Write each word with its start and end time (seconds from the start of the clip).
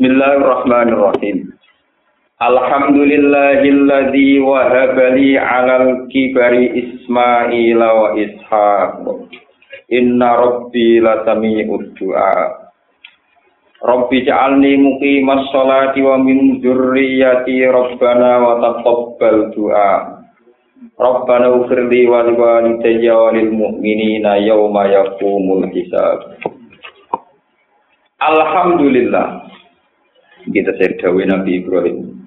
Bismillahirrahmanirrahim. 0.00 1.60
Alhamdulillahilladzi 2.40 4.40
wahaba 4.40 5.12
li 5.12 5.36
'alal 5.36 6.08
kibari 6.08 6.72
Ismaila 6.72 7.84
wa 7.84 8.16
Ishaq. 8.16 9.04
Inna 9.92 10.40
rabbi 10.40 11.04
lasami'ud 11.04 12.00
du'a. 12.00 12.32
Rabbi 13.84 14.24
ja'alni 14.24 14.80
muqimas 14.80 15.52
sholati 15.52 16.00
wa 16.00 16.16
min 16.16 16.64
dzurriyyati 16.64 17.60
rabbana 17.68 18.40
wa 18.40 18.56
taqabbal 18.56 19.52
du'a. 19.52 20.24
Rabbana 20.96 21.52
ufirli 21.60 22.08
wa 22.08 22.24
liwalidayya 22.24 23.20
wa 23.20 23.36
lil 23.36 23.52
mu'minina 23.52 24.40
yawma 24.48 24.88
yaqumul 24.88 25.68
hisab. 25.68 26.40
Alhamdulillah. 28.16 29.39
Kita 30.48 30.72
saya 30.80 31.12
Nabi 31.28 31.60
Ibrahim. 31.60 32.24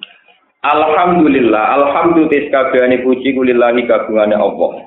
Alhamdulillah, 0.64 1.64
alhamdulillah 1.76 2.48
kabehane 2.48 3.02
puji 3.04 3.34
kulillahi 3.34 3.84
kagungane 3.90 4.32
Allah. 4.38 4.86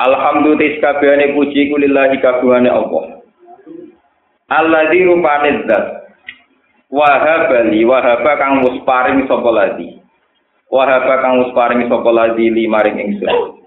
Alhamdulillah 0.00 0.80
kabehane 0.80 1.36
puji 1.36 1.68
kulillahi 1.70 2.16
kagungane 2.24 2.72
Allah. 2.72 3.22
Alladzi 4.50 5.06
rupane 5.06 5.62
zat 5.68 5.84
wahabali 6.90 7.86
wahaba 7.86 8.32
kang 8.40 8.66
wis 8.66 8.82
paring 8.82 9.28
sapa 9.30 9.50
ladi. 9.52 10.02
Wahaba 10.72 11.22
kang 11.22 11.44
wis 11.46 11.54
paring 11.54 11.86
sapa 11.86 12.10
ladi 12.10 12.50
li 12.50 12.66
maring 12.66 12.98
ingsun. 12.98 13.62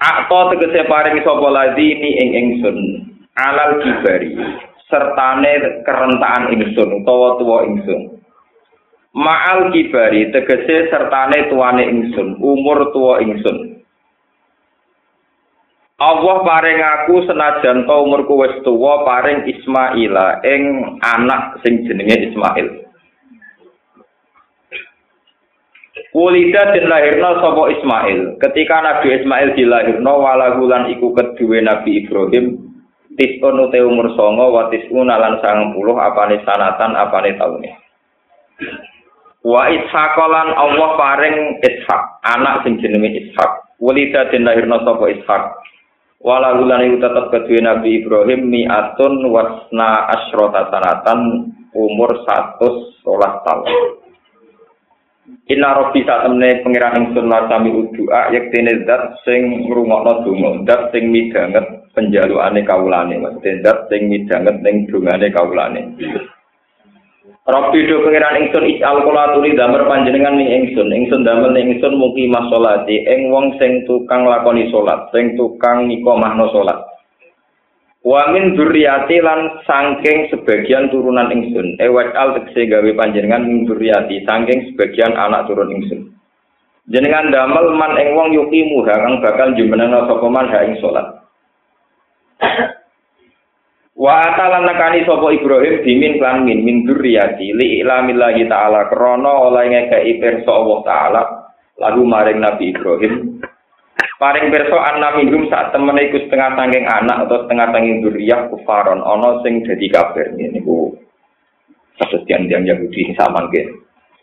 Akto 0.00 0.56
tegese 0.56 0.88
paring 0.88 1.20
sapa 1.20 1.48
ladi 1.52 2.00
ni 2.00 2.10
ing 2.16 2.30
ingsun 2.32 2.78
alal 3.36 3.76
kibari 3.84 4.32
sertane 4.90 5.82
kerentakan 5.86 6.52
ingsun 6.52 7.00
utawa 7.00 7.38
tuwa 7.38 7.64
ingsun. 7.64 8.20
Ma'al 9.10 9.74
kibari 9.74 10.30
tegese 10.34 10.90
sertane 10.90 11.48
tuane 11.50 11.86
ingsun 11.86 12.38
umur 12.42 12.90
tuwa 12.92 13.22
ingsun. 13.22 13.80
Allah 16.00 16.36
paring 16.48 16.80
aku 16.80 17.28
senajan 17.28 17.84
to 17.84 17.92
umurku 17.92 18.40
wis 18.40 18.56
tuwa 18.64 19.04
paring 19.04 19.44
Ismaila 19.44 20.40
ing 20.48 20.96
anak 21.04 21.60
sing 21.60 21.84
jenenge 21.84 22.32
Ismail. 22.32 22.88
Kulida 26.10 26.72
den 26.72 26.88
lahirna 26.88 27.38
sapa 27.38 27.62
Ismail. 27.70 28.40
Ketika 28.40 28.80
Nabi 28.80 29.12
Ismail 29.20 29.54
dilahirno 29.54 30.12
walahulan 30.24 30.88
iku 30.90 31.12
kedue 31.14 31.60
Nabi 31.62 32.02
Ibrahim 32.02 32.69
tisun 33.20 33.68
ute 33.68 33.84
umur 33.84 34.16
songo 34.16 34.48
wa 34.48 34.72
tisuna 34.72 35.20
lan 35.20 35.36
sangang 35.44 35.76
puluh 35.76 35.92
apane 36.00 36.40
sanatan 36.40 36.96
apane 36.96 37.36
taune. 37.36 37.70
Wa 39.44 39.68
ishakolan 39.68 40.56
Allah 40.56 40.90
paring 40.96 41.60
ishak 41.60 42.02
anak 42.24 42.64
sing 42.64 42.80
jenenge 42.80 43.12
ishak 43.12 43.68
walida 43.76 44.32
den 44.32 44.48
lahirna 44.48 44.80
sapa 44.80 45.04
ishak 45.12 45.42
wala 46.20 46.56
gulan 46.56 46.84
iku 46.88 46.96
tetep 47.00 47.24
kedue 47.32 47.60
Nabi 47.60 48.04
Ibrahim 48.04 48.48
mi'atun 48.48 49.24
wasna 49.28 50.08
asyrota 50.16 50.68
sanatan 50.72 51.52
umur 51.76 52.24
113 52.24 53.04
tahun. 53.44 54.00
Inna 55.50 55.70
robbi 55.72 56.04
saat 56.04 56.26
temne 56.26 56.62
pengiran 56.62 57.00
ingsun 57.00 57.26
lasami 57.30 57.70
udua 57.72 58.34
yektene 58.34 58.84
zat 58.84 59.18
sing 59.24 59.66
ngrungokno 59.66 60.26
donga 60.26 60.50
zat 60.66 60.90
sing 60.92 61.08
midanget 61.08 61.79
penjalukane 61.94 62.62
kawulane 62.62 63.18
maksudnya 63.18 63.62
zat 63.66 63.78
sing 63.90 64.06
midanget 64.10 64.56
ning 64.62 64.86
dungane 64.86 65.26
kawulane. 65.34 65.82
Rabbi 67.50 67.88
do 67.88 68.04
pengiran 68.06 68.38
ingsun 68.46 68.68
isal 68.68 69.02
kula 69.02 69.34
tuli 69.34 69.58
damar 69.58 69.82
panjenengan 69.90 70.38
ning 70.38 70.48
ingsun. 70.48 70.92
Ingsun 70.92 71.26
damel 71.26 71.50
ning 71.50 71.74
ingsun 71.74 71.98
mugi 71.98 72.30
masolati 72.30 73.02
ing 73.02 73.32
wong 73.34 73.58
sing 73.58 73.82
tukang 73.90 74.22
lakoni 74.22 74.70
salat 74.70 75.10
sing 75.10 75.34
tukang 75.34 75.90
nikomahno 75.90 76.52
salat 76.54 76.78
Wa 78.00 78.32
min 78.32 78.56
dzurriyyati 78.56 79.20
lan 79.20 79.60
saking 79.68 80.32
sebagian 80.32 80.88
turunan 80.88 81.28
ingsun. 81.28 81.76
Ewat 81.76 82.16
al 82.16 82.32
tegese 82.38 82.64
gawe 82.70 82.90
panjenengan 82.96 83.44
min 83.44 83.68
dzurriyyati 83.68 84.24
saking 84.24 84.72
sebagian 84.72 85.12
anak 85.18 85.44
turun 85.50 85.74
ingsun. 85.74 86.08
Jenengan 86.88 87.28
damel 87.28 87.76
man 87.76 87.98
ing 88.00 88.16
wong 88.16 88.32
yuki 88.32 88.72
muha 88.72 88.94
kang 88.94 89.20
bakal 89.20 89.52
jumeneng 89.52 89.92
sapa 89.92 90.26
man 90.32 90.48
ha 90.48 90.64
ing 90.64 90.80
salat 90.80 91.19
Wa 94.00 94.12
atalan 94.32 94.64
nakani 94.64 95.04
sapa 95.04 95.28
Ibrahim 95.28 95.84
dimin 95.84 96.12
lan 96.24 96.48
min 96.48 96.64
min 96.64 96.76
dzurriyyati 96.88 97.52
li 97.52 97.84
ilamillahi 97.84 98.48
taala 98.48 98.88
krana 98.88 99.32
oleh 99.50 99.68
ngekeki 99.68 100.16
pirsa 100.16 100.50
Allah 100.50 100.78
taala 100.88 101.22
lagu 101.76 102.00
maring 102.04 102.40
Nabi 102.40 102.72
Ibrahim. 102.72 103.44
Paring 104.16 104.48
pirsa 104.48 104.76
anna 104.76 105.16
minhum 105.20 105.52
sak 105.52 105.76
temene 105.76 106.08
iku 106.08 106.16
setengah 106.24 106.56
saking 106.56 106.84
anak 106.88 107.28
atau 107.28 107.44
setengah 107.44 107.68
saking 107.72 108.00
dzurriyyah 108.00 108.40
kufaron 108.48 109.00
ana 109.04 109.40
sing 109.44 109.64
dadi 109.68 109.88
kafir 109.92 110.32
niku 110.32 110.96
yang 112.28 112.48
yang 112.48 112.64
Yahudi 112.64 113.12
sama 113.16 113.48
nggih 113.48 113.68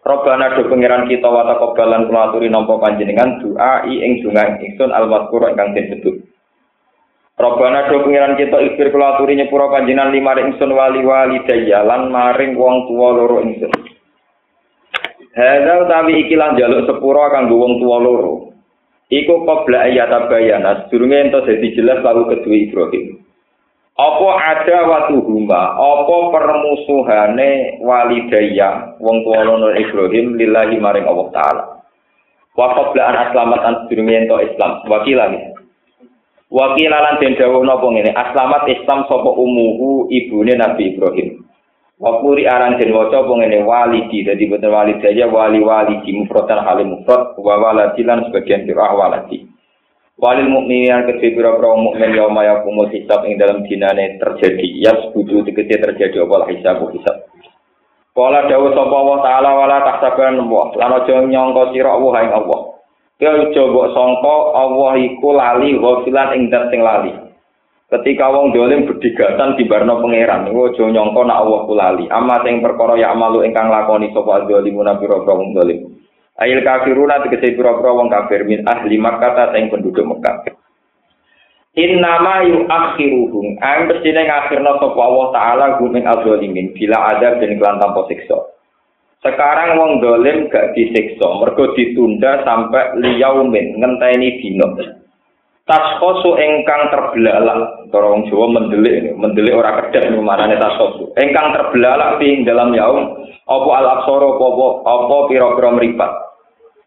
Robbana 0.08 0.56
do 0.56 0.72
pangeran 0.72 1.06
kita 1.12 1.28
wa 1.28 1.44
taqabbalan 1.44 2.08
kula 2.08 2.32
aturi 2.32 2.48
nampa 2.48 2.80
panjenengan 2.80 3.44
doa 3.44 3.84
ing 3.84 4.24
donga 4.24 4.56
ingsun 4.56 4.90
al-mazkur 4.96 5.44
ingkang 5.52 5.76
disebut 5.76 6.16
Robbana 7.38 7.86
do 7.86 8.02
pengiran 8.02 8.34
kita 8.34 8.58
ikhtir 8.66 8.90
kula 8.90 9.14
aturi 9.14 9.38
nyepura 9.38 9.70
lima 9.86 10.34
ingsun 10.42 10.74
wali 10.74 11.06
wali 11.06 11.38
daya 11.46 11.86
lan 11.86 12.10
maring 12.10 12.58
wong 12.58 12.90
tua 12.90 13.14
loro 13.14 13.46
ingsun. 13.46 13.70
Hadza 15.38 15.86
utawi 15.86 16.26
iki 16.26 16.34
lan 16.34 16.58
jaluk 16.58 16.90
sepura 16.90 17.30
kanggo 17.30 17.62
wong 17.62 17.78
tua 17.78 17.98
loro. 18.02 18.58
Iku 19.14 19.46
qabla 19.46 19.86
ayat 19.86 20.10
bayana 20.34 20.90
sedurunge 20.90 21.30
ento 21.30 21.46
dadi 21.46 21.78
jelas 21.78 22.02
lalu 22.02 22.26
kedua 22.26 22.58
Ibrahim. 22.58 23.22
Apa 23.98 24.30
ada 24.58 24.78
watu 24.90 25.22
huma, 25.22 25.78
apa 25.78 26.18
permusuhane 26.34 27.78
walidaya 27.86 28.98
wong 28.98 29.22
tua 29.22 29.46
loro 29.46 29.78
Ibrahim 29.78 30.42
lillahi 30.42 30.82
maring 30.82 31.06
Allah 31.06 31.28
taala. 31.30 31.64
Wa 32.58 32.74
qabla 32.74 33.02
an 33.14 33.16
aslamat 33.30 33.62
an 33.62 33.76
sedurunge 33.86 34.26
ento 34.26 34.42
Islam. 34.42 34.90
Wakilan 34.90 35.57
Wakilalan 36.48 37.20
den 37.20 37.36
dawuh 37.36 37.60
napa 37.68 37.84
ngene, 37.92 38.16
aslamat 38.16 38.72
Islam 38.72 39.04
sapa 39.12 39.32
umuhu 39.36 40.08
ibune 40.08 40.56
Nabi 40.56 40.96
Ibrahim. 40.96 41.44
Wakuri 41.98 42.46
aran 42.46 42.78
den 42.78 42.94
waca 42.94 43.26
apa 43.26 43.34
ngene 43.36 43.66
walidi 43.66 44.22
dadi 44.22 44.46
boten 44.46 44.70
walidaya 44.70 45.28
wali 45.28 45.60
wali 45.60 45.98
di 46.06 46.14
mufradan 46.14 46.62
halim 46.62 46.94
mufrad 46.94 47.36
wa 47.42 47.58
waladilan 47.58 48.30
sebagian 48.30 48.70
sirah 48.70 48.94
waladi. 48.96 49.50
Walil 50.18 50.50
mukminin 50.50 51.10
kedhe 51.10 51.34
pira-pira 51.34 51.74
mukmin 51.78 52.14
yauma 52.14 52.46
yaqumul 52.46 52.90
hisab 52.94 53.26
ing 53.26 53.42
dalam 53.42 53.66
dinane 53.66 54.22
terjadi 54.22 54.66
yas 54.82 55.10
budu 55.14 55.42
tegese 55.46 55.78
terjadi 55.78 56.22
apa 56.22 56.48
hisab 56.54 56.86
hisab. 56.94 57.18
Kala 58.14 58.46
dawuh 58.46 58.72
sapa 58.78 58.96
Allah 58.98 59.18
taala 59.26 59.50
wala 59.58 59.78
tahsaban 59.84 60.42
wa 60.48 60.74
lan 60.78 61.02
aja 61.02 61.22
nyangka 61.22 61.74
sira 61.74 61.92
Allah 61.98 62.14
ing 62.24 62.34
Allah. 62.34 62.77
Aja 63.18 63.64
mbok 63.66 63.98
sangka 63.98 64.36
Allah 64.54 64.94
iku 65.02 65.34
lali 65.34 65.74
ghafilan 65.74 66.38
ing 66.38 66.54
dat 66.54 66.70
sing 66.70 66.86
lali. 66.86 67.10
Ketika 67.90 68.30
wong 68.30 68.54
dolim 68.54 68.86
berdigatan 68.86 69.58
di 69.58 69.66
barno 69.66 69.98
pangeran, 70.04 70.46
niku 70.46 70.70
aja 70.70 70.86
nyangka 70.86 71.26
nek 71.26 71.40
Allah 71.42 71.60
ku 71.66 71.74
lali. 71.74 72.06
Amma 72.14 72.46
sing 72.46 72.62
perkara 72.62 72.94
ya 72.94 73.18
amalu 73.18 73.42
ingkang 73.42 73.74
lakoni 73.74 74.14
sapa 74.14 74.46
zalimuna 74.46 75.02
pira-pira 75.02 75.34
wong 75.34 75.58
dolim. 75.58 75.98
Ail 76.38 76.62
kafiruna 76.62 77.26
tegese 77.26 77.58
pira-pira 77.58 77.90
wong 77.98 78.14
kafir 78.14 78.46
min 78.46 78.62
ahli 78.70 79.02
Makkah 79.02 79.50
sing 79.50 79.74
penduduk 79.74 80.06
Mekah. 80.06 80.54
Innama 81.78 82.46
yuakhiruhum 82.46 83.62
ang 83.62 83.86
pesine 83.90 84.30
ngakhirna 84.30 84.78
sapa 84.78 84.98
Allah 84.98 85.28
taala 85.34 85.66
gumeng 85.82 86.06
adzalimin 86.06 86.74
bila 86.78 87.18
ada 87.18 87.42
den 87.42 87.58
kelan 87.58 87.82
tanpa 87.82 88.06
siksa. 88.10 88.57
Sekarang 89.28 89.76
wong 89.76 89.92
dolim 90.00 90.48
gak 90.48 90.72
disiksa, 90.72 91.28
mergo 91.44 91.76
ditunda 91.76 92.48
sampai 92.48 92.96
liyaumin 93.04 93.76
ngenteni 93.76 94.40
dino. 94.40 94.72
Taskosu 95.68 96.40
engkang 96.40 96.88
terbelalak, 96.88 97.92
cara 97.92 98.08
wong 98.08 98.24
Jawa 98.32 98.56
mendelik 98.56 99.12
mendelik 99.20 99.52
ora 99.52 99.84
kedek 99.84 100.08
ini 100.08 100.24
manane 100.24 100.56
taskosu. 100.56 101.12
Engkang 101.20 101.52
terbelalak 101.52 102.24
di 102.24 102.48
dalam 102.48 102.72
yaum, 102.72 103.20
apa 103.44 103.70
al 103.76 103.88
aksoro, 104.00 104.40
apa 104.40 104.68
apa 104.88 105.16
pira-pira 105.28 105.70
meripat. 105.76 106.12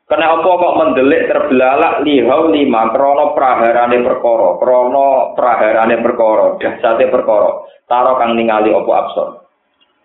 Kena 0.09 0.33
apa 0.33 0.49
kok 0.49 0.77
mendelik 0.81 1.29
terbelalak 1.29 2.09
lihau 2.09 2.49
lima 2.49 2.89
krono 2.89 3.37
praharane 3.37 4.01
perkara, 4.01 4.57
krono 4.57 5.37
praharane 5.37 5.97
perkara, 6.01 6.57
dahsate 6.57 7.05
perkara. 7.13 7.63
Taro 7.85 8.17
kang 8.17 8.33
ningali 8.33 8.73
apa 8.73 8.93
absor. 8.97 9.40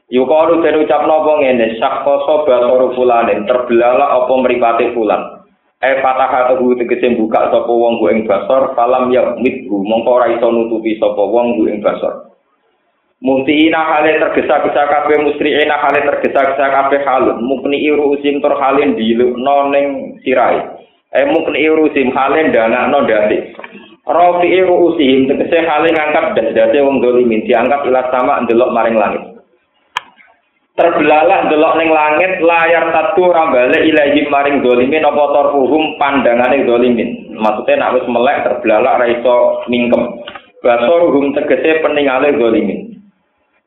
Yukalu 0.06 0.62
den 0.62 0.86
ucap 0.86 1.10
napa 1.10 1.42
ngene, 1.42 1.82
sakkoso 1.82 2.46
basoru 2.46 2.94
fulanin, 2.94 3.50
terbelalak 3.50 4.06
apa 4.06 4.34
mripate 4.38 4.94
fulan. 4.94 5.42
E 5.82 6.02
fatah 6.02 6.54
tuhu 6.54 6.78
tegese 6.78 7.18
buka 7.18 7.50
sapa 7.50 7.70
wong 7.70 7.98
ku 7.98 8.10
ing 8.14 8.30
basor, 8.30 8.78
falam 8.78 9.10
ya 9.10 9.34
mithu, 9.42 9.82
mongko 9.82 10.10
ora 10.22 10.30
iso 10.30 10.48
nutupi 10.50 10.98
sapa 11.02 11.20
wong 11.20 11.58
ku 11.58 11.70
ing 11.70 11.82
basor. 11.82 12.32
Muhtiina 13.26 13.82
hale 13.82 14.22
tergesa-gesa 14.22 14.86
kabeh 14.86 15.18
musri'ina 15.26 15.78
hale 15.82 16.06
tergesa-gesa 16.06 16.66
kabeh 16.70 17.02
halun. 17.02 17.42
Mukni 17.42 17.82
usim 17.90 18.38
tur 18.44 18.54
halin 18.62 18.94
dilukno 18.94 19.74
ning 19.74 20.20
sirai 20.22 20.86
eh 21.16 21.26
mukni 21.32 21.64
usim 21.70 22.12
hale 22.12 22.52
ndangakno 22.52 23.08
ndase 23.08 23.56
Rafi'i 24.06 24.62
ru'usihim 24.62 25.26
tegese 25.26 25.66
hale 25.66 25.90
ngangkat 25.90 26.38
das-dase 26.38 26.78
wong 26.86 27.02
dolimin 27.02 27.42
diangkat 27.48 27.90
ila 27.90 28.06
sama 28.14 28.38
ndelok 28.46 28.70
maring 28.70 29.00
langit 29.00 29.24
Terbelalak 30.76 31.48
ndelok 31.48 31.74
ning 31.80 31.88
langit 31.88 32.44
layar 32.44 32.92
satu 32.92 33.32
rambale 33.32 33.80
ilahi 33.80 34.28
maring 34.28 34.60
dolimin 34.60 35.08
apa 35.08 35.24
torfuhum 35.32 35.96
pandangane 35.96 36.68
dolimin 36.68 37.32
maksudnya 37.40 37.80
nak 37.80 37.96
wis 37.96 38.04
melek 38.12 38.44
terbelalak 38.44 39.00
ra 39.00 39.08
iso 39.08 39.64
mingkem. 39.72 40.20
Basoruhum 40.60 41.32
tegese 41.32 41.80
peningale 41.80 42.36
dolimin 42.36 42.92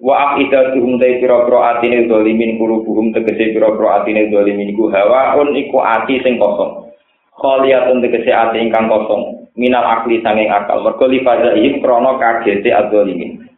wa 0.04 0.36
afidatuhum 0.36 1.00
dai 1.00 1.16
pira-pira 1.16 1.80
atine 1.80 2.04
zalimin 2.12 2.60
kulubuhum 2.60 3.16
tegese 3.16 3.56
pira-pira 3.56 4.04
atine 4.04 4.28
zalimin 4.28 4.76
iku 4.76 4.92
hawaun 4.92 5.56
iku 5.56 5.80
ati 5.80 6.20
sing 6.20 6.36
kosong. 6.36 6.92
Khaliyatun 7.40 8.04
tegese 8.04 8.36
ati 8.36 8.60
ingkang 8.60 8.84
kosong. 8.84 9.48
Minal 9.56 9.82
akli 9.82 10.20
sanging 10.20 10.52
akal. 10.52 10.84
Mergo 10.84 11.08
lifazaihim 11.08 11.80
krana 11.80 12.20
kagete 12.20 12.68
adzalimin 12.68 13.48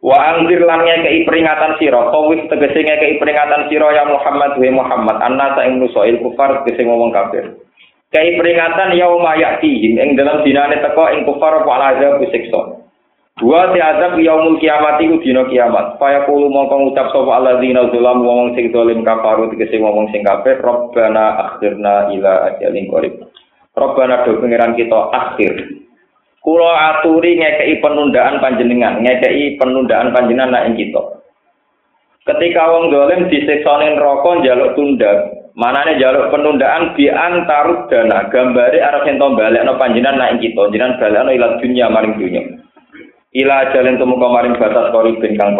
wa 0.00 0.16
anzir 0.16 0.64
lan 0.64 0.84
ngekei 0.84 1.28
peringatan 1.28 1.76
sira 1.76 2.08
tawis 2.08 2.40
tegese 2.48 2.80
ngekei 2.80 3.20
peringatan 3.20 3.68
sira 3.68 3.88
ya 3.92 4.04
Muhammad 4.08 4.56
wa 4.56 4.70
Muhammad 4.80 5.16
anna 5.20 5.52
sa 5.56 5.68
ing 5.68 5.76
nusail 5.76 6.16
kufar 6.24 6.64
tegese 6.64 6.88
ngomong 6.88 7.12
kafir 7.12 7.56
Kei 8.10 8.34
peringatan 8.34 8.98
yauma 8.98 9.38
ya'tihim 9.38 9.94
ing 9.94 10.18
dalam 10.18 10.42
dinane 10.42 10.82
teko 10.82 11.14
ing 11.14 11.22
kufar 11.22 11.62
apa 11.62 11.94
azab 11.94 12.18
siksa 12.26 12.80
Dua 13.40 13.72
si 13.72 13.80
azab 13.80 14.20
yaumul 14.20 14.60
kiamat 14.60 15.00
iku 15.00 15.16
dina 15.24 15.48
kiamat. 15.48 15.96
Faya 15.96 16.28
kulo 16.28 16.52
mongko 16.52 16.76
ngucap 16.76 17.08
sapa 17.08 17.40
alladzina 17.40 17.88
zalam 17.88 18.20
wong 18.20 18.52
sing 18.52 18.68
zalim 18.68 19.00
kafaru 19.00 19.48
tegese 19.48 19.80
wong 19.80 20.12
sing 20.12 20.20
kafir, 20.20 20.60
Rabbana 20.60 21.40
akhirna 21.48 22.12
ila 22.12 22.52
ajalin 22.52 22.84
qarib. 22.92 23.14
Rabbana 23.72 24.28
do 24.28 24.44
pangeran 24.44 24.76
kita 24.76 25.00
akhir. 25.08 25.79
Kulo 26.40 26.72
aturi 26.72 27.36
ngekei 27.36 27.84
penundaan 27.84 28.40
panjenengan, 28.40 29.04
ngekei 29.04 29.60
penundaan 29.60 30.08
panjenengan 30.08 30.56
nak 30.56 30.72
ing 30.72 30.74
kita. 30.80 31.20
Ketika 32.24 32.64
wong 32.64 32.88
zalim 32.88 33.28
disiksa 33.28 33.72
ning 33.76 34.00
neraka 34.00 34.40
njaluk 34.40 34.72
tunda, 34.72 35.12
manane 35.52 36.00
njaluk 36.00 36.32
penundaan 36.32 36.96
di 36.96 37.12
antarud 37.12 37.92
dana 37.92 38.24
gambare 38.32 38.80
arep 38.80 39.04
ento 39.04 39.36
balekno 39.36 39.76
panjenengan 39.76 40.16
nak 40.16 40.30
ing 40.32 40.40
kita, 40.40 40.62
jenengan 40.72 40.96
balekno 40.96 41.30
ila 41.36 41.86
maring 41.92 42.14
dunya. 42.16 42.42
ila 43.30 43.56
jalan 43.76 44.00
temu 44.00 44.16
kamaring 44.16 44.56
batas 44.56 44.90
kori 44.90 45.20
bin 45.20 45.36
kang. 45.36 45.54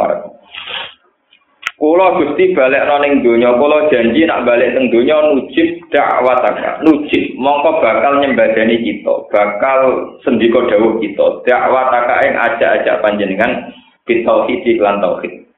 Kula 1.80 2.12
Gusti 2.20 2.52
balik 2.52 2.84
ning 3.00 3.24
donya, 3.24 3.56
kula 3.56 3.88
janji 3.88 4.28
nak 4.28 4.44
balik 4.44 4.76
teng 4.76 4.92
donya 4.92 5.16
nujib 5.32 5.80
dakwataka. 5.88 6.84
Nujib 6.84 7.40
mongko 7.40 7.80
bakal 7.80 8.20
nyembadani 8.20 8.84
kita, 8.84 9.24
bakal 9.32 10.12
sendika 10.20 10.60
dawuh 10.68 11.00
kita. 11.00 11.40
Dakwataka 11.48 12.20
ing 12.28 12.36
aja-aja 12.36 13.00
panjenengan 13.00 13.72
bitauhid 14.04 14.76
lan 14.76 15.00
tauhid. 15.00 15.48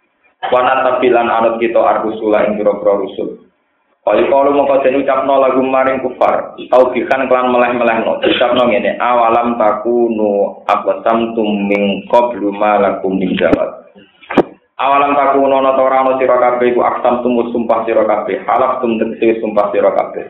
Wana 0.54 0.86
tabilan 0.86 1.26
anut 1.26 1.58
kita 1.58 1.82
arbusula 1.82 2.46
ing 2.46 2.54
pira-pira 2.54 3.02
rusul. 3.02 3.42
Kali 4.02 4.26
kalau 4.26 4.50
mau 4.50 4.66
kau 4.66 4.82
ucapno 4.82 5.34
lagu 5.38 5.62
maring 5.62 6.02
kufar, 6.02 6.58
tau 6.70 6.90
bikan 6.90 7.30
kelan 7.30 7.54
meleh 7.54 7.70
meleh 7.70 8.02
no, 8.02 8.19
ucapno 8.19 8.66
ngene, 8.66 8.98
awalam 8.98 9.54
takunu 9.54 10.58
abasam 10.66 11.34
tuming 11.38 12.02
qablu 12.10 12.50
malakum 12.50 13.14
min 13.14 13.30
jawab. 13.38 13.81
Awalam 14.80 15.12
takunu 15.12 15.60
no 15.60 15.76
torano 15.76 16.16
sira 16.16 16.40
kabeh 16.40 16.72
iku 16.72 16.80
aksam 16.80 17.20
tumus 17.20 17.52
sumpah 17.52 17.84
sira 17.84 18.08
kabeh, 18.08 18.40
halaf 18.48 18.80
tum 18.80 18.96
sumpah 18.96 19.69
sira 19.69 19.92
kabeh. 19.92 20.24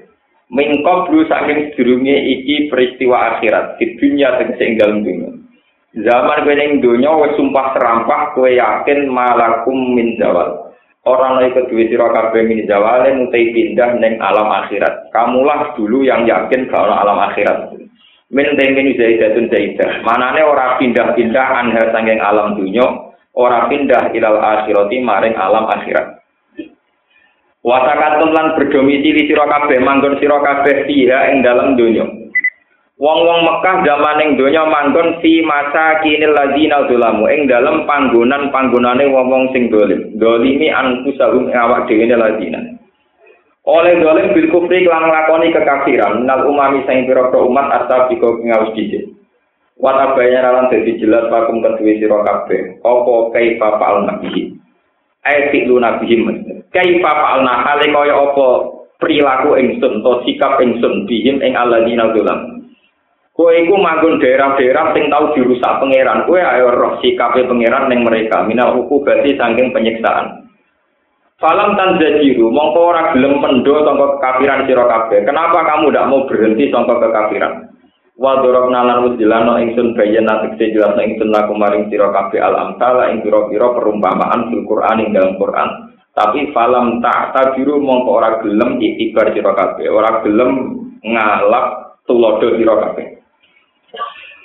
Min 0.52 0.84
qablu 0.84 1.24
saking 1.30 1.72
sedurunge 1.72 2.12
iki 2.12 2.68
peristiwa 2.68 3.38
akhirat, 3.38 3.80
di 3.80 3.96
dunia 3.96 4.36
tegese 4.36 4.62
ing 4.66 4.74
dalem. 4.76 5.00
Zaman 5.92 6.44
kowe 6.44 6.54
ning 6.56 6.80
donya 6.80 7.12
wis 7.20 7.36
sumpah 7.36 7.76
serampah 7.76 8.32
kowe 8.32 8.48
yakin 8.48 9.08
malakum 9.08 9.96
min 9.96 10.16
jawab. 10.20 10.72
Orang 11.02 11.42
lain 11.42 11.52
kedua 11.52 11.82
sira 11.88 12.08
kabeh 12.12 12.48
min 12.48 12.64
zawale 12.64 13.10
mutai 13.12 13.52
pindah 13.52 13.96
neng 14.00 14.20
alam 14.22 14.48
akhirat. 14.48 15.10
Kamulah 15.12 15.72
dulu 15.76 16.00
yang 16.04 16.24
yakin 16.24 16.68
kalau 16.68 16.94
alam 16.96 17.20
akhirat. 17.30 17.76
Min 18.32 18.48
tengen 18.56 18.96
zaidatun 18.96 19.52
zaidah. 19.52 20.00
Manane 20.04 20.40
ora 20.40 20.80
pindah-pindah 20.80 21.48
anha 21.60 21.92
sanging 21.92 22.20
alam 22.24 22.56
dunya, 22.56 23.11
ora 23.36 23.68
pindah 23.68 24.12
ilal 24.12 24.38
akhirati 24.40 24.96
maring 25.00 25.36
alam 25.36 25.68
akhirat. 25.68 26.22
Wasakatun 27.62 28.34
lan 28.34 28.58
berdomisili 28.58 29.30
sira 29.30 29.46
kabeh 29.46 29.78
manggon 29.78 30.18
sira 30.18 30.42
kabeh 30.42 30.82
fiha 30.82 31.30
ing 31.30 31.46
dalam 31.46 31.78
dunya. 31.78 32.02
Wong-wong 32.98 33.40
Mekah 33.42 33.82
zaman 33.86 34.22
ing 34.22 34.30
donya 34.34 34.66
manggon 34.66 35.22
fi 35.22 35.42
masa 35.42 36.02
kinil 36.02 36.34
ladina 36.34 36.86
zulamu 36.86 37.30
ing 37.30 37.46
dalem 37.46 37.86
panggonan-panggonane 37.86 39.10
wong-wong 39.10 39.54
sing 39.54 39.70
dolim. 39.70 40.18
Dolimi 40.18 40.74
anfusahum 40.74 41.54
awak 41.54 41.86
dhewe 41.86 42.06
ladina. 42.10 42.62
Oleh 43.62 43.94
dolim 44.02 44.34
bil 44.34 44.50
kufri 44.50 44.82
lan 44.82 45.06
nglakoni 45.06 45.54
kekafiran 45.54 46.26
nal 46.26 46.42
umami 46.50 46.82
sing 46.82 47.06
pira-pira 47.06 47.46
umat 47.46 47.86
asal 47.86 48.10
diko 48.10 48.42
ngaus 48.42 48.74
dhisik. 48.74 49.21
Wata 49.82 50.14
bayar 50.14 50.46
lan 50.46 50.70
dadi 50.70 50.94
jelas 51.02 51.26
pakum 51.26 51.58
kedue 51.58 51.98
sira 51.98 52.22
kabeh. 52.22 52.78
Apa 52.86 53.34
kaifa 53.34 53.68
fa'al 53.82 54.06
nabihi? 54.06 54.54
Ai 55.26 55.50
fi'lu 55.50 55.82
nabihim. 55.82 56.30
Kaifa 56.70 57.10
fa'al 57.10 57.42
hale 57.42 57.86
kaya 57.90 58.14
apa 58.14 58.46
perilaku 59.02 59.58
ingsun 59.58 60.06
to 60.06 60.12
sikap 60.22 60.62
ingsun 60.62 61.10
bihim 61.10 61.42
ing 61.42 61.58
alladzina 61.58 62.14
zulamu. 62.14 62.62
Kowe 63.34 63.48
iku 63.48 63.74
manggon 63.74 64.22
daerah-daerah 64.22 64.94
sing 64.94 65.10
tau 65.10 65.34
dirusak 65.34 65.82
pangeran. 65.82 66.30
Kowe 66.30 66.38
ayo 66.38 66.70
roh 66.70 67.02
sikape 67.02 67.42
pangeran 67.42 67.90
ning 67.90 68.06
mereka. 68.06 68.46
Minal 68.46 68.86
berarti 68.86 69.34
saking 69.34 69.74
penyiksaan. 69.74 70.46
Falam 71.42 71.74
tan 71.74 71.98
jajiru, 71.98 72.54
mongko 72.54 72.94
ora 72.94 73.10
gelem 73.10 73.42
mendo 73.42 73.82
sangka 73.82 74.14
kekafiran 74.14 74.62
sira 74.62 74.86
kabeh. 74.86 75.26
Kenapa 75.26 75.66
kamu 75.66 75.90
tidak 75.90 76.06
mau 76.06 76.22
berhenti 76.30 76.70
sangka 76.70 77.02
kekafiran? 77.02 77.71
Wa 78.22 78.38
dorok 78.38 78.70
nalan 78.70 79.10
wujilano 79.10 79.58
ingsun 79.58 79.98
bayan 79.98 80.30
natik 80.30 80.54
sejelas 80.54 80.94
ingsun 80.94 81.34
laku 81.34 81.58
maring 81.58 81.90
sira 81.90 82.06
kabeh 82.14 82.38
al 82.38 82.54
amsala 82.54 83.10
ing 83.10 83.18
pira-pira 83.26 83.74
perumpamaan 83.74 84.46
fil 84.46 84.62
Qur'an 84.62 85.02
ing 85.02 85.10
dalam 85.10 85.34
Qur'an. 85.42 85.90
Tapi 86.14 86.54
falam 86.54 87.02
tak 87.02 87.34
tabiru 87.34 87.82
mongko 87.82 88.10
ora 88.22 88.38
gelem 88.38 88.78
itibar 88.78 89.34
sira 89.34 89.58
kabeh, 89.58 89.90
ora 89.90 90.22
gelem 90.22 90.50
ngalap 91.02 91.98
tulodo 92.06 92.54
sira 92.54 92.78
kabeh. 92.78 93.06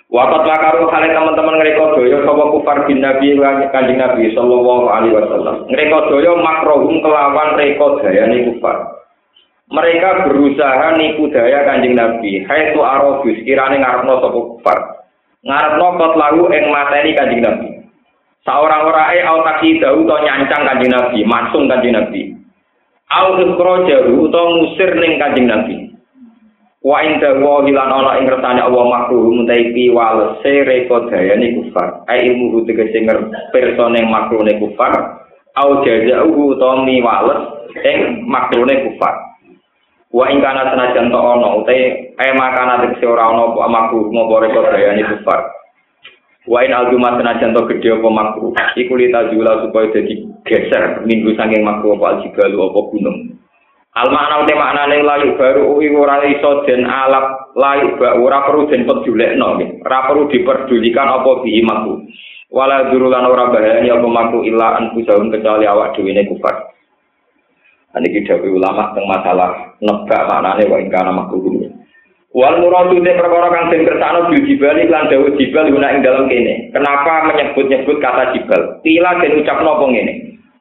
Wakat 0.10 0.42
lakaru 0.48 0.90
kalian 0.90 1.14
teman-teman 1.14 1.62
ngereka 1.62 1.94
doyo 2.00 2.18
sapa 2.26 2.44
kufar 2.50 2.78
bin 2.90 3.04
Nabi 3.06 3.38
kanjeng 3.70 4.02
Nabi 4.02 4.34
sallallahu 4.34 4.90
alaihi 4.90 5.14
wasallam. 5.14 5.70
Ngereka 5.70 5.98
doyo 6.10 6.34
makrohum 6.42 6.98
kelawan 7.06 7.54
reko 7.54 8.02
dayane 8.02 8.48
kufar. 8.50 9.06
Mereka 9.68 10.32
berusaha 10.32 10.96
nipu 10.96 11.28
daya 11.28 11.68
kanjeng 11.68 12.00
Nabi. 12.00 12.40
Hai 12.48 12.72
tu 12.72 12.80
arobus 12.80 13.36
kirane 13.44 13.84
ngarepno 13.84 14.24
sapa 14.24 14.40
kufar. 14.40 14.80
Ngarepno 15.44 15.88
kot 16.00 16.14
lagu 16.16 16.48
ing 16.56 16.72
mateni 16.72 17.12
kanjeng 17.12 17.44
Nabi. 17.44 17.70
Saorang 18.48 18.88
orae 18.88 19.20
au 19.28 19.44
taksi 19.44 19.84
dahu 19.84 20.08
to 20.08 20.16
nyancang 20.24 20.64
kanjeng 20.64 20.96
Nabi, 20.96 21.20
masung 21.28 21.68
kanjeng 21.68 22.00
Nabi. 22.00 22.32
Au 23.12 23.36
ikhrajahu 23.36 24.32
utawa 24.32 24.56
ngusir 24.56 24.96
ning 25.04 25.20
kanjeng 25.20 25.52
Nabi. 25.52 25.76
Wa 26.80 27.04
inda 27.04 27.36
wa 27.36 27.60
hilan 27.68 27.92
ana 27.92 28.24
ing 28.24 28.32
kersane 28.32 28.64
Allah 28.64 28.88
makruh 28.88 29.36
mutai 29.36 29.76
pi 29.76 29.92
walese 29.92 30.64
reko 30.64 31.12
dayane 31.12 31.60
kufar. 31.60 32.08
Ai 32.08 32.32
ilmu 32.32 32.64
tegese 32.64 33.04
persone 33.52 34.00
makrune 34.08 34.56
kufar. 34.64 34.96
Au 35.60 35.84
jazauhu 35.84 36.56
to 36.56 36.72
mi 36.88 37.04
wales 37.04 37.52
ing 37.84 38.24
makrune 38.32 38.88
kufar. 38.88 39.27
Wa 40.08 40.32
ing 40.32 40.40
kana 40.40 40.72
senajan 40.72 41.12
to 41.12 41.20
ana 41.20 41.48
utai 41.60 42.16
ai 42.16 42.32
makana 42.32 42.80
tegese 42.80 43.04
ora 43.04 43.28
ana 43.28 43.52
apa 43.52 43.68
makruh 43.68 44.08
ngopo 44.08 44.40
reko 44.40 44.72
dayane 44.72 45.04
kufar. 45.04 45.52
Wa 46.48 46.64
in 46.64 46.72
aljumat 46.72 47.20
senajan 47.20 47.52
to 47.52 47.68
gedhe 47.68 48.00
apa 48.00 48.08
makruh. 48.08 48.56
Iku 48.80 48.94
lita 48.96 49.28
jula 49.36 49.68
supaya 49.68 49.92
dadi 49.92 50.24
geser 50.48 51.04
minggu 51.04 51.36
saking 51.36 51.60
makruh 51.60 52.00
apa 52.00 52.24
jibalu 52.24 52.56
apa 52.72 52.80
gunung. 52.88 53.18
Al 53.98 54.08
makna 54.14 54.46
uti 54.46 54.54
maknane 54.54 54.98
layu 55.04 55.30
baru 55.36 55.76
uwi 55.76 55.90
ora 55.92 56.24
iso 56.24 56.64
den 56.64 56.86
alap 56.86 57.52
layu 57.58 57.98
ba 57.98 58.16
ora 58.16 58.46
perlu 58.46 58.70
den 58.70 58.86
pedulekno 58.86 59.58
ora 59.58 60.00
perlu 60.06 60.30
diperdulikan 60.30 61.18
apa 61.18 61.42
bihi 61.42 61.66
maku 61.66 62.06
wala 62.54 62.94
durulan 62.94 63.26
ora 63.26 63.50
bahayani 63.50 63.90
apa 63.90 64.08
maku 64.08 64.46
illa 64.46 64.78
an 64.78 64.94
kecuali 64.94 65.66
awak 65.66 65.98
dhewe 65.98 66.14
ne 66.14 66.30
kufar 66.30 66.77
Ini 67.98 68.14
kita 68.14 68.38
ulama 68.46 68.94
tentang 68.94 69.10
masalah 69.10 69.50
nebak 69.82 70.22
maknane 70.30 70.70
wa 70.70 70.78
ingkana 70.78 71.12
makruh 71.12 71.42
Wal 72.38 72.62
muradu 72.62 73.02
te 73.02 73.18
perkara 73.18 73.50
kang 73.50 73.74
den 73.74 73.88
kersakno 73.88 74.30
bil 74.30 74.46
jibali 74.46 74.86
lan 74.86 75.10
dawuh 75.10 75.34
jibal 75.42 75.66
guna 75.74 75.90
ing 75.90 76.06
dalam 76.06 76.30
kene. 76.30 76.70
Kenapa 76.70 77.26
menyebut-nyebut 77.26 77.98
kata 77.98 78.36
jibal? 78.36 78.78
Tila 78.86 79.18
den 79.24 79.42
ucapno 79.42 79.80
apa 79.80 79.86
ngene? 79.90 80.14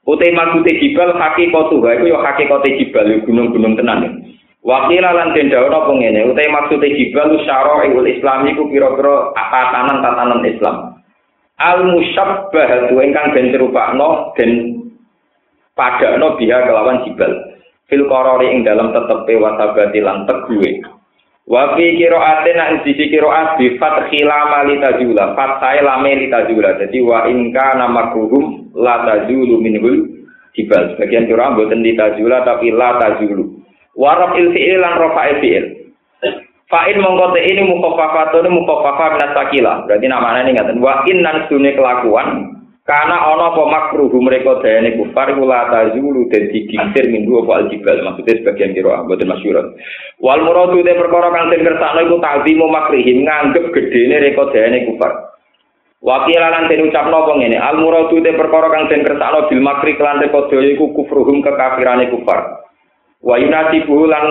Utai 0.09 0.33
maksude 0.33 0.73
jibal 0.81 1.13
hakikatu 1.19 1.77
ha 1.85 2.01
iku 2.01 2.05
ya 2.09 2.23
hakikate 2.23 2.81
jibal 2.81 3.05
gunung-gunung 3.29 3.77
tenan. 3.77 4.25
Wakila 4.65 5.11
lan 5.11 5.37
den 5.37 5.53
dawuh 5.53 5.69
apa 5.69 5.93
ngene? 5.93 6.33
Utai 6.33 6.49
maksude 6.49 6.89
jibal 6.97 7.35
syara'ul 7.45 8.09
Islam 8.09 8.49
iku 8.49 8.73
pira-pira 8.73 9.37
tatanan-tatanan 9.37 10.49
Islam. 10.49 10.77
Al 11.61 11.93
musyabbah 11.93 12.95
ingkang 12.95 13.37
den 13.37 13.53
serupakno 13.53 14.33
den 14.41 14.76
padakno 15.77 16.35
biha 16.41 16.65
kelawan 16.65 17.05
jibal. 17.05 17.31
Fil 17.87 18.09
qarari 18.11 18.51
ing 18.51 18.67
dalam 18.67 18.91
tetepe 18.91 19.39
wasabati 19.39 20.03
lan 20.03 20.27
teguhe. 20.27 20.83
Wa 21.47 21.79
fi 21.79 21.95
qira'atin 21.95 22.59
nang 22.59 22.83
sisi 22.83 23.07
qira'at 23.07 23.55
bi 23.55 23.79
fathil 23.79 24.27
amali 24.27 24.83
tajula, 24.83 25.39
fathai 25.39 25.79
lame 25.79 26.19
li 26.19 26.27
tajula. 26.27 26.75
Jadi 26.83 26.99
wa 27.07 27.31
in 27.31 27.55
kana 27.55 27.87
makruhum 27.87 28.75
la 28.75 29.07
tajulu 29.07 29.63
minhul 29.63 30.27
jibal. 30.59 30.99
Sebagian 30.99 31.31
qira'ah 31.31 31.55
boten 31.55 31.87
li 31.87 31.95
tajula 31.95 32.43
tapi 32.43 32.75
la 32.75 32.99
tajulu. 32.99 33.63
Wa 33.95 34.19
rafil 34.19 34.51
fi'il 34.51 34.83
lan 34.83 34.99
rafa'il 34.99 35.39
fi'il. 35.39 35.65
Fa'in 36.67 36.99
mongko 36.99 37.39
ini 37.39 37.63
mukhafafatun 37.63 38.51
mukhafafah 38.51 39.15
min 39.15 39.31
sakila. 39.31 39.87
Berarti 39.87 40.07
namanya 40.11 40.43
ini 40.43 40.59
ngaten 40.59 40.83
wa 40.83 41.07
in 41.07 41.23
nan 41.23 41.47
kelakuan 41.47 42.56
Karena 42.87 43.19
ana 43.19 43.51
apa 43.51 43.67
makruh 43.67 44.15
mereka 44.23 44.63
dayane 44.63 44.95
kufar 44.95 45.35
kula 45.35 45.75
tazulu 45.75 46.31
dan 46.31 46.47
digingsir 46.55 47.11
minggu 47.11 47.43
apa 47.43 47.67
aljibal 47.67 47.99
maksudnya 47.99 48.39
sebagian 48.39 48.79
kira 48.79 49.03
mboten 49.03 49.27
masyhur. 49.27 49.75
Wal 50.23 50.41
muradu 50.47 50.87
te 50.87 50.95
perkara 50.95 51.35
kang 51.35 51.51
den 51.51 51.67
kersakno 51.67 52.07
iku 52.07 52.23
ta'zimu 52.23 52.71
makrihim 52.71 53.27
nganggep 53.27 53.75
gedene 53.75 54.23
mereka 54.23 54.55
dayane 54.55 54.87
kufar. 54.87 55.13
Wakil 55.99 56.39
lan 56.39 56.71
den 56.71 56.87
ucapno 56.87 57.27
apa 57.27 57.33
ngene 57.35 57.59
al 57.59 57.77
muradu 57.83 58.23
te 58.23 58.31
perkara 58.39 58.71
kang 58.71 58.87
den 58.87 59.03
kersakno 59.03 59.51
bil 59.51 59.63
makri 59.67 59.99
kelan 59.99 60.23
mereka 60.23 60.47
daya 60.47 60.71
iku 60.71 60.87
kufruhum 60.95 61.43
kekafirane 61.43 62.07
kufar. 62.15 62.71
Wa 63.19 63.35
yunasibu 63.35 64.07
lan 64.07 64.27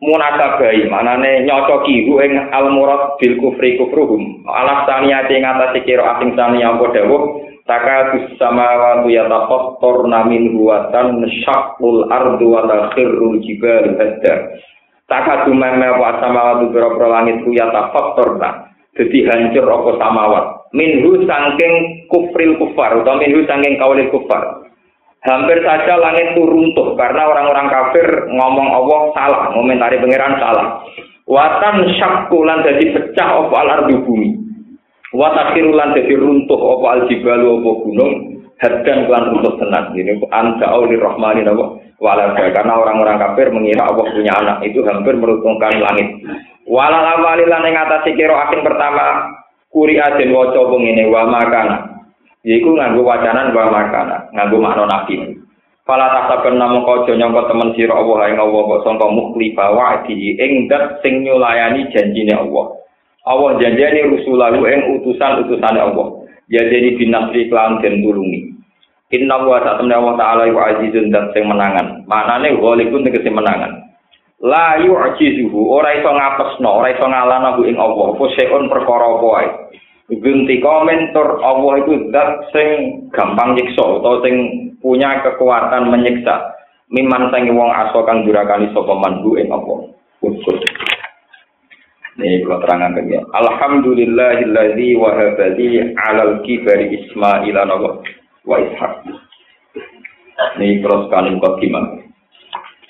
munasabai 0.00 0.88
manane 0.88 1.44
nyocoki 1.44 2.08
hu 2.08 2.24
ing 2.24 2.40
al 2.56 2.72
murad 2.72 3.20
bil 3.20 3.36
kufri 3.36 3.76
kufruhum. 3.76 4.48
Alas 4.48 4.88
taniyate 4.88 5.36
ngatasi 5.44 5.84
kira 5.84 6.16
asing 6.16 6.32
saniya 6.32 6.72
apa 6.72 6.88
dawuh 6.96 7.47
Takadus 7.68 8.32
samawatu 8.40 9.12
yatafattarna 9.12 10.24
min 10.24 10.56
huwatan 10.56 11.20
syaqqul 11.44 12.08
ardu 12.08 12.48
wa 12.48 12.64
takhirrul 12.64 13.44
jibalu 13.44 13.92
hadda. 14.00 14.56
Takadu 15.04 15.52
meme 15.52 15.92
wa 16.00 16.16
samawatu 16.16 16.72
biro-biro 16.72 17.12
langit 17.12 17.44
ku 17.44 17.52
yatafattarna. 17.52 18.72
Jadi 18.96 19.20
hancur 19.28 19.68
apa 19.68 19.90
samawat. 20.00 20.44
Minhu 20.72 21.28
sangking 21.28 22.08
kufril 22.08 22.56
kufar 22.56 23.04
atau 23.04 23.20
minhu 23.20 23.44
sangking 23.44 23.76
kaulil 23.76 24.08
kufar. 24.16 24.64
Hampir 25.28 25.60
saja 25.60 26.00
langit 26.00 26.32
itu 26.32 26.48
runtuh 26.48 26.96
karena 26.96 27.28
orang-orang 27.28 27.68
kafir 27.68 28.06
ngomong 28.32 28.68
Allah 28.72 29.00
salah, 29.12 29.42
ngomentari 29.52 30.00
pangeran 30.00 30.40
salah. 30.40 30.80
Watan 31.28 31.84
syakkulan 32.00 32.64
jadi 32.64 32.96
pecah 32.96 33.28
apa 33.44 33.56
al 33.60 33.68
ardu 33.76 34.08
bumi. 34.08 34.47
Wa 35.16 35.32
takhirulan 35.32 35.96
dadi 35.96 36.14
runtuh 36.16 36.60
apa 36.76 36.86
aljibalu 37.00 37.48
apa 37.60 37.70
gunung 37.80 38.12
hadan 38.60 38.98
kelan 39.08 39.24
runtuh 39.32 39.54
tenan. 39.56 39.84
Ini 39.96 40.20
anta 40.28 40.66
auli 40.68 41.00
rahmani 41.00 41.48
napa 41.48 41.80
wala 41.98 42.36
karena 42.36 42.74
orang-orang 42.78 43.18
kafir 43.18 43.50
mengira 43.50 43.88
Allah 43.88 44.06
punya 44.06 44.32
anak 44.36 44.58
itu 44.68 44.84
hampir 44.84 45.16
meruntuhkan 45.18 45.80
langit. 45.80 46.08
Wala 46.68 47.18
awali 47.18 47.48
lan 47.48 47.64
ing 47.64 47.74
atase 47.74 48.12
kira 48.14 48.36
asing 48.48 48.60
pertama 48.60 49.32
kuri 49.72 49.96
aden 49.96 50.30
waca 50.36 50.60
ngene 50.76 51.08
wa 51.08 51.24
makana. 51.24 51.76
Yaiku 52.46 52.70
nganggo 52.70 53.02
wacanan 53.02 53.50
wa 53.50 53.66
makana, 53.72 54.30
nganggo 54.30 54.62
makna 54.62 54.84
nabi. 54.86 55.42
Fala 55.88 56.12
tasaben 56.12 56.60
namung 56.60 56.84
kaja 56.84 57.16
nyangka 57.16 57.48
temen 57.48 57.72
sira 57.72 57.96
Allah 57.96 58.28
ing 58.28 58.36
Allah 58.36 58.60
kok 58.60 58.84
sangka 58.84 59.08
mukhlifa 59.08 59.72
wa'di 59.72 60.36
ing 60.36 60.68
dat 60.68 61.00
sing 61.00 61.24
nyulayani 61.24 61.88
janjine 61.88 62.36
Allah. 62.36 62.77
Allah 63.28 63.60
janjani 63.60 64.08
rusulahu 64.08 64.64
ing 64.64 64.80
utusan-utusan 65.00 65.76
Allah. 65.76 66.08
Janjani 66.48 66.96
binasri 66.96 67.52
klan 67.52 67.84
den 67.84 68.00
tulungi. 68.00 68.56
Inna 69.12 69.40
wa 69.40 69.60
ta'ala 69.60 69.84
Allah 69.84 70.14
ta'ala 70.16 70.42
wa 70.52 70.62
azizun 70.72 71.12
dan 71.12 71.28
sing 71.36 71.44
menangan. 71.44 72.08
Maknane 72.08 72.56
ghalibun 72.56 73.04
tegese 73.04 73.28
menangan. 73.28 73.88
La 74.40 74.78
yu'jizuhu 74.80 75.60
ora 75.74 75.98
iso 75.98 76.08
ngapesno, 76.08 76.68
ora 76.68 76.92
iso 76.92 77.04
ngalana 77.04 77.56
ing 77.64 77.76
Allah. 77.76 78.16
Apa 78.16 78.24
seun 78.36 78.68
perkara 78.72 79.06
apa 79.16 79.26
wae. 79.28 79.48
Gunti 80.08 80.56
komentor 80.64 81.44
Allah 81.44 81.72
itu 81.84 82.08
zat 82.08 82.48
sing 82.56 82.68
gampang 83.12 83.60
nyiksa 83.60 84.00
atau 84.00 84.24
sing 84.24 84.34
punya 84.80 85.20
kekuatan 85.20 85.92
menyiksa. 85.92 86.56
Miman 86.88 87.28
sangi 87.28 87.52
wong 87.52 87.68
aso 87.68 88.00
kang 88.08 88.24
durakani 88.24 88.72
sapa 88.72 88.96
manhu 88.96 89.36
ing 89.36 89.52
Allah. 89.52 89.92
Ukur. 90.24 90.56
Ini 92.18 92.42
kalau 92.42 92.58
terangkan 92.66 93.06
ya. 93.06 93.22
Alhamdulillahilladzi 93.30 94.98
wahabali 94.98 95.94
alal 95.94 96.42
kibari 96.42 96.90
Ismail 96.90 97.54
wa 98.42 98.56
Ishaq. 98.58 99.06
Ini 100.58 100.82
terus 100.82 101.06
sekali 101.06 101.38
gimana? 101.38 101.98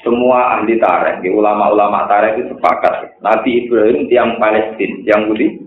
Semua 0.00 0.56
ahli 0.56 0.80
tarikh, 0.80 1.26
ulama-ulama 1.28 2.08
tarikh 2.08 2.40
itu 2.40 2.56
sepakat. 2.56 3.20
Nabi 3.20 3.66
Ibrahim 3.66 4.08
tiang 4.08 4.40
Palestina, 4.40 5.04
yang 5.04 5.28
Budi 5.28 5.58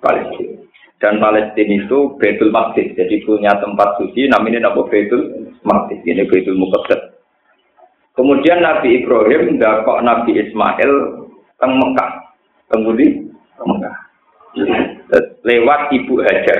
Palestina. 0.00 0.56
Dan 1.00 1.20
Palestina 1.20 1.74
itu 1.80 2.16
Betul 2.16 2.54
Maqdis, 2.54 2.92
jadi 2.96 3.20
punya 3.24 3.52
tempat 3.60 4.00
suci 4.00 4.30
namanya 4.30 4.70
Nabi 4.70 4.88
Betul 4.88 5.52
Maqdis, 5.66 6.00
ini 6.06 6.24
Betul 6.24 6.56
Muqaddas. 6.56 7.02
Kemudian 8.14 8.64
Nabi 8.64 9.04
Ibrahim 9.04 9.58
dakok 9.58 10.00
Nabi 10.04 10.38
Ismail 10.38 10.92
teng 11.60 11.72
Mekah. 11.76 12.29
Kemudian 12.70 13.26
Mekah. 13.66 13.96
Lewat 15.42 15.90
ibu 15.90 16.22
Hajar. 16.22 16.58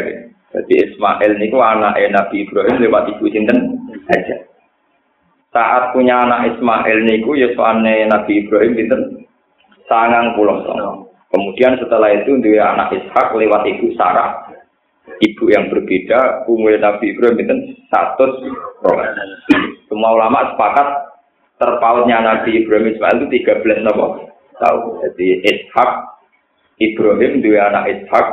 Jadi 0.50 0.74
Ismail 0.90 1.38
niku 1.38 1.62
anak 1.62 1.94
Nabi 2.10 2.42
Ibrahim 2.42 2.82
lewat 2.82 3.14
ibu 3.14 3.24
sinten 3.30 3.78
Hajar. 4.10 4.50
Saat 5.54 5.94
punya 5.94 6.26
anak 6.26 6.54
Ismail 6.54 7.06
niku 7.06 7.38
ya 7.38 7.54
Nabi 7.54 8.46
Ibrahim 8.46 8.74
pinten 8.74 9.00
sangang 9.86 10.34
pulau 10.34 10.62
Kemudian 11.30 11.78
setelah 11.78 12.10
itu 12.10 12.42
dia 12.42 12.74
anak 12.74 12.90
Ishak 12.90 13.30
lewat 13.34 13.62
ibu 13.70 13.94
Sarah. 13.94 14.50
Ibu 15.10 15.44
yang 15.50 15.70
berbeda, 15.70 16.46
umur 16.50 16.74
Nabi 16.78 17.14
Ibrahim 17.14 17.38
pinten 17.38 17.58
satu 17.90 18.42
Semua 19.86 20.10
ulama 20.14 20.54
sepakat 20.54 20.88
terpautnya 21.58 22.18
Nabi 22.22 22.62
Ibrahim 22.62 22.94
Ismail 22.94 23.26
itu 23.26 23.46
13 23.46 23.86
nopo 23.86 24.29
tahu. 24.60 25.00
Jadi 25.02 25.40
Ishak 25.42 25.90
Ibrahim 26.76 27.40
dua 27.40 27.72
anak 27.72 27.84
Ishak 27.88 28.26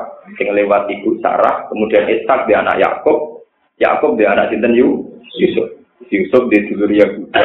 yang 0.43 0.51
lewat 0.53 0.91
ibu 0.91 1.17
Sarah, 1.23 1.71
kemudian 1.71 2.05
Ishak 2.11 2.45
dia 2.51 2.59
anak 2.59 2.77
Yakub, 2.83 3.47
Yakub 3.79 4.19
dia 4.19 4.35
anak 4.35 4.51
Sinten 4.51 4.75
Yusuf. 4.75 5.79
Yusuf 6.07 6.43
di 6.53 6.61
dulur 6.71 6.91
Yahuda, 6.93 7.41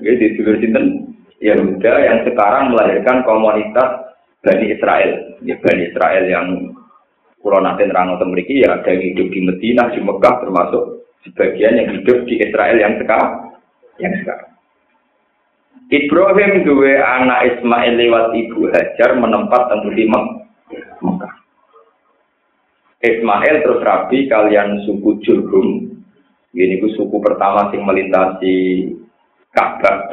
ya, 0.00 0.12
di 0.16 0.26
dulur 0.38 0.56
Sinten 0.62 1.12
Yahuda 1.42 1.92
yang 2.00 2.18
sekarang 2.24 2.72
melahirkan 2.72 3.26
komunitas 3.26 4.14
Bani 4.40 4.70
Israel. 4.70 5.10
Ya, 5.42 5.58
Bani 5.60 5.90
Israel 5.90 6.24
yang 6.28 6.46
Pulau 7.42 7.58
nanti 7.58 7.82
terang 7.90 8.14
memiliki 8.22 8.62
ya 8.62 8.78
ada 8.78 8.86
yang 8.86 9.02
hidup 9.02 9.26
di 9.34 9.40
Medina, 9.42 9.90
di 9.90 9.98
Mekah 9.98 10.46
termasuk 10.46 11.10
sebagian 11.26 11.74
yang 11.74 11.88
hidup 11.98 12.22
di 12.30 12.38
Israel 12.38 12.78
yang 12.78 12.94
sekarang. 13.02 13.58
Yang 13.98 14.22
sekarang. 14.22 14.51
Ibrahim 15.92 16.64
dua 16.64 17.04
anak 17.20 17.40
Ismail 17.52 18.00
lewat 18.00 18.32
ibu 18.32 18.64
Hajar 18.72 19.12
menempat 19.12 19.68
temu 19.68 19.92
di 19.92 20.08
Mekah. 20.08 21.34
Ismail 23.04 23.60
terus 23.60 23.84
rabi 23.84 24.24
kalian 24.24 24.88
suku 24.88 25.20
Jurhum. 25.20 25.92
Ini 26.56 26.80
ku 26.80 26.88
suku 26.96 27.20
pertama 27.20 27.68
yang 27.76 27.84
melintasi 27.84 28.88
Ka'bah. 29.52 30.08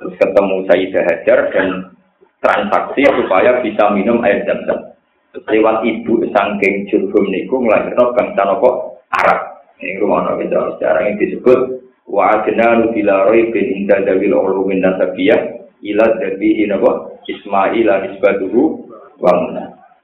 Terus 0.00 0.16
ketemu 0.16 0.64
Sayyidah 0.64 1.04
Hajar 1.04 1.38
dan 1.52 1.92
transaksi 2.40 3.04
supaya 3.04 3.60
bisa 3.60 3.92
minum 3.92 4.24
air 4.24 4.48
zam-zam. 4.48 4.96
Lewat 5.44 5.84
ibu 5.84 6.24
sangking 6.32 6.88
Jurhum 6.88 7.28
niku 7.28 7.60
melahirkan 7.60 8.16
bangsa 8.16 8.48
nopo 8.48 8.96
Arab. 9.12 9.60
Ini 9.76 10.00
rumah 10.00 10.24
nabi 10.24 10.48
sejarah 10.48 11.04
yang 11.04 11.20
disebut 11.20 11.87
wa 12.08 12.40
adna 12.40 12.88
bila 12.90 13.28
raibin 13.28 13.84
inda 13.84 14.02
dawil 14.02 14.32
ulumin 14.34 14.80
nasabiyah 14.80 15.68
ila 15.84 16.04
dabihi 16.18 16.66
napa? 16.66 17.14
Ismail 17.28 17.84
nisbatuhu 17.84 18.88
wa 19.20 19.32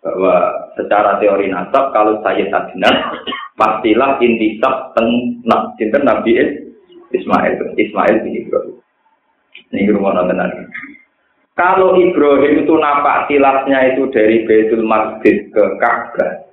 bahwa 0.04 0.37
secara 0.76 1.16
teori 1.16 1.49
nasab 1.49 1.88
kalau 1.96 2.20
saya 2.20 2.44
adna 2.52 2.92
pastilah 3.56 4.20
intisab 4.20 4.92
teng 4.92 5.40
sinten 5.80 6.04
Nabi 6.04 6.37
Ismail 7.16 7.73
Ismail 7.80 8.14
bin 8.20 8.32
Ibrahim. 8.44 8.76
Ini 9.73 9.90
rumah 9.96 10.23
tenan 10.28 10.50
Kalau 11.54 11.94
Ibrahim 11.96 12.66
itu 12.66 12.75
napak 12.76 13.30
tilasnya 13.30 13.94
itu 13.94 14.11
dari 14.11 14.42
Baitul 14.44 14.84
Masjid 14.84 15.46
ke 15.54 15.64
Ka'bah. 15.78 16.43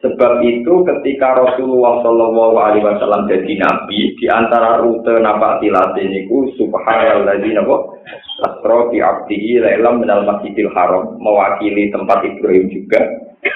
Sebab 0.00 0.40
itu 0.40 0.80
ketika 0.88 1.36
Rasulullah 1.36 2.00
Shallallahu 2.00 2.56
Alaihi 2.56 2.88
Wasallam 2.88 3.28
jadi 3.28 3.52
nabi, 3.60 4.16
di 4.16 4.26
antara 4.32 4.80
rute 4.80 5.12
napak 5.20 5.60
tilas 5.60 5.92
ini 6.00 6.24
ku 6.24 6.48
Subhanalladzi 6.56 7.52
nabo 7.52 8.00
asro 8.40 8.88
bi 8.88 9.04
abdihi 9.04 9.60
lailam 9.60 10.00
minal 10.00 10.24
masjidil 10.24 10.72
haram 10.72 11.20
mewakili 11.20 11.92
tempat 11.92 12.24
Ibrahim 12.24 12.72
juga 12.72 13.00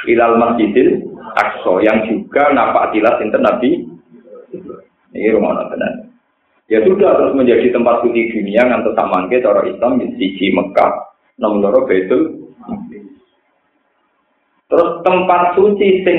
ilal 0.05 0.37
masjidil 0.37 1.17
aqsa 1.33 1.81
yang 1.81 2.05
juga 2.13 2.53
napak 2.53 2.93
tilas 2.93 3.17
inten 3.25 3.41
nabi 3.41 3.89
ini 5.17 5.33
rumah 5.33 5.65
benar. 5.73 6.13
Ya 6.69 6.85
sudah 6.85 7.25
terus 7.25 7.33
menjadi 7.41 7.73
tempat 7.73 8.05
suci 8.05 8.37
dunia 8.37 8.69
tetap 8.69 9.09
mangke 9.09 9.41
cara 9.41 9.65
Islam 9.65 9.97
di 9.97 10.13
sisi 10.21 10.53
Mekah, 10.53 10.93
nomor 11.41 11.89
Baitul 11.89 12.44
Terus 14.75 15.07
tempat 15.07 15.55
suci 15.55 16.03
sing 16.03 16.19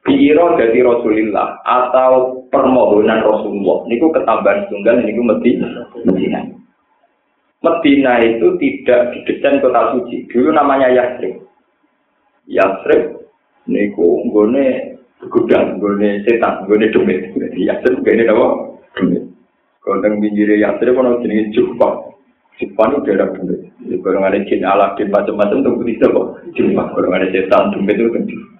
biiro 0.00 0.56
dari 0.56 0.80
Rasulullah 0.80 1.60
atau 1.60 2.40
permohonan 2.48 3.20
Rasulullah 3.20 3.84
niku 3.84 4.08
ketambahan 4.16 4.64
tunggal 4.72 5.04
niku 5.04 5.20
Medina. 5.20 5.68
Medina. 6.08 6.40
Medina 7.60 8.16
itu 8.24 8.56
tidak 8.56 9.12
didesain 9.12 9.60
kota 9.60 9.92
suci. 9.92 10.24
Dulu 10.32 10.56
namanya 10.56 10.88
Yasrib. 10.88 11.44
Yasrib 12.48 13.28
niku 13.68 14.24
nggone 14.24 14.96
gudang, 15.28 15.76
nggone 15.76 16.24
setan, 16.24 16.64
nggone 16.64 16.88
demit. 16.96 17.28
Yasrib 17.60 18.00
nggone 18.00 18.24
apa? 18.24 18.46
Demit. 18.96 19.28
Konteng 19.84 20.16
pinggir 20.16 20.48
Yasrib 20.56 20.96
ono 20.96 21.20
jenenge 21.20 21.52
Jufa. 21.52 22.08
Jufa 22.60 22.92
itu 22.92 22.98
daerah 23.08 23.32
demit. 23.32 23.72
Kalau 24.04 24.20
ada 24.20 24.38
jin 24.44 24.60
alat 24.68 25.00
di 25.00 25.08
macam-macam 25.08 25.64
itu 25.64 25.70
bisa 25.80 26.06
kok. 26.12 26.26
Jufa. 26.52 26.82
Kalau 26.92 27.08
ada 27.08 27.26
setan 27.32 27.72
demit 27.72 27.96
itu 27.96 28.12
kan 28.12 28.22
Jufa. 28.28 28.58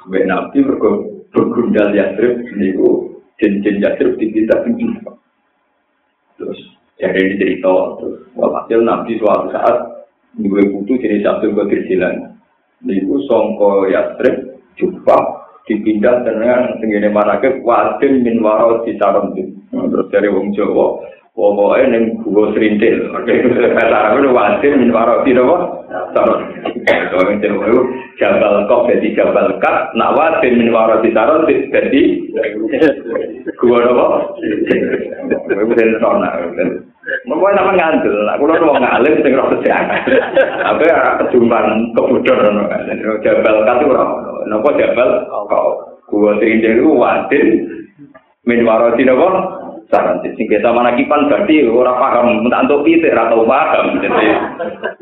Sebagai 0.00 0.24
Nabi 0.24 0.58
bergundal 1.30 1.88
Yasrib 1.92 2.34
niku 2.56 3.20
jin-jin 3.36 3.84
dipisah 4.16 4.58
di 4.64 4.70
Jufa. 4.80 5.12
Terus 6.40 6.60
jadi 6.96 7.20
ini 7.20 7.34
cerita. 7.36 7.76
Terus 8.00 8.16
walhasil 8.32 8.80
Nabi 8.80 9.20
suatu 9.20 9.52
saat 9.52 9.76
dua 10.40 10.64
putu 10.72 10.96
jenis 10.96 11.28
Abdul 11.28 11.52
Qadir 11.52 11.84
Jilan. 11.92 12.40
Niku 12.80 13.20
songko 13.28 13.92
Yasrib 13.92 14.64
Jufa 14.80 15.44
dipindah 15.68 16.24
dengan 16.24 16.80
tenggine 16.80 17.12
manake 17.12 17.62
wadin 17.62 18.24
min 18.26 18.42
waro 18.42 18.82
di 18.82 18.98
terus 18.98 20.08
dari 20.10 20.26
wong 20.26 20.50
Jawa 20.58 20.98
pokoke 21.32 21.80
ning 21.88 22.20
guwa 22.20 22.52
srintil 22.52 23.08
arep 23.08 24.20
ora 24.20 24.30
wajib 24.36 24.76
min 24.76 24.92
waro 24.92 25.24
nopo. 25.24 25.56
wa 25.88 26.00
taro 26.12 26.44
kowe 27.08 27.24
ngene 27.24 27.56
lho 27.56 27.80
jabal 28.20 28.68
kok 28.68 28.84
dadi 28.92 29.16
jabal 29.16 29.48
kat 29.56 29.96
nak 29.96 30.12
wajib 30.12 30.52
min 30.60 30.68
waro 30.68 31.00
di 31.00 31.08
taro 31.16 31.48
dadi 31.48 32.02
guwa 33.56 33.78
apa 33.80 34.06
kowe 35.48 35.72
ben 35.72 35.96
tau 36.00 36.20
nak 36.20 36.36
Mbah 37.02 37.50
nama 37.58 37.74
ngandel, 37.74 38.14
nak 38.14 38.38
kula 38.38 38.62
wong 38.62 38.78
ngalih 38.78 39.26
sing 39.26 39.34
ora 39.34 39.50
sejarah. 39.58 40.06
Tapi 40.70 40.86
ora 40.86 41.18
kedumpan 41.18 41.90
kebodhon 41.98 42.38
ngono 42.46 42.62
kan. 42.70 42.86
Jabal 43.26 43.66
kate 43.66 43.84
ora 43.90 44.02
ono. 44.06 44.46
Napa 44.46 44.70
jabal 44.78 45.10
kok 45.26 45.66
gua 46.06 46.38
sing 46.38 46.62
jeneng 46.62 46.94
wadin 46.94 47.46
min 48.46 48.62
waro 48.62 48.94
nopo. 48.94 49.61
Saran 49.92 50.24
sing 50.24 50.48
kita 50.48 50.72
mana 50.72 50.96
kipan 50.96 51.28
berarti 51.28 51.68
ora 51.68 51.92
paham 52.00 52.48
tak 52.48 52.64
untuk 52.64 52.88
pitik 52.88 53.12
ora 53.12 53.28
tau 53.28 53.44
paham. 53.44 54.00
Jadi 54.00 54.26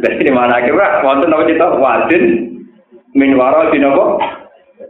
dari 0.02 0.28
mana 0.34 0.58
kira 0.66 0.98
wonten 1.06 1.30
napa 1.30 1.46
cita 1.46 1.78
wadin 1.78 2.24
min 3.14 3.38
waroti 3.38 3.78
napa? 3.78 4.18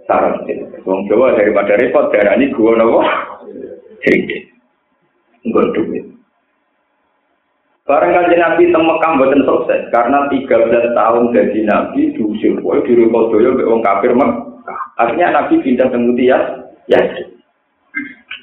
Saran 0.09 0.41
Wong 0.89 1.05
Jawa 1.05 1.37
daripada 1.37 1.77
repot 1.77 2.09
darani 2.17 2.49
gua 2.49 2.81
napa? 2.81 3.01
Sing 4.09 4.25
Nggon 5.45 5.73
duit. 5.77 6.05
Barang 7.89 8.13
kaji 8.13 8.37
Nabi 8.41 8.71
teng 8.71 8.85
Mekah 8.87 9.19
sukses 9.45 9.81
karena 9.91 10.29
13 10.31 10.95
tahun 10.95 11.25
jadi 11.35 11.61
Nabi 11.67 12.15
diusir 12.15 12.55
di 12.61 12.93
Rekodoyo 12.95 13.57
mbek 13.57 13.69
wong 13.69 13.81
kafir 13.83 14.13
Mekah. 14.17 14.81
Akhirnya 15.01 15.33
Nabi 15.35 15.59
pindah 15.59 15.91
ke 15.91 15.99
Mutias 15.99 16.45
Yasrib. 16.87 17.30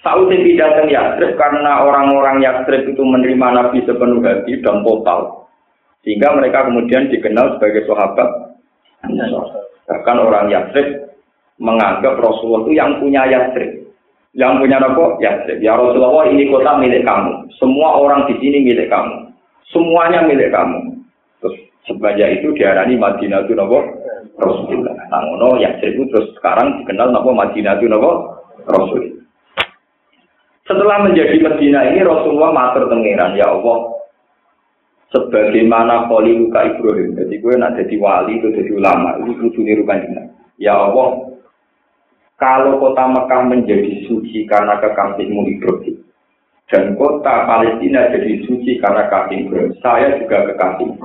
Tahu 0.06 0.30
sing 0.30 0.40
pindah 0.46 0.70
ke 0.78 0.84
Yasrib 0.94 1.32
karena 1.36 1.84
orang-orang 1.84 2.42
Yasrib 2.42 2.86
itu 2.90 3.02
menerima 3.02 3.48
Nabi 3.54 3.82
sepenuh 3.84 4.22
hati 4.24 4.62
dan 4.62 4.86
total. 4.86 5.50
Sehingga 6.06 6.38
mereka 6.38 6.70
kemudian 6.70 7.12
dikenal 7.12 7.58
sebagai 7.58 7.84
sahabat 7.90 8.30
Bahkan 9.88 10.18
orang 10.20 10.52
Yasrib 10.52 11.12
menganggap 11.58 12.20
Rasulullah 12.20 12.68
itu 12.68 12.74
yang 12.78 12.92
punya 13.02 13.24
Yasrib. 13.28 13.88
Yang 14.38 14.54
punya 14.62 14.78
apa? 14.84 15.06
Yasrib. 15.24 15.58
Ya 15.64 15.74
Rasulullah 15.74 16.30
ini 16.30 16.50
kota 16.52 16.78
milik 16.78 17.02
kamu. 17.02 17.50
Semua 17.58 17.98
orang 17.98 18.30
di 18.30 18.36
sini 18.38 18.62
milik 18.62 18.92
kamu 18.92 19.28
semuanya 19.72 20.24
milik 20.24 20.52
kamu. 20.52 21.04
Terus 21.44 21.56
sebanyak 21.88 22.42
itu 22.42 22.48
diarani 22.56 22.96
Madinah 22.96 23.44
itu 23.46 23.54
nopo 23.56 23.80
Rasulullah. 24.38 24.96
Nah, 25.10 25.22
ngono 25.24 25.60
ya 25.60 25.72
itu 25.82 26.04
terus 26.12 26.32
sekarang 26.40 26.84
dikenal 26.84 27.12
nopo 27.12 27.32
Madinah 27.36 27.80
itu 27.80 27.88
nopo 27.90 28.12
Rasulullah. 28.68 29.17
Setelah 30.68 31.08
menjadi 31.08 31.40
Madinah 31.40 31.84
ini 31.96 32.04
Rasulullah 32.04 32.52
matur 32.52 32.92
tengiran 32.92 33.40
ya 33.40 33.48
Allah 33.48 33.98
sebagaimana 35.16 36.12
luka 36.12 36.60
Ibrahim. 36.68 37.16
Jadi 37.16 37.40
gue 37.40 37.54
nak 37.56 37.80
jadi 37.80 37.96
wali 37.96 38.44
itu 38.44 38.52
jadi 38.52 38.72
ulama 38.76 39.16
itu 39.24 39.32
kudu 39.40 39.64
niru 39.64 39.88
Ya 40.60 40.76
Allah 40.76 41.32
kalau 42.38 42.78
kota 42.78 43.04
Mekah 43.08 43.42
menjadi 43.50 44.06
suci 44.06 44.46
karena 44.46 44.78
kekasihmu 44.78 45.58
Ibrahim, 45.58 45.98
dan 46.68 47.00
kota 47.00 47.48
Palestina 47.48 48.12
jadi 48.12 48.44
suci 48.44 48.78
karena 48.84 49.08
kasih 49.08 49.48
Saya 49.80 50.20
juga 50.20 50.52
kekasih. 50.52 51.00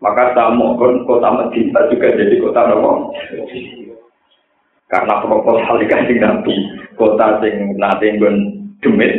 Maka 0.00 0.32
saya 0.32 0.50
mohon 0.56 1.04
kota 1.04 1.28
Medina 1.36 1.86
juga 1.92 2.16
jadi 2.16 2.34
kota 2.40 2.60
Nabi. 2.66 3.12
Karena 4.88 5.20
proposal 5.20 5.80
dikasih 5.84 6.16
Nabi, 6.16 6.56
kota 6.96 7.44
sing 7.44 7.76
nanti 7.76 8.16
demit, 8.82 9.12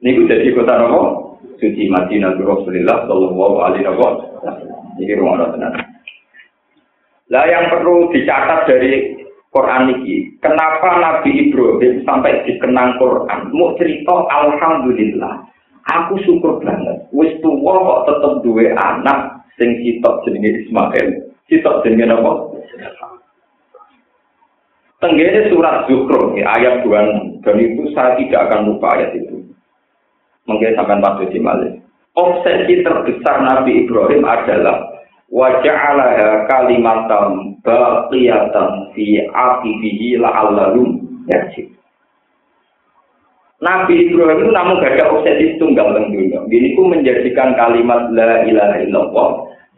ini 0.00 0.26
jadi 0.26 0.50
kota 0.56 0.74
Nabi. 0.80 1.28
Suci 1.60 1.92
Madinah 1.92 2.40
Rasulullah 2.40 3.04
Shallallahu 3.04 3.56
Alaihi 3.60 3.84
Wasallam. 3.84 4.96
Ini 4.96 5.12
rumah 5.20 5.44
Allah 5.44 5.76
Lah 7.28 7.44
yang 7.44 7.68
perlu 7.68 8.08
dicatat 8.16 8.64
dari 8.64 9.20
Quran 9.52 9.92
ini, 9.92 10.40
kenapa 10.40 10.98
Nabi 10.98 11.46
Ibrahim 11.46 12.00
sampai 12.08 12.48
dikenang 12.48 12.96
Quran? 12.96 13.52
Mau 13.52 13.76
cerita 13.76 14.24
Alhamdulillah. 14.32 15.44
Aku 15.90 16.16
syukur 16.24 16.62
banget. 16.64 17.04
Wis 17.12 17.34
tua 17.44 17.74
kok 17.76 18.02
tetep 18.08 18.32
duwe 18.40 18.72
anak 18.72 19.42
sing 19.60 19.74
sitok 19.84 20.24
jenenge 20.24 20.64
Ismail. 20.64 21.28
Sitok 21.50 21.82
jenenge 21.84 22.08
apa? 22.14 22.49
Tenggene 25.00 25.48
surat 25.48 25.88
Zuhro, 25.88 26.36
ayat 26.36 26.84
26. 26.84 27.40
Dan 27.40 27.56
itu 27.56 27.88
saya 27.96 28.20
tidak 28.20 28.52
akan 28.52 28.60
lupa 28.68 29.00
ayat 29.00 29.16
itu. 29.16 29.48
Mungkin 30.44 30.76
sampai 30.76 31.00
Pak 31.00 31.16
Suci 31.24 31.40
Malik. 31.40 31.80
Obsesi 32.12 32.84
terbesar 32.84 33.40
Nabi 33.40 33.88
Ibrahim 33.88 34.28
adalah 34.28 34.92
waja'alaha 35.32 36.44
kalimatam 36.52 37.56
baqiyatan 37.64 38.92
fi 38.92 39.24
aqibihi 39.24 40.20
la'allahum 40.20 41.00
yarjid. 41.32 41.72
Nabi 43.64 44.10
Ibrahim 44.10 44.44
itu 44.44 44.52
namun 44.52 44.84
gak 44.84 45.00
ada 45.00 45.16
obsesi 45.16 45.56
tunggal 45.56 45.96
teng 45.96 46.12
dunia. 46.12 46.44
Ini 46.44 46.76
menjadikan 46.76 47.56
kalimat 47.56 48.12
la 48.12 48.44
ilaha 48.44 48.76
illallah 48.84 49.30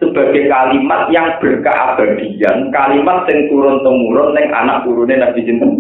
sebagai 0.03 0.51
kalimat 0.51 1.07
yang 1.15 1.31
berkeabadian, 1.39 2.75
kalimat 2.75 3.23
yang 3.31 3.47
turun 3.47 3.79
temurun 3.87 4.35
neng 4.35 4.51
anak 4.51 4.83
turunnya 4.83 5.23
Nabi 5.23 5.47
Jinten. 5.47 5.71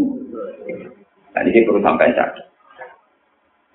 Nah 1.35 1.43
ini 1.43 1.67
perlu 1.67 1.83
sampai 1.83 2.15
cak. 2.15 2.31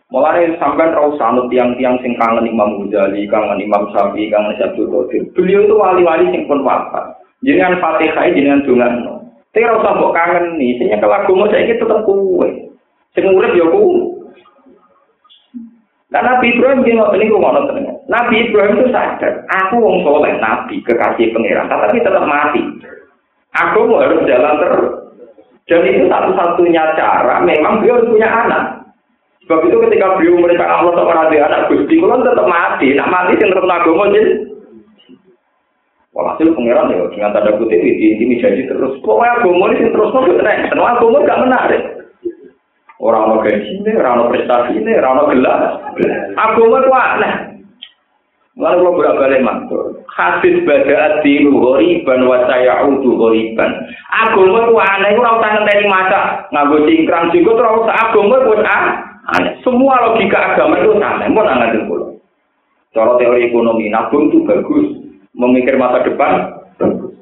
Mulai 0.07 0.55
sampai 0.55 0.95
rau 0.95 1.19
sanut 1.19 1.51
tiang-tiang 1.51 1.99
sing 1.99 2.15
kangen 2.15 2.47
Imam 2.47 2.87
Ghazali, 2.87 3.27
kangen 3.27 3.59
Imam 3.59 3.91
Syafi'i, 3.91 4.31
kangen 4.31 4.55
Syabdul 4.55 4.87
Qadir. 4.87 5.27
Beliau 5.35 5.67
itu 5.67 5.75
wali-wali 5.75 6.31
sing 6.31 6.47
pun 6.47 6.63
wafat. 6.63 7.19
Jangan 7.43 7.75
fatihah, 7.83 8.31
jangan 8.31 8.63
dungan. 8.63 8.93
Tapi 9.51 9.67
rau 9.67 9.83
sambok 9.83 10.15
kangen 10.15 10.55
nih, 10.55 10.79
sehingga 10.79 11.03
kalau 11.03 11.43
mau 11.43 11.51
saya 11.51 11.75
tetap 11.75 12.07
kue. 12.07 12.49
Sing 13.11 13.27
urip 13.27 13.51
ya 13.51 13.67
ku. 13.67 14.15
Nah, 16.07 16.23
Nabi 16.23 16.55
Ibrahim 16.55 16.87
dia 16.87 16.95
ngotot 16.95 17.19
ini 17.19 17.27
ngotot 17.27 17.67
Nabi 18.07 18.35
Ibrahim 18.47 18.79
itu 18.79 18.95
sadar, 18.95 19.43
aku 19.51 19.75
wong 19.83 20.07
soleh, 20.07 20.39
Nabi 20.39 20.79
kekasih 20.87 21.35
pangeran, 21.35 21.67
tapi 21.67 21.99
tetap 21.99 22.23
mati. 22.23 22.63
Aku 23.51 23.91
harus 23.99 24.23
jalan 24.23 24.55
terus. 24.63 24.87
Dan 25.67 25.83
itu 25.83 26.07
satu-satunya 26.07 26.95
cara, 26.95 27.43
memang 27.43 27.83
beliau 27.83 27.99
harus 27.99 28.07
punya 28.07 28.29
anak. 28.31 28.63
Sebab 29.43 29.67
itu 29.67 29.75
ketika 29.83 30.15
beliau 30.15 30.39
mereka 30.39 30.63
Allah 30.63 30.95
tak 30.95 31.07
pernah 31.11 31.27
anak 31.27 31.67
Gusti, 31.67 31.99
kalau 31.99 32.23
tetap 32.23 32.47
mati, 32.47 32.87
nak 32.95 33.11
mati 33.11 33.35
yang 33.35 33.51
terus 33.51 33.67
agama 33.67 34.07
jadi 34.15 34.31
Walhasil 36.17 36.49
pangeran 36.57 36.89
ya 36.89 37.05
dengan 37.13 37.29
tanda 37.29 37.53
kutip 37.61 37.77
ini 37.77 38.17
ini 38.17 38.41
jadi 38.41 38.65
terus. 38.65 38.97
Pokoknya 39.05 39.37
agama 39.37 39.69
ini 39.69 39.93
terus 39.93 40.09
mau 40.09 40.25
kena. 40.25 40.65
Karena 40.65 40.97
agama 40.97 41.21
gak 41.21 41.41
menarik. 41.45 41.83
Orang 42.97 43.45
gaji 43.45 43.77
ini, 43.77 43.93
orang 43.93 44.25
mau 44.25 44.29
prestasi 44.33 44.73
ini, 44.73 44.97
orang 44.97 45.29
gelar. 45.29 45.59
Agama 46.33 46.81
itu 46.81 46.89
aneh. 46.89 47.33
Lalu 48.57 48.77
kalau 48.81 48.97
berapa 48.97 49.21
balik 49.21 49.45
mantul. 49.45 50.01
Hadis 50.09 50.65
bada 50.65 51.21
adilu 51.21 51.61
ghoriban 51.61 52.25
wa 52.25 52.41
sayaudu 52.49 53.09
ghoriban. 53.21 53.69
Agama 54.09 54.65
itu 54.65 54.73
aneh. 54.81 55.09
Itu 55.13 55.21
rasa 55.21 55.47
ngenteni 55.61 55.85
maca. 55.85 56.21
Nganggo 56.49 56.77
cingkrang 56.89 57.29
juga 57.29 57.51
terus 57.61 57.85
agama 57.85 58.35
itu 58.41 58.53
aneh. 58.65 59.53
Semua 59.61 60.01
logika 60.01 60.57
agama 60.57 60.81
itu 60.81 60.97
aneh. 60.97 61.29
Mau 61.29 61.45
nangan 61.45 61.77
dulu. 61.77 62.17
Cara 62.97 63.13
teori 63.21 63.53
ekonomi, 63.53 63.93
nabung 63.93 64.33
itu 64.33 64.41
bagus. 64.41 65.05
memikir 65.37 65.77
masa 65.77 66.01
depan 66.01 66.49
bagus. 66.81 67.13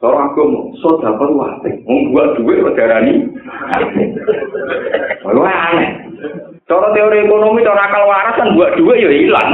Seorang 0.00 0.32
agama, 0.32 0.72
perlu 1.18 1.42
apa? 1.44 1.68
Membuat 1.84 2.40
duit 2.40 2.64
berdarani. 2.64 3.28
Wah 5.28 5.58
aneh. 5.72 5.90
Cara 6.68 6.92
teori 6.92 7.24
ekonomi, 7.24 7.64
cara 7.64 7.88
akal 7.88 8.04
waras 8.04 8.36
kan 8.36 8.52
buat 8.52 8.76
duit 8.76 9.00
ya 9.00 9.10
hilang. 9.12 9.50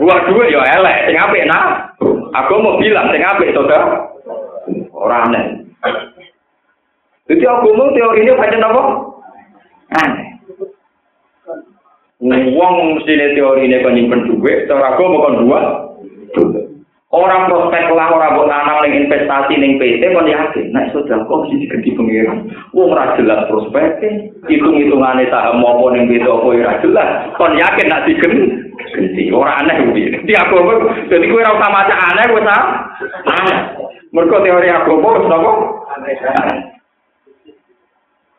Buat 0.00 0.32
duit 0.32 0.52
ya 0.52 0.64
elek. 0.80 1.12
Sing 1.12 1.16
apik 1.20 1.44
nah. 1.48 1.92
Aku 2.44 2.60
mau 2.60 2.80
bilang 2.80 3.12
sing 3.12 3.20
apik 3.24 3.52
saudara. 3.52 4.08
Orang 4.92 5.32
aneh. 5.32 5.44
Jadi 7.28 7.44
agama 7.44 7.92
teorinya 7.92 8.40
macam 8.40 8.64
apa? 8.64 8.82
Aneh. 10.00 10.28
Wong 12.56 12.74
mesti 12.98 13.14
teori 13.14 13.68
ini 13.68 13.84
kan 13.84 13.94
nyimpen 13.94 14.26
duit, 14.26 14.66
cara 14.66 14.96
agama 14.96 15.16
kan 15.22 15.44
buat 15.44 15.64
duit. 16.34 16.67
Orang 17.08 17.48
prospek 17.48 17.88
lah 17.96 18.12
orang 18.12 18.36
buat 18.36 18.52
tanam 18.52 18.84
ning 18.84 19.08
investasi 19.08 19.56
ning 19.56 19.80
PT 19.80 20.12
kon 20.12 20.28
yakin 20.28 20.76
nek 20.76 20.92
sudah 20.92 21.24
kok 21.24 21.40
mesti 21.40 21.64
diganti 21.64 21.96
pengiran. 21.96 22.52
Wong 22.76 22.92
ora 22.92 23.16
jelas 23.16 23.48
prospek 23.48 23.96
hitung-hitungane 24.44 25.24
saham 25.32 25.64
apa 25.64 25.84
ning 25.96 26.04
PT 26.12 26.28
apa 26.28 26.44
ora 26.44 26.76
jelas. 26.84 27.32
Kon 27.40 27.56
yakin 27.56 27.88
nak 27.88 28.04
diganti 28.04 29.24
ora 29.32 29.56
aneh 29.56 29.88
kuwi. 29.88 30.20
Di 30.28 30.36
aku 30.36 30.60
jadi 31.08 31.24
kowe 31.32 31.40
ora 31.40 31.56
usah 31.56 31.70
maca 31.72 31.96
aneh 32.12 32.26
wis 32.28 32.44
ah. 32.44 32.64
Mergo 34.12 34.44
teori 34.44 34.68
aku 34.68 35.00
apa 35.00 35.08
wis 35.16 35.28
napa? 35.32 35.52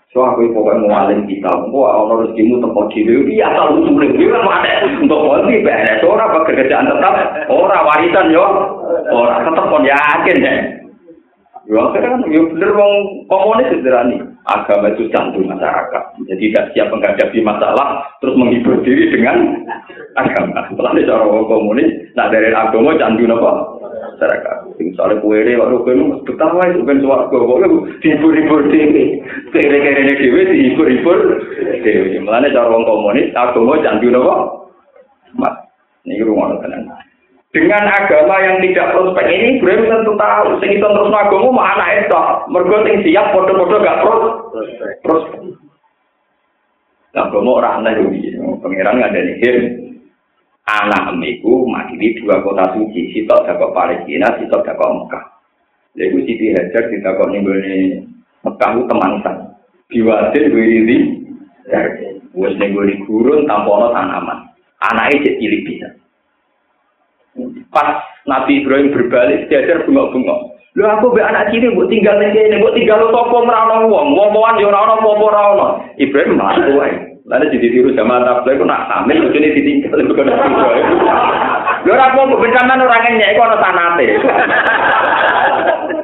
So 0.09 0.25
aku 0.25 0.49
pokoknya 0.57 0.89
mau 0.89 1.05
alim 1.05 1.29
kita, 1.29 1.69
mau 1.69 1.85
ono 1.85 2.25
rezekimu 2.25 2.65
tempat 2.65 2.89
diri, 2.97 3.29
iya 3.29 3.53
asal 3.53 3.77
usulnya 3.77 4.09
dia 4.17 4.33
kan 4.33 4.41
ada 4.41 4.89
untuk 4.97 5.21
polisi 5.21 5.61
beres, 5.61 6.01
orang 6.01 6.33
pekerjaan 6.33 6.89
tetap, 6.89 7.13
orang 7.45 7.85
warisan 7.85 8.33
yo, 8.33 8.45
orang 9.13 9.45
tetap 9.45 9.69
kon 9.69 9.85
yakin 9.85 10.41
deh. 10.41 10.59
Ya 11.69 11.85
kan, 11.93 12.25
ya 12.25 12.41
bener 12.41 12.73
wong 12.73 12.93
komunis 13.29 13.69
sederhana. 13.69 14.17
Agama 14.49 14.89
itu 14.89 15.05
candu 15.13 15.45
masyarakat. 15.45 16.03
Jadi 16.25 16.43
tidak 16.49 16.73
siap 16.73 16.89
menghadapi 16.89 17.45
masalah, 17.45 18.09
terus 18.17 18.33
menghibur 18.33 18.81
diri 18.81 19.13
dengan 19.13 19.61
agama. 20.17 20.65
Setelah 20.73 20.97
itu 20.97 21.13
orang 21.13 21.45
komunis, 21.45 21.85
nah 22.17 22.33
dari 22.33 22.49
agama 22.49 22.97
candu 22.97 23.29
Misalnya 24.79 25.19
kue 25.19 25.37
ini, 25.43 25.59
waktu 25.59 25.77
kue 25.83 25.93
ini 25.95 26.03
betapa 26.23 26.71
itu 26.71 26.83
kan 26.87 26.99
suara 27.03 27.23
gue, 27.27 27.39
pokoknya 27.39 27.67
dihibur-hibur 27.99 28.61
dewi. 28.71 29.19
Kere-kere 29.51 30.01
ini 30.07 30.13
dewi 30.19 30.41
dihibur-hibur 30.47 31.17
dewi. 31.83 32.19
Mulanya 32.23 32.53
cara 32.55 32.67
orang 32.71 32.87
komunis, 32.87 33.31
agama 33.35 33.79
candu 33.83 34.11
apa? 34.15 34.35
Mat. 35.35 35.53
Ini 36.07 36.23
rumah 36.23 36.55
tenang. 36.63 36.87
Dengan 37.49 37.81
agama 37.89 38.37
yang 38.45 38.61
tidak 38.61 38.93
prospek 38.93 39.25
ini, 39.25 39.57
Ibrahim 39.57 39.89
tentu 39.89 40.13
tahu. 40.13 40.61
Sing 40.61 40.69
itu 40.77 40.85
terus 40.85 41.09
agama 41.09 41.49
mah 41.49 41.73
anak 41.75 42.05
itu. 42.05 42.23
Mergo 42.53 42.77
sing 42.85 42.95
siap 43.01 43.33
foto-foto 43.33 43.81
gak 43.81 43.99
prospek. 44.05 44.91
Prospek. 45.01 45.41
Agama 47.17 47.49
orang 47.57 47.89
aneh 47.89 48.05
ini. 48.05 48.37
Pengiran 48.61 49.01
nggak 49.01 49.11
ada 49.11 49.19
nih. 49.25 49.88
Anak 50.69 51.17
emiku 51.17 51.65
makili 51.65 52.13
dua 52.21 52.41
kota 52.45 52.77
suci 52.77 53.09
sitok 53.13 53.49
dakok 53.49 53.73
Palestina 53.73 54.29
sitok 54.37 54.61
dakok 54.61 54.93
Mekah. 55.01 55.25
Lalu 55.97 56.21
Siti 56.29 56.53
Hajar 56.53 56.83
ditakok 56.93 57.27
nih 57.33 57.41
gue 57.41 57.59
Mekah 58.45 58.69
itu 58.77 58.81
teman 58.85 59.13
san 59.25 59.37
diwajib 59.89 60.53
gue 60.53 60.65
ini 60.65 60.97
wes 62.37 62.53
nih 62.55 62.69
gue 62.69 63.01
gurun 63.09 63.49
tampono 63.49 63.89
tanaman. 63.91 64.45
Anaknya 64.79 65.27
jadi 65.27 65.39
cilik 65.43 65.61
bisa. 65.67 65.89
Pas 67.73 67.99
Nabi 68.23 68.63
Ibrahim 68.63 68.95
berbalik 68.95 69.51
diajar 69.51 69.83
bengok-bengok. 69.83 70.55
Lu 70.77 70.85
aku 70.85 71.11
be 71.11 71.19
anak 71.19 71.51
cilik 71.51 71.73
buat 71.75 71.89
tinggal 71.91 72.15
ning 72.21 72.31
kene, 72.31 72.61
buat 72.61 72.77
tinggal 72.77 73.01
lo 73.01 73.07
topo 73.11 73.43
merana 73.43 73.83
wong, 73.89 74.15
wong-wongan 74.15 74.61
yo 74.61 74.69
ora 74.69 74.85
ono 74.85 74.95
apa-apa 75.01 75.65
Ibrahim 75.97 76.37
malah 76.37 76.61
tuwa. 76.63 77.08
Lalu 77.29 77.45
jadi 77.53 77.67
tiru 77.69 77.89
sama 77.93 78.25
tablet, 78.25 78.57
aku 78.57 78.65
nak 78.65 78.89
hamil, 78.89 79.29
itu 79.29 79.37
ini 79.37 79.53
ditinggal, 79.53 80.01
itu 80.01 80.13
kan 80.17 80.33
Lho 81.85 81.93
ora 81.95 82.11
mau 82.11 82.27
bencanan 82.27 82.81
ora 82.81 82.97
ngenyek 83.05 83.37
iku 83.37 83.41
ana 83.45 83.57
sanate. 83.61 84.07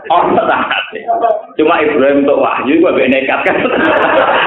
Ana 0.05 0.43
sanate. 0.45 1.01
Cuma 1.57 1.81
Ibrahim 1.81 2.23
untuk 2.23 2.39
wahyu 2.39 2.79
iku 2.79 2.93
mbek 2.93 3.09
nekat 3.11 3.41
kan. 3.43 3.57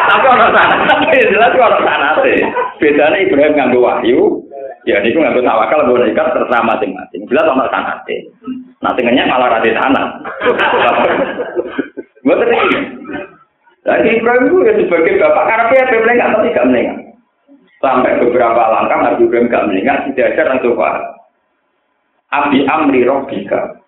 Tapi 0.09 0.27
ana 0.31 0.49
sanate, 0.55 1.19
jelas 1.29 1.53
kok 1.53 1.67
ana 1.69 1.81
sanate. 1.85 2.35
Bedane 2.81 3.27
Ibrahim 3.27 3.53
nganggo 3.59 3.83
wahyu, 3.85 4.41
ya 4.89 5.03
niku 5.05 5.21
nganggo 5.21 5.45
tawakal 5.45 5.85
nganggo 5.85 6.01
nekat 6.01 6.27
terserah 6.33 6.63
masing-masing. 6.65 7.27
Jelas 7.29 7.45
ana 7.45 7.67
sanate. 7.75 8.17
Nah 8.81 8.95
ngenyek 8.97 9.29
malah 9.29 9.53
rada 9.53 9.71
tanah. 9.75 10.07
Lagi 14.09 14.25
Ibrahim 14.25 14.45
itu 14.49 14.57
ya 14.65 14.73
sebagai 14.81 15.21
bapak 15.21 15.45
karena 15.53 15.69
dia 15.69 16.01
melengah 16.01 16.29
tapi 16.33 16.49
tidak 16.49 16.67
melengah. 16.73 16.97
Sampai 17.77 18.17
beberapa 18.25 18.63
langkah 18.73 18.99
Nabi 19.05 19.21
Ibrahim 19.29 19.53
gak 19.53 19.67
melengah, 19.69 19.97
tidak 20.09 20.29
ada 20.33 20.43
langsung 20.49 20.81
paham. 20.81 21.05
Abi 22.33 22.59
amri 22.65 23.05
robbika. 23.05 23.85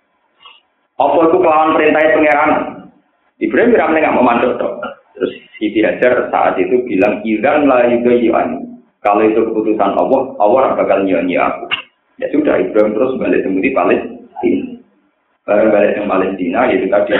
Apa 1.00 1.18
itu 1.24 1.36
kelawan 1.40 1.72
perintah 1.72 2.04
pangeran? 2.04 2.50
Ibrahim 3.40 3.72
tidak 3.72 4.12
memantau 4.12 4.60
toh. 4.60 4.76
Terus 5.16 5.32
Siti 5.56 5.80
Hajar 5.80 6.28
saat 6.28 6.60
itu 6.60 6.84
bilang, 6.84 7.24
Idan 7.24 7.64
la 7.64 7.88
yugayiwani. 7.88 8.60
Kalau 9.00 9.24
itu 9.24 9.40
keputusan 9.40 9.96
Allah, 9.96 10.36
Allah 10.36 10.76
bakal 10.76 11.00
nyanyi 11.08 11.40
aku. 11.40 11.64
Ya 12.20 12.28
sudah, 12.28 12.60
Ibrahim 12.60 12.92
terus 12.92 13.16
balik 13.16 13.40
temui 13.40 13.72
Palestina. 13.72 14.76
Barang 15.48 15.72
balik 15.72 15.96
ke 15.96 16.04
Palestina, 16.04 16.68
itu 16.68 16.84
tadi 16.92 17.16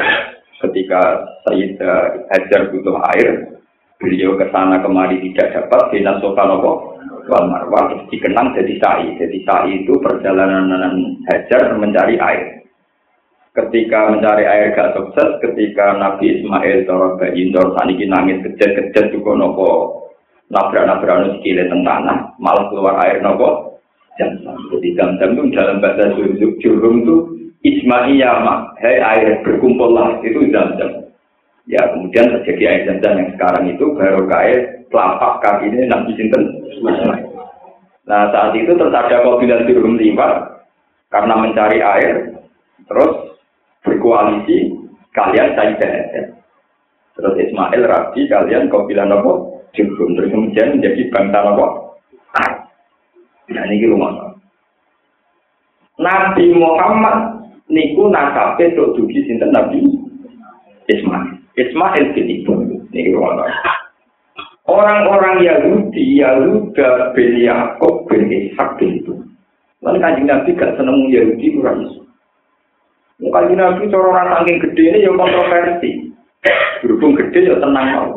ketika 0.61 1.01
Sayyid 1.49 1.81
Hajar 2.29 2.69
butuh 2.73 2.97
air, 3.17 3.57
beliau 4.01 4.37
ke 4.37 4.49
sana 4.53 4.81
kemari 4.85 5.21
tidak 5.31 5.57
dapat, 5.57 5.93
Bina 5.93 6.21
Sofanopo, 6.21 6.97
Wal 7.29 7.47
Marwah, 7.49 8.09
dikenang 8.09 8.57
jadi 8.57 8.75
sa'i. 8.81 9.09
Jadi 9.17 9.39
sa'i 9.45 9.85
itu 9.85 9.97
perjalanan 10.01 10.73
Hajar 11.29 11.77
mencari 11.77 12.17
air. 12.21 12.61
Ketika 13.51 14.15
mencari 14.15 14.47
air 14.47 14.71
gak 14.79 14.95
sukses, 14.95 15.43
ketika 15.43 15.99
Nabi 15.99 16.39
Ismail 16.39 16.87
Toro 16.87 17.19
Bayi 17.19 17.51
Toro 17.51 17.75
Saniki 17.75 18.07
nangis 18.07 18.47
kejat-kejat 18.47 19.11
juga 19.11 19.35
nopo 19.35 19.71
nabrak-nabrak 20.55 21.19
nu 21.19 21.29
sikile 21.39 21.67
tanah, 21.67 22.39
malah 22.39 22.65
keluar 22.71 22.95
air 23.03 23.19
nopo 23.19 23.71
Jadi 24.21 24.89
jam-jam 24.95 25.33
itu 25.33 25.43
dalam 25.57 25.81
bahasa 25.81 26.13
jurung 26.61 27.03
itu 27.03 27.17
Ismaiyah, 27.61 28.73
hei 28.81 28.97
air 29.01 29.45
berkumpullah. 29.45 30.25
Itu 30.25 30.49
jam-jam. 30.49 31.13
Ya 31.69 31.81
kemudian 31.93 32.33
terjadi 32.41 32.63
air 32.67 32.81
jam-jam 32.89 33.21
yang 33.21 33.31
sekarang 33.37 33.65
itu 33.69 33.85
baru 33.95 34.25
kaya 34.27 34.81
telapak 34.89 35.45
kaki 35.45 35.69
ini 35.69 35.87
Nabi 35.87 36.17
Sinten. 36.17 36.43
Nah 38.09 38.33
saat 38.33 38.57
itu 38.57 38.73
terus 38.75 38.97
ada 38.97 39.23
kabinet 39.23 39.69
turun 39.69 40.01
lima. 40.01 40.57
Karena 41.11 41.35
mencari 41.43 41.83
air, 41.83 42.39
terus 42.87 43.35
berkoalisi 43.83 44.79
kalian 45.11 45.59
saya 45.59 45.75
Terus 47.19 47.35
Ismail 47.35 47.83
Rabi 47.83 48.31
kalian 48.31 48.71
kabinet 48.71 49.11
nopo 49.11 49.59
Jurhum 49.75 50.15
terus 50.15 50.31
kemudian 50.31 50.79
menjadi 50.79 51.03
bangsa 51.11 51.39
nopo 51.43 51.67
Nah 53.51 53.67
ini 53.67 53.91
rumah. 53.91 54.31
Nabi 55.99 56.55
Muhammad 56.55 57.40
niku 57.71 58.11
nasabe 58.11 58.75
tok 58.75 58.99
dugi 58.99 59.25
sinten 59.25 59.55
Nabi 59.55 59.81
Ismail. 60.91 61.39
Ismail 61.55 62.05
bin 62.13 62.27
Ibrahim. 62.27 62.83
Niki 62.91 63.15
Orang-orang 64.71 65.43
Yahudi, 65.43 66.23
Yahuda 66.23 67.11
bin 67.17 67.43
Yakob 67.43 68.07
bin 68.07 68.31
Ishak 68.31 68.79
bin 68.79 69.03
itu. 69.03 69.15
Lalu 69.83 69.99
kanjeng 69.99 70.31
Nabi 70.31 70.55
gak 70.55 70.79
seneng 70.79 71.11
Yahudi 71.11 71.59
kurang 71.59 71.91
isu. 71.91 72.01
Kanjeng 73.35 73.59
Nabi 73.59 73.91
cara 73.91 74.07
orang 74.15 74.29
saking 74.45 74.63
gede 74.63 74.83
ini 74.95 75.07
yang 75.09 75.19
kontroversi. 75.19 75.91
Berhubung 76.85 77.19
gede 77.19 77.51
ya 77.51 77.57
tenang 77.59 77.87
mau. 77.99 78.09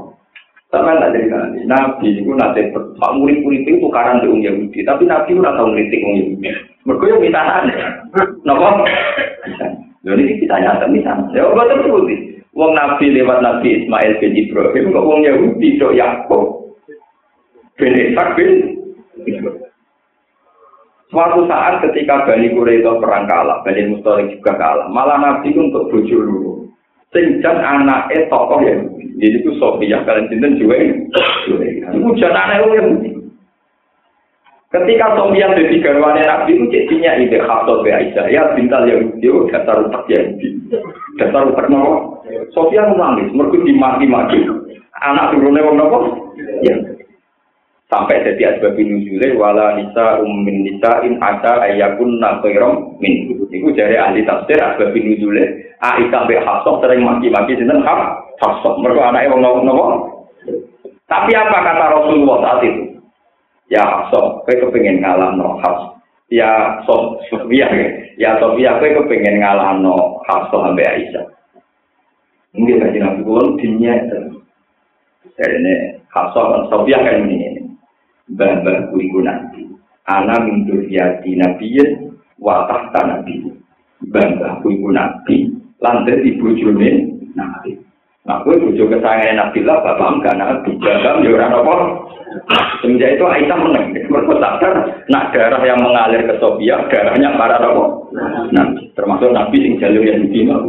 Sama 0.73 0.97
tak 0.97 1.13
jadi 1.13 1.29
nabi. 1.29 1.59
Nabi 1.69 2.07
itu 2.17 2.31
nanti 2.33 2.65
pak 2.73 3.13
murid-murid 3.13 3.61
itu 3.61 3.77
tukaran 3.77 4.25
di 4.25 4.41
Yahudi, 4.41 4.81
tapi 4.81 5.05
Nabi 5.05 5.29
itu 5.29 5.37
nggak 5.37 5.53
tahu 5.53 5.69
ngeritik 5.69 6.01
Yahudi. 6.01 6.49
Mereka 6.83 7.03
yang 7.13 7.21
minta 7.21 7.41
aneh. 7.61 7.77
Nopo? 8.41 8.81
Lalu 10.03 10.19
ini 10.19 10.33
kita 10.43 10.55
nyata 10.59 10.85
misalnya. 10.91 11.31
Ya 11.31 11.47
Allah 11.47 11.65
terbukti. 11.71 12.15
Wong 12.53 12.77
Nabi 12.77 13.09
lewat 13.09 13.41
Nabi 13.41 13.81
Ismail 13.81 14.21
bin 14.21 14.37
Ibrahim, 14.37 14.93
kok 14.93 15.07
wong 15.09 15.25
Yahudi 15.25 15.81
dok 15.81 15.97
Yakub 15.97 16.69
bin 17.81 17.97
Ishak 17.97 18.37
bin 18.37 18.77
Suatu 21.09 21.45
saat 21.45 21.81
ketika 21.85 22.25
Bani 22.25 22.53
Quraidah 22.53 22.97
perang 22.97 23.29
kalah, 23.29 23.61
Bani 23.61 23.85
Mustalik 23.93 24.33
juga 24.33 24.57
kalah. 24.57 24.89
Malah 24.89 25.17
Nabi 25.21 25.53
untuk 25.53 25.93
bojo 25.93 26.17
dulu. 26.25 26.65
Singjan 27.13 27.61
anaknya 27.61 28.25
tokoh 28.33 28.65
ya. 28.65 28.81
Jadi 29.21 29.45
itu 29.45 29.53
Sofia 29.61 30.01
kalian 30.09 30.25
cinta 30.33 30.49
juga. 30.57 30.73
Itu 30.81 32.09
jangan 32.17 32.49
anak 32.49 32.65
Yahudi. 32.65 33.22
Ketika 34.73 35.13
Sofia 35.13 35.53
jadi 35.53 35.85
garwane 35.85 36.25
Nabi 36.25 36.57
itu 36.57 36.65
jadinya 36.73 37.13
ide 37.21 37.37
Hafsah 37.45 37.85
be 37.85 37.93
Aisyah 37.93 38.25
ya 38.25 38.57
bintal 38.57 38.89
Yahudi 38.89 39.29
oh, 39.29 39.45
dasar 39.53 39.85
utak 39.85 40.09
Yahudi. 40.09 40.49
Dasar 41.21 41.45
utak 41.45 41.69
nopo. 41.69 42.25
Sofia 42.57 42.89
nangis 42.89 43.29
mereka 43.37 43.61
dimaki-maki. 43.61 44.41
Anak 44.97 45.29
turunnya 45.29 45.61
wong 45.61 45.77
nopo? 45.77 45.97
Ya. 46.65 46.73
sampai 47.93 48.25
jadi 48.25 48.57
asbab 48.57 48.73
nuzule 48.73 49.37
wala 49.37 49.77
nisa 49.77 50.17
ummin 50.25 50.65
nisa 50.65 51.05
in 51.05 51.21
ada 51.21 51.61
ayakun 51.61 52.17
khairam 52.41 52.97
min 52.97 53.29
itu 53.53 53.69
dari 53.77 54.01
ahli 54.01 54.25
tafsir 54.25 54.57
asbab 54.57 54.97
nuzule 54.97 55.69
Aisyah 55.77 56.25
be 56.25 56.41
Hafsah 56.41 56.81
sering 56.81 57.05
maki-maki 57.05 57.53
sinten 57.53 57.85
Hafsah 57.85 58.73
mereka 58.81 59.13
anaknya 59.13 59.29
wong 59.37 59.61
nopo 59.61 59.85
tapi 61.05 61.37
apa 61.37 61.57
kata 61.61 61.85
Rasulullah 61.93 62.37
saat 62.41 62.65
itu 62.65 62.92
ya 63.71 63.83
Hafsah 63.83 64.43
kowe 64.43 64.53
kepengin 64.53 64.99
ngalahno 64.99 65.59
Hafsah 65.63 65.99
ya 66.31 66.81
Sofia 67.29 67.67
ya. 68.17 68.31
Sofia 68.39 68.79
kowe 68.79 68.89
kepengin 69.03 69.39
ngalahno 69.39 70.23
Hafsah 70.27 70.71
ambek 70.71 70.89
Aisyah. 70.89 71.25
Mungkin 72.53 72.81
kaji 72.85 72.99
nabi 73.01 73.21
kulon 73.25 73.57
dinya 73.57 73.93
dari 74.05 75.57
ini 75.57 75.75
Hafsah 76.11 76.43
dan 76.51 76.63
Sofia 76.69 76.99
kan 77.01 77.25
ini. 77.25 77.63
Mbah-mbah 78.33 78.89
kuwi 78.91 79.11
nanti. 79.19 79.67
Ana 80.03 80.43
min 80.43 80.67
dzurriyyati 80.67 81.39
nabiyyin 81.39 82.11
wa 82.39 82.67
tahta 82.67 83.07
nabi 83.07 83.51
mbah-mbah 84.03 84.59
kuwi 84.59 84.79
nabi 84.91 85.51
lan 85.79 86.03
dadi 86.07 86.35
bojone 86.39 86.91
nabi. 87.35 87.83
Nah, 88.23 88.39
gue 88.47 88.55
bujuk 88.55 88.87
kesayangan 88.87 89.51
Nabi 89.51 89.67
lah, 89.67 89.83
bapak 89.83 90.09
enggak 90.15 90.39
nabi, 90.39 90.71
bapak 90.79 91.27
ya 91.27 91.43
orang? 91.59 92.07
Semenjak 92.81 93.15
itu 93.15 93.23
Aisyah 93.23 93.57
menang, 93.57 93.95
mereka 93.95 94.69
nak 95.07 95.31
darah 95.31 95.61
yang 95.63 95.79
mengalir 95.79 96.25
ke 96.27 96.35
Sofia, 96.41 96.83
darahnya 96.91 97.37
para 97.39 97.61
apa? 97.61 97.85
Nah, 98.51 98.65
termasuk 98.97 99.31
Nabi 99.31 99.63
sing 99.63 99.73
jalur 99.79 100.03
yang 100.03 100.27
diterima, 100.27 100.59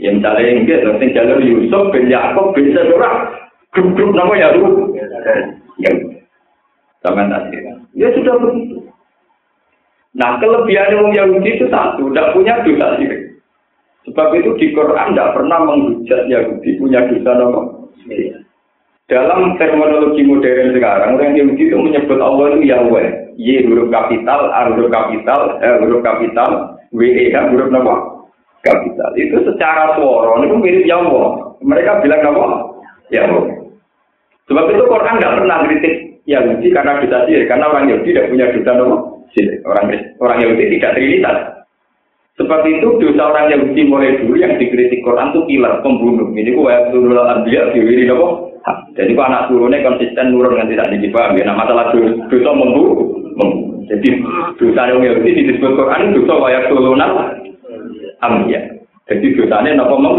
yang 0.00 0.18
misalnya 0.18 0.42
yang 0.42 0.58
gitu, 0.66 0.90
sing 0.98 1.10
jalur 1.14 1.38
Yusuf 1.38 1.84
bin 1.94 2.10
Yaakub 2.10 2.56
bin 2.56 2.74
Sedorah, 2.74 3.30
grup-grup 3.70 4.10
nama 4.16 4.32
ya 4.34 4.48
lu, 4.58 4.90
ya 5.78 5.92
Sama 7.00 7.24
tadi 7.30 7.56
Ya 7.96 8.12
sudah 8.12 8.34
begitu. 8.38 8.90
Nah, 10.18 10.42
kelebihan 10.42 10.98
orang 10.98 11.14
Yahudi 11.14 11.50
itu 11.54 11.66
satu, 11.70 12.10
tidak 12.10 12.34
punya 12.34 12.58
dosa 12.66 12.98
sirik. 12.98 13.38
Sebab 14.10 14.34
itu 14.34 14.50
di 14.58 14.66
Quran 14.74 15.14
tidak 15.14 15.38
pernah 15.38 15.58
menghujat 15.64 16.26
Yahudi 16.26 16.80
punya 16.82 17.06
dosa 17.06 17.30
nomor. 17.38 17.64
Dalam 19.10 19.58
terminologi 19.58 20.22
modern 20.22 20.70
sekarang, 20.70 21.18
orang 21.18 21.34
Yahudi 21.34 21.66
itu 21.66 21.74
menyebut 21.74 22.22
Allah 22.22 22.54
itu 22.54 22.70
Yahweh. 22.70 23.34
Y 23.34 23.66
huruf 23.66 23.90
kapital, 23.90 24.54
A 24.54 24.70
huruf 24.70 24.86
kapital, 24.86 25.58
H 25.58 25.82
huruf 25.82 25.98
kapital, 26.06 26.78
W 26.94 27.02
E 27.02 27.34
H 27.34 27.50
huruf 27.50 27.74
nama 27.74 28.22
kapital. 28.62 29.10
Itu 29.18 29.42
secara 29.50 29.98
suara 29.98 30.38
itu 30.46 30.54
mirip 30.54 30.86
Yahweh. 30.86 31.58
Mereka 31.58 32.06
bilang 32.06 32.22
apa? 32.22 32.46
Yahweh. 33.10 33.50
Sebab 34.46 34.64
itu 34.78 34.82
Quran 34.86 35.18
tidak 35.18 35.34
pernah 35.42 35.58
kritik 35.66 35.94
Yahudi 36.30 36.70
karena 36.70 37.02
dosa 37.02 37.18
sirik, 37.26 37.50
karena 37.50 37.66
orang 37.66 37.90
Yahudi 37.90 38.14
tidak 38.14 38.30
punya 38.30 38.46
dosa 38.54 38.94
sirik. 39.34 39.58
Orang 39.66 39.90
orang 40.22 40.38
Yahudi 40.38 40.78
tidak 40.78 40.94
trinitas. 40.94 41.38
Sebab 42.38 42.62
itu 42.62 42.88
dosa 43.02 43.22
orang 43.26 43.50
Yahudi 43.58 43.90
mulai 43.90 44.22
dulu 44.22 44.38
yang 44.38 44.54
dikritik 44.54 45.02
Quran 45.02 45.34
itu 45.34 45.40
killer, 45.50 45.82
pembunuh. 45.82 46.30
Ini 46.30 46.54
ku 46.54 46.70
ayat 46.70 46.94
turun 46.94 47.18
anbiya 47.18 47.74
diwiri 47.74 48.06
nopo. 48.06 48.49
Jadi 48.92 49.16
ku 49.16 49.22
anak 49.24 49.48
turunnya 49.48 49.80
konsisten 49.80 50.36
nurun 50.36 50.60
dengan 50.60 50.68
tidak. 50.68 50.92
Ya, 51.32 51.44
nah 51.48 51.56
masalah 51.56 51.94
dosa 52.28 52.50
membunuh. 52.52 53.08
Jadi 53.88 54.22
dosa 54.60 54.82
yang 54.86 55.00
Yahudi 55.00 55.48
disebut 55.50 55.74
Quran 55.74 56.14
dosa 56.14 56.34
ayat 56.46 56.68
turun 56.68 57.00
anbiya. 58.20 58.60
Jadi 59.08 59.26
dosanya 59.34 59.80
nopo 59.80 59.96
mem. 59.98 60.16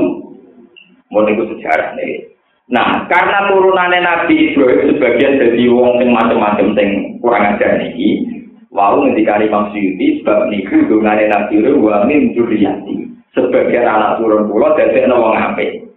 Mau 1.12 1.28
sejarah 1.28 1.94
nih. 2.00 2.32
Nah, 2.72 3.04
karena 3.12 3.52
turunannya 3.52 4.00
Nabi 4.00 4.56
Ibrahim 4.56 4.96
sebagian 4.96 5.44
dari 5.44 5.68
wong 5.68 6.00
sing 6.00 6.16
macam-macam 6.16 6.72
sing 6.72 7.20
kurang 7.20 7.44
ajar 7.44 7.76
niki, 7.84 8.24
wau 8.72 9.04
ngendika 9.04 9.44
Imam 9.44 9.76
Suyuti 9.76 10.24
sebab 10.24 10.48
niku 10.48 10.88
dungane 10.88 11.28
Nabi 11.28 11.60
Ibrahim 11.60 11.84
wa 11.84 12.08
dzurriyyati. 12.08 12.96
Sebagian 13.36 13.84
anak 13.84 14.24
turun 14.24 14.48
kula 14.48 14.80
dadekno 14.80 15.20
wong 15.20 15.36
apik. 15.36 15.91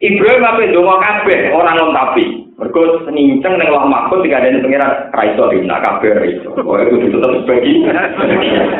Ibrahim 0.00 0.48
ape 0.48 0.72
donga 0.72 0.96
kabeh 0.96 1.52
ora 1.52 1.76
nang 1.76 1.92
tapi. 1.92 2.48
Mergo 2.56 3.04
ninceng 3.12 3.56
ning 3.56 3.68
Allah 3.68 3.84
Mahfud 3.84 4.24
dikandani 4.24 4.64
pengiran 4.64 5.12
ra 5.12 5.22
iso 5.28 5.44
dina 5.52 5.76
kabeh 5.76 6.16
ra 6.16 6.24
iso. 6.24 6.56
Oh 6.56 6.80
itu 6.80 7.12
tetep 7.12 7.44
sebagian. 7.44 7.96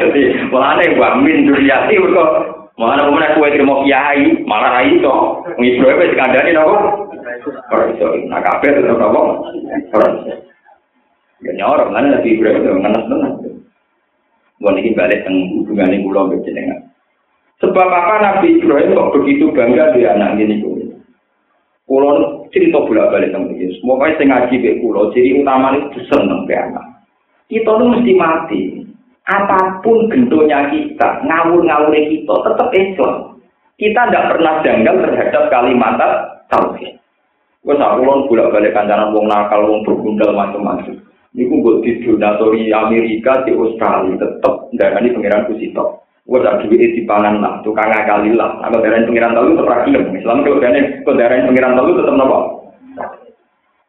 Jadi, 0.01 0.23
mulane 0.49 0.97
wa 0.97 1.21
min 1.21 1.45
dzurriyyati 1.45 2.01
mergo 2.01 2.25
Mana 2.81 3.05
pemenang 3.05 3.37
kue 3.37 3.53
terima 3.53 3.85
kiai, 3.85 4.41
malah 4.49 4.81
rai 4.81 4.97
itu. 4.97 5.13
Ibrahim 5.61 6.01
wis 6.01 6.17
kandhani 6.17 6.57
napa? 6.57 6.77
Orang 7.69 7.93
iso. 7.93 8.07
Nah 8.25 8.41
kabeh 8.41 8.73
tetep 8.73 8.97
apa? 8.97 9.21
Orang 9.93 10.13
iso. 10.25 10.33
Ya 11.45 11.53
nyorok 11.61 11.93
mana 11.93 12.17
Nabi 12.17 12.41
Ibrahim 12.41 12.81
tenan. 12.81 13.33
Gue 14.61 14.93
balik 14.97 15.25
teng 15.29 15.37
hubungan 15.61 15.93
ini 15.93 16.05
pulau. 16.05 16.33
Sebab 17.61 17.89
apa 17.93 18.15
Nabi 18.25 18.57
Ibrahim 18.57 18.97
kok 18.97 19.13
begitu 19.21 19.53
bangga 19.53 19.93
di 19.93 20.09
anak 20.09 20.41
ini 20.41 20.65
kulo? 21.91 22.07
Kulo 22.07 22.47
cerita 22.55 22.79
bolak 22.87 23.11
balik 23.11 23.35
tentang 23.35 23.59
ini. 23.59 23.75
Semoga 23.83 24.15
saya 24.15 24.31
ngaji 24.31 24.55
be 24.63 24.71
kulo. 24.79 25.11
Jadi 25.11 25.43
utama 25.43 25.75
itu 25.75 25.99
seneng 26.07 26.47
be 26.47 26.55
anak. 26.55 26.87
Kita 27.51 27.67
itu 27.67 27.85
mesti 27.91 28.13
mati. 28.15 28.61
Apa 29.27 29.83
pun 29.83 30.11
bentuknya 30.11 30.71
kita, 30.71 31.23
ngawur-ngawur 31.27 31.95
kita, 31.95 32.35
tetap 32.47 32.69
Islam. 32.75 33.15
Kita 33.79 34.01
tidak 34.07 34.27
pernah 34.35 34.55
janggal 34.63 34.95
terhadap 35.07 35.43
kalimat 35.51 35.99
tauhid. 36.51 36.99
Gue 37.61 37.77
sakulon 37.77 38.27
bolak 38.27 38.51
balik 38.57 38.73
kancanan 38.73 39.13
wong 39.13 39.29
nakal, 39.29 39.69
wong 39.69 39.85
bergundal 39.85 40.33
macam-macam. 40.33 40.99
Niku 41.31 41.55
gue 41.63 41.75
di 41.87 42.75
Amerika 42.75 43.47
di 43.47 43.55
Australia 43.55 44.19
tetep 44.19 44.55
darani 44.75 45.15
pangeran 45.15 45.47
Kusito. 45.47 46.03
Gue 46.31 46.39
tak 46.47 46.63
duit 46.63 46.95
di 46.95 47.03
pangan 47.11 47.43
lah, 47.43 47.59
tukang 47.67 47.91
ngakali 47.91 48.39
lah. 48.39 48.55
Aku 48.63 48.79
darani 48.79 49.03
pangeran 49.03 49.35
telu 49.35 49.59
tetep 49.59 49.67
rakyat. 49.67 50.15
Islam 50.15 50.47
kalau 50.47 50.63
darani 50.63 50.81
kalau 51.03 51.19
darani 51.19 51.47
pangeran 51.51 51.75
telu 51.75 51.91
tetep 51.99 52.15
nopo. 52.15 52.39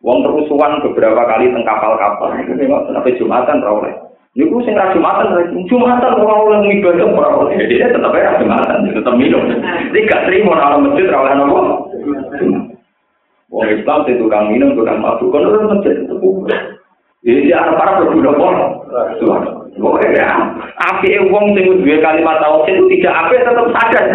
Wong 0.02 0.26
terusuhan 0.26 0.82
beberapa 0.82 1.22
kali 1.30 1.54
teng 1.54 1.62
kapal-kapal. 1.62 2.34
Itu 2.42 2.58
memang 2.58 2.90
sampai 2.90 3.14
Jumatan 3.22 3.62
rawleh. 3.62 3.94
Niku 4.34 4.58
sing 4.66 4.74
ra 4.74 4.90
Jumatan, 4.90 5.54
Jumatan 5.70 6.18
ora 6.18 6.36
oleh 6.42 6.58
ngibadah 6.66 7.14
ora 7.14 7.30
oleh. 7.46 7.62
Jadi 7.62 7.78
tetep 7.78 8.10
ra 8.10 8.34
Jumatan, 8.42 8.90
tetep 8.90 9.14
minum. 9.22 9.46
Jadi 9.94 10.10
gak 10.10 10.26
terima 10.26 10.58
ora 10.58 10.82
masjid 10.82 11.14
ra 11.14 11.22
oleh 11.22 11.34
nopo. 11.38 11.60
Wong 13.54 13.66
Islam 13.70 14.02
itu 14.10 14.18
tukang 14.18 14.50
minum, 14.50 14.74
tukang 14.74 14.98
mabuk, 14.98 15.30
kan 15.30 15.46
orang 15.46 15.78
masjid 15.78 15.94
itu. 15.94 16.18
Jadi 17.22 17.54
dia 17.54 17.62
berguna 17.70 18.34
pun. 18.34 18.56
Pokoknya 19.22 19.61
api 19.80 21.10
wong 21.32 21.56
sing 21.56 21.66
dua 21.80 21.98
kalimat 22.04 22.38
tauhid 22.44 22.76
itu 22.76 22.86
tidak 23.00 23.16
api 23.24 23.36
tetap 23.40 23.68
sadar. 23.72 24.06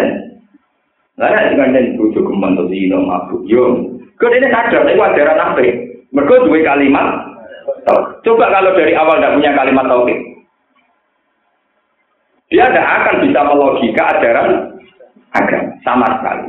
Lah 1.17 1.29
nek 1.33 1.57
ngandel 1.57 1.97
bojo 1.97 2.19
kemang 2.21 2.53
to 2.53 2.63
dino 2.69 3.01
mabuk 3.01 3.41
yo. 3.49 3.95
Ini 4.21 4.47
sadar 4.53 4.85
nek 4.85 5.01
ajaran 5.01 5.43
api. 5.53 5.67
Mergo 6.13 6.45
dua 6.45 6.59
kalimat 6.61 7.07
Coba 8.23 8.45
kalau 8.51 8.75
dari 8.75 8.95
awal 8.95 9.19
tidak 9.19 9.35
punya 9.39 9.51
kalimat 9.55 9.85
tauhid. 9.87 10.19
Dia 12.47 12.71
tidak 12.71 12.87
akan 12.87 13.15
bisa 13.27 13.39
melogika 13.43 14.03
ajaran 14.15 14.49
agama 15.35 15.71
sama 15.83 16.07
sekali. 16.19 16.47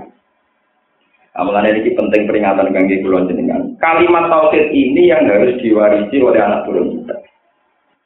Amalan 1.38 1.70
ini 1.70 1.94
penting 1.94 2.26
peringatan 2.26 2.74
kangge 2.74 3.02
kulon 3.02 3.30
jenengan. 3.30 3.62
Kalimat 3.78 4.26
tauhid 4.30 4.74
ini 4.74 5.10
yang 5.10 5.26
harus 5.30 5.58
diwarisi 5.62 6.18
oleh 6.18 6.40
anak 6.42 6.66
turun 6.66 6.87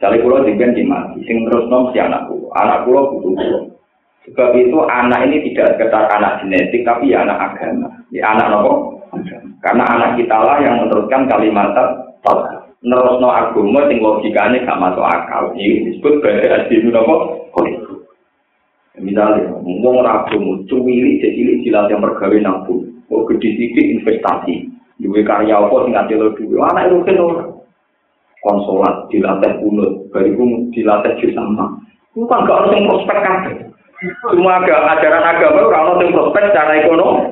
Kali 0.03 0.19
kulon 0.19 0.51
juga 0.51 0.75
dimati, 0.75 1.23
sing 1.23 1.47
terus 1.47 1.71
nom 1.71 1.95
si 1.95 2.03
anak 2.03 2.27
kulo. 2.27 2.51
Anak 2.59 2.83
kulo 2.83 3.15
butuh 3.15 3.33
kulo. 3.39 3.59
Sebab 4.27 4.51
itu 4.59 4.79
anak 4.83 5.31
ini 5.31 5.47
tidak 5.47 5.79
sekedar 5.79 6.11
anak 6.11 6.43
genetik, 6.43 6.83
tapi 6.83 7.15
ya 7.15 7.23
anak 7.23 7.55
agama. 7.55 7.87
Ya 8.11 8.35
anak 8.35 8.51
nopo? 8.51 8.99
Karena 9.63 9.87
anak 9.87 10.19
kita 10.19 10.35
lah 10.43 10.59
yang 10.59 10.83
meneruskan 10.83 11.31
kalimat 11.31 11.71
tauhid. 12.27 12.67
Nerus 12.83 13.23
no 13.23 13.31
agama, 13.31 13.87
sing 13.87 14.03
logikanya 14.03 14.67
gak 14.67 14.81
masuk 14.83 15.07
akal. 15.07 15.55
Ini 15.55 15.95
disebut 15.95 16.19
berarti 16.19 16.51
adinu 16.51 16.91
nopo? 16.91 17.15
Misalnya, 19.03 19.55
ngomong 19.65 20.05
rabu, 20.05 20.63
cuwili, 20.69 21.19
jadi 21.19 21.65
jilat 21.65 21.91
yang 21.91 22.05
pergawe 22.05 22.37
nabung. 22.43 22.87
Oh, 23.09 23.25
gede 23.25 23.71
investasi. 23.99 24.69
Dua 25.03 25.21
karya 25.27 25.59
apa 25.59 25.75
nggak 25.91 26.15
lo 26.15 26.31
dua. 26.39 26.71
Anak 26.71 26.93
itu 26.93 27.03
kan. 27.09 27.52
Konsolat 28.43 29.07
dilatih 29.15 29.63
punut, 29.63 30.11
bariku 30.11 30.67
dilatih 30.75 31.15
jus 31.23 31.31
sama. 31.31 31.79
Itu 32.11 32.27
kan 32.27 32.43
gak 32.43 32.67
harus 32.67 32.75
prospek 32.91 33.19
kan. 33.23 33.37
Semua 34.35 34.59
agak 34.59 34.99
ajaran 34.99 35.23
agama 35.23 35.71
kalau 35.71 36.03
yang 36.03 36.11
prospek 36.11 36.51
secara 36.51 36.83
ekonomi. 36.83 37.23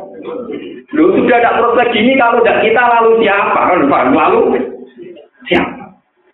Lu 0.95 1.11
sudah 1.19 1.39
ada 1.43 1.59
prospek 1.59 1.91
gini 1.91 2.15
kalau 2.15 2.39
tidak 2.43 2.63
kita 2.63 2.83
lalu 2.83 3.11
siapa 3.27 3.61
kan? 3.75 3.81
Lalu 3.91 4.41
siapa? 5.51 5.81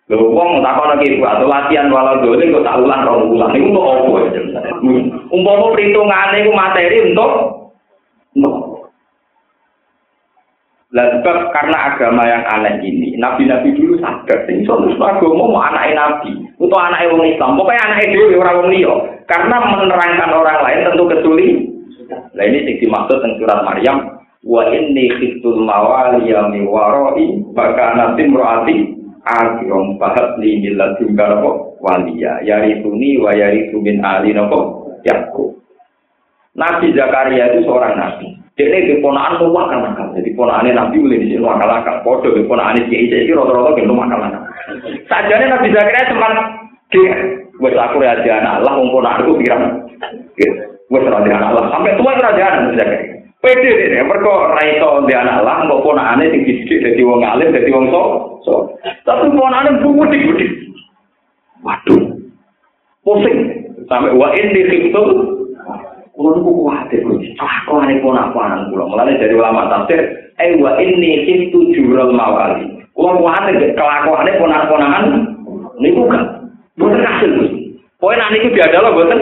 Lho 0.07 0.23
wong 0.31 0.63
takon 0.63 0.87
lagi 0.87 1.19
atau 1.19 1.51
latihan 1.51 1.91
walau 1.91 2.23
dole 2.23 2.47
kok 2.47 2.63
tak 2.63 2.79
ulang 2.79 3.03
rong 3.03 3.27
ulang 3.27 3.51
iku 3.51 3.67
kok 3.75 3.87
opo 3.91 4.11
Umpama 5.35 5.75
perhitungane 5.75 6.47
iku 6.47 6.51
materi 6.55 7.11
untuk 7.11 7.31
Lah 10.97 11.13
sebab 11.13 11.53
karena 11.53 11.93
agama 11.93 12.25
yang 12.25 12.41
aneh 12.49 12.81
ini, 12.81 13.13
nabi-nabi 13.21 13.69
dulu 13.77 14.01
sadar, 14.01 14.49
sing 14.49 14.65
iso 14.65 14.81
terus 14.81 14.97
agama 14.97 15.45
mau 15.45 15.61
anaknya 15.61 15.93
nabi, 15.93 16.33
atau 16.57 16.73
anaknya 16.73 17.13
wong 17.13 17.21
Islam, 17.29 17.53
pokoknya 17.53 17.85
anaknya 17.85 18.11
dhewe 18.17 18.33
ora 18.41 18.57
wong 18.57 18.67
liya. 18.73 18.93
Karena 19.29 19.61
menerangkan 19.61 20.33
orang 20.33 20.59
lain 20.65 20.85
tentu 20.89 21.05
ketuli. 21.05 21.49
Nah 22.33 22.43
ini 22.49 22.65
sing 22.65 22.75
dimaksud 22.81 23.21
teng 23.21 23.37
surat 23.37 23.61
Maryam, 23.61 24.25
wa 24.41 24.65
inni 24.73 25.05
khiftul 25.21 25.61
mawaliya 25.61 26.49
mi 26.49 26.65
waroi, 26.65 27.45
maka 27.53 27.93
nanti 27.93 28.25
murati 28.25 28.75
akirom 29.21 30.01
bahat 30.01 30.41
li 30.41 30.65
karabo 31.13 31.77
waliya, 31.77 32.41
yarituni 32.41 33.21
wa 33.21 33.37
yaritu 33.37 33.77
min 33.77 34.01
ali 34.01 34.33
nopo 34.33 34.89
yakub. 35.05 35.56
Nabi 36.57 36.89
Zakaria 36.97 37.53
itu 37.53 37.69
seorang 37.69 37.93
nabi. 37.93 38.33
Dia 38.57 38.73
ini 38.73 38.97
keponaan 38.97 39.37
luar 39.37 39.69
kan 39.69 39.93
akal. 39.93 40.17
Jadi 40.17 40.33
keponaannya 40.33 40.73
Nabi 40.73 40.97
boleh 40.97 41.21
di 41.21 41.29
sini 41.29 41.45
akal 41.45 41.69
akal. 41.69 42.01
Podo 42.01 42.33
keponaannya 42.33 42.89
kiai 42.89 43.05
kiai 43.05 43.29
itu 43.29 43.37
rata-rata 43.37 43.77
gitu 43.77 43.93
akal 43.93 44.17
akal. 44.17 44.41
Sajane 45.05 45.45
Nabi 45.45 45.67
Zakaria 45.69 46.09
cuma 46.09 46.27
dia, 46.89 47.13
gue 47.53 47.71
aku 47.77 48.01
raja 48.01 48.31
anak 48.41 48.53
Allah, 48.63 48.73
mau 48.81 48.97
aku 49.05 49.37
pirang. 49.37 49.85
Gue 50.89 50.99
raja 51.05 51.29
anak 51.29 51.49
Allah. 51.53 51.65
Sampai 51.69 51.93
tua 52.01 52.17
raja 52.17 52.41
anak 52.41 52.59
Nabi 52.65 52.77
Zakaria. 52.81 53.17
Pede 53.37 53.69
deh, 53.69 54.01
mereka 54.01 54.33
raito 54.57 55.05
di 55.05 55.13
anak 55.13 55.45
Allah, 55.45 55.69
mau 55.69 55.85
ponaannya 55.85 56.33
tinggi 56.33 56.65
sedikit 56.65 56.89
dari 56.89 57.05
wong 57.05 57.21
alim, 57.21 57.53
dari 57.53 57.69
wong 57.69 57.93
so, 57.93 58.01
so. 58.41 58.53
Tapi 59.05 59.29
ponaannya 59.29 59.85
budik 59.85 60.25
budik. 60.25 60.51
Waduh, 61.61 62.17
pusing. 63.05 63.37
Sampai 63.85 64.17
wa 64.17 64.33
ini 64.33 64.65
khiftul 64.65 65.37
Kulo 66.17 66.33
niku 66.33 66.49
kuwatir 66.49 67.05
Gusti. 67.05 67.37
Kelakuane 67.37 68.01
ponak-ponakan 68.01 68.73
kula. 68.73 68.89
Mulane 68.89 69.21
dari 69.21 69.37
ulama 69.37 69.69
tafsir, 69.69 70.01
"Eh 70.41 70.57
wa 70.57 70.73
inni 70.81 71.29
khiftu 71.29 71.77
jurul 71.77 72.09
mawali." 72.09 72.65
Kulo 72.97 73.21
kuwatir 73.21 73.77
kelakuane 73.77 74.33
ponak-ponakan 74.41 75.05
niku 75.77 76.09
kan. 76.09 76.49
Boten 76.73 77.05
kasil. 77.05 77.31
Pokoke 78.01 78.17
nek 78.17 78.31
niku 78.33 78.47
diadalo 78.49 78.97
boten. 78.97 79.21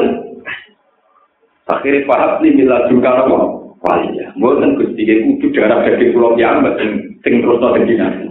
Akhirnya 1.67 2.07
paham 2.07 2.31
nih 2.39 2.51
mila 2.63 2.87
juga 2.87 3.27
apa? 3.27 3.35
Walinya. 3.83 4.31
Boten 4.39 4.79
Gusti 4.79 5.03
iki 5.03 5.43
kudu 5.43 5.51
darah 5.51 5.83
dadi 5.83 6.15
kula 6.15 6.39
piyambak 6.39 6.79
sing 6.79 7.19
sing 7.27 7.43
terus 7.43 7.59
dadi 7.59 7.93
nabi. 7.99 8.23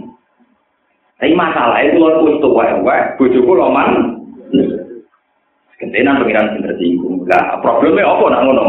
Tapi 1.21 1.37
masalah 1.37 1.79
itu 1.85 2.01
lho 2.01 2.27
wis 2.27 2.41
tuwa-tuwa, 2.43 3.15
bojoku 3.15 3.53
loman 3.55 4.19
Gentenan 5.79 6.23
pengiran 6.23 6.55
sing 6.55 6.61
tersinggung. 6.63 7.27
Lah 7.27 7.59
problemnya 7.59 8.07
apa 8.07 8.25
nak 8.31 8.43
ngono? 8.47 8.65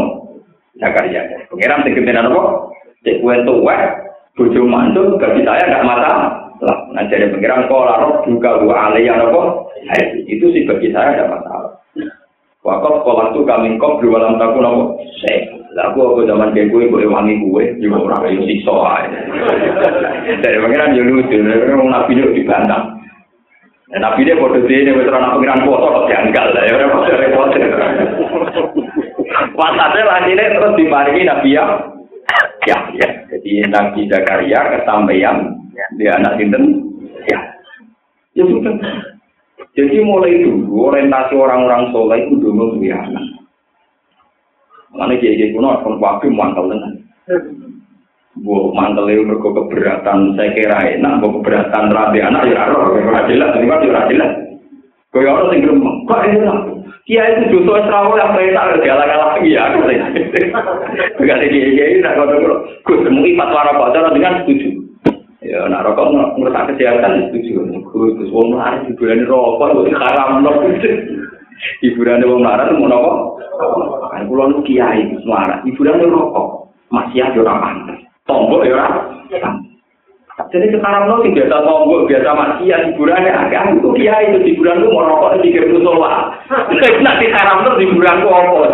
Zakaria. 0.77 1.23
Pengiran 1.47 1.83
sing 1.87 1.93
gentenan 1.95 2.29
apa? 2.31 2.43
Cek 3.07 3.23
kue 3.23 3.35
tuwa, 3.47 3.77
bojo 4.35 4.61
mantu 4.67 5.15
bagi 5.15 5.47
saya 5.47 5.63
enggak 5.63 5.87
masalah. 5.87 6.29
Lah, 6.57 6.77
nah 6.89 7.05
jadi 7.05 7.29
pengiran 7.29 7.69
kok 7.69 7.85
larok 7.85 8.25
juga 8.25 8.57
gua 8.65 8.89
aliyah 8.91 9.29
apa? 9.29 9.41
Itu 10.25 10.49
sih 10.51 10.65
bagi 10.65 10.89
saya 10.91 11.15
ada 11.15 11.25
masalah. 11.31 11.71
Wakaf 12.65 12.99
sekolah 12.99 13.31
tuh 13.31 13.47
kami 13.47 13.79
kok 13.79 14.03
dua 14.03 14.19
dalam 14.19 14.35
takun 14.41 14.67
apa? 14.67 14.83
Saya, 15.23 15.55
lah 15.71 15.93
aku 15.93 16.03
aku 16.03 16.27
zaman 16.27 16.51
kayak 16.51 16.73
gue, 16.73 16.89
gue 16.89 17.07
wangi 17.07 17.39
gue, 17.39 17.63
juga 17.79 18.11
orang 18.11 18.43
sikso 18.43 18.81
aja. 18.83 19.19
Dari 20.43 20.57
pengiran 20.59 20.97
ya 20.97 21.05
lucu, 21.05 21.37
nabi 21.37 22.11
itu 22.17 22.33
dibantah. 22.33 22.96
Dan 23.87 24.03
nabi 24.03 24.27
dia 24.27 24.35
bodoh 24.35 24.67
dia 24.67 24.83
ini 24.83 24.91
betul 24.91 25.15
pengiran 25.15 25.63
foto 25.63 25.87
kok 25.87 26.07
janggal 26.11 26.47
lah 26.51 26.63
ya 26.67 26.75
repot 26.75 27.07
repot. 27.07 27.49
Wasatnya 29.55 30.01
lagi 30.03 30.35
terus 30.35 30.75
diparingi 30.75 31.23
nabi 31.23 31.55
ya. 31.55 31.63
Ya 32.67 32.77
ya. 32.99 33.07
Jadi 33.31 33.63
nabi 33.71 34.11
Zakaria 34.11 34.59
kesampaian 34.75 35.55
dia 35.95 36.19
anak 36.19 36.35
sinten 36.35 36.83
ya. 37.31 37.39
Ya 38.35 38.43
sudah. 38.43 38.75
Jadi 39.71 40.03
mulai 40.03 40.43
dulu 40.43 40.91
orientasi 40.91 41.37
orang-orang 41.37 41.93
soleh 41.95 42.27
itu 42.27 42.35
dulu 42.43 42.75
punya 42.75 42.97
anak. 43.07 43.23
Mana 44.91 45.15
jadi 45.15 45.55
kuno 45.55 45.79
kon 45.85 45.95
wakil 46.03 46.33
mangkal 46.35 46.67
dengan. 46.67 46.91
Mantel 48.45 49.09
itu 49.09 49.25
mereka 49.25 49.49
keberatan 49.49 50.37
saya 50.37 50.53
kira 50.53 50.77
enak, 50.97 51.19
bu 51.19 51.41
keberatan 51.41 51.89
rabi 51.89 52.19
anak 52.21 52.45
ya 52.47 52.69
ora 52.69 53.25
jelas, 53.25 53.57
ini 53.57 53.65
kan 53.65 53.87
ora 53.89 54.03
jelas. 54.07 54.31
Kau 55.09 55.23
yang 55.23 55.39
orang 55.39 55.51
tinggal 55.55 55.75
kok 56.05 56.23
enak. 56.27 56.59
Kia 57.07 57.23
itu 57.23 57.55
justru 57.55 57.71
Israel 57.71 58.19
yang 58.19 58.35
saya 58.35 58.51
tak 58.51 58.83
galak-galak 58.83 59.39
lagi 59.39 59.55
ya. 59.55 59.71
Gak 61.23 61.37
ada 61.39 61.47
dia 61.47 61.71
dia 61.71 62.03
nak 62.03 62.19
kau 62.19 62.27
tahu, 62.27 62.51
gus 62.83 63.07
mungkin 63.07 63.39
fatwa 63.39 63.71
rokok 63.71 63.91
cara 63.95 64.11
dengan 64.11 64.43
setuju. 64.43 64.69
Ya, 65.39 65.63
nak 65.71 65.87
rokok 65.87 66.11
ngerusak 66.35 66.75
kesehatan 66.75 67.31
setuju. 67.31 67.63
Gus, 67.95 68.27
wong 68.27 68.59
lain 68.59 68.91
hiburan 68.91 69.23
rokok, 69.23 69.87
gus 69.87 69.95
haram 69.95 70.43
loh. 70.43 70.67
Hiburan 71.79 72.27
wong 72.27 72.43
lain 72.43 72.75
mau 72.75 72.91
nopo? 72.91 73.11
Kan 74.11 74.27
pulau 74.27 74.59
kiai 74.67 75.07
semua, 75.23 75.63
hiburan 75.63 76.11
rokok 76.11 76.75
masih 76.91 77.23
ada 77.23 77.39
orang. 77.39 77.96
Tombol 78.27 78.61
ya. 78.67 78.85
Jadi 80.37 80.69
sekarang 80.69 81.09
lo 81.09 81.25
tidak 81.25 81.49
biasa 81.49 81.65
tombol, 81.65 82.05
biasa 82.05 82.29
maksiat 82.29 82.81
hiburannya 82.93 83.33
agak 83.33 83.73
itu 83.73 83.89
dia 83.97 84.15
itu 84.21 84.37
hiburan 84.45 84.85
lu 84.85 84.93
mau 84.93 85.09
rokok 85.09 85.41
di 85.41 85.49
kiri 85.49 85.73
musola. 85.73 86.29
Nanti 87.01 87.25
sekarang 87.33 87.65
lo 87.65 87.71
hiburan 87.81 88.21
lu 88.21 88.29
apa? 88.29 88.69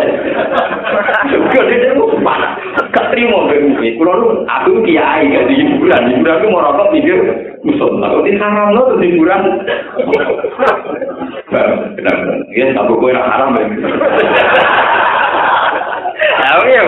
Gue 1.32 1.64
tidak 1.72 1.96
mau 1.96 2.12
mana? 2.20 2.60
Gak 2.92 3.16
begini. 3.16 3.96
Kalau 3.96 4.12
lu 4.20 4.28
aku 4.44 4.84
kiai 4.84 5.24
gak 5.32 5.48
di 5.48 5.54
hiburan, 5.64 6.12
hiburan 6.12 6.36
lu 6.44 6.52
mau 6.52 6.68
rokok 6.68 6.92
di 6.92 7.00
kiri 7.00 7.32
musola. 7.64 8.12
Kalau 8.12 8.26
di 8.28 8.36
sekarang 8.36 8.68
lo 8.76 8.82
hiburan. 9.00 9.40
Benar-benar. 11.48 12.16
Ya, 12.52 12.76
tak 12.76 12.92
gue 12.92 13.10
haram 13.16 13.56
ya. 13.56 13.64
Ayo 16.24 16.60
ya, 16.70 16.82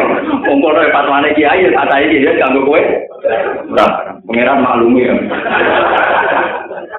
umpul 0.49 0.73
dari 0.73 0.93
fatwane 0.95 1.37
kiai, 1.37 1.69
kata 1.69 1.97
ini 2.01 2.25
dia 2.25 2.39
ganggu 2.41 2.65
kue. 2.65 2.83
Nah, 3.75 4.17
pangeran 4.25 4.65
maklumi 4.65 5.09
ya. 5.09 5.15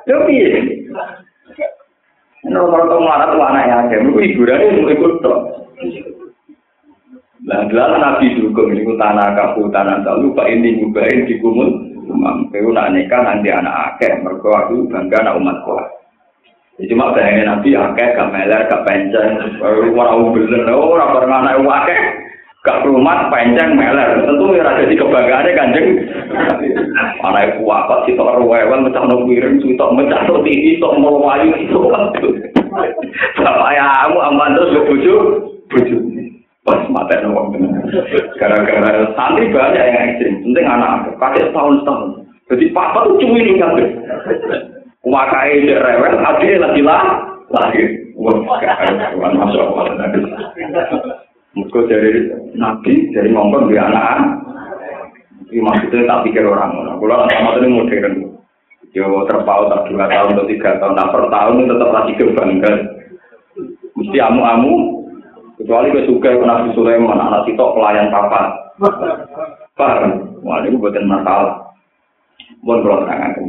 Tapi 0.08 0.36
ini 2.48 2.56
orang-orang 2.56 3.02
melarat 3.04 3.30
tuh 3.34 3.44
anak 3.44 3.66
yang 3.68 3.80
ada, 3.88 3.96
itu 4.00 4.12
hiburan 4.24 4.60
itu 4.72 4.90
ikut 4.94 5.14
tuh. 5.20 5.38
Nah, 7.48 7.64
gelar 7.72 7.96
Nabi 7.96 8.36
dukung 8.40 8.76
ini 8.76 8.88
tanah 9.00 9.36
kafu 9.36 9.72
tanah 9.72 10.04
tahu 10.04 10.36
pak 10.36 10.52
ini 10.52 10.80
juga 10.84 11.08
ini 11.08 11.32
dikumul. 11.32 11.70
Mampu 12.08 12.72
nak 12.72 12.96
nikah 12.96 13.20
nanti 13.20 13.52
anak 13.52 14.00
akeh, 14.00 14.24
mereka 14.24 14.48
aku 14.64 14.88
bangga 14.88 15.28
anak 15.28 15.38
umat 15.44 15.58
kuat. 15.68 15.86
Cuma 16.88 17.12
bayangin 17.12 17.52
Nabi 17.52 17.76
akeh, 17.76 18.16
gak 18.16 18.32
meler, 18.32 18.64
gak 18.64 18.84
penceng, 18.88 19.60
orang 19.60 20.32
bener, 20.32 20.72
orang 20.72 21.10
bareng 21.20 21.36
anak 21.36 21.60
akeh. 21.68 22.00
Gak 22.68 22.84
rumah 22.84 23.32
panjang 23.32 23.80
meler. 23.80 24.28
Tentu 24.28 24.52
ya 24.52 24.68
ada 24.68 24.84
di 24.84 25.00
kebanggaannya 25.00 25.56
kanjeng. 25.56 25.88
Anak 27.24 27.56
ibu 27.56 27.64
apa 27.72 28.04
sih 28.04 28.20
tok 28.20 28.44
rewel 28.44 28.84
mecah 28.84 29.04
no 29.08 29.24
piring 29.24 29.64
sih 29.64 29.80
tok 29.80 29.96
mecah 29.96 30.28
no 30.28 30.44
tok 30.44 30.94
mau 31.00 31.24
wayu 31.24 31.56
itu 31.56 31.80
bapak 33.38 33.72
ya 33.74 33.86
kamu 34.06 34.20
aman 34.22 34.54
terus 34.54 34.74
ke 34.76 34.82
buju 34.86 35.14
buju 35.72 35.98
pas 36.62 36.84
mata 36.92 37.16
no 37.24 37.50
gara-gara 38.36 39.08
santri 39.16 39.48
banyak 39.48 39.82
yang 39.88 40.04
ekstrim. 40.12 40.44
Penting 40.44 40.66
anak 40.68 41.16
kakek 41.18 41.50
setahun 41.50 41.82
setahun 41.82 42.28
jadi 42.48 42.66
papa 42.72 43.08
tuh 43.08 43.16
cuma 43.20 43.40
ini 43.40 43.60
kan 43.60 43.76
Wakai 45.08 45.64
rewel, 45.64 46.20
akhirnya 46.20 46.68
lagi 46.68 46.82
lah, 46.84 47.04
lahir. 47.48 48.12
Wah, 48.20 48.44
masuk 48.44 49.62
Allah. 49.72 51.24
Mereka 51.58 51.80
dari 51.90 52.12
Nabi, 52.54 52.94
dari 53.18 53.30
ngomong 53.34 53.74
di 53.74 53.76
anak 53.82 54.46
Ini 55.48 55.64
maksudnya 55.64 56.06
tak 56.06 56.22
pikir 56.28 56.46
orang. 56.46 56.76
Kalau 57.02 57.26
sama 57.26 57.58
ini 57.58 57.68
modern. 57.72 58.14
Yo 58.94 59.26
terpaut 59.26 59.74
tak 59.74 59.90
dua 59.90 60.06
tahun 60.10 60.38
atau 60.38 60.48
tiga 60.48 60.78
tahun, 60.80 60.98
tak 60.98 61.10
per 61.12 61.24
tahun 61.30 61.70
tetap 61.70 61.90
lagi 61.92 62.14
kebanggaan. 62.18 62.78
Mesti 63.98 64.18
amu-amu, 64.22 64.98
Kecuali 65.58 65.90
ke 65.90 66.06
suka 66.06 66.38
Nabi 66.38 66.70
Sulaiman, 66.78 67.18
anak 67.18 67.50
sitok 67.50 67.74
pelayan 67.74 68.14
papa. 68.14 68.54
Paham? 69.74 70.38
Wah, 70.46 70.62
ini 70.62 70.78
bukan 70.78 71.10
masalah. 71.10 71.74
Mohon 72.62 72.82
kalau 72.86 73.00
terangkan. 73.10 73.46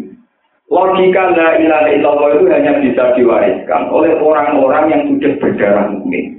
Logika 0.68 1.24
la 1.36 1.48
ilaha 1.60 1.88
illallah 1.92 2.28
itu 2.36 2.44
hanya 2.48 2.72
bisa 2.80 3.12
diwariskan 3.16 3.88
oleh 3.92 4.16
orang-orang 4.20 4.84
yang 4.92 5.02
sudah 5.08 5.32
berdarah 5.40 5.84
mukmin. 5.92 6.37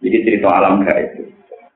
Jadi 0.00 0.18
cerita 0.24 0.48
alam 0.48 0.80
gaib. 0.84 1.28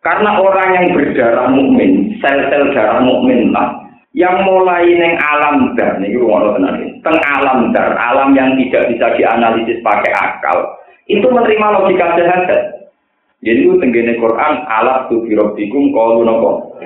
Karena 0.05 0.37
orang 0.37 0.69
yang 0.77 0.87
berdarah 0.93 1.49
mukmin, 1.49 2.21
sel-sel 2.21 2.77
darah 2.77 3.01
mukmin 3.01 3.53
lah, 3.57 3.85
yang 4.13 4.45
mulai 4.45 4.85
neng 4.85 5.17
alam 5.17 5.73
dar, 5.81 5.97
nih 5.97 6.13
tenang, 6.13 6.77
teng 7.01 7.19
alam 7.25 7.73
dar, 7.73 7.97
alam 7.97 8.37
yang 8.37 8.53
tidak 8.61 8.93
bisa 8.93 9.17
dianalisis 9.17 9.81
pakai 9.81 10.13
akal, 10.13 10.77
itu 11.09 11.25
menerima 11.25 11.67
logika 11.81 12.21
sehat. 12.21 12.49
Jadi 13.45 13.61
itu 13.65 13.77
tenggene 13.81 14.17
Quran 14.21 14.55
alat 14.69 15.09
tu 15.13 15.25
birobikum 15.25 15.93
kalau 15.93 16.25
nopo. 16.25 16.81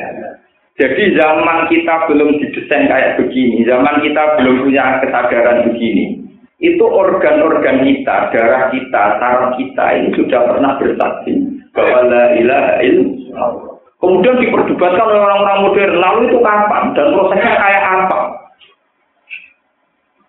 Jadi 0.79 1.19
zaman 1.19 1.67
kita 1.67 2.07
belum 2.07 2.39
didesain 2.39 2.87
kayak 2.87 3.19
begini, 3.19 3.67
zaman 3.67 3.99
kita 3.99 4.39
belum 4.39 4.63
punya 4.63 5.03
kesadaran 5.03 5.67
begini, 5.71 6.23
itu 6.59 6.83
organ-organ 6.83 7.87
kita, 7.87 8.35
darah 8.35 8.67
kita, 8.75 9.03
saraf 9.23 9.55
kita 9.55 9.85
ini 9.95 10.11
sudah 10.19 10.41
pernah 10.43 10.75
bersaksi 10.75 11.33
bahwa 11.71 12.11
la 12.11 12.25
ilaha 12.35 12.75
illallah. 12.83 13.79
Kemudian 13.99 14.39
diperdebatkan 14.43 15.07
oleh 15.11 15.23
orang-orang 15.23 15.59
modern, 15.67 15.95
lalu 15.99 16.21
itu 16.31 16.39
kapan 16.39 16.95
dan 16.95 17.07
prosesnya 17.15 17.51
kayak 17.59 17.85
apa? 17.87 18.21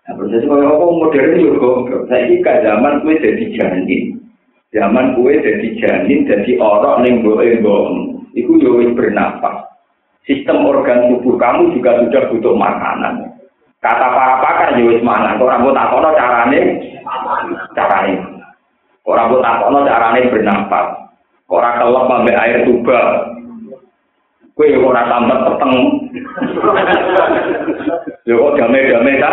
Nah, 0.06 0.12
proses 0.18 0.42
kayak 0.42 0.70
apa 0.74 0.86
modern 0.90 1.30
juga, 1.38 1.70
saya 2.10 2.26
ini 2.26 2.42
zaman 2.42 2.94
kue 3.06 3.14
jadi 3.18 3.44
janin, 3.54 4.02
zaman 4.74 5.06
kue 5.14 5.38
jadi 5.38 5.68
janin, 5.78 6.26
jadi 6.26 6.52
orang 6.58 7.06
yang 7.06 7.22
bohong, 7.62 8.26
itu 8.34 8.58
juga 8.58 8.90
bernafas. 8.94 9.70
Sistem 10.26 10.66
organ 10.66 11.10
tubuh 11.14 11.38
kamu 11.38 11.74
juga 11.74 12.06
sudah 12.06 12.22
butuh 12.30 12.54
makanan. 12.54 13.39
Kata 13.80 14.06
para 14.12 14.44
pakar 14.44 14.76
wis 14.76 15.00
mangan, 15.00 15.40
ora 15.40 15.56
mbok 15.56 15.72
takono 15.72 16.12
carane 16.12 16.60
carane. 17.72 18.12
Ora 19.08 19.24
mbok 19.24 19.40
takono 19.40 19.88
carane 19.88 20.28
bernafas. 20.28 20.86
Ora 21.48 21.80
kelep 21.80 22.12
ambek 22.12 22.36
air 22.36 22.60
tuba. 22.68 23.00
Ya 24.60 24.76
ora 24.76 25.08
tambah 25.08 25.38
peteng. 25.48 25.72
Yo 28.28 28.36
kok 28.36 28.56
jame-jame 28.60 29.12
ta? 29.16 29.32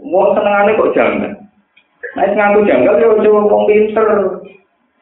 Wong 0.00 0.32
senengane 0.32 0.72
kok 0.80 0.92
jangan. 0.96 1.36
Nek 2.16 2.32
ngaku 2.32 2.64
janggal 2.64 2.96
yo 2.96 3.44
wong 3.44 3.68
pinter. 3.68 4.08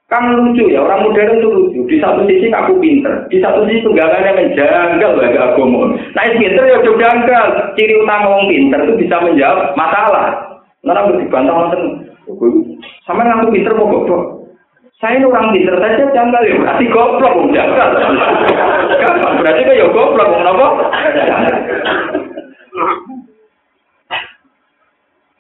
Kan 0.09 0.24
lucu 0.32 0.72
ya, 0.72 0.80
orang 0.80 1.04
modern 1.04 1.36
itu 1.36 1.48
lucu. 1.52 1.80
Di 1.84 2.00
satu 2.00 2.24
sisi 2.24 2.48
aku 2.48 2.80
pinter, 2.80 3.28
di 3.28 3.44
satu 3.44 3.68
sisi 3.68 3.84
tunggakannya 3.84 4.40
menjanggal 4.40 5.20
bagi 5.20 5.36
agama. 5.36 5.92
Nah, 6.16 6.24
pinter 6.32 6.64
ya 6.64 6.80
juga 6.80 7.12
janggal. 7.12 7.46
Ciri 7.76 7.92
utama 8.00 8.32
orang 8.32 8.48
pinter 8.48 8.78
itu 8.88 8.94
bisa 9.04 9.20
menjawab 9.20 9.76
masalah. 9.76 10.56
Nara 10.80 11.12
bantah 11.12 11.52
nonton, 11.52 12.09
sama 13.04 13.24
aku 13.24 13.52
pinter 13.52 13.76
mau 13.76 13.88
goblok. 13.88 14.48
Saya 14.96 15.20
ini 15.20 15.28
orang 15.28 15.52
pinter 15.52 15.76
saja 15.76 16.04
janggal 16.11 16.42
ya, 16.42 16.54
berarti 16.56 16.84
goblok 16.88 17.32
mau 17.36 17.52
janggal. 17.52 17.88
Gampang, 19.04 19.34
berarti 19.44 19.61
kan 19.61 19.76
ya 19.76 19.86
goblok 19.92 20.28
mau 20.32 20.56
apa? 20.56 20.68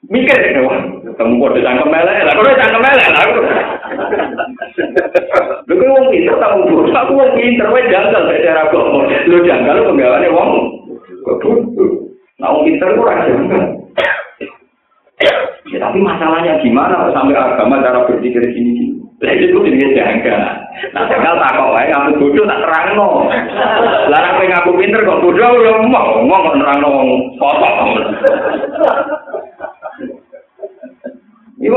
Mikir 0.08 0.40
ya, 0.40 0.64
ketemu 1.04 1.36
kode 1.36 1.60
cangkem 1.60 1.92
melek 1.92 2.24
lah, 2.24 2.32
kode 2.32 2.56
cangkem 2.56 2.80
melek 2.80 3.08
lah. 3.12 3.24
Lu 5.68 5.76
kan 5.76 5.88
wong 5.92 6.06
pinter 6.08 6.32
tahu 6.40 6.64
bodoh, 6.64 6.96
aku 6.96 7.12
wong 7.12 7.36
pinter, 7.36 7.68
wae 7.68 7.84
janggal 7.92 8.24
nek 8.24 8.40
cara 8.40 8.64
agama. 8.64 9.04
Lu 9.28 9.44
janggal 9.44 9.84
penggawane 9.84 10.28
wong. 10.32 10.50
Nah 12.40 12.48
wong 12.56 12.62
pinter 12.64 12.88
ora 12.96 13.20
janggal. 13.20 13.62
Ya, 15.68 15.76
tapi 15.76 16.00
masalahnya 16.00 16.56
gimana 16.64 17.12
sampai 17.12 17.36
agama 17.36 17.84
cara 17.84 18.08
berpikir 18.08 18.40
gini 18.48 18.70
gini. 18.80 18.96
Lah 19.20 19.36
itu 19.36 19.60
jadi 19.60 19.92
janggal. 19.92 20.40
Nah, 20.96 21.04
tinggal 21.04 21.36
tak 21.36 21.52
kok 21.52 21.72
wae 21.76 21.92
aku 21.92 22.16
bodoh 22.16 22.48
tak 22.48 22.64
terangno. 22.64 23.28
Larang 24.08 24.40
kowe 24.40 24.46
ngaku 24.56 24.70
pinter 24.80 25.04
kok 25.04 25.20
bodoh 25.20 25.52
ya 25.60 25.84
mau 25.84 26.16
ngomong 26.16 26.40
kok 26.48 26.56
nerangno 26.56 26.88
wong 26.96 27.08
kotor. 27.36 27.76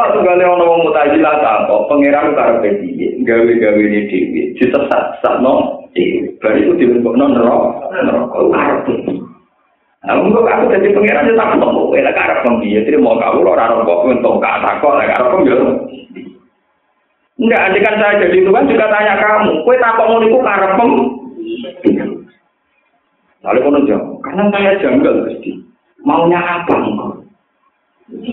Sumpah 0.02 0.18
tunggalnya 0.18 0.50
orang 0.50 0.66
orang 0.66 0.82
muda 0.82 1.14
jilat 1.14 1.46
pangeran 1.86 2.34
karepe 2.34 2.70
harus 2.74 3.22
gawe 3.22 3.52
gawe 3.54 3.82
ini 3.86 4.10
dewi, 4.10 4.42
cita 4.58 4.90
sat 4.90 5.22
sat 5.22 5.46
no, 5.46 5.86
dari 6.42 6.66
itu 6.66 6.74
dibentuk 6.74 7.14
non 7.14 7.38
rok, 7.38 7.94
rok 8.10 8.34
itu 8.34 8.50
harus. 8.50 8.98
Namun 10.02 10.42
aku 10.42 10.74
dadi 10.74 10.90
pangeran 10.98 11.30
itu 11.30 11.38
tak 11.38 11.54
mau, 11.62 11.94
ya 11.94 12.10
tak 12.10 12.18
harap 12.18 12.42
kamu 12.42 12.66
dia, 12.66 12.82
jadi 12.82 12.98
mau 12.98 13.14
kamu 13.14 13.46
lo 13.46 13.54
kok 13.54 14.10
entuk 14.10 14.42
kak 14.42 14.58
tak 14.66 14.82
kok, 14.82 14.98
tak 14.98 15.14
harap 15.14 15.28
kamu. 15.38 15.70
Enggak, 17.38 17.62
nanti 17.62 17.80
kan 17.86 17.96
saya 18.02 18.14
jadi 18.26 18.38
itu 18.42 18.50
kan 18.50 18.66
juga 18.66 18.90
tanya 18.90 19.14
kamu, 19.22 19.54
kue 19.62 19.78
tak 19.78 19.98
mau 20.02 20.18
niku 20.18 20.42
harap 20.42 20.72
kamu. 20.82 21.02
Lalu 23.46 23.60
kamu 23.62 23.80
jawab, 23.86 24.18
karena 24.26 24.44
saya 24.50 24.72
janggal 24.82 25.30
pasti, 25.30 25.62
maunya 26.02 26.42
apa 26.42 26.74
engkau? 26.74 27.22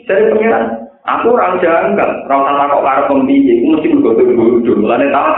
Saya 0.09 0.33
pangeran, 0.33 0.88
Aku 1.09 1.33
orang 1.33 1.57
janggal, 1.65 2.29
orang 2.29 2.43
sama 2.53 2.69
kok 2.69 3.09
pembiye, 3.09 3.65
aku 3.65 3.67
mesti 3.73 3.89
bergodo 3.97 4.23
bodoh, 4.37 4.77
mulane 4.77 5.09
tak. 5.09 5.37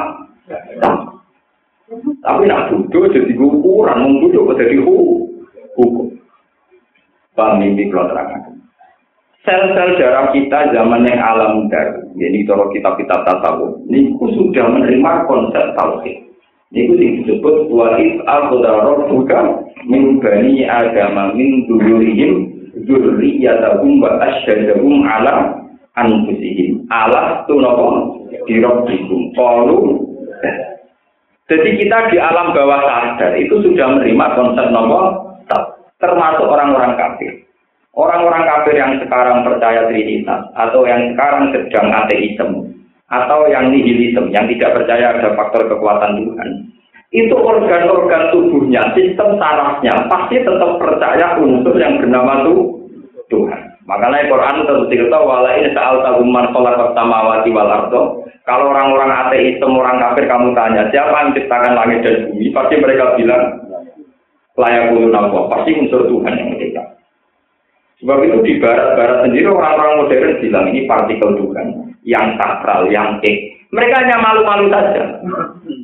Tapi 2.26 2.42
nak 2.50 2.74
bodoh 2.74 3.06
jadi 3.06 3.32
ukuran, 3.38 3.98
mau 4.02 4.18
bodoh 4.18 4.50
kok 4.50 4.58
jadi 4.58 4.76
hukum. 4.82 6.10
Paham 7.38 7.62
mimpi 7.62 7.86
kalau 7.86 8.10
terangkan. 8.10 8.58
Sel-sel 9.46 9.96
darah 9.96 10.34
kita 10.34 10.74
zaman 10.74 11.06
yang 11.06 11.22
alam 11.22 11.70
dar, 11.70 12.02
jadi 12.18 12.44
kalau 12.44 12.68
kitab-kitab 12.74 13.24
tasawuf, 13.24 13.78
ini 13.88 14.12
sudah 14.18 14.66
menerima 14.68 15.24
konsep 15.24 15.64
tauhid. 15.78 16.18
Ini 16.70 17.22
disebut 17.22 17.66
wa'id 17.66 18.22
al-qudarot 18.30 19.10
bukan 19.10 19.66
min 19.90 20.22
bani 20.22 20.62
agama 20.70 21.34
min 21.34 21.66
dulurihim 21.66 22.46
dzurriyyatahum 22.86 23.98
wa 23.98 24.22
asyhadahum 24.22 25.02
ala 25.02 25.59
anfusihim. 25.98 26.86
Alas 26.90 27.46
tu 27.46 27.58
nopo? 27.58 28.18
Dirobbikum 28.46 29.34
qalu. 29.34 29.78
Jadi 31.50 31.70
kita 31.82 32.14
di 32.14 32.16
alam 32.22 32.54
bawah 32.54 32.78
sadar 32.86 33.34
itu 33.34 33.58
sudah 33.58 33.98
menerima 33.98 34.26
konsep 34.38 34.66
nopo? 34.70 35.00
Termasuk 36.00 36.46
orang-orang 36.48 36.96
kafir. 36.96 37.44
Orang-orang 37.92 38.46
kafir 38.46 38.78
yang 38.78 38.96
sekarang 39.02 39.42
percaya 39.42 39.90
trinitas 39.90 40.46
atau 40.54 40.86
yang 40.86 41.12
sekarang 41.12 41.50
sedang 41.52 41.90
ateisme 41.90 42.70
atau 43.10 43.50
yang 43.50 43.74
nihilisme 43.74 44.30
yang 44.30 44.46
tidak 44.46 44.78
percaya 44.78 45.18
ada 45.18 45.34
faktor 45.34 45.66
kekuatan 45.66 46.22
Tuhan. 46.22 46.48
Itu 47.10 47.34
organ-organ 47.34 48.30
tubuhnya, 48.30 48.94
sistem 48.94 49.34
sarafnya 49.42 50.06
pasti 50.06 50.38
tetap 50.38 50.78
percaya 50.78 51.34
unsur 51.42 51.74
yang 51.74 51.98
bernama 51.98 52.46
Tuhan. 53.26 53.69
Makanya 53.90 54.30
Quran 54.30 54.70
tentu 54.70 54.86
cerita 54.86 55.18
wala 55.18 55.50
ini 55.58 55.74
saal 55.74 55.98
taguman 56.06 56.54
kolak 56.54 56.78
samawati 56.94 57.50
wal 57.50 57.66
ardo. 57.66 58.22
Kalau 58.46 58.70
orang-orang 58.70 59.10
ateis, 59.10 59.58
orang 59.58 59.98
kafir 59.98 60.30
kamu 60.30 60.54
tanya 60.54 60.86
siapa 60.94 61.10
yang 61.10 61.34
menciptakan 61.34 61.74
langit 61.74 61.98
dan 62.06 62.30
bumi, 62.30 62.54
pasti 62.54 62.74
mereka 62.78 63.18
bilang 63.18 63.44
layak 64.54 64.94
ulun 64.94 65.10
Allah. 65.10 65.42
Pasti 65.50 65.70
unsur 65.74 66.06
Tuhan 66.06 66.38
yang 66.38 66.48
mencipta. 66.54 66.82
Sebab 68.00 68.18
itu 68.24 68.38
di 68.46 68.52
barat-barat 68.62 69.28
sendiri 69.28 69.50
orang-orang 69.50 70.06
modern 70.06 70.32
bilang 70.40 70.66
ini 70.70 70.88
partikel 70.88 71.30
Tuhan 71.36 71.66
yang 72.06 72.38
sakral, 72.38 72.88
yang 72.88 73.18
ek. 73.26 73.59
Mereka 73.70 74.02
hanya 74.02 74.18
malu-malu 74.18 74.66
saja. 74.66 75.22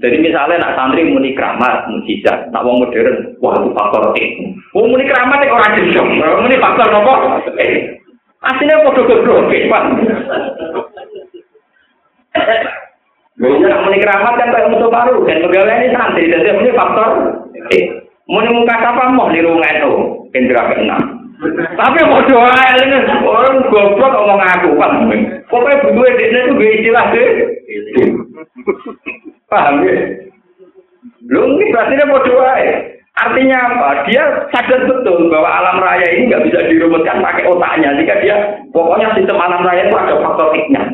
Jadi 0.03 0.16
misalnya 0.18 0.59
nak 0.59 0.74
santri 0.74 1.07
muni 1.07 1.39
keramat, 1.39 1.87
mujizat, 1.87 2.51
nak 2.51 2.66
wong 2.66 2.82
modern, 2.82 3.39
wah 3.39 3.55
itu 3.62 3.70
faktor 3.78 4.11
ek. 4.18 4.30
Wong 4.74 4.91
muni 4.91 5.07
keramat 5.07 5.39
itu 5.47 5.55
orang 5.55 5.74
gendong, 5.78 6.11
muni 6.18 6.57
faktor 6.59 6.91
apa? 6.91 7.14
Eh, 7.62 7.97
Aslinya 8.47 8.84
podo 8.84 9.03
goblok, 9.07 9.49
Pak. 9.49 9.82
Bisa 13.37 13.76
muni 13.84 13.99
keramat 14.01 14.34
kan 14.41 14.49
kayak 14.49 14.70
musuh 14.72 14.89
baru 14.89 15.24
dan 15.28 15.45
pegawai 15.45 15.76
ini 15.76 15.89
santri 15.93 16.32
jadi 16.32 16.57
ini 16.57 16.72
faktor. 16.72 17.09
Eh, 17.70 17.84
muni 18.26 18.49
muka 18.51 18.74
siapa 18.76 19.12
mau 19.12 19.30
di 19.30 19.45
rumah 19.45 19.70
itu 19.72 19.93
indra 20.32 20.72
keenam. 20.72 21.16
Tapi 21.76 21.99
mau 22.09 22.24
doa 22.24 22.64
ini 22.80 22.97
orang 23.20 23.61
goblok 23.68 24.12
ngomong 24.16 24.41
aku 24.41 24.70
kan. 24.80 24.93
Pokoknya 25.53 25.82
butuh 25.84 26.09
dia 26.16 26.26
itu 26.32 26.51
gue 26.57 26.70
istilah 26.80 27.05
deh. 27.12 27.28
Paham 29.47 29.84
ya? 29.84 29.95
Lu 31.28 31.61
ini 31.61 31.70
berarti 31.70 31.93
dia 31.99 32.09
mau 32.09 32.24
doa 32.24 32.53
ya. 32.64 32.76
Artinya 33.16 33.57
apa? 33.57 33.89
Dia 34.09 34.24
sadar 34.53 34.84
betul 34.84 35.32
bahwa 35.32 35.49
alam 35.49 35.80
raya 35.80 36.05
ini 36.12 36.28
nggak 36.28 36.45
bisa 36.53 36.68
dirumuskan 36.68 37.24
pakai 37.24 37.49
otaknya. 37.49 37.97
Jika 37.97 38.14
dia 38.20 38.37
pokoknya 38.76 39.16
sistem 39.16 39.41
alam 39.41 39.64
raya 39.64 39.89
itu 39.89 39.97
ada 39.97 40.20
faktor 40.20 40.53
X-nya. 40.53 40.84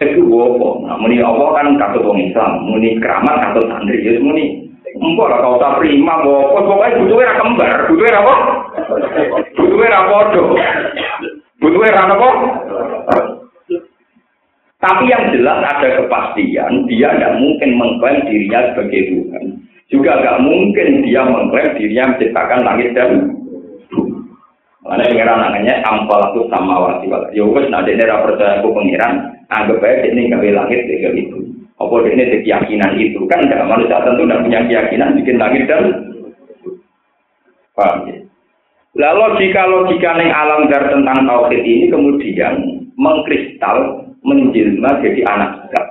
Itu 0.00 0.24
wopo. 0.32 0.88
Nah, 0.88 0.96
muni 0.96 1.20
Allah 1.20 1.60
kan 1.60 1.76
katut 1.76 2.08
wong 2.08 2.16
Islam, 2.16 2.64
muni 2.64 2.96
keramat 3.04 3.52
katut 3.52 3.68
santri, 3.68 4.00
ya 4.00 4.16
muni. 4.16 4.64
Empok 4.96 5.28
lah 5.28 5.38
kau 5.44 5.60
tak 5.60 5.76
prima. 5.76 6.24
Pokoknya 6.24 6.98
butuhnya 7.04 7.36
kembar, 7.36 7.72
butuhnya 7.84 8.16
apa? 8.16 8.34
Butuhnya 11.60 11.92
ra 11.92 12.02
ra 12.08 12.14
apa? 12.16 12.28
Tapi 14.80 15.12
yang 15.12 15.28
jelas 15.36 15.60
ada 15.60 15.88
kepastian, 16.00 16.88
dia 16.88 17.12
tidak 17.12 17.36
mungkin 17.36 17.70
mengklaim 17.76 18.24
dirinya 18.24 18.72
sebagai 18.72 19.12
Tuhan. 19.12 19.44
Juga 19.92 20.16
nggak 20.24 20.40
mungkin 20.40 21.04
dia 21.04 21.20
mengklaim 21.28 21.76
dirinya 21.76 22.16
menciptakan 22.16 22.60
langit 22.64 22.96
dan 22.96 23.36
Mana 24.80 25.04
pengiran 25.12 25.36
namanya 25.36 25.84
ampal 25.84 26.32
itu 26.32 26.48
sama 26.48 26.80
wasi 26.80 27.04
wala. 27.12 27.28
Ya 27.36 27.44
wes 27.44 27.68
nanti 27.68 27.92
ini 27.92 28.00
percaya 28.00 28.64
aku 28.64 28.72
pengiran, 28.72 29.28
anggap 29.52 29.84
aja 29.84 30.08
ini 30.08 30.32
nggak 30.32 30.56
langit 30.56 30.88
tiga 30.88 31.12
itu. 31.12 31.36
Apa 31.76 32.00
ini 32.08 32.40
keyakinan 32.40 32.96
itu 32.96 33.20
kan 33.28 33.44
tidak 33.44 33.68
manusia 33.68 34.00
tentu 34.00 34.24
tidak 34.24 34.40
punya 34.40 34.60
keyakinan 34.64 35.16
bikin 35.20 35.36
langit 35.36 35.68
dan 35.68 35.84
paham 37.76 38.08
ya? 38.08 38.16
Lalu 38.98 39.38
jika 39.38 39.70
logika 39.70 40.18
neng 40.18 40.34
alam 40.34 40.66
dar 40.66 40.90
tentang 40.90 41.22
tauhid 41.22 41.62
ini 41.62 41.86
kemudian 41.94 42.54
mengkristal 42.98 44.06
menjelma 44.26 44.98
jadi 44.98 45.20
anak 45.30 45.50
kita. 45.66 45.82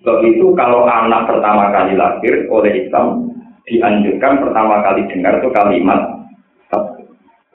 Sebab 0.00 0.18
itu 0.28 0.52
kalau 0.52 0.84
anak 0.84 1.24
pertama 1.24 1.72
kali 1.72 1.96
lahir 1.96 2.46
oleh 2.52 2.84
Islam 2.84 3.32
dianjurkan 3.64 4.44
pertama 4.44 4.84
kali 4.84 5.08
dengar 5.08 5.40
itu 5.40 5.48
kalimat 5.50 6.16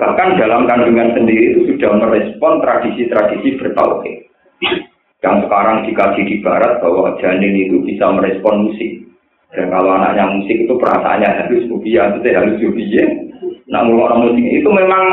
Bahkan 0.02 0.42
dalam 0.42 0.66
kandungan 0.66 1.14
sendiri 1.14 1.54
itu 1.54 1.62
sudah 1.70 1.94
merespon 2.02 2.58
tradisi-tradisi 2.66 3.54
bertauhid. 3.62 4.26
Yang 5.22 5.46
sekarang 5.46 5.86
dikaji 5.86 6.22
di 6.26 6.36
barat 6.42 6.82
bahwa 6.82 7.14
janin 7.22 7.54
itu 7.54 7.86
bisa 7.86 8.10
merespon 8.10 8.66
musik. 8.66 9.06
Dan 9.54 9.70
kalau 9.70 9.94
anaknya 9.94 10.26
musik 10.34 10.58
itu 10.58 10.74
perasaannya 10.74 11.30
harus 11.46 11.70
mubiya, 11.70 12.18
itu 12.18 12.34
harus 12.34 12.58
mubiya. 12.58 13.06
Nah, 13.72 13.88
orang 13.88 14.28
musik 14.28 14.44
itu 14.44 14.68
memang 14.68 15.04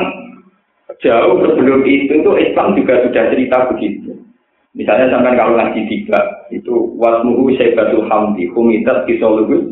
jauh 0.99 1.39
sebelum 1.47 1.87
itu, 1.87 2.11
itu 2.11 2.31
Islam 2.43 2.75
juga 2.75 3.07
sudah 3.07 3.25
cerita 3.31 3.71
begitu. 3.71 4.19
Misalnya 4.75 5.15
sampai 5.15 5.39
kalau 5.39 5.55
ngaji 5.55 5.81
tiga, 5.87 6.21
itu 6.51 6.91
wasmuhu 6.99 7.55
syaibatul 7.55 8.07
hamdi, 8.11 8.51
humidat 8.51 9.07
kisolugus, 9.07 9.71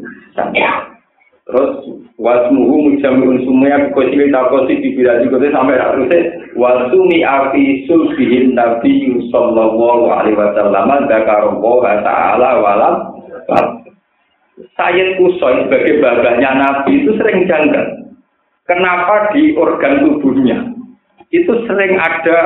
Terus 1.46 1.70
wasmuhu 2.18 2.90
mujamiun 2.90 3.46
sumaya 3.46 3.86
kosi 3.94 4.18
ta 4.34 4.50
kosi 4.50 4.82
di 4.82 4.98
bila 4.98 5.22
juga 5.22 5.46
sampai 5.54 5.78
terusnya 5.78 6.18
wasumi 6.58 7.22
afi 7.22 7.86
sulbihin 7.86 8.58
nabi 8.58 9.14
sallallahu 9.30 10.10
alaihi 10.10 10.34
wasallam 10.34 11.06
dzakarallaha 11.06 11.92
ta'ala 12.02 12.50
walam 12.58 12.94
Sayyid 14.74 15.20
Kusoi 15.20 15.68
sebagai 15.68 16.00
babahnya 16.00 16.50
Nabi 16.56 17.04
itu 17.04 17.12
sering 17.20 17.44
janggal. 17.44 18.05
Kenapa 18.66 19.30
di 19.30 19.54
organ 19.54 20.02
tubuhnya 20.02 20.58
itu 21.30 21.54
sering 21.70 21.94
ada 22.02 22.38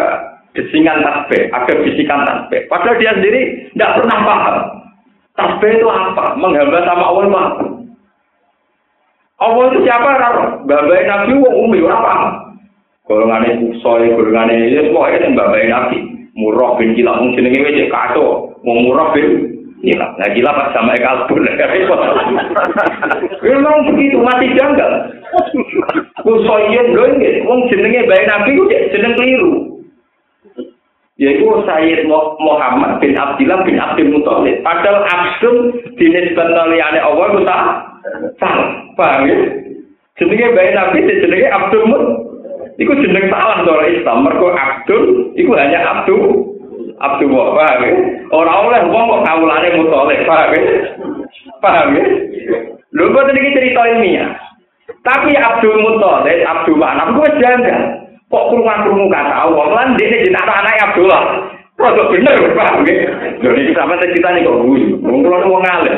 desingan 0.52 1.00
tasbih, 1.00 1.48
ada 1.48 1.72
bisikan 1.80 2.20
tasbih. 2.28 2.68
Padahal 2.68 3.00
dia 3.00 3.16
sendiri 3.16 3.72
tidak 3.72 4.02
pernah 4.02 4.18
paham. 4.24 4.56
Tasbih 5.32 5.80
itu 5.80 5.88
apa? 5.88 6.36
Menghamba 6.36 6.84
sama 6.84 7.04
Allah 7.08 7.22
itu 7.24 7.36
apa? 7.36 7.64
Allah 9.40 9.64
itu 9.72 9.78
siapa? 9.88 10.08
Babai 10.68 11.08
Nabi 11.08 11.32
wong 11.40 11.54
umi 11.64 11.78
ora 11.80 11.98
paham. 12.04 12.32
Golongane 13.08 13.56
kusoi, 13.56 14.12
golongane 14.12 14.68
ya 14.68 14.84
semua 14.84 15.08
itu 15.16 15.32
babai 15.32 15.72
Nabi. 15.72 15.98
Murah 16.36 16.78
bin 16.78 16.94
kila 16.94 17.18
mung 17.18 17.34
jenenge 17.34 17.58
wis 17.64 17.90
kato, 17.90 18.54
wong 18.62 18.78
murah 18.86 19.10
bin 19.16 19.50
kila. 19.80 20.14
Nah 20.20 20.28
kila 20.30 20.50
pas 20.52 20.68
sama 20.76 20.94
kalbun 21.00 21.48
repot. 21.72 22.00
Memang 23.40 23.88
begitu 23.88 24.20
masih 24.20 24.52
janggal. 24.54 24.92
Kusoi 26.22 26.74
yen 26.74 26.94
lho 26.94 27.04
wong 27.46 27.60
jenenge 27.70 28.06
babai 28.06 28.26
Nabi 28.26 28.58
ku 28.58 28.64
jeneng 28.70 29.14
keliru. 29.14 29.70
yaitu 31.20 31.44
Sayyid 31.68 32.08
Muhammad 32.40 32.96
bin 33.04 33.12
Abdullah 33.12 33.60
bin 33.68 33.76
Abdul 33.76 34.08
Muthalib. 34.08 34.64
Padahal 34.64 35.04
Abdul 35.04 35.76
dinisbatkan 36.00 36.72
oleh 36.72 36.80
Allah 36.80 37.26
itu 37.28 37.40
salah. 37.44 37.76
Paham 38.96 39.28
ya? 39.28 39.36
Jenenge 40.16 40.56
bayi 40.56 40.72
Nabi 40.72 41.04
jenenge 41.04 41.48
Abdul 41.52 41.84
Mut. 41.92 42.04
Iku 42.80 42.96
jeneng 43.04 43.28
salah 43.28 43.60
cara 43.68 43.84
Islam. 43.92 44.24
Mergo 44.24 44.48
Abdul 44.56 45.36
iku 45.36 45.52
hanya 45.60 45.84
Abdul 45.84 46.56
Abdul 47.04 47.28
paham 47.36 47.80
ya? 47.84 47.92
Ora 48.32 48.52
oleh 48.64 48.80
wong 48.88 49.04
kok 49.12 49.24
kawulane 49.28 49.68
Muthalib, 49.76 50.24
paham 50.24 50.50
ya? 50.56 50.62
Paham 51.60 51.88
ya? 52.00 52.04
Lho 52.96 53.04
iki 53.12 53.54
cerita 53.60 53.80
ilmiah. 53.92 54.49
Tapi 55.01 55.32
Abdul 55.32 55.80
Muttalib, 55.80 56.38
Abdul 56.45 56.76
Manaf, 56.76 57.09
gue 57.16 57.28
janda. 57.41 57.76
Kok 58.30 58.47
kurungan 58.53 58.86
kurungan 58.86 59.11
gak 59.11 59.26
tahu? 59.34 59.51
Wong 59.59 59.70
lan 59.74 59.99
dia 59.99 60.22
jenak 60.22 60.47
anak 60.47 60.82
Abdullah. 60.86 61.22
Produk 61.74 62.12
bener, 62.12 62.36
paham 62.55 62.84
gak? 62.84 63.01
Jadi 63.41 63.72
sama 63.72 63.97
saya 63.97 64.28
nih 64.36 64.45
kok 64.45 64.59
gue, 64.62 64.82
wong 65.03 65.20
lan 65.26 65.49
wong 65.49 65.62
ngalir. 65.64 65.97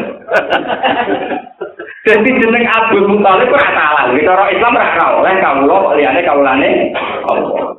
Jadi 2.07 2.31
jeneng 2.41 2.65
Abdul 2.73 3.11
Muttalib 3.11 3.51
kok 3.53 3.67
salah. 3.75 4.09
Kita 4.17 4.31
orang 4.33 4.53
Islam 4.55 4.79
gak 4.79 4.95
tahu, 4.97 5.17
lan 5.21 5.37
kamu 5.43 5.63
loh, 5.69 5.83
liane 5.93 6.21
kamu. 6.25 6.43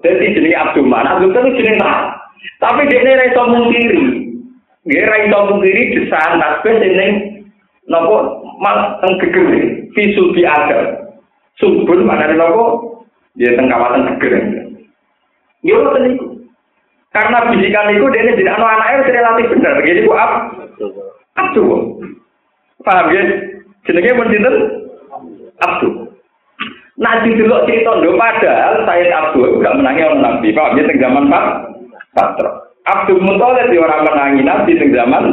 Jadi 0.06 0.26
jeneng 0.38 0.56
Abdul 0.70 0.86
Manaf, 0.86 1.18
gue 1.24 1.34
tuh 1.34 1.56
jeneng 1.58 1.82
tak. 1.82 1.98
Tapi 2.60 2.88
dia 2.88 3.04
nih 3.04 3.16
rayon 3.20 3.56
mungkiri, 3.56 4.04
dia 4.88 5.08
rayon 5.08 5.48
mungkiri 5.52 5.96
di 5.96 6.02
sana, 6.12 6.60
tapi 6.60 6.80
jeneng 6.80 7.44
nopo 7.88 8.44
mal 8.64 9.00
tenggegeri 9.04 9.92
visu 9.92 10.32
di 10.32 10.44
atas. 10.48 11.03
Subun 11.62 12.06
mana 12.06 12.34
napa 12.34 12.94
dia 13.38 13.54
teng 13.54 13.70
kawasan 13.70 14.10
geger. 14.18 14.34
Ya 15.62 15.76
ngoten 15.80 16.04
niku. 16.06 16.26
Karena 17.14 17.46
bisikan 17.54 17.94
itu 17.94 18.10
dia 18.10 18.26
jadi 18.34 18.58
anak 18.58 18.74
anak 18.74 18.90
itu 19.06 19.14
relatif 19.14 19.46
benar. 19.54 19.78
Jadi 19.86 20.02
ku 20.06 20.12
apa? 20.18 20.38
Abdu. 21.38 21.62
Paham 22.82 23.14
ya? 23.14 23.22
Jenenge 23.86 24.18
pun 24.18 24.30
sinten? 24.34 24.56
Abdu. 25.62 25.88
Nah 26.98 27.22
di 27.26 27.38
dulu 27.38 27.66
cerita 27.70 28.02
ndo 28.02 28.18
padahal 28.18 28.86
saya 28.86 29.06
Abdu 29.14 29.62
enggak 29.62 29.78
menangi 29.78 30.06
orang 30.10 30.22
Nabi. 30.26 30.58
Paham 30.58 30.78
ya 30.78 30.84
teng 30.90 31.00
zaman 31.02 31.30
Pak 31.30 31.46
Patro. 32.18 32.50
Abdul 32.84 33.24
Muthalib 33.24 33.72
di 33.72 33.78
orang 33.78 34.04
menangi 34.04 34.42
Nabi 34.42 34.72
teng 34.78 34.92
zaman 34.94 35.26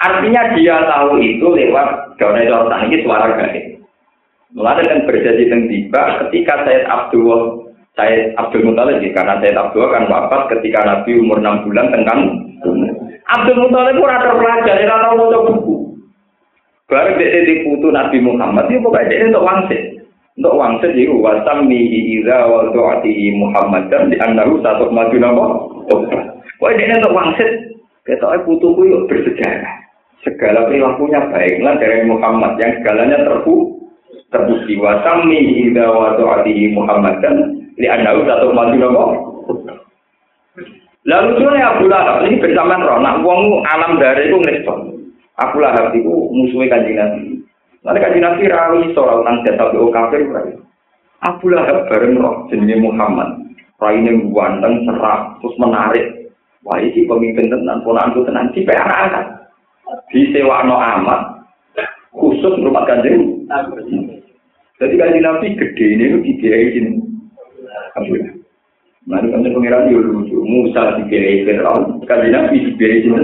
Artinya 0.00 0.56
dia 0.56 0.80
tahu 0.88 1.20
itu 1.20 1.44
lewat 1.44 2.16
gawe 2.16 2.40
orang 2.48 2.88
ini 2.88 3.04
suara 3.04 3.36
gaib. 3.36 3.69
Mulai 4.50 4.82
kan 4.82 5.06
berjadi 5.06 5.46
teng 5.46 5.70
tiba 5.70 6.26
ketika 6.26 6.66
Said 6.66 6.82
Abdul 6.90 7.70
Said 7.94 8.34
Abdul 8.34 8.66
Muthalib 8.66 8.98
karena 9.14 9.38
Said 9.38 9.54
Abdul 9.54 9.86
kan 9.94 10.10
wafat 10.10 10.50
ketika 10.58 10.82
Nabi 10.82 11.22
umur 11.22 11.38
enam 11.38 11.62
bulan 11.62 11.94
tengkan 11.94 12.18
Abdul 13.30 13.62
Muthalib 13.62 14.02
pun 14.02 14.10
ada 14.10 14.34
pelajar, 14.34 14.74
dia 14.74 14.90
tahu 14.90 15.14
mau 15.14 15.46
buku. 15.46 15.74
Baru 16.90 17.14
dia 17.14 17.46
diputu 17.46 17.94
Nabi 17.94 18.18
Muhammad, 18.18 18.66
dia 18.66 18.82
pokoknya 18.82 19.06
dia 19.06 19.30
untuk 19.30 19.46
wangsit. 19.46 19.82
Untuk 20.34 20.58
wangsit 20.58 20.92
itu 20.98 21.14
wasam 21.22 21.70
mihi 21.70 22.18
iza 22.18 22.50
wa 22.50 22.66
do'ati 22.74 23.30
Muhammad 23.38 23.86
dan 23.86 24.10
di 24.10 24.18
satu 24.18 24.90
maju 24.90 25.16
nama. 25.22 25.44
Pokoknya 26.58 26.90
dia 26.90 26.98
untuk 26.98 27.14
wangsit. 27.14 27.50
Kita 28.02 28.42
putuku 28.42 28.90
yuk 28.90 29.06
bersejarah. 29.06 29.86
Segala 30.26 30.66
perilakunya 30.66 31.22
baiklah 31.30 31.78
dari 31.78 32.02
Muhammad 32.10 32.58
yang 32.58 32.82
segalanya 32.82 33.22
terbuka 33.22 33.79
terbukti 34.30 34.78
wasami 34.78 35.68
ida 35.68 35.90
wa 35.90 36.14
ta'ati 36.16 36.74
Muhammadan. 36.74 37.36
Li 37.76 37.86
annahu 37.86 38.26
satu 38.26 38.54
mati 38.54 38.78
nopo 38.78 39.30
lalu 41.08 41.32
lucunya 41.32 41.72
Abu 41.74 41.84
Lahab 41.88 42.22
ini 42.28 42.38
bersamaan 42.38 42.84
roh. 42.84 43.00
Nak 43.00 43.24
wong 43.24 43.64
alam 43.64 43.96
dari 43.96 44.28
itu 44.28 44.36
ngerespon 44.36 44.78
Abu 45.40 45.56
Lahab 45.58 45.96
itu 45.96 46.12
musuhnya 46.30 46.76
kanji 46.76 46.92
Nabi. 46.92 47.22
Nanti 47.80 47.98
kanji 48.04 48.18
Nabi 48.20 48.42
rawi 48.52 48.92
soal 48.92 49.24
tentang 49.24 49.42
jasa 49.48 49.64
BO 49.72 49.88
kafir 49.88 50.28
Abu 51.24 51.46
Lahab 51.48 51.88
bareng 51.88 52.20
roh 52.20 52.46
jenenge 52.52 52.76
Muhammad. 52.84 53.40
Raine 53.80 54.28
ganteng 54.36 54.84
serak 54.84 55.40
terus 55.40 55.56
menarik. 55.56 56.06
Wah 56.60 56.76
ini 56.76 57.08
pemimpin 57.08 57.48
tenan 57.48 57.80
ponanku 57.80 58.20
tenan 58.28 58.52
di 58.52 60.20
sewa 60.30 60.60
no 60.68 60.76
amat 60.76 61.40
khusus 62.12 62.60
rumah 62.60 62.84
kanjeng 62.84 63.46
jadi 64.80 64.94
kalau 64.96 65.20
nabi 65.20 65.60
gede 65.60 65.84
ini 65.92 66.04
itu 66.08 66.18
dibiayai 66.24 66.72
sini. 66.72 66.90
Alhamdulillah. 67.92 68.32
Mari 69.04 69.26
kami 69.28 69.52
pengiran 69.52 69.92
itu 69.92 70.00
lucu. 70.00 70.36
Musa 70.40 70.96
dibiayai 70.96 71.44
Fir'aun, 71.44 72.00
kaji 72.08 72.28
nabi 72.32 72.56
dibiayai 72.64 73.04
sini. 73.04 73.20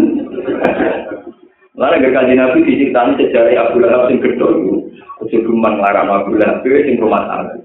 Lalu 1.81 1.97
ke 2.05 2.09
kaji 2.13 2.35
nabi 2.37 2.59
diceritakan 2.61 3.17
sejarah 3.17 3.73
Abu 3.73 3.81
Lahab 3.81 4.13
yang 4.13 4.21
gedor 4.21 4.53
itu. 4.61 4.75
Kecukupan 5.25 5.81
larang 5.81 6.13
Abu 6.13 6.37
Lahab 6.37 6.61
itu 6.61 6.77
yang 6.77 7.01
rumah 7.01 7.25
tangga. 7.25 7.57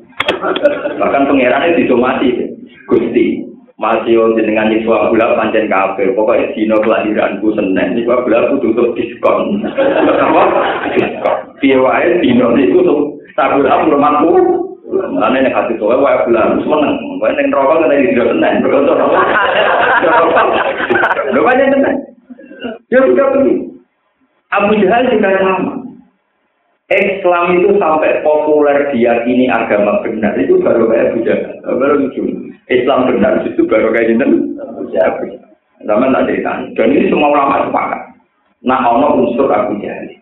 Bahkan 0.95 1.27
pengirannya 1.27 1.75
disomasi. 1.75 2.47
Gusti, 2.87 3.43
masih 3.81 4.13
jenengan 4.37 4.69
nyiswa 4.69 5.09
gula 5.09 5.33
pancen 5.33 5.65
kafe 5.65 6.13
pokoknya 6.13 6.53
dino 6.53 6.77
kelahiranku 6.85 7.49
senen 7.57 7.97
nyiswa 7.97 8.21
gula 8.21 8.45
aku 8.45 8.61
tutup 8.61 8.93
diskon 8.93 9.57
apa 10.29 10.43
diskon 10.93 11.37
piye 11.57 11.81
wae 11.81 12.21
dino 12.21 12.53
niku 12.53 12.85
tuh 12.85 13.10
sabul 13.35 13.67
aku 13.67 13.83
rumahku 13.91 14.31
Mana 14.91 15.39
yang 15.39 15.55
hati 15.55 15.79
tua, 15.79 15.95
wah 15.95 16.27
bulan 16.27 16.59
seneng. 16.59 16.95
Wah 17.23 17.31
yang 17.31 17.47
rokok 17.47 17.87
tidak 17.87 18.27
seneng. 18.27 18.59
Berkotor 18.59 18.95
rokok. 18.99 19.23
Lo. 21.31 21.41
Ya 22.91 22.99
sudah 23.07 23.27
begini. 23.31 23.71
Abu 24.51 24.75
Jahal 24.83 25.07
juga 25.07 25.31
sama. 25.39 25.79
Islam 26.91 27.55
itu 27.55 27.79
sampai 27.79 28.19
populer 28.19 28.91
diyakini 28.91 29.47
agama 29.47 30.03
benar 30.03 30.35
itu 30.35 30.59
baru 30.59 30.91
kayak 30.91 31.15
Abu 31.15 31.19
Jahal. 31.23 31.55
Baru 31.63 31.95
lucu. 32.03 32.21
Islam 32.67 33.07
benar 33.07 33.47
itu 33.47 33.63
baru 33.63 33.95
kayak 33.95 34.11
Jinten. 34.11 34.59
Sama 35.87 36.11
tak 36.11 36.23
cerita. 36.27 36.51
Dan 36.75 36.91
ini 36.91 37.07
semua 37.07 37.31
ulama 37.31 37.63
sepakat. 37.63 38.01
Nah, 38.67 38.83
ono 38.91 39.23
unsur 39.23 39.47
Abu 39.47 39.79
Jahal. 39.79 40.20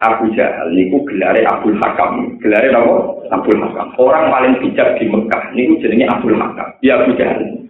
Abu 0.00 0.32
Jahal 0.32 0.72
niku 0.72 1.04
gelare 1.04 1.44
Abdul 1.44 1.76
Hakam. 1.76 2.40
Gelare 2.40 2.72
apa? 2.72 3.20
Abdul 3.36 3.60
Hakam. 3.60 3.92
Orang 4.00 4.32
paling 4.32 4.56
bijak 4.64 4.96
di 4.96 5.04
Mekah 5.04 5.52
niku 5.52 5.76
jenenge 5.84 6.08
Abdul 6.08 6.40
Hakam. 6.40 6.68
Ya 6.80 7.04
Abu 7.04 7.12
Jahal. 7.20 7.68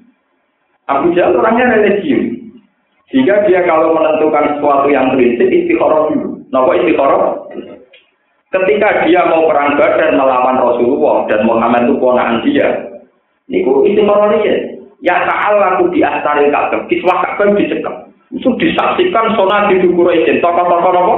Abu 0.87 1.11
Jahal 1.11 1.35
orangnya 1.35 1.75
religius. 1.75 2.39
Jika 3.11 3.43
dia 3.51 3.67
kalau 3.67 3.99
menentukan 3.99 4.55
sesuatu 4.55 4.87
yang 4.87 5.11
prinsip 5.19 5.51
istikharah 5.51 6.15
dulu. 6.15 6.39
Napa 6.55 6.79
istikharah? 6.79 7.51
Ketika 8.51 8.89
dia 9.07 9.27
mau 9.27 9.51
perang 9.51 9.75
Badar 9.75 10.15
melawan 10.15 10.63
Rasulullah 10.63 11.27
dan 11.27 11.43
Muhammad 11.47 11.91
itu 11.91 11.99
ponakan 11.99 12.43
dia, 12.47 12.67
niku 13.51 13.83
istikharah 13.91 14.31
dia. 14.39 14.79
Ya 15.03 15.27
ta'ala 15.27 15.75
aku 15.75 15.91
di 15.91 16.05
astaril 16.05 16.55
Ka'bah, 16.55 16.87
kiswah 16.87 17.19
Ka'bah 17.25 17.57
dicekap. 17.59 18.07
Itu 18.31 18.55
disaksikan 18.61 19.35
sonat 19.35 19.75
di 19.75 19.91
Quraisy, 19.91 20.39
tokoh-tokoh 20.39 20.93
apa? 20.95 21.17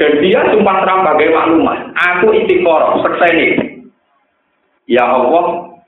Dan 0.00 0.12
dia 0.24 0.40
sumpah 0.50 0.76
terang 0.82 1.04
bagai 1.04 1.28
maklumat. 1.32 1.92
Aku 1.92 2.32
istiqoroh, 2.32 3.04
ini. 3.28 3.82
Ya 4.88 5.04
Allah, 5.04 5.78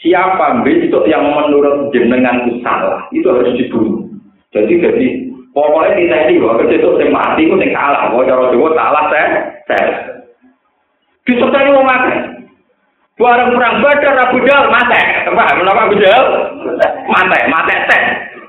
siapa 0.00 0.64
besok 0.64 1.06
yang 1.06 1.28
menurut 1.32 1.92
jenenganku 1.94 2.58
salah, 2.64 3.06
itu 3.14 3.24
harus 3.28 3.54
dibunuh. 3.56 4.04
Jadi 4.50 4.80
jadi 4.80 5.06
pokoknya 5.54 5.98
kita 5.98 6.16
ini 6.28 6.42
bahwa 6.42 6.66
besok 6.66 6.98
yang 6.98 7.10
mati 7.14 7.42
itu 7.46 7.54
yang 7.58 7.72
salah. 7.76 8.10
Bahwa 8.10 8.26
cara 8.26 8.44
Jawa 8.50 8.68
salah 8.74 9.04
saya, 9.12 9.28
saya. 9.70 9.92
Disertai 11.24 11.72
mau 11.72 11.86
makan. 11.86 12.34
Barang 13.14 13.54
perang 13.54 13.78
badar 13.78 14.26
Abu 14.26 14.42
Jahal 14.42 14.66
mate. 14.74 15.00
Paham 15.30 15.56
menapa 15.62 15.86
Abu 15.86 15.96
Jahal? 16.02 16.24
Mate, 17.06 17.38
mate 17.46 17.74
teh. 17.86 18.02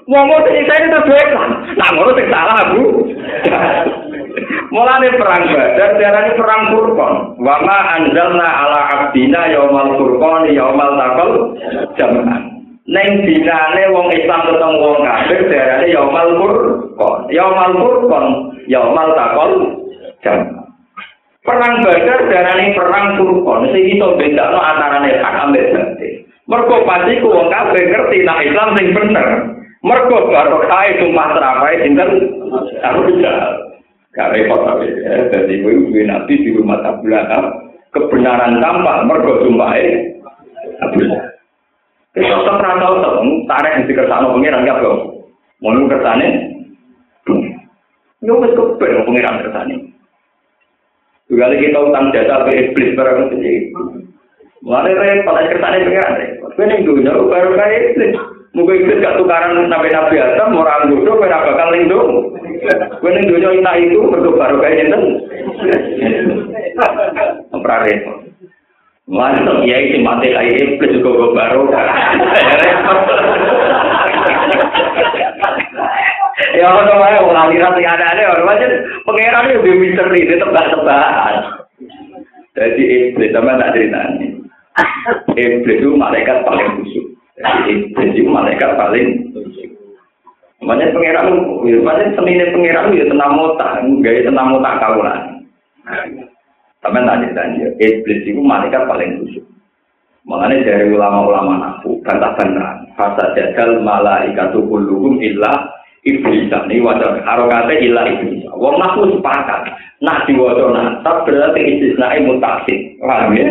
Ngono 0.05 0.37
sing 0.45 0.61
saya 0.69 0.85
itu 0.85 0.99
lah. 1.09 1.49
Nah 1.81 1.89
ngono 1.97 2.11
sing 2.13 2.27
salah 2.29 2.55
Abu. 2.61 2.81
Mulane 4.69 5.09
perang 5.17 5.43
badar 5.49 5.91
diarani 5.97 6.31
perang 6.37 6.61
Furqan. 6.69 7.13
Wa 7.41 7.55
ma 7.65 7.77
anzalna 7.97 8.45
ala 8.45 8.79
abdina 8.93 9.49
yaumal 9.49 9.97
furqan 9.97 10.53
yaumal 10.53 10.93
taqal 10.93 11.31
jam'an. 11.97 12.53
Neng 12.85 13.25
dinane 13.25 13.83
wong 13.89 14.13
Islam 14.13 14.45
ketemu 14.45 14.77
wong 14.77 14.97
kafir 15.01 15.41
diarani 15.49 15.87
yaumal 15.89 16.29
furqan. 16.37 17.19
Yaumal 17.33 17.71
furqan 17.73 18.25
yaumal 18.69 19.09
taqal 19.17 19.51
jam'an. 20.21 20.69
Perang 21.45 21.77
Badar 21.85 22.19
darani 22.25 22.73
perang 22.73 23.07
Furqan 23.21 23.69
sing 23.69 23.85
iso 23.97 24.17
bedakno 24.17 24.57
antarane 24.61 25.13
hak 25.21 25.35
ambek 25.45 25.77
batil. 25.77 26.13
Mergo 26.45 26.77
pasti 26.85 27.21
ku 27.21 27.29
wong 27.29 27.49
kabeh 27.53 27.85
ngerti 27.89 28.17
nek 28.21 28.41
Islam 28.49 28.69
sing 28.77 28.87
bener. 28.93 29.29
Mergo 29.85 30.33
barokah 30.33 30.97
sumpah 30.97 31.27
terapai 31.37 31.85
sinten 31.85 32.09
Abu 32.81 33.21
Jahal. 33.21 33.77
Gak 34.17 34.33
repot 34.33 34.63
tapi 34.65 34.89
ya, 34.89 35.29
jadi 35.29 35.61
ibu 35.61 35.93
nabi 36.07 36.41
di 36.41 36.49
rumah 36.57 36.81
tabulata 36.81 37.53
kebenaran 37.93 38.57
tampak 38.57 39.05
mergo 39.05 39.45
sumpah 39.45 39.77
Abu 40.89 41.05
Jahal. 41.05 41.29
Kita 42.17 42.33
tetap 42.33 42.57
rantau 42.65 42.97
tetap 42.97 43.15
tarik 43.45 43.85
di 43.85 43.93
kersane 43.93 44.33
pengiran 44.33 44.65
gak 44.65 44.79
bro. 44.81 44.93
Mau 45.61 45.85
kersane? 45.85 46.27
Yo 48.25 48.41
wis 48.41 48.57
kepen 48.57 49.05
pengiran 49.05 49.45
kersane. 49.45 49.75
Juga 51.29 51.53
kita 51.53 51.77
utang 51.77 52.09
jasa 52.09 52.41
ke 52.49 52.51
iblis 52.57 52.97
barang 52.97 53.37
itu. 53.37 53.83
Mulai 54.65 54.97
repot, 54.97 55.37
kesannya 55.45 55.85
pengiran 55.85 56.17
repot. 56.17 56.49
Gue 56.57 56.65
nih 56.65 56.81
dunia 56.81 57.13
baru 57.13 57.53
kayak 57.53 57.83
iblis. 57.93 58.34
Mungkin 58.55 58.87
iblis 58.87 59.03
gak 59.03 59.19
tukaran 59.19 59.67
nabi 59.67 59.91
nabi 59.91 60.15
atas, 60.15 60.47
orang 60.47 60.87
bodoh, 60.87 61.19
gue 61.19 61.27
bakal 61.27 61.75
lindung. 61.75 62.31
Gue 63.03 63.11
nih 63.11 63.27
dunia 63.27 63.51
ina 63.51 63.71
itu 63.75 63.99
berdua 64.07 64.39
baru 64.39 64.63
kayak 64.63 64.87
itu. 64.87 64.99
Pernah 67.51 67.79
repot. 67.83 68.17
Mulai 69.05 69.67
ya 69.69 69.77
itu 69.85 70.01
mati 70.01 70.31
kayak 70.31 70.55
iblis 70.55 70.95
juga 70.97 71.09
gue 71.13 71.29
baru. 71.35 71.61
Ya 76.55 76.67
ono 76.71 76.93
wae 76.95 77.19
wong 77.19 77.35
aliran 77.35 77.75
sing 77.75 77.85
ada-ade 77.85 78.23
ora 78.23 78.43
wae 78.47 78.65
pangeran 79.03 79.51
yo 79.51 79.59
misteri 79.67 80.31
tebak-tebakan. 80.31 81.35
Jadi 82.55 82.83
iblis 83.11 83.35
sama 83.35 83.59
tak 83.59 83.75
ceritanya. 83.75 84.27
Iblis 85.35 85.79
itu 85.83 85.91
malaikat 85.95 86.47
paling 86.47 86.79
khusyuk. 86.79 87.14
Jadi 87.35 87.91
iblis 87.91 88.15
itu 88.15 88.31
malaikat 88.31 88.79
paling. 88.79 89.07
Makanya 90.63 90.95
pangeran, 90.95 91.27
makanya 91.83 92.15
senine 92.15 92.45
pangeran 92.55 92.95
ya 92.95 93.05
tenang 93.11 93.33
mota, 93.35 93.83
gaya 94.01 94.21
tenang 94.23 94.55
mota 94.55 94.71
kaulan. 94.79 95.19
Sama 96.79 97.01
tak 97.03 97.17
ceritanya, 97.21 97.67
iblis 97.81 98.23
itu 98.23 98.39
malaikat 98.39 98.87
paling 98.87 99.19
khusyuk. 99.19 99.45
Makanya 100.25 100.65
dari 100.65 100.89
ulama-ulama 100.89 101.77
aku, 101.77 102.01
bantah-bantahan. 102.01 102.87
Fasa 102.97 103.35
jadal 103.37 103.83
malaikatu 103.83 104.65
kulluhum 104.65 105.21
illa 105.21 105.69
iblis 106.05 106.49
ini 106.49 106.81
wajar 106.81 107.21
harokatnya 107.21 107.81
ilah 107.81 108.05
iblis. 108.09 108.45
Wong 108.55 108.79
naku 108.79 109.17
sepakat. 109.17 109.69
Nak 110.01 110.25
diwajah 110.29 110.69
nasab 110.71 111.25
berarti 111.25 111.61
istisnai 111.61 112.25
mutasil. 112.25 112.79
Paham 113.01 113.37
ya? 113.37 113.49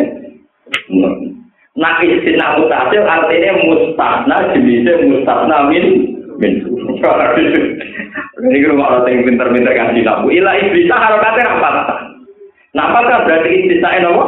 Nak 1.74 2.06
istisna 2.06 2.54
mutasil 2.54 3.02
artinya 3.02 3.52
mustasna 3.66 4.36
jenisnya 4.54 4.94
mustasna 5.10 5.66
min 5.66 5.86
min. 6.38 6.54
Ini 8.44 8.66
rumah 8.70 9.02
orang 9.02 9.10
yang 9.10 9.26
pinter-pinter 9.26 9.74
kan 9.74 9.90
silabu. 9.94 10.30
Ilah 10.30 10.54
iblis 10.62 10.86
harokatnya 10.86 11.50
apa? 11.50 11.70
Nah, 12.74 12.84
apakah 12.90 13.26
berarti 13.26 13.50
istisna 13.58 14.06
apa? 14.06 14.24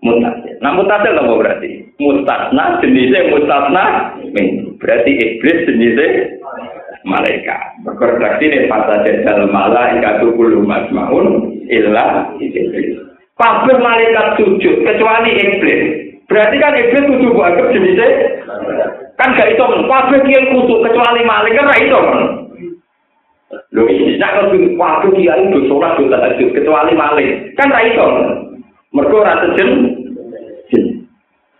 Mutasil. 0.00 0.54
Nah, 0.64 0.72
mutasil 0.72 1.12
apa 1.20 1.32
berarti? 1.36 1.70
Mustasna 2.00 2.80
jenisnya 2.80 3.28
mustasna 3.28 3.84
min. 4.32 4.80
Berarti 4.80 5.10
iblis 5.20 5.68
jenisnya 5.68 6.40
malaikat. 7.04 7.60
Berkoreksi 7.84 8.44
ini 8.48 8.72
pada 8.72 9.04
jadal 9.04 9.52
malaikat 9.52 10.24
kullu 10.32 10.64
masmaun 10.64 11.60
illa 11.68 12.32
iblis. 12.40 12.96
Kabeh 13.36 13.76
malaikat 13.84 14.40
sujud 14.40 14.80
kecuali 14.80 15.30
iblis. 15.36 15.82
Berarti 16.24 16.56
kan 16.56 16.76
iblis 16.76 17.08
kudu 17.08 17.36
anggap 17.36 17.68
jenisnya 17.72 18.08
kan 19.20 19.36
gak 19.36 19.50
itu. 19.52 19.64
Kabeh 19.64 20.18
kiai 20.24 20.50
kudu 20.50 20.74
kecuali 20.82 21.22
malaikat 21.22 21.68
ra 21.68 21.76
itu 21.78 21.98
men. 22.00 22.22
Lho 23.76 23.82
iki 23.90 24.16
nek 24.16 24.50
kudu 24.50 24.74
kabeh 24.78 25.10
kiai 25.14 25.44
do 25.52 25.58
salat 25.68 26.00
do 26.00 26.08
tahajud 26.08 26.48
kecuali 26.56 26.92
malaikat. 26.96 27.38
Kan 27.60 27.68
ra 27.70 27.80
itu. 27.84 28.06
Mergo 28.94 29.20
ra 29.20 29.42
sejen 29.44 29.70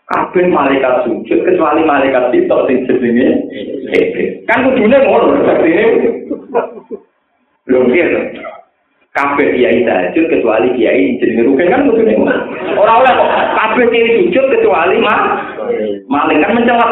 kabeh 0.04 0.44
malaikat 0.52 1.08
sujud 1.08 1.40
kecuali 1.48 1.80
malaikat 1.82 2.28
itu 2.36 2.56
sing 2.68 2.78
jenenge 2.88 3.28
kan 4.44 4.68
kudune 4.68 4.96
ngono 5.00 5.40
artine 5.48 5.84
lho 7.64 7.78
piye 7.88 8.04
kabeh 9.14 9.46
kiai 9.54 9.86
sujud 9.86 10.26
kecuali 10.26 10.74
kiai 10.74 11.14
jenenge 11.22 11.46
rugen 11.46 11.70
kan 11.70 11.86
kudune 11.86 12.18
ngono 12.18 12.34
ora 12.74 12.92
oleh 12.98 13.12
kok. 13.14 13.30
Kabeh 13.54 13.84
kiai 13.94 14.10
sujud 14.26 14.44
kecuali 14.50 14.98
mah 14.98 15.18
malaikat 16.10 16.50
mencelat 16.50 16.90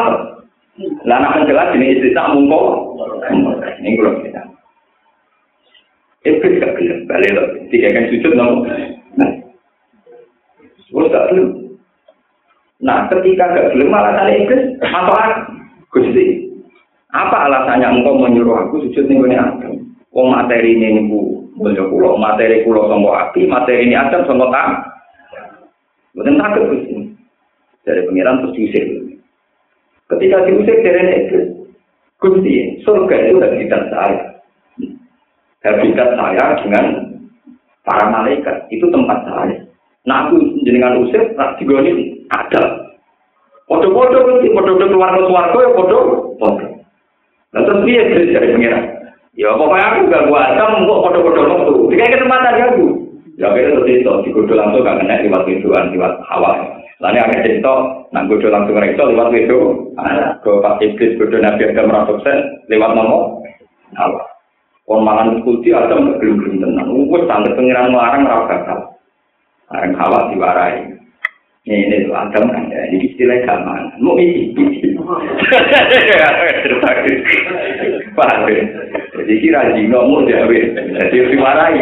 lah 1.03 1.17
anak 1.19 1.43
mencelat 1.43 1.75
jenis 1.75 1.99
istri 1.99 2.15
tak 2.15 2.31
mungko. 2.31 2.95
Ini 3.83 3.99
kalau 3.99 4.19
kita 4.23 4.41
Iblis 6.23 6.55
gak 6.55 6.79
gelap, 6.79 6.99
balik 7.11 7.35
loh. 7.35 7.47
Tiga 7.67 7.91
kan 7.91 8.07
sujud 8.07 8.31
dong. 8.39 8.63
Nah, 9.19 9.31
gak 11.11 11.27
gelap. 11.35 11.51
Nah, 12.79 12.97
ketika 13.11 13.51
gak 13.51 13.75
gelem 13.75 13.91
alasan 13.91 14.31
iblis, 14.31 14.63
apa 14.87 15.51
Gusti? 15.91 16.47
Apa 17.11 17.51
alasannya 17.51 17.99
engkau 17.99 18.15
menyuruh 18.23 18.55
aku 18.55 18.87
sujud 18.87 19.03
ning 19.11 19.19
gone 19.19 19.35
Adam? 19.35 19.73
Wong 20.15 20.31
materi 20.31 20.79
ini 20.79 21.03
niku 21.03 21.42
mulya 21.57 21.83
kula, 21.87 22.17
materi 22.17 22.65
kula 22.65 22.89
sangka 22.89 23.11
api, 23.29 23.41
materi 23.45 23.85
ini 23.85 23.95
Adam 23.97 24.25
sangka 24.25 24.47
tak. 24.49 24.67
Mboten 26.13 26.37
takut. 26.37 26.69
Dari 27.83 28.01
pengiran 28.07 28.39
terus 28.39 28.55
diusir. 28.55 28.85
Ketika 30.07 30.47
diusir 30.47 30.77
dari 30.79 31.01
iblis, 31.03 31.47
Gusti, 32.21 32.79
surga 32.87 33.15
itu 33.27 33.43
habitat 33.43 33.83
saya. 33.91 34.21
Habitat 35.67 36.09
saya 36.15 36.43
dengan 36.63 36.85
para 37.83 38.07
malaikat, 38.07 38.71
itu 38.71 38.87
tempat 38.87 39.27
saya. 39.27 39.59
Nah 40.07 40.27
aku 40.27 40.39
jenengan 40.63 41.03
usir, 41.03 41.35
tak 41.35 41.59
digoni 41.59 42.23
ada. 42.31 42.87
Podo-podo, 43.67 44.39
podo-podo 44.39 44.87
keluar 44.87 45.15
ke 45.15 45.27
suarga, 45.27 45.59
ya 45.59 45.69
podo, 45.75 45.99
podo. 46.39 46.67
Nah 47.51 47.61
terus 47.67 47.83
dia 47.83 48.07
dari 48.07 48.55
pengiran. 48.55 49.02
Ya 49.33 49.49
pokoknya 49.57 49.85
aku 49.89 49.99
gak 50.13 50.25
gua 50.29 50.41
asam, 50.53 50.85
kok 50.85 51.01
podo-podo 51.09 51.41
waktu. 51.49 51.73
Jika 51.89 52.13
kesempatan 52.13 52.59
ya 52.61 52.65
aku. 52.69 52.85
Ya 53.33 53.45
akhirnya 53.49 53.81
terus 53.81 53.89
itu, 53.89 54.13
dikudu 54.29 54.53
langsung 54.53 54.85
gak 54.85 55.01
kena 55.01 55.25
lewat 55.25 55.49
widuan, 55.49 55.89
lewat 55.89 56.21
hawa. 56.29 56.53
Lalu 57.01 57.17
agak 57.17 57.41
cerita, 57.41 57.75
nang 58.13 58.29
kudu 58.29 58.47
langsung 58.53 58.77
rekso 58.77 59.09
lewat 59.09 59.33
widu. 59.33 59.89
Ke 60.45 60.51
pas 60.61 60.77
iblis 60.85 61.17
kudu 61.17 61.41
nabi 61.41 61.65
ada 61.65 61.81
merasa 61.81 62.33
lewat 62.69 62.91
nomor 62.93 63.41
hawa. 63.97 64.21
Kon 64.85 65.01
mangan 65.01 65.41
kulti 65.41 65.73
ada 65.73 65.97
gelem-gelem 65.97 66.61
tenang. 66.61 66.93
Wes 67.09 67.25
sampe 67.25 67.57
pengiran 67.57 67.89
melarang 67.89 68.29
ora 68.29 68.45
bakal. 68.45 68.79
Areng 69.73 69.97
hawa 69.97 70.29
diwarai. 70.29 70.93
Ini 71.63 71.87
ini 71.87 72.11
agam 72.11 72.51
kan 72.51 72.67
ya, 72.67 72.91
ini 72.91 73.07
istilah 73.07 73.39
gaman. 73.47 73.95
Mau 74.03 74.19
isi, 74.19 74.51
Paham 78.19 78.51
ya? 78.51 78.63
Jadi 79.13 79.33
kira 79.45 79.77
jino 79.77 80.09
mau 80.09 80.25
jawe, 80.25 80.59
jadi 80.73 81.17
dimarahi. 81.29 81.79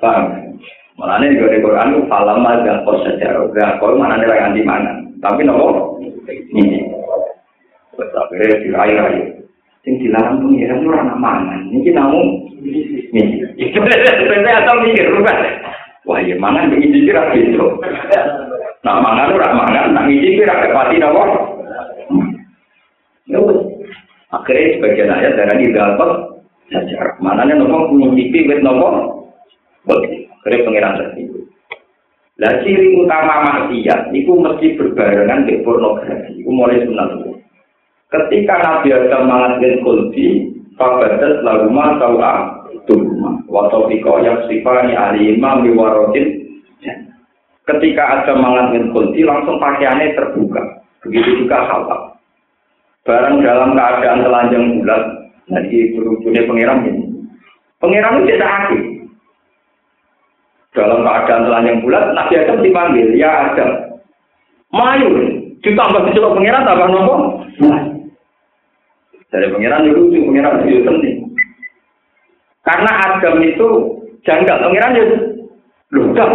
Paham? 0.00 0.24
Malah 0.96 1.20
ini 1.20 1.36
juga 1.36 1.52
di 1.52 1.60
Quran 1.60 1.92
itu 1.92 2.00
falam 2.08 2.44
dan 2.64 2.80
kos 2.88 3.04
sejarah. 3.04 3.52
Gak 3.52 3.76
kau 3.76 3.92
mana 4.00 4.16
nih 4.16 4.28
lagi 4.32 4.64
mana? 4.64 4.96
Tapi 5.20 5.44
nopo 5.44 6.00
ini. 6.56 6.88
Terus 7.92 8.12
akhirnya 8.16 8.60
dirai-rai. 8.64 9.20
Yang 9.84 9.94
dilarang 10.02 10.42
tuh 10.42 10.50
ya, 10.56 10.72
itu 10.72 10.88
orang 10.88 11.20
mangan. 11.20 11.60
Ini 11.70 11.90
namun 11.92 12.24
ini. 12.64 13.22
Itu 13.60 13.78
sebenarnya 13.78 14.64
atau 14.64 14.82
mikir, 14.82 15.12
bukan? 15.12 15.38
Wah, 16.08 16.18
ya 16.24 16.34
mangan 16.40 16.72
ini 16.72 17.04
kira 17.04 17.30
gitu. 17.36 17.78
Nah, 18.82 18.98
mangan 19.04 19.34
ora 19.36 19.48
mangan, 19.52 19.92
nah 19.92 20.04
ini 20.08 20.40
kira 20.40 20.64
kepati 20.64 20.96
nopo. 20.96 21.22
Ya 23.26 23.38
Akhirnya 24.36 24.76
sebagian 24.76 25.10
ayat 25.12 25.32
dari 25.38 25.72
dapat 25.72 26.10
sejarah. 26.68 27.16
Mananya 27.24 27.56
nopo 27.56 27.94
ngicipi 27.96 28.48
wit 28.50 28.60
nopo. 28.60 28.88
Boleh. 29.88 30.28
Akhirnya 30.42 30.66
pengiran 30.66 30.98
tersebut. 31.00 31.42
Lah 32.36 32.52
ciri 32.60 33.00
utama 33.00 33.48
maksiat 33.48 34.12
itu 34.12 34.32
mesti 34.36 34.76
berbarengan 34.76 35.48
dengan 35.48 35.64
pornografi. 35.64 36.36
Itu 36.36 36.50
mulai 36.52 36.84
sunat 36.84 37.16
Ketika 38.06 38.54
Nabi 38.62 38.94
Adam 38.94 39.26
mengatakan 39.26 39.82
kulti, 39.82 40.54
fabadat 40.78 41.42
lagu 41.42 41.72
ma 41.72 41.96
tawa 41.98 42.32
tuhma. 42.86 43.42
Watopiko 43.50 44.22
yang 44.22 44.46
sifani 44.46 44.94
alimah 44.94 45.64
miwarotin. 45.64 46.44
Ketika 47.66 48.02
ada 48.22 48.32
mengatakan 48.38 48.94
kulti, 48.94 49.26
langsung 49.26 49.58
pakaiannya 49.58 50.14
terbuka. 50.14 50.62
Begitu 51.02 51.44
juga 51.44 51.66
halal. 51.66 52.15
Barang 53.06 53.38
dalam 53.38 53.78
keadaan 53.78 54.26
telanjang 54.26 54.82
bulat, 54.82 55.02
jadi 55.46 55.94
berujungnya 55.94 56.42
pengiram 56.50 56.82
ini. 56.82 57.06
Pengiram 57.78 58.18
itu 58.18 58.34
tidak 58.34 58.50
aktif. 58.50 58.82
Dalam 60.74 61.06
keadaan 61.06 61.46
telanjang 61.46 61.78
bulat, 61.86 62.04
Nabi 62.18 62.34
Adam 62.34 62.66
dipanggil, 62.66 63.14
ya 63.14 63.30
Adam. 63.54 63.70
Mayu, 64.74 65.08
ditambah 65.62 66.02
dicelok 66.10 66.34
pengiran, 66.34 66.66
tambah 66.66 66.86
nopo. 66.90 67.14
Dari 69.30 69.46
pengiran 69.54 69.86
itu 69.86 69.94
lucu, 69.94 70.18
pengiran 70.26 70.66
itu 70.66 70.82
penting. 70.82 71.16
Karena 72.66 72.90
Adam 73.06 73.38
itu 73.46 73.68
janggal, 74.26 74.66
pengiran 74.66 74.98
itu 74.98 75.16
lucu. 75.94 76.26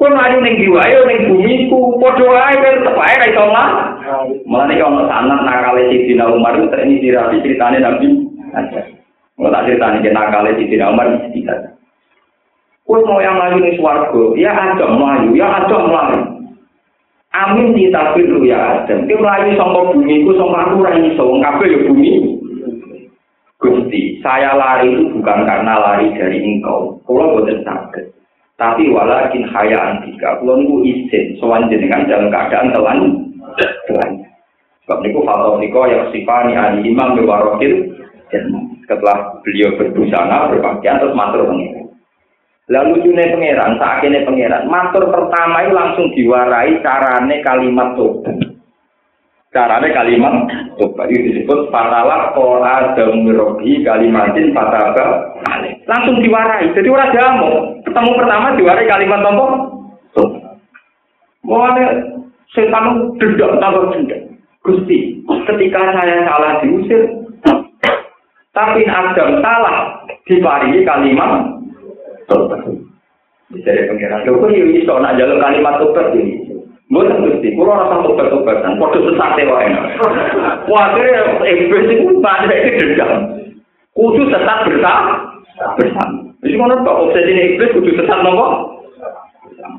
Kau 0.00 0.08
maju 0.08 0.40
neng 0.40 0.56
jiwa, 0.56 0.80
ayo 0.80 1.04
neng 1.04 1.28
bumi 1.28 1.68
ku, 1.68 2.00
podo 2.00 2.32
aja, 2.32 2.56
tetep 2.56 2.96
aja 2.96 3.20
kayak 3.20 3.36
sama. 3.36 3.64
Malah 4.48 4.64
nih 4.72 4.80
kalau 4.80 5.04
sanat 5.04 5.44
nakale 5.44 5.92
si 5.92 6.08
Dina 6.08 6.24
Umar 6.24 6.56
itu 6.56 6.72
ini 6.72 7.04
dirapi 7.04 7.36
Nabi. 7.60 8.08
Mau 9.36 9.52
tak 9.52 9.68
ceritanya 9.68 10.00
nakale 10.08 10.56
si 10.56 10.72
Dina 10.72 10.88
Umar 10.88 11.04
tidak. 11.36 11.76
Kue 12.88 13.04
mau 13.04 13.20
yang 13.20 13.36
melayu 13.36 13.60
nih 13.60 13.76
suarga, 13.76 14.24
ya 14.40 14.50
ada 14.56 14.88
melayu, 14.88 15.36
ya 15.36 15.46
ada 15.52 15.76
melayu. 15.84 16.20
Amin 17.36 17.76
kita 17.76 18.16
biru 18.16 18.40
ya 18.48 18.80
Adam. 18.80 19.04
Dia 19.04 19.20
melayu 19.20 19.52
sama 19.60 19.84
bumi, 19.92 20.24
ku 20.24 20.32
sama 20.40 20.64
aku 20.64 20.80
rani 20.80 21.12
sawang 21.12 21.44
kafe 21.44 21.76
ya 21.76 21.78
bumi. 21.84 22.40
Gusti, 23.60 24.16
saya 24.24 24.56
lari 24.56 24.96
itu 24.96 25.12
bukan 25.12 25.44
karena 25.44 25.76
lari 25.76 26.08
dari 26.16 26.40
engkau. 26.40 26.96
Kalau 27.04 27.36
bukan 27.36 27.60
sakit. 27.60 28.19
Tapi 28.60 28.92
walakin 28.92 29.48
haya 29.48 29.78
antika. 29.80 30.36
Kalau 30.36 30.60
niku 30.60 30.84
izin, 30.84 31.40
soal 31.40 31.64
jenengan 31.72 32.04
dalam 32.04 32.28
keadaan 32.28 32.76
telan. 32.76 32.98
Telan. 33.88 34.10
Sebab 34.84 35.00
niku 35.00 35.24
fatwa 35.24 35.56
niku 35.56 35.80
yang 35.88 36.12
sifani 36.12 36.52
ali 36.52 36.84
imam 36.84 37.16
bewarokil. 37.16 37.88
Setelah 38.84 39.40
beliau 39.40 39.80
berbusana, 39.80 40.52
berpakaian, 40.52 41.00
terus 41.00 41.16
matur 41.16 41.48
pengiran. 41.48 41.88
Lalu 42.70 43.02
lucunya 43.02 43.34
pangeran, 43.34 43.82
saat 43.82 44.06
ini 44.06 44.22
pangeran, 44.22 44.70
matur 44.70 45.10
pertama 45.10 45.66
itu 45.66 45.74
langsung 45.74 46.06
diwarai 46.14 46.78
carane 46.86 47.42
kalimat 47.42 47.98
tobat. 47.98 48.49
Carane 49.50 49.90
kalimat 49.90 50.46
tobat 50.78 51.10
itu 51.10 51.42
disebut 51.42 51.74
fatalah 51.74 52.30
kola 52.38 52.94
demirobi 52.94 53.82
kalimatin 53.82 54.54
fataba 54.54 55.34
Langsung 55.90 56.22
diwarai, 56.22 56.70
jadi 56.70 56.86
orang 56.86 57.10
jamu. 57.10 57.50
Ketemu 57.82 58.10
pertama 58.14 58.54
diwarai 58.54 58.86
kalimat. 58.86 59.26
Mau 61.42 61.66
ada 61.66 61.98
setan 62.54 63.18
dendam 63.18 63.58
tambah 63.58 63.90
dendam. 63.90 64.38
Gusti, 64.62 65.18
ketika 65.26 65.98
saya 65.98 66.22
salah 66.30 66.62
diusir, 66.62 67.10
tapi 68.54 68.86
Adam 68.86 69.42
salah 69.42 70.04
diparingi 70.30 70.86
kalimat 70.86 71.58
tobat. 72.30 72.70
Bisa. 73.50 73.70
Lho 73.74 74.38
kok 74.38 74.50
ini 74.54 74.84
iso 74.84 74.94
nak 75.02 75.18
jalur 75.18 75.42
kalimat 75.42 75.74
tobat 75.82 76.14
ini. 76.14 76.49
Bukan 76.90 77.22
gusti, 77.22 77.54
kalau 77.54 77.78
rasa 77.78 78.02
tobat-tobatan, 78.02 78.74
kode 78.82 78.98
sesate 79.06 79.46
wae. 79.46 79.70
Wah, 80.66 80.90
akhirnya 80.90 81.38
iblis 81.46 81.86
itu 81.86 82.18
pada 82.18 82.50
itu 82.50 82.82
dendam. 82.82 83.30
Kudu 83.94 84.26
tetap 84.26 84.66
bersama. 84.66 85.38
Bersama. 85.78 86.34
Jadi 86.42 86.58
mana 86.58 86.82
kok 86.82 86.98
obsesi 87.06 87.30
ini 87.30 87.54
iblis 87.54 87.70
kudu 87.78 87.94
sesat 87.94 88.26
nopo? 88.26 88.46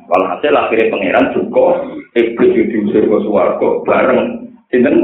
Hasil 0.08 0.56
akhirnya 0.56 0.88
pangeran 0.88 1.36
juga 1.36 1.84
iblis 2.16 2.56
itu 2.56 2.64
diusir 2.80 3.04
ke 3.04 3.18
suarga 3.28 3.70
bareng. 3.84 4.48
Sinten 4.72 4.96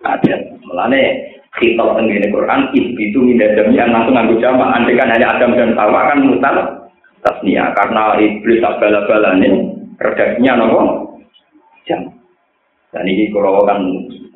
ada. 0.00 0.36
Melane 0.64 1.28
kitab 1.60 1.92
tenggine 1.92 2.32
Quran 2.32 2.72
itu 2.72 3.18
minda 3.20 3.52
yang 3.52 3.92
langsung 3.92 4.16
nganggo 4.16 4.40
jama 4.40 4.72
andekan 4.72 5.12
hanya 5.12 5.36
Adam 5.36 5.56
dan 5.56 5.76
Hawa 5.76 6.12
kan 6.12 6.24
mutar 6.24 6.56
tasnia 7.24 7.72
karena 7.74 8.16
iblis 8.20 8.62
tak 8.62 8.78
bala-balane 8.78 9.48
redaksinya 9.98 10.60
nopo 10.60 11.07
jam. 11.88 12.04
Dan 12.92 13.04
ini 13.08 13.32
kalau 13.32 13.64
kan 13.64 13.80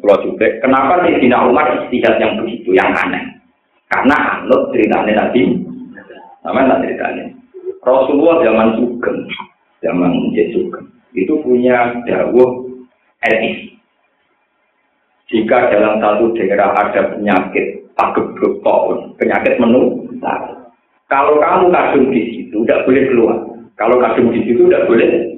kalau 0.00 0.16
juga 0.24 0.48
kenapa 0.64 1.04
di 1.04 1.20
Sina 1.20 1.44
Umar 1.46 1.72
istihad 1.84 2.16
yang 2.18 2.40
begitu 2.40 2.72
yang 2.72 2.90
aneh? 2.96 3.22
Karena 3.92 4.40
anut 4.40 4.72
ceritanya 4.72 5.28
tadi 5.28 5.52
namanya 6.42 6.80
ceritanya? 6.80 7.24
Rasulullah 7.84 8.40
zaman 8.42 8.68
Sugeng 8.80 9.18
zaman 9.84 10.12
Sugeng 10.32 10.86
itu 11.12 11.32
punya 11.44 12.02
dawuh 12.08 12.72
etis. 13.22 13.76
Jika 15.32 15.72
dalam 15.72 15.96
satu 16.00 16.36
daerah 16.36 16.76
ada 16.76 17.16
penyakit 17.16 17.88
pagebluk 17.96 18.60
tahun, 18.60 19.16
penyakit 19.16 19.56
menular, 19.56 20.62
kalau 21.12 21.36
kamu 21.36 21.68
kadung 21.68 22.08
di 22.08 22.20
situ, 22.32 22.64
tidak 22.64 22.88
boleh 22.88 23.04
keluar. 23.12 23.36
Kalau 23.76 24.00
kadung 24.00 24.32
di 24.32 24.48
situ, 24.48 24.64
tidak 24.64 24.88
boleh. 24.88 25.31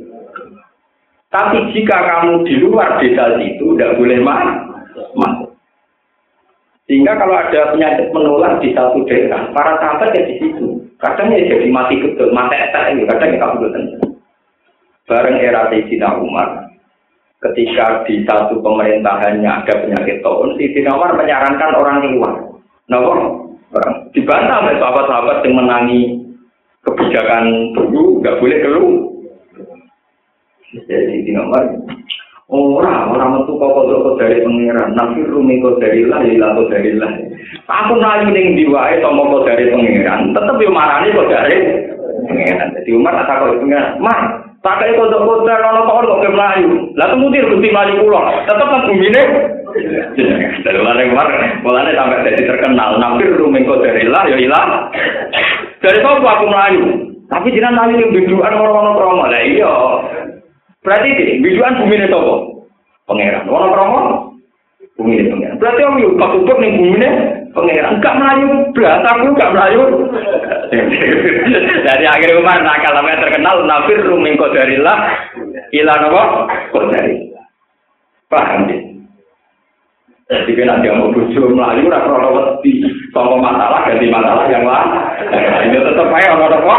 Tapi 1.34 1.74
jika 1.74 1.98
kamu 1.98 2.46
di 2.46 2.62
luar 2.62 3.02
desa 3.02 3.34
itu, 3.42 3.74
tidak 3.74 3.98
boleh 3.98 4.22
masuk. 4.22 5.50
Sehingga 6.86 7.18
kalau 7.18 7.34
ada 7.34 7.74
penyakit 7.74 8.14
menular 8.14 8.62
di 8.62 8.70
satu 8.70 9.02
daerah, 9.10 9.50
para 9.50 9.74
sahabat 9.82 10.14
ya 10.14 10.22
di 10.30 10.38
situ. 10.38 10.78
Kadang 11.02 11.34
ya 11.34 11.42
jadi 11.42 11.66
mati 11.74 11.98
betul, 11.98 12.30
mati 12.30 12.54
etak 12.54 12.94
ini, 12.94 13.02
kadang 13.10 13.34
ya 13.34 13.38
kabupaten. 13.42 13.82
Bareng 15.10 15.36
era 15.42 15.66
Sayyidina 15.74 16.22
Umar, 16.22 16.70
ketika 17.50 18.06
di 18.06 18.22
satu 18.22 18.62
pemerintahannya 18.62 19.50
ada 19.50 19.74
penyakit 19.74 20.22
tahun, 20.22 20.54
Siti 20.54 20.86
Nawar 20.86 21.18
menyarankan 21.18 21.76
orang 21.76 21.98
keluar. 22.04 22.32
Nah, 22.86 23.00
orang 23.02 23.28
dibantah 24.14 24.70
oleh 24.70 24.76
sahabat-sahabat 24.78 25.38
yang 25.42 25.54
menangi 25.58 26.00
kebijakan 26.86 27.74
dulu, 27.74 28.22
nggak 28.22 28.38
boleh 28.38 28.58
keluar. 28.62 29.13
Jadi 30.74 31.22
Siti 31.22 31.30
Nawar, 31.30 31.62
Ora, 32.52 33.08
ora 33.08 33.24
metu 33.32 33.56
kok 33.56 33.72
kok 33.72 34.20
dari 34.20 34.44
pangeran. 34.44 34.92
Nabi 34.92 35.24
rumi 35.24 35.64
kok 35.64 35.80
dari 35.80 36.04
lah, 36.04 36.20
ya 36.20 36.52
kok 36.52 36.68
dari 36.68 36.92
lah. 36.92 37.08
Aku 37.72 37.96
mlayu 37.96 38.36
ning 38.36 38.52
ndi 38.52 38.68
wae 38.68 39.00
tomo 39.00 39.32
kok 39.32 39.48
dari 39.48 39.72
pangeran, 39.72 40.36
tetep 40.36 40.60
yo 40.60 40.68
marani 40.68 41.16
kok 41.16 41.32
dari 41.32 41.56
pangeran. 42.28 42.68
Jadi 42.76 42.90
Umar 42.92 43.16
tak 43.24 43.40
kok 43.40 43.64
pangeran, 43.64 43.96
"Mas, 43.96 44.20
pakai 44.60 44.92
kok 44.92 45.08
kok 45.08 45.40
dari 45.48 45.64
ono 45.64 45.88
kok 45.88 46.04
kok 46.04 46.34
mlayu." 46.36 46.70
Lah 47.00 47.06
temu 47.08 47.32
dir 47.32 47.48
Gusti 47.48 47.72
mlayu 47.72 48.04
kula. 48.04 48.22
Tetep 48.44 48.68
nang 48.68 48.86
bumine. 48.92 49.22
Dari 50.68 50.78
mana 50.84 51.02
Umar, 51.10 51.28
mulane 51.64 51.96
sampai 51.96 52.28
jadi 52.28 52.44
terkenal. 52.44 53.00
Nabi 53.00 53.24
rumi 53.40 53.64
kok 53.64 53.80
dari 53.80 54.04
lah, 54.04 54.28
ya 54.28 54.36
ilah. 54.36 54.92
Dari 55.80 55.96
kok 55.96 56.20
aku 56.20 56.44
mlayu. 56.44 56.84
Tapi 57.32 57.56
jenengan 57.56 57.88
ning 57.88 58.12
biduan 58.12 58.52
ono-ono 58.52 58.92
promo. 59.00 59.24
Lah 59.32 59.40
iya. 59.40 59.72
Berarti 60.84 61.08
ini, 61.16 61.40
biduan 61.40 61.80
bumi 61.80 61.96
ini 61.96 62.12
apa? 62.12 62.34
Pangeran. 63.08 63.48
Orang 63.48 63.72
kromo? 63.72 64.00
Bumi 65.00 65.16
ini 65.16 65.32
pangeran. 65.32 65.56
Berarti 65.56 65.80
om 65.88 65.96
yuk, 65.96 66.20
pas 66.20 66.36
nih 66.36 66.72
bumi 66.76 66.92
ini 67.00 67.08
pangeran. 67.56 67.96
Enggak 67.96 68.16
melayu, 68.20 68.48
berasa 68.76 69.08
aku 69.16 69.32
enggak 69.32 69.52
melayu. 69.56 69.82
Dari 71.88 72.04
akhir 72.04 72.36
Umar 72.36 72.60
nakal 72.60 72.92
namanya 73.00 73.24
terkenal 73.24 73.64
nafir 73.64 74.04
ruming 74.04 74.36
kodarillah 74.36 74.96
ilah 75.72 75.96
apa? 76.04 76.22
Kodarillah. 76.68 77.44
Paham 78.28 78.68
ya? 78.68 78.78
Jadi 80.24 80.56
kan 80.56 80.72
ada 80.80 80.88
mau 80.96 81.12
bujuk 81.12 81.52
melayu, 81.52 81.88
ora 81.88 82.00
krono 82.00 82.28
wedi, 82.32 82.80
sama 83.12 83.36
masalah 83.40 83.84
ganti 83.88 84.08
masalah 84.08 84.48
yang 84.48 84.64
lain. 84.64 84.88
Ini 85.68 85.84
tetap 85.84 86.08
aja 86.12 86.32
orang 86.32 86.60
apa? 86.64 86.76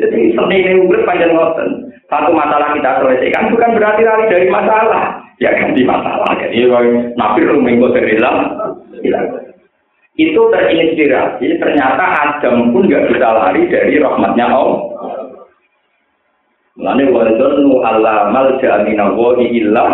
Jadi 0.00 0.32
seni 0.32 0.56
ini 0.64 0.72
urip 0.88 1.04
panjang 1.04 1.36
ngoten. 1.36 1.92
Satu 2.08 2.32
masalah 2.32 2.72
kita 2.74 3.04
selesaikan 3.04 3.52
bukan 3.52 3.76
berarti 3.76 4.02
lari 4.02 4.24
dari 4.32 4.46
masalah. 4.48 5.20
Ya 5.38 5.52
ganti 5.54 5.84
masalah. 5.84 6.32
Jadi 6.40 6.66
nabi 7.14 7.40
rumengko 7.44 7.92
terilang. 7.92 8.56
Itu 10.16 10.40
terinspirasi. 10.50 11.60
Ternyata 11.60 12.04
Adam 12.24 12.72
pun 12.72 12.88
nggak 12.88 13.12
bisa 13.12 13.28
lari 13.30 13.62
dari 13.68 14.00
rahmatnya 14.00 14.46
Allah. 14.48 14.80
Mulane 16.80 17.04
nu 17.60 17.76
Allah 17.84 18.32
mal 18.32 18.56
wa 18.56 19.30
illa 19.36 19.86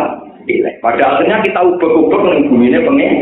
Pada 0.79 1.03
akhirnya 1.19 1.43
kita 1.43 1.59
ubah-ubah 1.59 2.21
ning 2.31 2.47
bumine 2.47 2.79
pengen. 2.87 3.15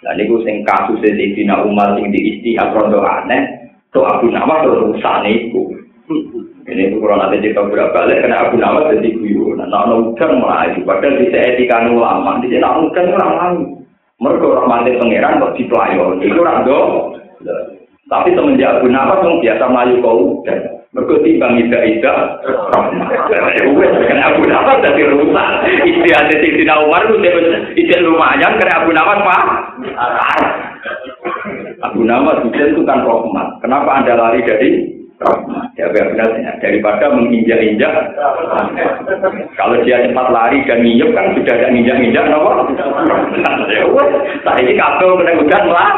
Lah 0.00 0.16
niku 0.16 0.40
sing 0.40 0.64
kasus 0.64 0.96
Sayyidina 1.04 1.60
Umar 1.66 1.92
sing 2.00 2.08
diistihad 2.08 2.72
rondo 2.72 3.04
aneh 3.04 3.65
So 3.96 4.04
Abu 4.04 4.28
Nawas 4.28 4.60
terus 4.60 4.92
urusan 4.92 5.24
itu. 5.24 5.72
Ini 6.68 6.92
itu 6.92 7.00
kalau 7.00 7.16
nanti 7.16 7.40
cerita 7.40 7.64
berapa 7.64 7.96
kali 7.96 8.12
karena 8.20 8.44
Abu 8.44 8.60
Nawas 8.60 8.92
jadi 8.92 9.08
guyu. 9.08 9.56
Nah, 9.56 9.64
nah 9.72 9.88
udan 9.88 10.36
melayu. 10.36 10.84
Padahal 10.84 11.16
di 11.16 11.32
etika 11.32 11.88
ulama, 11.88 12.36
di 12.44 12.52
sana 12.52 12.76
udan 12.76 13.16
orang 13.16 13.32
lain. 13.40 13.56
Mereka 14.20 14.44
rahmatin 14.52 15.00
pangeran 15.00 15.40
kok 15.40 15.56
dipelayo. 15.56 16.20
Itu 16.20 16.44
orang. 16.44 16.68
Tapi 18.12 18.36
semenjak 18.36 18.84
Abu 18.84 18.92
Nawas 18.92 19.24
yang 19.24 19.40
biasa 19.40 19.64
melayu 19.64 20.04
kau 20.04 20.44
udan. 20.44 20.60
Mereka 20.92 21.14
timbang 21.24 21.56
ida 21.56 21.80
ida. 21.88 22.14
Karena 23.32 24.24
Abu 24.28 24.44
Nawas 24.44 24.84
jadi 24.84 25.08
rusak. 25.08 25.48
Istiadat 25.88 26.36
Sayyidina 26.36 26.84
Umar 26.84 27.00
itu 27.08 27.96
lumayan 28.04 28.60
karena 28.60 28.76
Abu 28.76 28.92
Nawas 28.92 29.24
pak. 29.24 29.44
Abu 31.84 32.00
Nawas 32.04 32.40
hujan 32.40 32.72
itu 32.72 32.82
kan 32.88 33.04
rahmat. 33.04 33.60
Kenapa 33.60 34.00
Anda 34.00 34.16
lari 34.16 34.40
dari 34.46 34.70
rahmat? 35.20 35.76
Ya 35.76 35.92
benar 35.92 36.32
daripada 36.64 37.12
menginjak-injak. 37.12 37.92
Kalau 39.60 39.76
dia 39.84 40.08
cepat 40.08 40.28
lari 40.32 40.64
dan 40.64 40.80
nginjak 40.80 41.12
kan 41.12 41.36
sudah 41.36 41.54
ada 41.56 41.68
nginjak-injak, 41.68 42.24
apa? 42.32 42.52
Ya 43.68 44.52
ini 44.64 44.72
kabel 44.72 45.10
lah. 45.68 45.90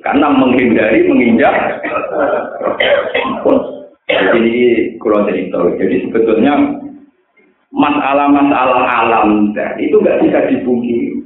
Karena 0.00 0.26
menghindari 0.32 1.04
menginjak. 1.04 1.54
Jadi 4.06 4.56
kurang 5.02 5.28
cerita. 5.28 5.58
Jadi 5.76 6.08
sebetulnya 6.08 6.54
masalah-masalah 7.74 8.86
alam 8.88 9.52
itu 9.76 10.00
nggak 10.00 10.24
bisa 10.24 10.38
dipungkiri. 10.48 11.25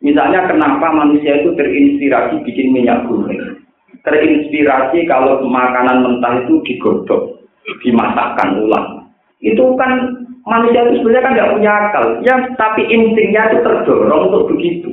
Misalnya 0.00 0.48
kenapa 0.48 0.96
manusia 0.96 1.44
itu 1.44 1.52
terinspirasi 1.56 2.40
bikin 2.48 2.72
minyak 2.72 3.04
goreng. 3.04 3.60
Terinspirasi 4.00 5.04
kalau 5.04 5.44
makanan 5.44 6.00
mentah 6.00 6.40
itu 6.40 6.56
digodok, 6.64 7.44
dimasakkan 7.84 8.64
ulang. 8.64 9.12
Itu 9.44 9.76
kan 9.76 10.24
manusia 10.48 10.88
itu 10.88 11.04
sebenarnya 11.04 11.24
kan 11.24 11.32
nggak 11.36 11.52
punya 11.52 11.72
akal. 11.72 12.04
Ya, 12.24 12.34
tapi 12.56 12.88
instingnya 12.88 13.52
itu 13.52 13.58
terdorong 13.60 14.32
untuk 14.32 14.56
begitu. 14.56 14.88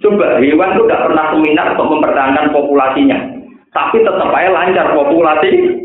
Coba 0.00 0.40
hewan 0.40 0.72
itu 0.72 0.82
nggak 0.88 1.04
pernah 1.12 1.24
seminar 1.36 1.66
untuk 1.76 1.88
mempertahankan 1.92 2.48
populasinya. 2.50 3.18
Tapi 3.72 4.04
tetap 4.04 4.28
aja 4.28 4.52
lancar 4.52 4.92
populasi. 4.92 5.80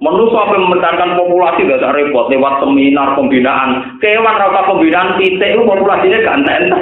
Menurut 0.00 0.32
apa 0.32 0.56
mempertahankan 0.56 1.20
populasi 1.20 1.68
gak 1.68 1.80
ada 1.84 1.92
repot 1.92 2.32
lewat 2.32 2.64
seminar 2.64 3.12
pembinaan. 3.12 4.00
Kewan 4.00 4.40
rasa 4.40 4.64
pembinaan 4.64 5.20
titik 5.20 5.52
itu 5.52 5.62
populasinya 5.68 6.18
ganteng. 6.24 6.64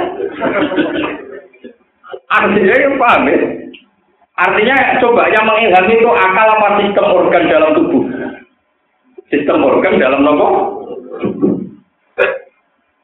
Artinya 2.33 2.73
ya 2.73 2.89
paham 2.97 3.29
ya? 3.29 3.37
Artinya 4.33 4.75
coba 4.97 5.29
yang 5.29 5.45
mengilhami 5.45 5.93
itu 6.01 6.09
akal 6.09 6.47
apa 6.57 6.67
sistem 6.81 7.05
organ 7.05 7.43
dalam 7.51 7.71
tubuh? 7.77 8.03
Sistem 9.29 9.61
organ 9.61 10.01
dalam 10.01 10.25
nopo? 10.25 10.47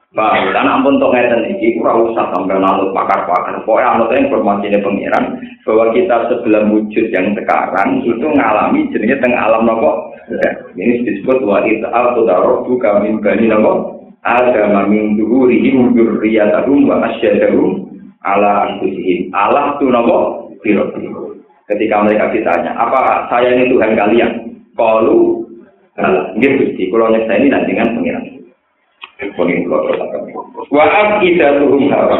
Pak, 0.09 0.57
dan 0.57 0.65
ampun 0.65 0.97
untuk 0.97 1.13
ngeten 1.13 1.53
ini, 1.53 1.77
kurang 1.77 2.09
usah 2.09 2.33
sampai 2.33 2.57
nanut 2.57 2.97
pakar-pakar. 2.97 3.61
Pokoknya 3.61 3.93
anut 3.93 4.09
informasi 4.09 4.65
ini 4.65 4.81
pengiran 4.81 5.37
bahwa 5.61 5.93
kita 5.93 6.33
sebelum 6.33 6.73
wujud 6.73 7.13
yang 7.13 7.37
sekarang 7.37 8.01
itu 8.01 8.17
mengalami 8.17 8.89
jenisnya 8.89 9.21
tengah 9.21 9.37
alam 9.37 9.69
nopo. 9.69 10.09
Ya, 10.33 10.49
ini 10.81 11.05
disebut 11.05 11.45
wa 11.45 11.61
ita'al 11.61 12.17
tudarobu 12.17 12.81
kami 12.81 13.21
bani 13.21 13.53
nopo. 13.53 14.01
Ada 14.25 14.73
mamin 14.73 15.13
duhurihim 15.13 15.93
durriyatahum 15.93 16.89
wa 16.89 17.05
asyadahum 17.05 17.93
ala 18.25 18.65
anfusihim. 18.65 19.29
Allah 19.37 19.77
tu 19.77 19.93
nopo 19.93 20.49
biro 20.65 20.89
Ketika 21.69 22.01
mereka 22.01 22.33
ditanya, 22.33 22.73
apa 22.73 23.29
saya 23.29 23.53
ini 23.53 23.69
Tuhan 23.69 23.93
kalian? 23.93 24.57
Kalau 24.73 25.45
Nggih 26.33 26.51
Gusti, 26.57 26.89
nyeksa 26.89 27.33
ini 27.37 27.53
nanti 27.53 27.71
dengan 29.19 29.35
pengiran. 29.35 29.35
Pengin 29.35 29.59
kula 29.67 29.79
terus 29.83 29.99
Wa 30.71 30.85
afidatuhum 30.87 31.83
hawa. 31.91 32.17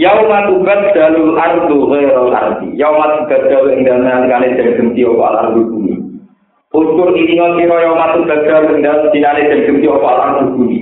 Yauma 0.00 0.48
tubaddalu 0.48 1.36
ardu 1.36 1.76
ghairal 1.92 2.32
ardi. 2.32 2.72
Yauma 2.80 3.20
tubaddalu 3.20 3.68
ing 3.76 3.80
dalem 3.84 4.08
nalikane 4.08 4.56
den 4.56 4.68
genti 4.80 5.04
apa 5.04 5.26
ardu 5.44 5.60
bumi. 5.68 5.94
Ini 6.70 7.36
sira 7.36 7.76
yauma 7.84 8.16
tubaddalu 8.16 8.80
ing 8.80 8.80
dalem 8.80 9.12
dinane 9.12 9.42
den 9.44 9.60
genti 9.68 9.86
apa 9.90 10.08
ardu 10.08 10.44
bumi. 10.56 10.78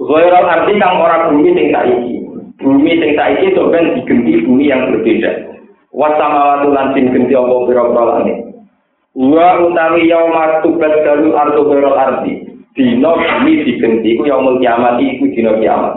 Ghairal 0.00 0.46
arti 0.48 0.72
kang 0.80 0.96
ora 1.02 1.28
bumi 1.28 1.52
sing 1.52 1.68
saiki. 1.74 2.14
Bumi 2.62 2.92
sing 2.96 3.10
saiki 3.18 3.52
ben 3.52 3.84
digenti 4.00 4.32
bumi 4.46 4.64
yang 4.70 4.88
berbeda. 4.88 5.52
Wasamawatu 5.92 6.72
lan 6.72 6.94
apa 6.94 7.54
pira-pira 7.66 8.04
langit. 8.06 8.47
Wa 9.16 9.62
utawi 9.64 10.08
yauma 10.10 10.60
tubaddalu 10.60 11.32
ardu 11.32 11.60
ghairal 11.64 11.96
arti. 11.96 12.32
Dino 12.76 13.16
bumi 13.16 13.64
digenti 13.64 14.14
ku 14.18 14.28
yaumul 14.28 14.60
kiamat 14.60 15.00
iku 15.00 15.24
dino 15.32 15.56
kiamat. 15.58 15.94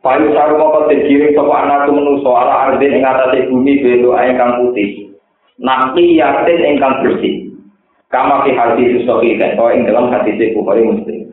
Payu 0.00 0.32
saru 0.32 0.56
moko 0.56 0.88
dikirim 0.88 1.36
sapa 1.36 1.54
anak 1.66 1.92
menungso 1.92 2.32
ala 2.32 2.72
ardi 2.72 2.88
ing 2.88 3.04
atase 3.04 3.52
bumi 3.52 3.84
bendo 3.84 4.16
ingkang 4.16 4.60
putih. 4.60 5.12
Nabi 5.60 6.16
yatin 6.16 6.76
ingkang 6.76 7.04
bersih. 7.04 7.52
Kama 8.10 8.42
fi 8.42 8.56
hati 8.56 8.96
susohi 8.98 9.38
dan 9.38 9.54
ing 9.54 9.86
dalam 9.86 10.10
hati 10.10 10.34
si 10.34 10.50
Bukhari 10.56 10.82
Muslim. 10.82 11.30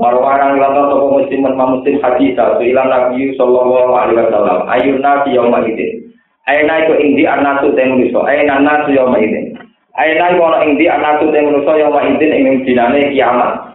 Warwarang 0.00 0.56
lantar 0.56 0.88
toko 0.88 1.20
muslim 1.20 1.44
dan 1.44 1.60
muslim 1.60 2.00
hadis 2.00 2.32
satu 2.32 2.62
ilan 2.64 2.88
nabi 2.88 3.36
sallallahu 3.36 3.92
alaihi 3.92 4.16
wasallam. 4.22 4.64
Ayun 4.70 5.02
nabi 5.02 5.36
yauma 5.36 5.60
idin. 5.66 6.08
Aina 6.48 6.86
iku 6.86 6.96
ing 6.96 7.20
di 7.20 7.28
anasu 7.28 7.74
teng 7.76 8.00
nuso. 8.00 8.24
Aina 8.24 8.62
nasu 8.64 8.96
yauma 8.96 9.20
idin. 9.20 9.49
Aina 9.98 10.34
ana 10.34 10.62
ing 10.66 10.78
di 10.78 10.86
anasu 10.86 11.32
teng 11.34 11.50
nuso 11.50 11.72
yauma 11.74 12.06
idin 12.06 12.30
ing 12.30 12.46
dinane 12.62 13.10
kiamat. 13.10 13.70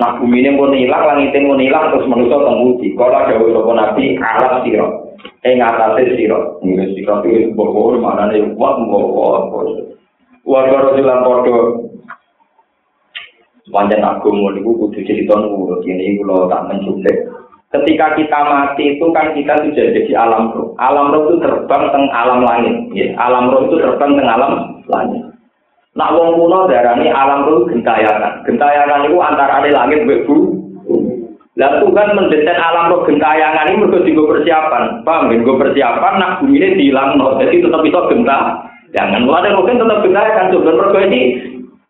Nah 0.00 0.16
bumi 0.16 0.40
ini 0.40 0.56
pun 0.56 0.72
hilang, 0.72 1.04
langit 1.12 1.36
ini 1.36 1.44
pun 1.44 1.60
hilang, 1.60 1.92
terus 1.92 2.08
manusia 2.08 2.40
tembuti. 2.40 2.96
Kalau 2.96 3.20
ada 3.20 3.36
sopo 3.36 3.72
nabi, 3.76 4.16
alam 4.16 4.64
siro. 4.64 5.12
Eh 5.44 5.60
ngatasi 5.60 6.16
siro. 6.16 6.56
Ini 6.64 6.96
siro 6.96 7.20
itu 7.28 7.52
bohong, 7.52 8.00
mana 8.00 8.32
nih, 8.32 8.48
kuat 8.56 8.80
bohong. 8.80 9.92
Warga 10.40 10.88
Rasulullah 10.88 11.20
Kodo, 11.20 11.56
Panjang 13.70 14.02
agung 14.02 14.42
niku 14.50 14.74
kudu 14.74 14.98
cerita 15.06 15.38
nurut 15.38 15.86
ini 15.86 16.18
kalau 16.18 16.50
tak 16.50 16.66
menculik. 16.66 17.16
Ketika 17.70 18.18
kita 18.18 18.40
mati 18.50 18.98
itu 18.98 19.06
kan 19.14 19.30
kita 19.30 19.62
sudah 19.62 19.86
jadi 19.94 20.12
alam 20.18 20.50
roh. 20.50 20.74
Alam 20.82 21.14
roh 21.14 21.30
itu 21.30 21.34
terbang 21.38 21.86
teng 21.94 22.10
alam 22.10 22.42
langit. 22.42 22.74
Ya. 22.90 23.14
Alam 23.14 23.54
roh 23.54 23.70
itu 23.70 23.78
terbang 23.78 24.18
teng 24.18 24.26
alam 24.26 24.52
langit. 24.90 25.22
Nak 26.00 26.16
wong 26.16 26.32
kuno 26.32 26.64
darani 26.64 27.12
alam 27.12 27.44
itu 27.44 27.76
gentayangan. 27.76 28.40
Gentayangan 28.48 29.04
itu 29.04 29.20
antara 29.20 29.60
langit 29.60 30.08
mbek 30.08 30.24
Lah 31.60 31.76
Tuhan 31.76 32.16
mendesain 32.16 32.56
alam 32.56 32.88
roh 32.88 33.04
gentayangan 33.04 33.68
ini 33.68 33.84
mergo 33.84 34.00
digo 34.00 34.24
persiapan. 34.24 35.04
Paham? 35.04 35.28
Digo 35.28 35.60
persiapan 35.60 36.16
nak 36.16 36.40
bumi 36.40 36.56
ini 36.56 36.88
dilangno. 36.88 37.36
Jadi 37.36 37.60
tetap 37.60 37.84
bisa 37.84 38.08
genta. 38.08 38.38
Jangan 38.96 39.28
mulai 39.28 39.52
mungkin 39.52 39.76
tetap 39.76 40.00
gentayangan 40.00 40.56
coba 40.56 40.70
mergo 40.72 40.98
ini 41.04 41.20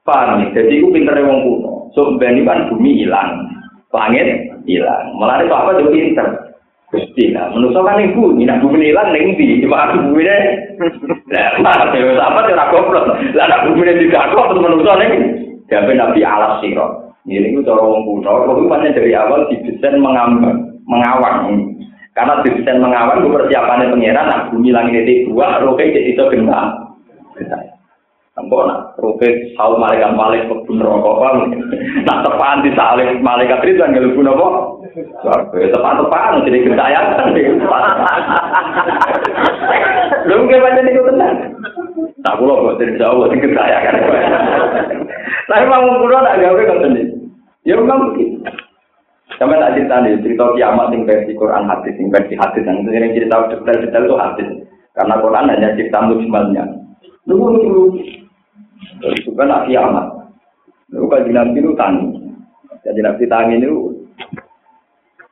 paham? 0.03 0.43
Jadi 0.51 0.83
itu 0.83 0.91
pinter 0.91 1.15
wong 1.23 1.39
kuno. 1.47 1.87
So 1.95 2.19
ben 2.19 2.43
kan 2.43 2.67
bumi 2.67 3.07
hilang. 3.07 3.47
Langit 3.95 4.27
hilang. 4.67 5.15
Mulai 5.15 5.47
itu 5.47 5.55
apa 5.55 5.79
juga 5.79 5.95
pinter. 5.95 6.29
Gusti 6.91 7.31
lah, 7.31 7.55
menurut 7.55 7.87
kan 7.87 8.03
ibu, 8.03 8.35
ini 8.35 8.51
bumi 8.51 8.91
hilang 8.91 9.15
neng 9.15 9.39
di, 9.39 9.63
cuma 9.63 9.87
aku 9.87 10.11
bumi 10.11 10.27
deh. 10.27 10.70
Lah, 10.81 11.77
apa 12.33 12.41
cara 12.49 12.73
goblok? 12.73 13.05
Lah, 13.37 13.47
nak 13.47 13.69
bumi 13.69 13.85
deh 13.85 13.97
tidak 14.09 14.33
kok, 14.33 14.49
terus 14.49 14.63
menurut 14.65 14.89
neng. 14.97 15.13
Jadi 15.69 15.93
nabi 15.95 16.21
alas 16.25 16.59
sirot. 16.65 17.13
Ini 17.29 17.53
itu 17.53 17.61
cara 17.63 17.85
wong 17.85 18.09
kuno, 18.09 18.49
itu 18.49 18.65
banyak 18.65 18.97
dari 18.97 19.13
awal 19.13 19.45
didesain 19.53 20.01
mengambang, 20.01 20.57
mengawang. 20.89 21.53
Karena 22.17 22.41
didesain 22.43 22.81
mengawang 22.81 23.21
itu 23.23 23.29
persiapannya 23.29 23.93
pengiran, 23.93 24.27
nah 24.27 24.41
bumi 24.49 24.73
langit 24.73 25.05
itu 25.05 25.29
dua, 25.29 25.61
roke 25.61 25.85
jadi 25.85 26.17
itu 26.17 26.25
gentar. 26.33 26.81
Ampun, 28.41 28.73
nak 28.73 28.97
roke 28.97 29.29
sahur 29.53 29.77
malaikat 29.77 30.17
malik 30.17 30.49
kebun 30.49 30.81
rokok, 30.81 31.45
nak 32.09 32.25
tepaan 32.25 32.65
di 32.65 32.73
salib 32.73 33.21
malaikat 33.21 33.61
itu 33.69 33.79
kan 33.79 33.93
gak 33.93 34.11
apa? 34.11 34.49
Tepat-tepat, 35.55 36.49
jadi 36.49 36.59
gentayan. 36.67 37.05
Lu 40.29 40.45
nggak 40.45 40.61
baca 40.61 40.81
itu 40.85 41.03
tenang. 41.07 41.37
Tak 42.21 42.37
pulau 42.37 42.69
buat 42.69 42.77
dari 42.77 43.01
Jawa, 43.01 43.33
ini 43.33 43.41
gentayan. 43.41 43.97
Tapi 45.49 45.65
mau 45.67 45.99
kulo 45.99 46.19
tak 46.21 46.37
gawe 46.37 46.61
ngoten 46.61 46.99
iki. 47.01 47.17
Ya 47.65 47.75
memang 47.77 48.13
begitu. 48.13 48.45
Sama 49.41 49.57
tak 49.57 49.73
cerita 49.73 50.05
nih, 50.05 50.21
cerita 50.21 50.53
kiamat 50.53 50.93
yang 50.93 51.09
versi 51.09 51.33
Quran 51.33 51.65
hadis, 51.65 51.97
yang 51.97 52.13
versi 52.13 52.35
hadis, 52.37 52.61
yang 52.61 52.85
ini 52.85 53.17
cerita 53.17 53.49
detail-detail 53.49 54.05
itu 54.05 54.17
hadis. 54.21 54.49
Karena 54.93 55.17
Quran 55.17 55.49
hanya 55.49 55.69
cerita 55.81 55.99
mujmalnya. 56.05 56.65
Nunggu 57.25 57.47
nunggu. 57.57 57.85
Itu 59.17 59.33
kan 59.33 59.65
kiamat. 59.65 60.07
Nunggu 60.93 61.09
kaji 61.09 61.31
nabi 61.33 61.59
itu 61.63 61.73
tani. 61.73 62.05
Kaji 62.85 63.01
nabi 63.01 63.25
tani 63.31 63.55
itu 63.65 63.97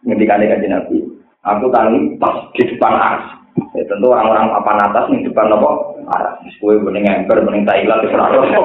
ngendikan 0.09 0.41
kaji 0.41 0.69
nabi. 0.73 0.97
Aku 1.45 1.69
tani 1.69 2.17
pas 2.17 2.49
di 2.57 2.65
depan 2.65 2.97
ars. 2.97 3.38
Ya, 3.75 3.83
tentu 3.87 4.07
orang-orang 4.11 4.51
papan 4.55 4.79
atas 4.87 5.05
di 5.11 5.27
depan 5.27 5.51
apa? 5.55 5.99
marah. 6.09 6.35
Kue 6.59 6.75
mending 6.81 7.05
ember, 7.05 7.45
mending 7.45 7.69
Thailand, 7.69 8.09
orang 8.09 8.57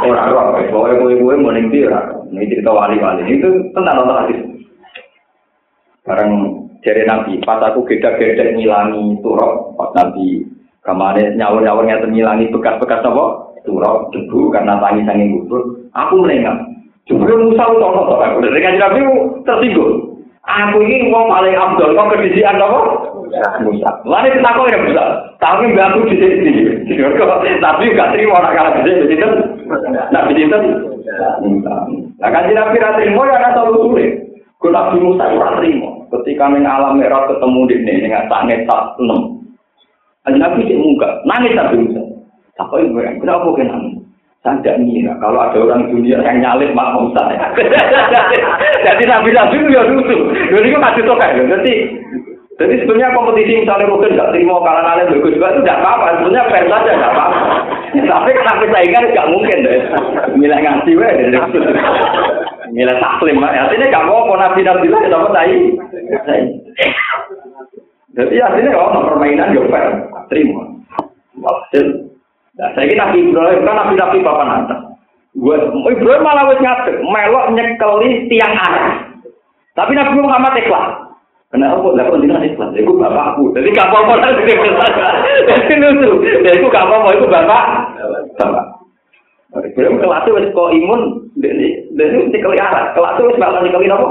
orang. 0.00 0.66
Pokoknya 0.72 0.94
kue 0.98 1.12
kue 1.20 1.34
mending 1.36 1.68
dia. 1.68 2.00
Ini 2.32 2.48
cerita 2.48 2.72
wali-wali 2.72 3.28
itu 3.28 3.48
tentang 3.76 4.02
nonton 4.02 4.20
hadis. 4.24 4.40
Barang 6.02 6.32
dari 6.82 7.02
nabi, 7.06 7.38
pas 7.44 7.62
aku 7.62 7.86
geda-geda 7.86 8.56
ngilangi 8.56 9.22
turok, 9.22 9.78
pas 9.78 9.94
nabi 9.94 10.42
ke 10.82 10.90
mana 10.90 11.30
nyawur-nyawur 11.38 11.86
ngilangi 11.86 12.50
bekas-bekas 12.50 13.06
apa? 13.06 13.54
Turok, 13.62 14.10
debu 14.10 14.50
karena 14.50 14.82
tangi 14.82 15.06
sanging 15.06 15.38
gugur. 15.38 15.86
Aku 15.94 16.24
melengah. 16.24 16.66
Jumlah 17.06 17.34
Musa 17.46 17.62
itu 17.62 17.78
orang-orang. 17.78 18.42
Dengan 18.42 18.74
nabi 18.82 19.00
tersinggung. 19.46 19.94
Aku 20.42 20.82
ini 20.82 21.06
mau 21.06 21.30
paling 21.30 21.54
abdul, 21.54 21.94
kok 21.94 22.18
kedisian 22.18 22.58
apa? 22.58 23.01
Musa. 23.64 23.90
Lalu 24.04 24.28
kita 24.36 24.50
kok 24.52 24.68
ya 24.68 24.78
Musa. 24.84 25.04
Tapi 25.40 25.62
nggak 25.72 25.88
aku 25.92 26.00
di 26.10 26.16
sini. 26.20 26.50
Tapi 27.58 27.84
nggak 27.92 28.10
terima 28.12 28.38
orang 28.38 28.54
kalah 28.54 28.72
di 28.76 28.80
sini. 28.84 29.14
Itu 29.16 29.28
nabi 30.12 30.32
itu. 30.36 30.58
Nah 32.20 32.28
kan 32.28 32.46
tidak 32.46 32.70
kira 32.76 32.90
terima 33.00 33.22
ya 33.26 33.34
ada 33.40 33.48
selalu 33.56 33.72
sulit. 33.88 34.12
Kalau 34.62 34.78
Nabi 34.78 34.96
Musa 35.02 35.24
itu 35.26 35.42
terima. 35.58 35.90
Ketika 36.12 36.44
neng 36.52 36.68
alam 36.68 37.00
merah 37.00 37.26
ketemu 37.26 37.60
di 37.66 37.76
sini 37.82 38.04
dengan 38.06 38.30
tak 38.30 38.86
enam. 39.00 39.20
Aja 40.22 40.38
Nabi 40.38 40.70
sih 40.70 40.78
muka 40.78 41.08
nangis 41.26 41.56
Nabi 41.58 41.76
Musa. 41.82 42.02
Apa 42.60 42.78
yang 42.78 42.94
gue? 42.94 43.10
Kenapa? 43.18 43.48
Saya 44.42 44.58
tidak 44.58 44.82
ngira 44.82 45.14
kalau 45.22 45.38
ada 45.38 45.54
orang 45.54 45.86
dunia 45.86 46.18
yang 46.18 46.42
nyalip 46.42 46.74
Mak 46.74 46.98
Musa. 46.98 47.30
Jadi 48.86 49.04
Nabi 49.06 49.30
Nabi 49.30 49.54
itu 49.54 49.70
ya 49.70 49.82
lucu. 49.86 50.18
Jadi 50.50 50.66
itu 50.66 50.78
masih 50.82 51.02
suka. 51.06 51.26
Jadi 51.30 51.74
jadi 52.60 52.74
sebenarnya 52.84 53.16
kompetisi 53.16 53.64
misalnya 53.64 53.88
mungkin 53.88 54.12
nggak 54.12 54.30
terima 54.36 54.60
kalah 54.60 54.84
kalah 54.84 55.08
bagus 55.08 55.32
juga 55.32 55.56
itu 55.56 55.60
tidak 55.64 55.78
apa-apa. 55.80 56.06
Sebenarnya 56.20 56.50
fair 56.52 56.66
saja 56.68 56.90
tidak 56.92 57.12
apa-apa. 57.16 57.38
Tapi 57.92 58.30
kenapa 58.36 58.64
saingan 58.68 59.04
nggak 59.08 59.30
mungkin 59.32 59.58
deh. 59.64 59.80
Milih 60.36 60.58
ngasih 60.60 60.94
weh. 61.00 61.12
Milih 62.76 62.96
taklim. 63.00 63.36
Artinya 63.40 63.86
nggak 63.88 64.06
mau 64.06 64.28
pun 64.28 64.36
nabi 64.36 64.60
nabi 64.60 64.86
lah 64.92 65.00
dapat 65.08 65.32
tai. 65.32 65.56
Jadi 68.12 68.36
artinya 68.44 68.70
kalau 68.76 69.08
permainan 69.08 69.56
ya 69.56 69.62
fair. 69.72 69.92
Terima. 70.28 70.62
Hasil. 71.40 71.86
Nah, 72.52 72.68
saya 72.76 72.84
kira 72.84 73.00
nabi 73.08 73.32
Ibrahim 73.32 73.64
kan 73.64 73.74
nabi 73.80 73.94
nabi 73.96 74.18
bapak 74.20 74.44
nanti. 74.44 74.76
Gue 75.40 75.56
Ibrahim 75.88 76.20
malah 76.20 76.44
wes 76.52 76.60
ngatur 76.60 77.00
melok 77.00 77.46
nyekeli 77.56 78.28
tiang 78.28 78.52
arah. 78.60 79.08
Tapi 79.72 79.96
Nabi 79.96 80.20
Muhammad 80.20 80.52
ikhlas. 80.60 81.11
Kenapa? 81.52 81.84
Lah 81.92 82.08
kok 82.08 82.20
jenengan 82.24 82.48
Islam? 82.48 82.72
Iku 82.72 82.96
bapakku. 82.96 83.52
Jadi 83.52 83.76
gak 83.76 83.92
apa-apa 83.92 84.12
lah 84.24 84.30
jadi 84.40 84.56
Jadi 85.44 85.74
lucu. 85.84 86.10
Ya 86.48 86.56
iku 86.56 86.72
gak 86.72 86.88
apa-apa, 86.88 87.08
iku 87.12 87.26
bapak. 87.28 87.64
Bapak. 88.40 88.64
Belum 89.76 90.00
kelas 90.00 90.24
wis 90.32 90.48
kok 90.56 90.72
imun, 90.72 91.28
dari 91.36 91.84
dari 91.92 92.24
mesti 92.24 92.40
kelihatan. 92.40 92.96
Kelas 92.96 93.20
wis 93.20 93.36
bakal 93.36 93.60
dikali 93.68 93.92
apa? 93.92 94.08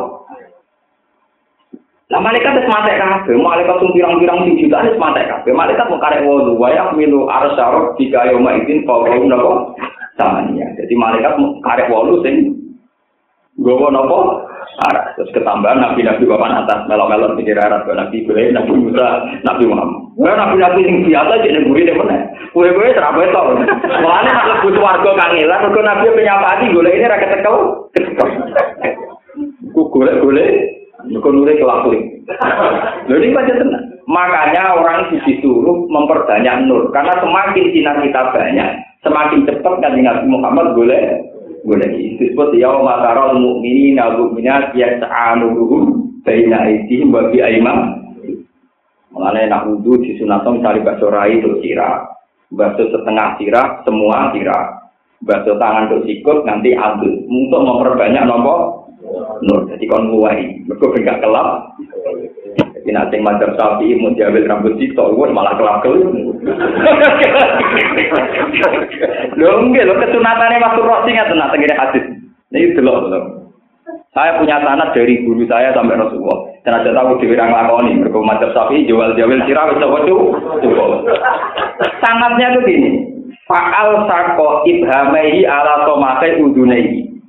Lah 2.14 2.22
malaikat 2.22 2.62
wis 2.62 2.70
mate 2.70 2.94
kabeh, 2.94 3.34
malaikat 3.42 3.76
sing 3.82 3.90
pirang-pirang 3.90 4.46
sing 4.46 4.56
jutaan 4.62 4.94
wis 4.94 5.02
mate 5.02 5.26
kabeh. 5.26 5.50
Malaikat 5.50 5.90
mau 5.90 5.98
karek 5.98 6.22
wudu, 6.22 6.54
wa 6.62 6.94
milu 6.94 7.26
arsarok 7.26 7.98
jika 7.98 8.30
yoma 8.30 8.54
idin 8.62 8.86
fawqahum 8.86 9.34
napa? 9.34 9.74
Samania. 10.14 10.70
Jadi 10.78 10.94
malaikat 10.94 11.34
mau 11.42 11.58
karek 11.66 11.90
wudu 11.90 12.22
sing 12.22 12.54
gowo 13.58 13.90
napa? 13.90 14.46
Arah. 14.80 15.12
Terus 15.20 15.32
ketambahan 15.36 15.84
nabi-nabi 15.84 16.24
papan 16.24 16.64
atas 16.64 16.88
melok-melok 16.88 17.36
pikir 17.40 17.60
arah 17.60 17.84
ke 17.84 17.92
nabi 17.92 18.24
Ibrahim, 18.24 18.56
nabi 18.56 18.72
Musa, 18.78 19.08
nabi 19.44 19.64
Muhammad. 19.68 20.02
Wah 20.16 20.36
nabi-nabi 20.36 20.88
yang 20.88 20.98
biasa 21.08 21.32
jadi 21.44 21.60
negeri 21.60 21.88
deh 21.88 21.96
mana? 21.96 22.18
Kue-kue 22.52 22.96
terapi 22.96 23.32
tau. 23.32 23.56
Mana 24.04 24.32
nak 24.32 24.60
butuh 24.64 24.84
warga 24.84 25.12
kangelan, 25.16 25.60
mereka 25.68 25.82
nabi 25.84 26.06
penyapati 26.16 26.66
golek 26.72 26.96
ini 26.96 27.12
rakyat 27.12 27.32
tekel. 27.40 27.56
Ku 29.72 29.82
golek-golek, 29.88 30.52
mereka 31.08 31.30
nure 31.32 31.54
kelakling. 31.56 32.04
Lalu 33.08 33.20
ini 33.24 33.36
baca 33.36 33.54
tenang. 33.56 33.86
Makanya 34.12 34.76
orang 34.76 35.08
disuruh 35.14 35.88
memperbanyak 35.88 36.68
nur, 36.68 36.92
karena 36.92 37.16
semakin 37.24 37.66
sinar 37.72 37.96
kita 38.04 38.22
banyak, 38.34 38.70
semakin 39.06 39.48
cepat 39.48 39.74
kan 39.80 39.96
Nabi 39.96 40.26
Muhammad 40.28 40.76
boleh 40.76 41.31
boleh 41.62 41.90
disebut 42.18 42.58
ya 42.58 42.74
makaral 42.82 43.38
mukmini 43.38 43.94
nabu 43.94 44.34
minat 44.34 44.74
ya 44.74 44.98
ta'anuruhum 44.98 46.18
baina 46.26 46.66
aidihim 46.66 47.14
wa 47.14 47.30
bi 47.30 47.38
aiman 47.38 48.02
mengenai 49.12 49.52
nak 49.52 49.68
wudhu 49.68 50.02
di 50.02 50.18
sunatom 50.18 50.64
cari 50.64 50.82
bakso 50.82 51.12
rai 51.12 51.38
untuk 51.38 51.60
sirah. 51.62 52.08
Bakso 52.52 52.90
setengah 52.90 53.38
sirah 53.38 53.84
semua 53.84 54.32
sirah. 54.34 54.90
Bakso 55.22 55.60
tangan 55.62 55.92
untuk 55.92 56.10
sikut 56.10 56.48
nanti 56.48 56.74
adul 56.74 57.28
untuk 57.30 57.62
memperbanyak 57.62 58.26
nomor 58.26 58.90
nur. 59.46 59.70
Jadi 59.70 59.86
kon 59.86 60.10
nguai 60.10 60.66
mereka 60.66 61.22
kelap 61.22 61.78
nanti 62.90 63.22
macam 63.22 63.54
sapi 63.54 63.94
mau 64.02 64.10
diambil 64.18 64.50
rambut 64.50 64.74
sitok 64.82 65.14
malah 65.30 65.54
kelap 65.62 65.86
kelap 65.86 66.10
Lho 69.38 69.50
enggak, 69.62 69.86
lho 69.86 69.94
kesunatannya 70.02 70.58
masuk 70.58 70.86
roh 70.86 71.06
sing 71.06 71.14
ngaten 71.14 71.38
nak 71.38 71.54
tengene 71.54 71.76
hadis. 71.78 72.06
Ini 72.50 72.74
delok 72.74 72.98
lho. 73.14 73.20
Saya 74.12 74.42
punya 74.42 74.60
sanad 74.60 74.92
dari 74.92 75.24
guru 75.24 75.48
saya 75.48 75.72
sampai 75.72 75.96
Rasulullah. 75.96 76.52
Dan 76.68 76.84
ada 76.84 76.92
tahu 76.92 77.18
di 77.24 77.32
wirang 77.32 77.56
lakoni, 77.56 77.96
mereka 77.96 78.20
macam 78.22 78.52
sapi, 78.54 78.86
jual-jual 78.86 79.40
sirah, 79.48 79.72
waduh, 79.72 80.36
cukup. 80.62 81.10
Sanadnya 82.04 82.54
tuh 82.54 82.62
gini, 82.68 83.12
Fa'al 83.50 84.08
sako 84.08 84.64
ibhamaihi 84.64 85.44
ala 85.44 85.84
somate 85.84 86.40
udunaihi. 86.40 87.20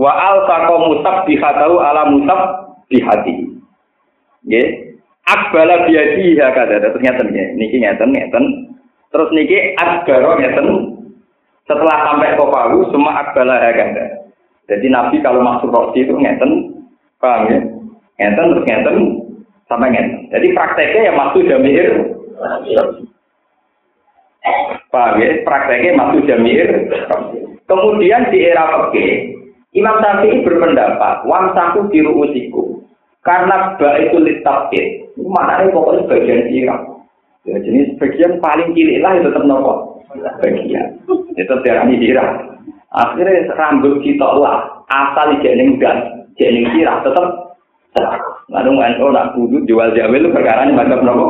Wa'al 0.00 0.48
sako 0.48 0.74
musab 0.88 1.28
bihatahu 1.28 1.76
ala 1.76 2.08
musab 2.08 2.40
bihati. 2.88 3.52
Ya, 4.48 4.64
akbala 5.28 5.84
biadi 5.84 6.36
ya 6.36 6.48
kata. 6.56 6.80
Ternyata 6.80 7.28
nih, 7.28 7.52
niki 7.60 7.76
ngeten 7.84 8.16
ngeten. 8.16 8.44
Terus 9.12 9.28
niki 9.36 9.76
akbaro 9.76 10.40
ngeten 10.40 10.66
setelah 11.68 11.96
sampai 12.08 12.32
ke 12.32 12.44
Palu, 12.48 12.88
semua 12.88 13.20
akbala 13.20 13.60
aganda. 13.60 14.24
Jadi 14.68 14.88
Nabi 14.88 15.20
kalau 15.20 15.44
masuk 15.44 15.72
roksi 15.72 16.04
itu 16.04 16.16
ngeten, 16.16 16.80
paham 17.20 17.48
ya? 17.48 17.60
Ngeten 18.20 18.48
terus 18.52 18.66
ngeten 18.68 18.96
sampai 19.68 19.92
ngeten. 19.92 20.32
Jadi 20.32 20.46
prakteknya 20.56 21.08
ya 21.08 21.12
masuk 21.12 21.44
jamir. 21.44 21.88
Paham 24.88 25.20
ya? 25.20 25.28
Prakteknya 25.44 25.96
maksud 25.96 26.24
jamir. 26.24 26.68
Kemudian 27.68 28.32
di 28.32 28.48
era 28.48 28.64
peke, 28.88 29.36
Imam 29.76 30.00
Syafi'i 30.00 30.40
berpendapat, 30.40 31.28
wam 31.28 31.52
saku 31.52 31.84
biru 31.92 32.16
usiku. 32.24 32.80
Karena 33.20 33.76
ba 33.76 34.00
itu 34.00 34.16
litabit. 34.16 35.07
Mana 35.18 35.66
ini 35.66 35.74
pokoknya 35.74 36.06
bagian 36.06 36.46
sirah. 36.46 36.80
Ya, 37.46 37.56
jenis 37.64 37.96
bagian 37.98 38.38
paling 38.38 38.70
cilik 38.76 39.02
lah 39.02 39.18
itu 39.18 39.30
tetap 39.30 39.42
nopo. 39.42 40.04
Bagian. 40.38 40.86
Itu 41.34 41.54
tiarani 41.66 41.98
sirah. 41.98 42.38
Akhirnya 42.94 43.50
rambut 43.58 43.98
kita 44.06 44.28
lah. 44.38 44.86
Asal 44.88 45.36
jening 45.42 45.76
dan 45.82 46.26
jening 46.38 46.70
sirah 46.72 47.02
tetap 47.02 47.48
Lalu 48.48 48.78
NU 48.78 49.10
nak 49.10 49.34
kudu 49.34 49.66
jual 49.66 49.90
jawil 49.90 50.22
itu 50.22 50.30
perkara 50.30 50.64
ini 50.64 50.76
macam 50.76 51.02
nopo. 51.02 51.26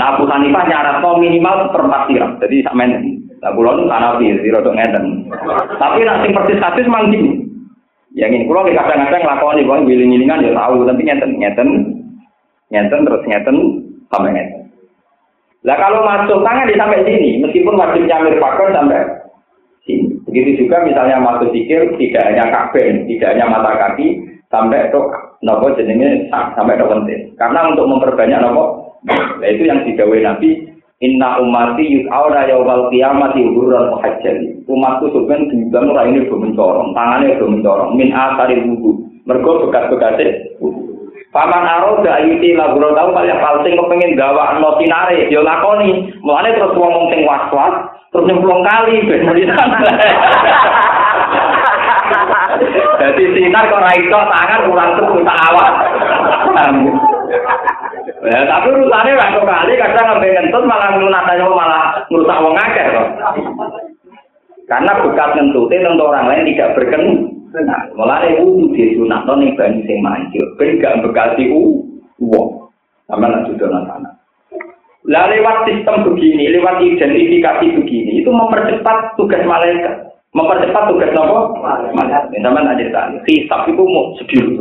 Nah, 0.00 0.06
Abu 0.16 0.24
Hanifah 0.24 0.64
nyarat 0.64 1.04
minimal 1.20 1.68
seperempat 1.68 2.02
sirah. 2.08 2.30
Jadi 2.40 2.64
sampai 2.64 2.96
Lah 3.44 3.52
kula 3.52 3.76
nu 3.76 3.84
anapi 3.86 4.32
sira 4.40 4.64
tok 4.64 4.76
ngeten. 4.76 5.28
Tapi 5.76 6.00
nek 6.02 6.20
sing 6.24 6.32
persis 6.32 6.62
hadis 6.62 6.88
mang 6.88 7.12
gini. 7.12 7.44
Yang 8.16 8.30
ini 8.32 8.44
kula 8.48 8.64
kadang-kadang 8.64 9.22
nglakoni 9.28 9.68
wong 9.68 9.84
wiling-wilingan 9.84 10.40
ya 10.40 10.56
tahu, 10.56 10.88
tapi 10.88 11.04
ngeten 11.04 11.36
ngeten 11.36 11.68
ngeten 12.72 13.04
terus 13.04 13.22
ngeten 13.28 13.56
sampai 14.08 14.32
ngeten. 14.32 14.72
Lah 15.68 15.76
kalau 15.76 16.00
masuk 16.00 16.40
tangan 16.40 16.64
di 16.64 16.80
sampai 16.80 17.04
sini, 17.04 17.44
meskipun 17.44 17.76
wajib 17.76 18.08
nyamir 18.08 18.40
pakon 18.40 18.72
sampai 18.72 19.04
sini. 19.84 20.16
Begitu 20.24 20.64
juga 20.64 20.80
misalnya 20.88 21.20
masuk 21.20 21.52
sikil 21.52 21.92
tidak 22.00 22.24
hanya 22.32 22.44
kaki, 22.48 23.04
tidak 23.04 23.36
hanya 23.36 23.52
mata 23.52 23.72
kaki, 23.76 24.16
sampai 24.48 24.88
itu 24.88 25.00
nopo 25.44 25.76
jenenge 25.76 26.32
sampai 26.32 26.80
ke 26.80 26.86
penting. 26.88 27.20
Karena 27.36 27.68
untuk 27.68 27.84
memperbanyak 27.84 28.40
nopo, 28.40 28.96
nah 29.04 29.44
itu 29.44 29.68
yang 29.68 29.84
didawai 29.84 30.24
Nabi 30.24 30.75
Inna 31.04 31.36
umati 31.44 31.84
yus'auna 31.84 32.48
yawmal 32.48 32.88
qiyamati 32.88 33.44
hurran 33.52 33.92
muhajjali. 33.92 34.64
Umatku 34.64 35.12
sebenarnya 35.12 35.52
dibilang 35.52 35.92
orang 35.92 36.08
ini 36.08 36.24
belum 36.24 36.40
mencorong, 36.48 36.88
tangannya 36.96 37.36
belum 37.36 37.50
mencorong. 37.60 37.90
Min 38.00 38.16
asari 38.16 38.64
wudu. 38.64 39.04
Mergo 39.28 39.68
bekas-bekasnya 39.68 40.56
Paman 41.36 41.68
aro 41.68 42.00
da 42.00 42.16
ayuti 42.16 42.56
laburo 42.56 42.96
tau 42.96 43.12
kaya 43.12 43.36
palsing 43.36 43.76
kepengin 43.76 44.16
gawa 44.16 44.56
no 44.56 44.80
sinare 44.80 45.28
ya 45.28 45.44
lakoni. 45.44 46.08
Mulane 46.24 46.56
terus 46.56 46.72
wong 46.72 47.12
sing 47.12 47.28
was-was 47.28 47.92
terus 48.08 48.24
nyemplung 48.24 48.64
kali 48.64 49.04
ben 49.04 49.28
Jadi 52.96 53.22
sinar 53.36 53.68
kok 53.68 53.84
ra 53.84 53.92
iso 54.00 54.16
tangan 54.16 54.64
kurang 54.64 54.90
terus 54.96 55.20
tak 55.28 55.40
awak. 55.52 55.72
Ya, 58.26 58.40
tapi 58.46 58.66
urusannya 58.74 59.18
waktu 59.18 59.40
kali 59.42 59.72
kadang 59.78 60.06
ngambil 60.06 60.30
ngentut 60.34 60.64
malah 60.66 60.88
ngunatanya 60.98 61.46
malah 61.46 61.84
ngerusak 62.10 62.42
wong 62.42 62.54
akeh 62.58 62.86
kok. 62.90 63.08
Karena 64.66 64.92
bekas 64.98 65.30
ngentutnya 65.38 65.84
tentu 65.86 66.04
orang 66.06 66.26
lain 66.26 66.48
tidak 66.50 66.72
berken. 66.74 67.02
Nah, 67.56 67.82
malah 67.96 68.20
itu 68.26 68.68
di 68.74 68.98
sunat 68.98 69.24
nih 69.24 69.54
banyu 69.56 69.80
sing 69.88 69.98
mancur, 70.04 70.46
ben 70.60 70.76
gak 70.82 71.00
bekasi 71.06 71.48
uang. 72.20 72.68
Sama 73.06 73.30
nak 73.30 73.46
sudah 73.46 73.70
sana. 73.86 74.10
Lah 75.06 75.30
lewat 75.30 75.70
sistem 75.70 76.02
begini, 76.02 76.50
lewat 76.50 76.82
identifikasi 76.82 77.66
begini, 77.78 78.18
itu 78.18 78.30
mempercepat 78.34 79.14
tugas 79.14 79.38
malaikat. 79.46 80.10
Mempercepat 80.34 80.90
tugas 80.90 81.14
nopo? 81.14 81.62
Malaikat. 81.62 82.34
Sama 82.34 82.58
nak 82.66 82.76
cerita, 82.82 83.14
hisab 83.22 83.70
itu 83.70 83.82
mau 83.86 84.10
sedih. 84.18 84.58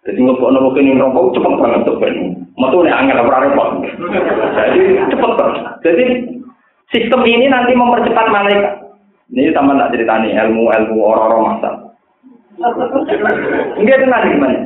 Jadi 0.00 0.16
nggak 0.16 0.40
boleh 0.40 0.80
ini 0.80 0.96
rokok 0.96 1.36
cepet 1.36 1.54
banget 1.60 1.80
tuh 1.84 1.96
kan. 2.00 2.14
Metu 2.56 2.78
nih 2.80 2.92
angin 2.92 3.20
apa 3.20 3.44
repot. 3.44 3.68
Jadi 4.56 4.80
cepet 5.12 5.32
banget. 5.36 5.64
Jadi 5.84 6.04
sistem 6.88 7.20
ini 7.28 7.52
nanti 7.52 7.76
mempercepat 7.76 8.26
malaikat. 8.32 8.80
Ini 9.30 9.52
sama 9.52 9.76
tak 9.76 9.92
ceritani 9.94 10.32
ilmu 10.32 10.72
ilmu 10.72 10.98
orang-orang 11.04 11.42
masa. 11.52 11.70
Enggak 13.76 14.00
tenang 14.02 14.24
gimana? 14.26 14.58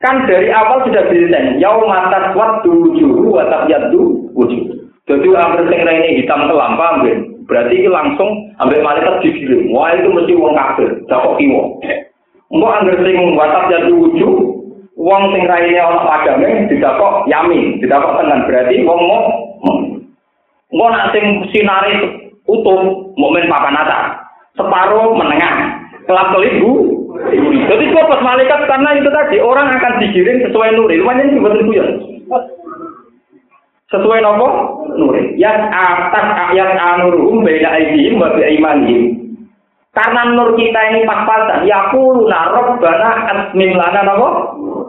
Kan 0.00 0.24
dari 0.24 0.48
awal 0.50 0.88
sudah 0.88 1.04
dirilis. 1.06 1.60
Yau 1.62 1.84
mata 1.84 2.32
kuat 2.32 2.64
dulu 2.64 2.96
juru, 2.96 3.34
watak 3.34 3.68
yadu 3.68 4.30
wujud. 4.34 4.88
Jadi 5.08 5.28
ambil 5.32 5.64
sing 5.68 5.80
ini 5.84 6.20
hitam 6.20 6.48
kelam, 6.48 6.76
paham 6.76 7.06
Berarti 7.48 7.80
ini 7.80 7.88
langsung 7.88 8.52
ambil 8.60 8.84
malaikat 8.84 9.24
digiring. 9.24 9.72
Wah 9.72 9.96
itu 9.96 10.12
mesti 10.12 10.36
uang 10.36 10.52
kafir, 10.52 10.90
dakok 11.08 11.36
kiwo. 11.40 11.80
Enggak 12.52 12.76
ambil 12.84 12.96
sing 13.06 13.16
watak 13.38 13.64
yadu 13.72 13.92
wujud, 13.96 14.57
Wong 14.98 15.30
sing 15.30 15.46
raine 15.46 15.78
ana 15.78 16.02
padame 16.02 16.66
didakok 16.66 17.30
yamin, 17.30 17.78
didakok 17.78 18.18
tenan 18.18 18.50
berarti 18.50 18.82
wong 18.82 18.98
mau 19.06 19.22
Engko 20.68 20.86
nak 20.90 21.14
sing 21.14 21.24
sinare 21.54 21.96
utuh 22.44 23.08
mukmin 23.16 23.48
papan 23.48 23.78
atas, 23.78 24.20
separuh 24.52 25.16
menengah, 25.16 25.80
kelap 26.04 26.34
kelip 26.34 26.60
bu. 26.60 26.72
Jadi 27.68 27.84
kok 27.94 28.20
malaikat 28.20 28.68
karena 28.68 28.90
itu 28.98 29.08
tadi 29.08 29.36
orang 29.40 29.72
akan 29.72 30.02
digiring 30.02 30.44
sesuai 30.44 30.76
nuri. 30.76 31.00
Lumayan 31.00 31.32
sih 31.32 31.40
betul 31.40 31.72
ya. 31.72 31.86
Sesuai 33.88 34.20
nopo 34.20 34.48
nuri. 34.98 35.38
Yang 35.40 35.72
atas 35.72 36.26
yang 36.52 36.76
anurum 36.76 37.46
beda 37.46 37.68
aidihim 37.80 38.20
wa 38.20 38.36
bi 38.36 38.44
imanihim. 38.60 39.27
Karena 39.96 40.20
nur 40.36 40.52
kita 40.54 40.80
ini 40.92 41.08
pas-pasan, 41.08 41.64
ya 41.64 41.88
narok 41.92 42.78
bana 42.78 43.10
asmim 43.32 43.72
lana 43.74 44.00
nopo 44.04 44.28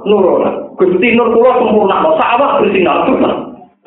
nurona. 0.05 0.69
Gusti 0.75 1.15
nur 1.15 1.31
kula 1.33 1.55
sempurna, 1.59 2.03
no 2.03 2.19
sawah 2.19 2.59
bersinar 2.59 3.07
tuh. 3.07 3.17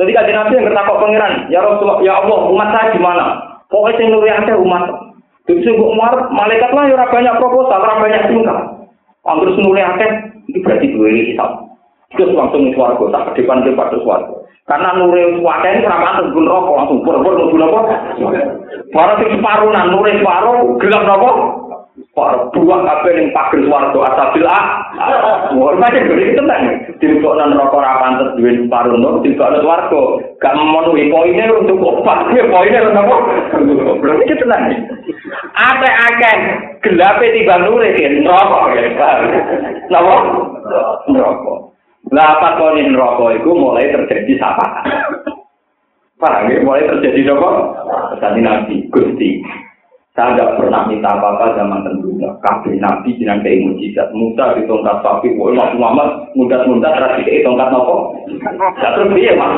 Jadi 0.00 0.10
kajian 0.16 0.34
nabi 0.34 0.56
yang 0.56 0.66
ketakok 0.72 0.98
pangeran, 0.98 1.32
ya 1.52 1.60
Rasulullah, 1.60 2.00
ya 2.00 2.12
Allah, 2.24 2.38
umat 2.48 2.68
saya 2.72 2.96
gimana? 2.96 3.24
Pokoknya 3.68 4.08
nur 4.08 4.24
yang 4.24 4.42
umat. 4.64 4.84
Jadi 5.46 5.62
sing 5.62 5.76
umar, 5.78 6.32
malaikat 6.32 6.72
lah 6.72 6.90
ya 6.90 7.06
banyak 7.06 7.38
proposal, 7.38 7.82
ora 7.82 8.00
banyak 8.00 8.22
tingkah. 8.32 8.58
Anggur 9.22 9.52
nur 9.54 9.76
yang 9.78 9.94
itu 10.48 10.58
berarti 10.64 10.90
dua 10.90 11.06
ini 11.06 11.22
hitam. 11.32 11.70
Terus 12.18 12.34
langsung 12.34 12.72
suaraku, 12.74 13.08
tak 13.14 13.32
ke 13.32 13.40
depan 13.40 13.62
ke 13.64 13.72
pada 13.78 13.96
suaraku. 14.02 14.41
Karena 14.62 14.94
nure 14.94 15.42
suaka 15.42 15.74
ini 15.74 15.82
ora 15.82 15.98
pantes 15.98 16.30
gun 16.30 16.46
rokok 16.46 16.78
langsung 16.78 17.02
pur-pur 17.02 17.34
mlebu 17.34 17.56
napa? 17.58 17.80
Para 18.94 19.18
sing 19.18 19.34
separuh 19.34 19.74
nang 19.74 19.90
nure 19.90 20.14
separuh 20.22 20.78
gelap 20.78 21.02
napa? 21.02 21.30
Para 22.14 22.46
buah 22.54 22.80
kabeh 22.86 23.12
ning 23.18 23.28
pager 23.34 23.58
swarga 23.66 23.98
asabil 24.06 24.46
ah. 24.46 24.64
Hormate 25.50 26.06
gede 26.06 26.22
iki 26.30 26.38
tenan. 26.38 26.62
Dilebok 27.02 27.42
nang 27.42 27.58
rokok 27.58 27.82
ora 27.82 28.06
pantes 28.06 28.38
duwe 28.38 28.54
separuh 28.54 28.94
nur 28.94 29.18
dilebok 29.26 29.50
nang 29.50 29.62
swarga. 29.66 30.02
Gak 30.38 30.54
memenuhi 30.54 31.10
poinnya 31.10 31.50
untuk 31.58 31.82
opat. 31.82 32.30
Ya 32.30 32.46
poinnya 32.46 32.86
napa? 32.94 33.16
Berarti 33.98 34.22
iki 34.30 34.34
tenan. 34.46 34.62
Ate 35.58 35.90
akeh 35.90 36.36
gelape 36.86 37.34
tiba 37.34 37.66
nure 37.66 37.98
iki 37.98 38.22
rokok 38.22 38.78
ya. 38.78 38.82
Napa? 39.90 40.14
Rokok. 41.10 41.71
Lah 42.12 42.36
apa 42.36 42.60
konin 42.60 42.92
rokok 42.92 43.40
itu 43.40 43.50
mulai 43.56 43.88
terjadi 43.88 44.36
sapa? 44.36 44.84
Paham 46.20 46.52
ya? 46.52 46.60
Mulai 46.60 46.84
terjadi 46.84 47.32
apa? 47.32 47.50
Tadi 48.20 48.40
Nabi, 48.44 48.84
Gusti. 48.92 49.40
Saya 50.12 50.36
tidak 50.36 50.60
pernah 50.60 50.84
minta 50.84 51.08
apa-apa 51.08 51.56
zaman 51.56 51.88
tentunya. 51.88 52.28
Kabeh 52.44 52.76
Nabi 52.76 53.16
jangan 53.16 53.40
kayak 53.40 53.64
mujizat. 53.64 54.12
Musa 54.12 54.60
di 54.60 54.68
tongkat 54.68 55.00
sapi. 55.00 55.32
Wah, 55.40 55.56
Nabi 55.56 55.80
Muhammad 55.80 56.08
mudah-mudah 56.36 56.92
terakhir 56.92 57.24
di 57.24 57.40
tongkat 57.40 57.72
nopo. 57.72 58.12
Ya 58.76 58.92
terus 58.92 59.08
mah. 59.40 59.52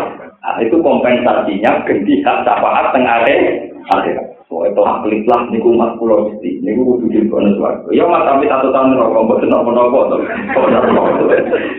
Nah, 0.44 0.60
itu 0.62 0.78
kompensasinya 0.78 1.82
ganti 1.82 2.22
hak 2.22 2.38
syafaat 2.46 2.94
tengah 2.94 3.26
akhir. 3.90 4.33
Soalnya 4.54 4.78
telah 4.78 5.02
pelit 5.02 5.26
lah 5.26 5.50
niku 5.50 5.74
umat 5.74 5.98
pulau 5.98 6.30
mesti 6.30 6.62
niku 6.62 6.86
kudu 6.86 7.10
di 7.10 7.26
kono 7.26 7.58
suwargo. 7.58 7.90
Ya 7.90 8.06
mas 8.06 8.22
tapi 8.22 8.46
satu 8.46 8.70
tahun 8.70 8.94
rokok 8.94 9.22
mbok 9.26 9.40
senok 9.42 9.66
to. 9.66 10.16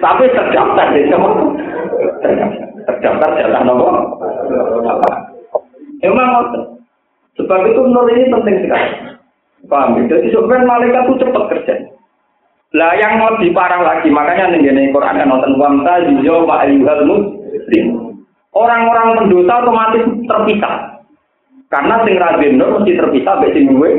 Tapi 0.03 0.23
terdaftar 0.35 0.87
di 0.91 1.07
sama. 1.07 1.55
Terdaftar 2.83 3.29
jatah 3.39 3.61
nopo? 3.63 3.87
Emang 6.03 6.27
ngoten. 6.35 6.63
Sebab 7.39 7.63
itu 7.63 7.79
menurut 7.79 8.11
ini 8.11 8.27
penting 8.27 8.55
sekali. 8.67 8.89
Paham? 9.71 9.95
Ya? 9.95 10.19
Jadi 10.19 10.35
sebenarnya 10.35 10.67
malaikat 10.67 11.03
itu 11.07 11.13
cepat 11.23 11.43
kerja. 11.55 11.75
Lah 12.75 12.91
yang 12.99 13.23
lebih 13.23 13.55
parah 13.55 13.79
lagi, 13.79 14.11
makanya 14.11 14.51
nih 14.51 14.91
Quran 14.91 15.15
kan 15.15 15.31
nonton 15.31 15.55
wamta 15.55 16.03
yujo 16.11 16.43
wa 16.43 16.67
ayyuhal 16.67 17.07
muslim. 17.07 18.19
Orang-orang 18.51 19.15
pendosa 19.23 19.63
otomatis 19.63 20.03
terpisah. 20.27 20.94
Karena 21.75 22.07
sing 22.07 22.15
rajin 22.15 22.55
nur 22.55 22.79
mesti 22.79 22.95
terpisah 22.95 23.35
dari 23.43 23.51
sing 23.51 23.75
gue. 23.75 23.91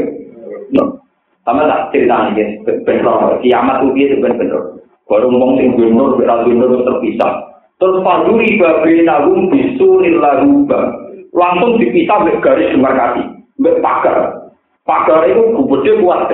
Sama 1.44 1.69
tak 1.69 1.93
cerita 1.93 2.32
nih, 2.32 2.65
benar. 2.89 3.36
Kiamat 3.44 3.85
itu 3.85 3.89
dia 3.93 4.07
sebenarnya 4.16 4.59
Baru 5.05 5.28
ngomong 5.28 5.61
sing 5.61 5.77
gue 5.77 5.93
nur, 5.93 6.16
rajin 6.16 6.57
nur 6.57 6.81
terpisah. 6.89 7.53
Terus 7.77 8.01
babi 8.01 9.05
nagum 9.05 9.53
bisuril 9.53 10.24
laguba. 10.24 11.05
Langsung 11.36 11.77
dipisah 11.77 12.24
dari 12.24 12.40
garis 12.40 12.73
demarkasi, 12.73 13.23
dari 13.61 13.77
pagar. 13.85 14.48
Pagar 14.89 15.28
itu 15.28 15.44
gede 15.69 15.93
kuat. 16.01 16.32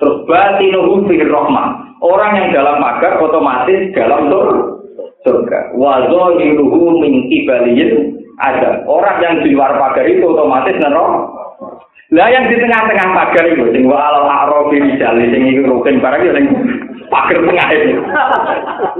Terus 0.00 0.24
batinuhu 0.24 1.04
fir 1.04 1.28
rohmah. 1.28 1.92
Orang 2.00 2.40
yang 2.40 2.56
dalam 2.56 2.80
pagar 2.80 3.20
otomatis 3.20 3.92
dalam 3.92 4.32
surga. 5.28 5.76
Wazo 5.76 6.40
hiruhu 6.40 7.04
min 7.04 7.28
ada 8.40 8.80
orang 8.88 9.16
yang 9.20 9.34
di 9.44 9.52
luar 9.52 9.76
pagar 9.76 10.08
itu 10.08 10.24
otomatis 10.24 10.76
nerok. 10.80 11.12
Lah 12.10 12.26
yang 12.32 12.50
di 12.50 12.56
tengah-tengah 12.58 13.08
pagar 13.14 13.44
itu 13.52 13.64
sing 13.70 13.86
wa 13.86 14.00
al 14.00 14.26
arabi 14.26 14.82
misale 14.82 15.30
sing 15.30 15.46
iku 15.46 15.68
rukin 15.68 16.00
barang 16.00 16.26
yo 16.26 16.32
pagar 17.12 17.38
tengah 17.38 17.68
itu. 17.76 18.00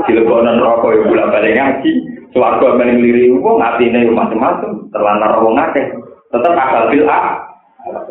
Dilebonan 0.06 0.60
rokok 0.60 0.94
yo 0.94 1.02
bola 1.08 1.32
balik 1.32 1.56
ngaji, 1.56 1.90
swarga 2.36 2.76
men 2.76 3.00
ngliri 3.00 3.34
wong 3.34 3.58
atine 3.58 4.06
yo 4.06 4.12
macam-macam, 4.14 4.86
terlantar 4.92 5.40
wong 5.42 5.56
akeh. 5.58 5.86
Tetep 6.30 6.54
akal 6.54 6.92
bil 6.92 7.08
a. 7.08 7.20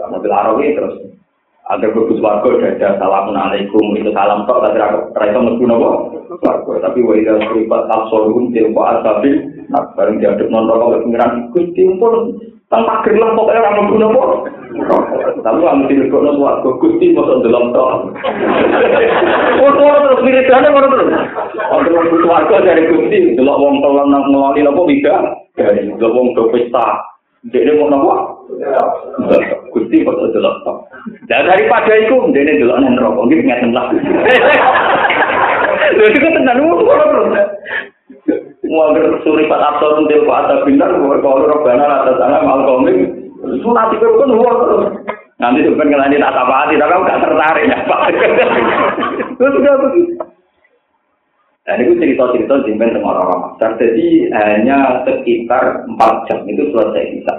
Mobil 0.10 0.34
arabi 0.34 0.74
terus 0.74 1.09
ada 1.70 1.86
bagus 1.94 2.18
warga 2.18 2.50
ada 2.66 2.98
assalamualaikum. 2.98 3.94
Itu 3.94 4.10
salam 4.10 4.50
tok 4.50 4.66
tapi 4.66 4.82
rasa 5.14 5.38
mesti 5.38 5.64
nopo? 5.70 5.90
Warga. 6.42 6.74
Tapi 6.90 7.06
wa 7.06 7.14
ida 7.14 7.38
suribat 7.46 7.86
absorum 7.94 8.50
tilpo 8.50 8.82
asabi 8.82 9.62
nah 9.70 9.86
bareng 9.94 10.18
diaduk 10.18 10.50
non 10.50 10.66
rokok 10.66 11.06
pengiran 11.06 11.54
gusti. 11.54 11.86
Pun 12.02 12.42
tanpa 12.74 13.06
gerlah 13.06 13.38
pokoknya 13.38 13.62
orang 13.62 13.86
mesti 13.86 13.98
nopo? 14.02 14.22
Tapi 15.46 15.60
kamu 15.62 15.84
tidak 15.94 16.10
kok 16.10 16.24
nopo 16.26 16.40
warga 16.42 16.70
gusti 16.82 17.06
masuk 17.14 17.38
dalam 17.46 17.66
tok. 17.70 17.90
Orang 19.62 20.02
terus 20.10 20.24
mirip 20.26 20.50
dana 20.50 20.74
orang 20.74 20.90
terus. 20.90 21.10
Orang 21.70 21.86
terus 22.10 22.26
warga 22.26 22.56
dari 22.66 22.84
gusti 22.90 23.38
delok 23.38 23.62
wong 23.62 23.78
tolong 23.86 24.10
ngeloni 24.10 24.66
nopo 24.66 24.90
bisa 24.90 25.38
dari 25.54 25.86
delok 25.86 26.18
wong 26.18 26.34
do 26.34 26.50
pesta 26.50 26.98
Jadi 27.48 27.72
mau 27.80 27.88
nopo? 27.88 28.12
Gusti 29.72 30.04
kok 30.04 30.20
delok 30.36 30.56
tok. 30.68 30.78
Lah 31.32 31.40
daripada 31.48 31.96
iku 31.96 32.28
ndene 32.28 32.60
delok 32.60 32.84
nang 32.84 33.00
neraka 33.00 33.22
iki 33.32 33.48
ngeten 33.48 33.72
lah. 33.72 33.88
Lha 35.96 36.06
iku 36.12 36.28
tenan 36.36 36.60
ngono 36.60 36.84
terus. 36.84 37.28
Mau 38.68 38.92
suri 39.24 39.48
pat 39.48 39.64
absorun 39.64 40.12
del 40.12 40.28
kok 40.28 40.36
ada 40.36 40.68
bintang 40.68 41.00
kalau 41.00 41.48
robana 41.48 42.04
atas 42.04 42.20
sana 42.20 42.44
mal 42.44 42.68
komik. 42.68 43.08
Sunati 43.64 43.96
kok 43.96 44.20
kan 44.20 44.36
terus. 44.36 44.84
Nanti 45.40 45.64
tuh 45.64 45.80
pengen 45.80 46.20
tak 46.20 46.36
apa 46.36 46.68
tapi 46.68 46.84
aku 46.84 47.08
gak 47.08 47.22
tertarik 47.24 47.72
ya 47.72 47.78
Pak. 47.88 48.12
Terus 49.40 49.56
udah 49.56 49.76
begitu. 49.88 50.20
Dan 51.68 51.86
itu 51.86 51.94
cerita-cerita 52.00 52.66
simpen 52.66 52.96
sama 52.96 53.20
orang 53.20 53.40
Masar. 53.46 53.76
Jadi 53.78 54.32
hanya 54.32 55.04
sekitar 55.06 55.86
4 55.86 56.28
jam 56.28 56.40
itu 56.48 56.64
selesai 56.72 57.04
bisa. 57.20 57.34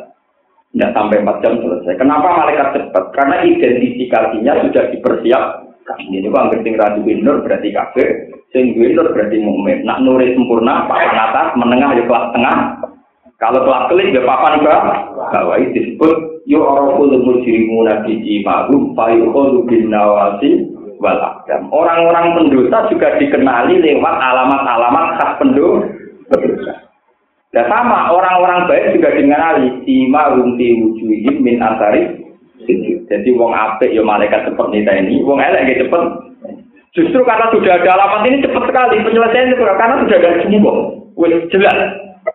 Tidak 0.70 0.90
sampai 0.94 1.24
4 1.24 1.42
jam 1.42 1.54
selesai. 1.58 1.98
Kenapa 1.98 2.28
malaikat 2.38 2.68
cepat? 2.78 3.04
Karena 3.16 3.42
identifikasinya 3.42 4.52
sudah 4.68 4.84
dipersiap. 4.94 5.44
Ini 5.98 6.30
kok 6.30 6.38
anggere 6.38 6.62
sing 6.62 6.78
radu 6.78 7.02
nur 7.02 7.42
berarti 7.42 7.74
kafir, 7.74 8.30
sing 8.54 8.78
nur 8.78 9.10
berarti 9.10 9.42
mukmin. 9.42 9.82
Nak 9.82 10.06
nuri 10.06 10.38
sempurna, 10.38 10.86
papan 10.86 11.18
atas, 11.18 11.58
menengah 11.58 11.98
ya 11.98 12.04
kelas 12.06 12.30
tengah. 12.30 12.58
Kalau 13.42 13.66
kelas 13.66 13.90
kelik 13.90 14.14
ya 14.14 14.22
papan 14.22 14.62
bawah. 14.62 14.98
Bawah 15.34 15.56
itu 15.58 15.74
disebut 15.74 16.46
yu'raful 16.46 17.10
mujrimuna 17.10 18.06
bi 18.06 18.22
imahum 18.38 18.94
fa 18.94 19.10
yuqulu 19.10 19.66
bin 19.66 19.90
nawasi 19.90 20.69
wal 21.00 21.16
akdam. 21.16 21.72
Orang-orang 21.72 22.36
pendosa 22.36 22.86
juga 22.92 23.16
dikenali 23.16 23.80
lewat 23.80 24.14
alamat-alamat 24.20 25.06
khas 25.16 25.32
pendosa. 25.40 26.72
Dan 27.50 27.66
sama 27.66 28.14
orang-orang 28.14 28.70
baik 28.70 28.94
juga 28.94 29.10
dikenali 29.16 29.82
sima 29.82 30.30
rumti 30.30 30.78
wujuhim 30.78 31.42
min 31.42 31.58
asari 31.58 32.22
Jadi 33.10 33.28
wong 33.34 33.50
apik 33.50 33.90
ya 33.90 34.04
malaikat 34.04 34.46
seperti 34.46 34.84
kita 34.84 34.92
ini, 35.02 35.24
wong 35.26 35.42
elek 35.42 35.66
ya 35.66 35.82
cepet. 35.82 36.02
Justru 36.94 37.24
karena 37.26 37.50
sudah 37.50 37.82
ada 37.82 37.90
alamat 37.98 38.22
ini 38.30 38.44
cepat 38.44 38.62
sekali 38.70 39.02
penyelesaian 39.02 39.50
itu 39.50 39.64
karena 39.64 39.98
sudah 40.04 40.16
ada 40.20 40.30
semua. 40.44 40.72
Wih, 41.18 41.42
jelas 41.50 41.74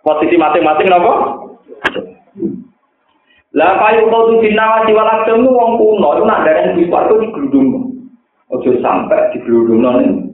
posisi 0.04 0.36
masing-masing 0.36 0.88
nopo. 0.92 1.14
Lah 3.56 3.80
payu 3.80 4.12
kau 4.12 4.36
tuh 4.36 4.44
binawati 4.44 4.92
walak 4.92 5.24
temu 5.24 5.48
wong 5.48 5.80
kuno 5.80 6.10
itu 6.20 6.24
nak 6.28 6.44
dari 6.44 6.76
itu 6.76 6.92
di 6.92 7.28
gerudung. 7.32 7.85
Ojo 8.56 8.72
sampai 8.80 9.36
di 9.36 9.44
geludung 9.44 9.84
non 9.84 10.32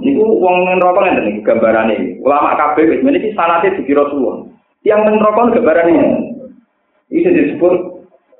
Niku 0.00 0.24
wong 0.40 0.64
neraka 0.64 1.04
ngene 1.04 1.28
iki 1.28 1.40
gambarane. 1.44 1.96
Ulama 2.24 2.56
kabeh 2.56 2.88
wis 2.88 3.04
meniki 3.04 3.36
sanate 3.36 3.76
dikira 3.76 4.08
suwun. 4.08 4.48
Yang 4.88 5.12
neraka 5.12 5.52
gambarane. 5.52 5.94
Itu 7.12 7.28
disebut 7.28 7.74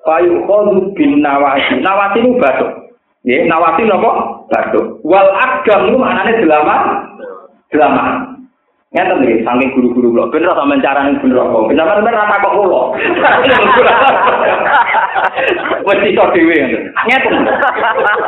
payu 0.09 0.41
khadu 0.49 0.97
bin 0.97 1.21
nawasi. 1.21 1.85
Nawasi 1.85 2.25
itu 2.25 2.41
batuk. 2.41 2.97
Ya, 3.29 3.45
nawasi 3.45 3.85
napa? 3.85 4.41
Batuk. 4.49 5.05
Wal 5.05 5.29
agam 5.37 5.93
itu 5.93 6.01
maknane 6.01 6.33
delama. 6.41 6.77
Delama. 7.69 8.05
Ngeten 8.93 9.25
iki 9.25 9.41
saking 9.41 9.73
guru-guru 9.73 10.13
kula. 10.13 10.29
Ben 10.29 10.45
ora 10.45 10.61
sampean 10.61 10.85
carane 10.85 11.17
bener 11.17 11.41
kok. 11.41 11.65
Kenapa 11.73 11.97
sampean 11.97 12.13
rata 12.13 12.45
kok 12.45 12.57
kula? 12.61 12.83
Wes 15.89 16.05
iso 16.13 16.25
dhewe. 16.37 16.57
Ngeten. 17.09 17.35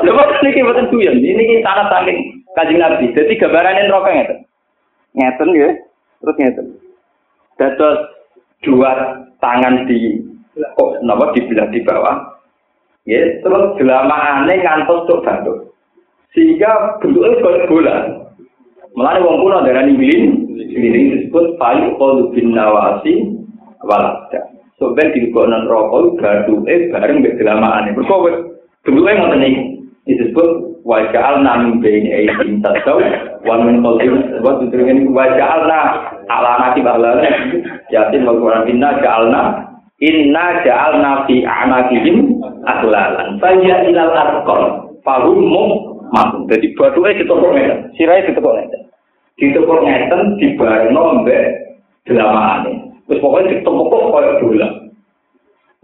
Lha 0.08 0.10
kok 0.16 0.28
niki 0.40 0.64
mboten 0.64 0.88
tuyan. 0.88 1.20
Ini 1.20 1.60
sangat 1.60 1.92
saking 1.92 2.40
Kanjeng 2.56 2.80
Nabi. 2.80 3.12
Dadi 3.12 3.36
gambarane 3.36 3.84
neraka 3.84 4.08
ngeten. 4.08 4.38
Ngeten 5.20 5.52
nggih. 5.52 5.74
Terus 6.24 6.36
ngeten. 6.40 6.66
Dados 7.60 7.98
dua 8.64 9.20
tangan 9.44 9.84
di 9.84 10.16
kok 10.56 10.90
napa 11.04 11.28
dibelah 11.36 11.68
di 11.68 11.84
bawah. 11.84 12.40
Ya, 13.04 13.20
terus 13.44 13.76
gelamaane 13.76 14.64
ngantos 14.64 15.04
tok 15.12 15.28
batu. 15.28 15.68
Sehingga 16.32 16.96
bentuknya 17.04 17.68
bola. 17.68 18.23
Mulane 18.94 19.20
wong 19.26 19.36
kuno 19.42 19.66
darani 19.66 19.98
glin, 19.98 20.46
ini 20.54 21.18
disebut 21.18 21.58
payu 21.58 21.98
kolu 21.98 22.30
bin 22.30 22.54
nawasi 22.54 23.26
walada. 23.82 24.54
So 24.78 24.94
ben 24.94 25.10
dilebokno 25.10 25.66
rokok 25.66 26.18
gaduhe 26.22 26.94
bareng 26.94 27.22
mbek 27.22 27.38
gelamaane. 27.38 27.90
Mergo 27.94 28.26
bentuke 28.86 29.10
ngoten 29.14 29.40
niku. 29.42 29.62
Disebut 30.04 30.74
wa 30.84 31.00
ja'alna 31.08 31.64
min 31.64 31.80
baini 31.80 32.12
aydin 32.12 32.60
tasaw 32.60 33.00
wa 33.48 33.56
min 33.64 33.80
khalfihim 33.80 34.44
wa 34.44 34.60
tudringin 34.60 35.08
wa 35.16 35.24
ja'alna 35.32 35.80
ala 36.28 36.52
nati 36.60 36.84
bahlana 36.84 37.24
yatin 37.88 38.28
wa 38.28 38.36
qur'an 38.36 38.68
inna 38.68 39.00
ja'alna 39.00 39.64
inna 40.04 40.44
ja'alna 40.60 41.24
fi 41.24 41.40
a'naqihim 41.40 42.36
aghlalan 42.68 43.40
fa 43.40 43.48
ya 43.64 43.80
ilal 43.88 44.12
arqal 44.12 44.62
fahum 45.00 45.40
mum 46.14 46.46
Jadi 46.46 46.70
batuke 46.78 47.18
ditopok 47.18 47.50
ngeten, 47.58 47.90
sirahe 47.98 48.22
ditopok 48.30 48.54
ngeten. 48.54 48.82
ditekuk 49.34 49.82
ngeten 49.82 50.38
dibarno 50.38 51.26
mbek 51.26 51.46
delamane. 52.06 52.94
Terus 53.10 53.20
pokoknya 53.20 53.50
ditepuk 53.58 54.14
kaya 54.14 54.38
bola. 54.38 54.68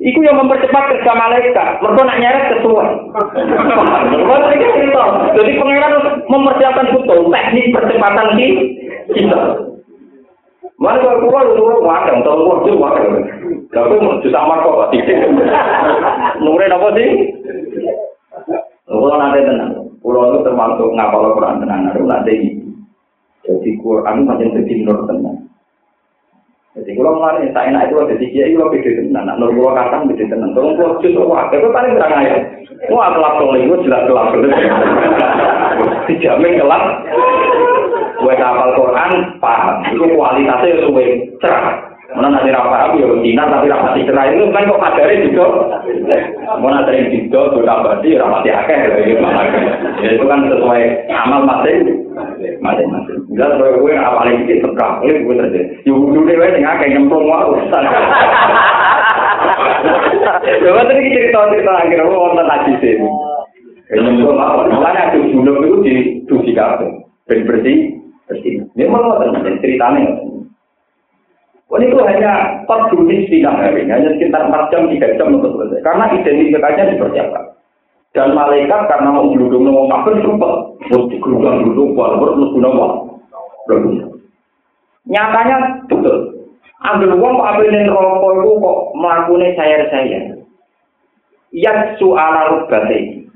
Iku 0.01 0.25
yang 0.25 0.41
mempercepat 0.41 0.97
kerja 0.97 1.13
malaikat. 1.13 1.69
Mereka 1.85 2.09
nak 2.09 2.21
nyeret 2.25 2.45
sesuai. 2.57 2.91
Jadi 5.37 5.51
pengiran 5.61 6.25
mempersiapkan 6.25 6.89
betul 6.97 7.29
teknik 7.29 7.69
percepatan 7.77 8.29
di 8.41 8.49
kita. 9.13 9.41
Mana 10.81 10.97
kalau 11.05 11.21
keluar 11.21 11.45
itu 11.53 11.65
wadang, 11.85 12.25
kalau 12.25 12.41
keluar 12.41 12.59
itu 12.65 12.73
wadang. 12.81 13.13
Tapi 13.69 14.01
mau 14.01 14.17
juta 14.25 14.41
marco 14.49 14.81
pasti. 14.81 15.05
Nure 16.49 16.65
apa 16.73 16.89
sih? 16.97 17.11
Kalau 18.89 19.17
nanti 19.21 19.45
tenang, 19.45 19.80
pulau 20.01 20.33
itu 20.33 20.39
termasuk 20.45 20.89
ngapal 20.97 21.33
Quran 21.37 21.61
tenang, 21.61 21.93
nanti 21.93 22.57
Jadi 23.41 23.71
Quran 23.81 24.29
macam 24.29 24.53
jadi 24.53 24.75
nur 24.85 25.01
tenang. 25.09 25.51
Jadi 26.71 26.95
kalau 26.95 27.19
mulai 27.19 27.51
tak 27.51 27.67
enak 27.67 27.91
itu 27.91 27.99
jadi 28.15 28.27
kiai 28.31 28.55
kalau 28.55 28.71
beda 28.71 28.91
tenang. 29.03 29.25
Nak 29.27 29.39
nur 29.43 29.51
kalau 29.59 29.75
kata 29.75 29.97
beda 30.07 30.25
tenang. 30.31 30.51
Tolong 30.55 30.75
kalau 30.79 31.03
justru 31.03 31.27
wah 31.27 31.51
itu 31.51 31.67
paling 31.67 31.93
terang 31.99 32.15
aja. 32.15 32.37
Wah 32.95 33.11
kelap 33.11 33.35
tolong 33.43 33.59
itu 33.59 33.75
jelas 33.83 34.07
kelap 34.07 34.27
terus. 34.31 34.55
Dijamin 36.07 36.63
kelap. 36.63 36.83
Gue 38.23 38.35
hafal 38.39 38.71
Quran 38.79 39.13
paham. 39.43 39.77
Itu 39.91 40.05
kualitasnya 40.15 40.87
suwe 40.87 41.07
cerah. 41.43 41.90
Mana 42.11 42.27
nanti 42.35 42.51
rapat 42.51 42.91
aku 42.91 42.99
ya 42.99 43.09
Cina 43.23 43.47
tapi 43.47 43.71
rapat 43.71 44.03
cerai 44.03 44.35
itu 44.35 44.51
kan 44.51 44.67
kok 44.67 44.83
kadari 44.83 45.31
juga. 45.31 45.47
Mana 46.59 46.83
sering 46.83 47.07
juga 47.15 47.55
sudah 47.55 47.87
berarti 47.87 48.19
rapat 48.19 48.51
akeh 48.51 48.79
gitu. 49.07 49.23
Ya 50.03 50.09
itu 50.19 50.25
kan 50.27 50.43
sesuai 50.51 50.83
amal 51.07 51.47
masing 51.47 52.03
masing-masing. 52.59 53.19
Jelas 53.31 53.55
kalau 53.55 53.79
gue 53.79 53.95
lagi 53.95 54.43
sih 54.51 54.59
seberang 54.59 55.07
ini 55.07 55.23
gue 55.23 55.35
terjadi. 55.39 55.87
Ya 55.87 55.93
udah 55.95 56.23
deh 56.27 56.35
gue 56.35 56.49
tinggal 56.59 56.75
kayak 56.83 56.93
nyemplung 56.99 57.31
wah 57.31 57.47
urusan. 57.47 57.83
Coba 60.67 60.83
tadi 60.91 61.15
cerita 61.15 61.39
cerita 61.55 61.73
akhirnya 61.79 62.11
gue 62.11 62.19
nonton 62.19 62.47
lagi 62.51 62.73
sih. 62.83 62.95
Nyemplung 63.95 64.35
apa? 64.35 64.67
Makanya 64.67 65.15
aku 65.15 65.31
dulu 65.31 65.63
itu 65.63 65.79
di 65.87 65.95
tujuh 66.27 66.55
kafe. 66.59 66.91
Bersih 67.31 67.95
bersih. 68.27 68.67
Mau 68.91 68.99
nonton 68.99 69.63
ceritanya. 69.63 70.30
Oh, 71.71 71.79
itu 71.79 71.95
hanya 72.03 72.67
4 72.67 72.99
menit 72.99 73.31
di 73.31 73.47
hari, 73.47 73.87
hanya 73.87 74.11
sekitar 74.19 74.51
4 74.51 74.75
jam, 74.75 74.91
3 74.91 75.15
jam 75.15 75.39
untuk 75.39 75.55
selesai. 75.55 75.87
Karena 75.87 76.11
identifikasinya 76.19 76.91
dipersiapkan. 76.91 77.45
Dan 78.11 78.35
malaikat 78.35 78.91
karena 78.91 79.15
mau 79.15 79.31
geludung 79.31 79.71
mau 79.71 79.87
kafir 79.87 80.19
cepat. 80.19 80.55
Mesti 80.91 81.17
geludung 81.23 81.63
geludung 81.63 81.91
walaupun 81.95 82.43
mesti 82.43 82.59
nama. 82.59 82.87
Nyatanya 85.07 85.57
betul. 85.87 86.17
Ambil 86.81 87.15
uang 87.15 87.39
kok 87.39 87.49
ambil 87.55 87.77
rokok 87.87 88.33
itu 88.35 88.51
kok 88.59 88.79
melakukan 88.99 89.51
sayar-sayar. 89.55 90.25
Yatsu 91.55 92.09
ala 92.19 92.51
rubbate. 92.51 93.31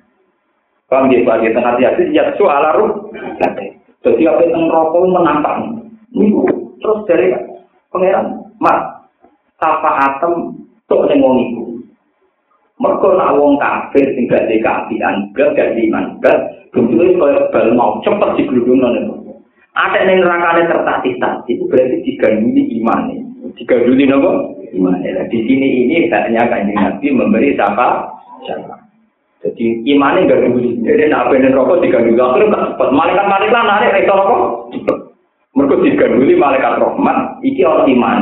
Paham 0.90 1.10
ya, 1.10 1.22
tengah 1.54 1.78
hati, 1.78 2.10
yatsu 2.10 2.44
ala 2.50 2.74
rubbate. 2.74 3.78
Jadi 4.02 4.22
apa 4.26 4.42
yang 4.42 4.66
rokok 4.66 5.06
menantang. 5.06 5.86
Ini 6.10 6.34
terus 6.82 7.06
dari 7.06 7.53
pangeran, 7.94 8.26
mat, 8.58 9.06
tapa 9.62 9.90
atem, 10.10 10.58
tok 10.90 11.06
ning 11.06 11.22
wong 11.22 11.36
iku. 11.38 11.62
Mergo 12.82 13.14
nak 13.14 13.38
wong 13.38 13.54
kafir 13.62 14.02
sing 14.18 14.26
gak 14.26 14.50
dikapian, 14.50 15.30
gak 15.38 15.54
gak 15.54 15.78
iman, 15.78 16.18
gak 16.18 16.42
bentuke 16.74 17.14
kaya 17.22 17.46
bal 17.54 17.70
mau 17.78 18.02
cepet 18.02 18.34
digludungno 18.34 18.90
ning. 18.90 19.06
Ada 19.78 20.02
ning 20.02 20.18
nerakane 20.18 20.66
tertatih-tatih, 20.66 21.54
itu 21.54 21.64
berarti 21.70 21.96
diganduli 22.02 22.62
imane. 22.82 23.24
diganduli 23.52 24.08
nopo 24.08 24.56
iman 24.80 25.04
di 25.28 25.38
sini 25.44 25.68
ini 25.84 26.08
hanya 26.08 26.48
kanjeng 26.48 26.74
nabi 26.80 27.06
memberi 27.12 27.52
siapa 27.52 28.08
siapa 28.48 28.74
jadi 29.44 29.84
imannya 29.84 30.24
gak 30.24 30.40
dulu 30.48 30.80
jadi 30.80 31.12
nak 31.12 31.28
bener 31.28 31.52
rokok 31.52 31.84
diganduli 31.84 32.16
akhirnya 32.16 32.50
gak 32.56 32.64
cepat 32.74 32.88
malaikat 32.96 33.26
malaikat 33.28 33.62
narik 33.68 34.00
itu 34.00 34.12
rokok 34.16 34.40
cepet 34.72 34.96
mereka 35.54 35.74
diganduli 35.80 36.34
malaikat 36.34 36.82
rahmat 36.82 37.38
iki 37.46 37.62
orang 37.62 37.88
iman 37.90 38.20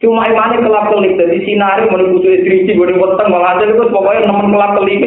cuma 0.00 0.24
imannya 0.26 0.64
kelap 0.64 0.88
kelip 0.88 1.18
jadi 1.18 1.38
sinari 1.44 1.84
menunggu 1.90 2.22
cuy 2.24 2.40
istri 2.40 2.78
boleh 2.78 2.96
weteng 2.96 3.28
malah 3.28 3.58
itu 3.60 3.84
pokoknya 3.90 4.26
nemen 4.26 4.54
kelap 4.54 4.72
kelip 4.78 5.02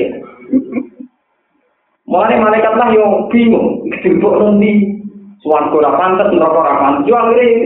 Mulai 2.04 2.38
malaikat 2.38 2.78
lah 2.78 2.94
yang 2.94 3.26
bingung, 3.32 3.90
dijemput 3.90 4.38
nanti, 4.38 5.02
suan 5.42 5.74
kurang 5.74 5.98
pantas, 5.98 6.30
neraka 6.30 6.62
rapan, 6.62 7.02
jual 7.10 7.32
ini 7.34 7.66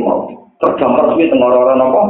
tergambar 0.63 1.11
suwi 1.11 1.27
tenggororan 1.27 1.83
apa? 1.83 2.01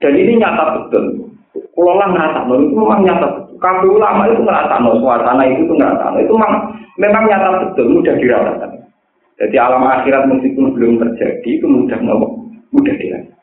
Dan 0.00 0.16
ini 0.16 0.40
nyata 0.40 0.80
betul. 0.80 1.28
Kalau 1.52 1.94
lah 2.00 2.08
ngerasa, 2.08 2.48
itu 2.48 2.72
memang 2.72 3.04
nyata 3.04 3.26
betul. 3.28 3.60
Kabel 3.60 3.92
ulama 3.92 4.24
itu 4.32 4.40
ngerasa, 4.40 4.74
suasana 4.80 5.42
itu 5.52 5.68
tuh 5.68 5.76
ngerasa. 5.76 6.16
Itu 6.16 6.32
memang, 6.32 6.54
memang 6.96 7.24
nyata 7.28 7.48
betul, 7.60 7.86
mudah 8.00 8.16
dirasakan. 8.16 8.79
Jadi 9.40 9.56
alam 9.56 9.88
akhirat 9.88 10.28
meskipun 10.28 10.76
belum 10.76 11.00
terjadi, 11.00 11.48
itu 11.48 11.64
mudah 11.64 11.96
mudah 12.70 12.94
dirasakan. 13.00 13.40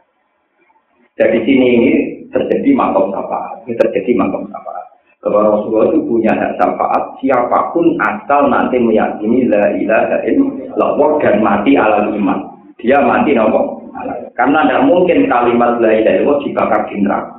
Jadi 1.18 1.38
sini 1.50 1.68
ini 1.74 1.92
terjadi 2.30 2.70
makom 2.78 3.10
syafaat. 3.10 3.66
Ini 3.66 3.74
terjadi 3.82 4.12
makom 4.14 4.46
syafaat. 4.54 4.86
Kalau 5.18 5.42
Rasulullah 5.42 5.90
itu 5.90 6.06
punya 6.06 6.30
hak 6.38 6.62
syafaat, 6.62 7.18
siapa 7.18 7.74
pun 7.74 7.98
asal 7.98 8.54
nanti 8.54 8.78
meyakini 8.78 9.50
la 9.50 9.74
ilaha 9.74 10.22
illallah 10.30 11.10
dan 11.26 11.42
mati 11.42 11.74
ala 11.74 12.06
iman 12.14 12.40
dia 12.78 13.02
mati 13.02 13.34
nopo. 13.34 13.90
Karena 14.38 14.70
tidak 14.70 14.86
mungkin 14.86 15.26
kalimat 15.26 15.82
la 15.82 15.90
ilaha 15.98 16.16
illallah 16.22 16.40
dibakar 16.46 16.82
di 16.94 16.96
neraka. 17.02 17.38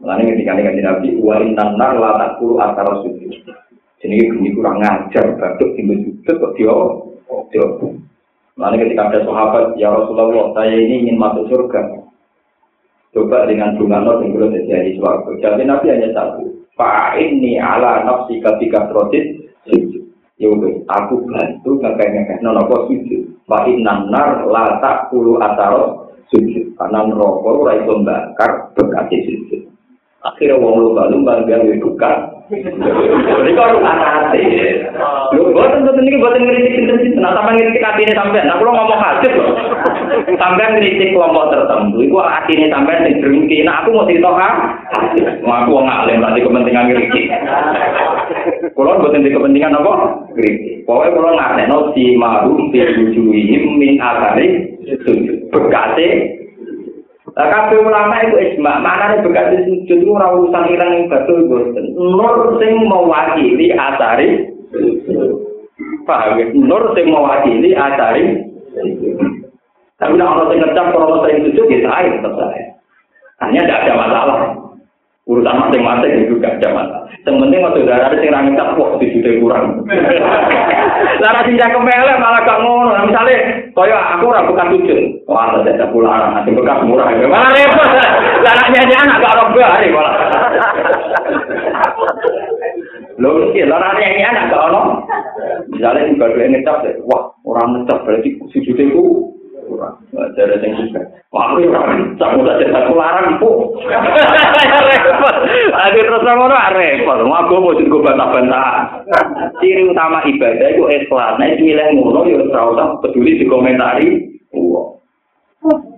Mulanya 0.00 0.32
ketika 0.32 0.56
ini 0.56 0.80
Nabi, 0.80 1.08
wa 1.20 1.34
intan 1.42 1.76
nar 1.76 1.92
la 1.98 2.10
takulu 2.16 2.56
antara 2.56 3.04
sujud. 3.04 3.36
Jadi 4.00 4.16
ini 4.16 4.48
kurang 4.56 4.80
ngajar, 4.80 5.36
batuk 5.36 5.76
tinggal 5.76 6.00
sujud 6.00 6.34
kok 6.40 6.54
dia, 6.56 6.72
dia. 7.50 7.66
Mulanya 8.58 8.76
ketika 8.84 9.02
ada 9.08 9.20
sahabat, 9.24 9.64
ya 9.80 9.88
Rasulullah, 9.88 10.52
saya 10.52 10.76
ini 10.76 11.08
ingin 11.08 11.16
masuk 11.16 11.48
surga. 11.48 11.80
Coba 13.10 13.48
dengan 13.48 13.74
bunga 13.74 13.98
not 14.06 14.22
yang 14.22 14.38
belum 14.38 14.54
terjadi 14.54 14.94
suatu. 15.00 15.34
Jadi 15.42 15.66
Nabi 15.66 15.90
hanya 15.90 16.14
satu. 16.14 16.46
Fa 16.78 17.18
ini 17.18 17.58
ala 17.58 18.06
nafsi 18.06 18.38
ketika 18.38 18.86
trotit 18.86 19.50
sujud. 19.66 20.06
Ya 20.38 20.46
aku 20.86 21.26
bantu 21.26 21.70
ngekeh-ngekeh 21.82 22.38
nono 22.38 22.70
sujud. 22.86 23.22
Wa 23.50 23.66
innan 23.66 24.14
nar 24.14 24.46
la 24.46 24.78
takulu 24.78 25.42
ataro 25.42 26.14
sujud. 26.30 26.78
Karena 26.78 27.10
neraka 27.10 27.50
ora 27.50 27.72
iso 27.82 27.94
bakar 28.06 28.70
bekas 28.78 29.10
sujud. 29.10 29.69
akhirnya 30.20 30.60
wong 30.60 30.74
lupa 30.76 31.08
lupa 31.08 31.40
biar 31.48 31.64
lebih 31.64 31.80
duka. 31.80 32.12
Jadi 32.50 33.50
kalau 33.54 33.78
hati, 33.78 34.42
lu 35.38 35.54
buat 35.54 35.70
tentu 35.70 35.94
ini 36.02 36.18
buat 36.18 36.34
ngeritik 36.34 36.82
ini, 36.82 37.14
nah 37.22 37.30
sampai 37.30 37.54
ngeritik 37.54 37.86
hati 37.86 38.02
ini 38.02 38.14
sampai, 38.18 38.42
nah 38.42 38.58
kalau 38.58 38.74
ngomong 38.74 38.98
hati 38.98 39.30
loh, 39.30 39.54
sampai 40.34 40.74
ngeritik 40.74 41.14
kelompok 41.14 41.54
tertentu, 41.54 42.02
Iku 42.02 42.18
hati 42.18 42.58
ini 42.58 42.66
sampai 42.74 43.06
di 43.06 43.22
drinki, 43.22 43.62
nah 43.62 43.86
aku 43.86 43.94
mau 43.94 44.02
cerita 44.10 44.34
kan, 44.34 44.54
mau 45.46 45.62
aku 45.62 45.78
ngalem 45.78 46.18
lagi 46.18 46.42
kepentingan 46.42 46.86
ngeritik, 46.90 47.26
kalau 48.74 48.98
buat 48.98 49.14
ngeritik 49.14 49.34
kepentingan 49.38 49.78
apa, 49.78 49.92
ngeritik, 50.34 50.74
pokoknya 50.90 51.14
kalau 51.14 51.30
ngasih 51.38 51.64
no 51.70 51.78
si 51.94 52.04
marum, 52.18 52.58
si 52.74 52.78
bujuhim, 52.82 53.62
min 53.78 53.94
asari, 54.02 54.74
bekasih, 55.54 56.12
Lah 57.38 57.46
kabeh 57.46 57.78
ulama 57.78 58.26
itu 58.26 58.36
ijma, 58.36 58.82
maknane 58.82 59.22
bekas 59.22 59.54
sujud 59.62 59.98
itu 60.02 60.10
ora 60.10 60.34
urusan 60.34 60.66
irang 60.74 60.90
yang 60.90 61.04
betul 61.06 61.46
boten. 61.46 61.94
Nur 61.94 62.58
sing 62.58 62.74
mewakili 62.90 63.70
asari 63.70 64.50
paham 66.08 66.42
ya? 66.42 66.46
Nur 66.54 66.90
sing 66.98 67.06
mewakili 67.10 67.70
asari 67.74 68.24
Tapi 70.00 70.16
nak 70.16 70.32
orang 70.32 70.56
yang 70.56 70.60
ngecap 70.64 70.86
kalau 70.96 71.20
saya 71.20 71.36
sujud 71.44 71.66
ya 71.68 71.78
saya 71.84 72.08
tetap 72.08 72.32
saya. 72.40 72.64
Hanya 73.44 73.60
tidak 73.68 73.80
ada 73.84 73.94
masalah. 74.00 74.38
Urusan 75.30 75.62
masing-masing 75.62 76.26
itu 76.26 76.34
tidak 76.42 76.58
ada 76.58 76.68
masalah. 76.74 77.02
Yang 77.22 77.36
penting 77.38 77.60
waktu 77.62 77.86
darah 77.86 78.06
ada 78.10 78.18
yang 78.18 78.50
ngecap 78.50 78.68
kok 78.74 78.98
sujudnya 78.98 79.38
kurang. 79.38 79.64
Lara 81.22 81.40
sing 81.46 81.54
kemele 81.54 82.12
malah 82.18 82.42
gak 82.42 82.58
ngono. 82.58 83.06
Misale 83.06 83.34
kaya 83.70 83.98
aku 84.18 84.26
ora 84.26 84.42
bukan 84.42 84.74
sujud. 84.74 84.98
Wah, 85.30 85.54
ada 85.54 85.70
ada 85.70 85.86
pulang 85.94 86.34
nanti 86.34 86.50
bekas 86.50 86.82
murah. 86.82 87.14
Malah 87.14 87.50
repot. 87.54 87.88
Lara 88.42 88.64
nyanyi 88.74 88.94
anak 88.98 89.22
gak 89.22 89.34
ora 89.38 89.44
bari 89.54 89.88
malah. 89.94 90.14
Lho 93.22 93.30
iki 93.54 93.62
lara 93.70 93.94
nyanyi 93.94 94.22
anak 94.26 94.44
gak 94.50 94.64
ono. 94.66 94.82
Misale 95.70 96.10
sing 96.10 96.18
badhe 96.18 96.42
ngecap, 96.50 96.82
wah, 97.06 97.30
orang 97.46 97.86
ngecap 97.86 98.02
berarti 98.02 98.34
sujudnya 98.50 98.90
ku 98.90 99.30
Jadi 100.10 100.66
yang 100.66 100.74
aku 101.30 101.62
orang 101.70 102.18
tak 102.18 102.34
udah 102.34 102.58
cerita 102.58 102.90
larang 102.90 103.38
bu. 103.38 103.78
Repot. 103.86 105.34
Aduh 105.70 106.02
terus 106.02 106.26
ngono 106.26 106.56
repot. 106.74 107.18
Aku 107.22 107.54
mau 107.62 107.76
jadi 107.78 107.90
bantah-bantah. 107.90 108.70
Ciri 109.62 109.86
utama 109.86 110.26
ibadah 110.26 110.68
itu 110.74 110.84
ikhlas. 110.90 111.38
Nah, 111.38 111.48
milih 111.54 111.88
ngono 111.96 112.26
ya 112.26 112.42
ora 112.50 112.62
usah 112.74 112.86
peduli 113.04 113.38
di 113.38 113.46
komentari. 113.46 114.08
Wah. 114.50 114.98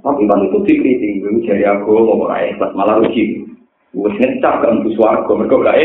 Tapi 0.02 0.26
kan 0.26 0.42
itu 0.42 0.58
dikritik, 0.66 1.22
itu 1.22 1.46
jadi 1.46 1.78
aku 1.78 1.94
mau 1.94 2.28
ora 2.28 2.44
ikhlas 2.44 2.76
malah 2.76 3.00
rugi. 3.00 3.48
Wes 3.92 4.16
ngecap 4.16 4.64
kan 4.64 4.80
bu 4.80 4.88
swarga 4.96 5.32
mergo 5.36 5.60
gak 5.60 5.76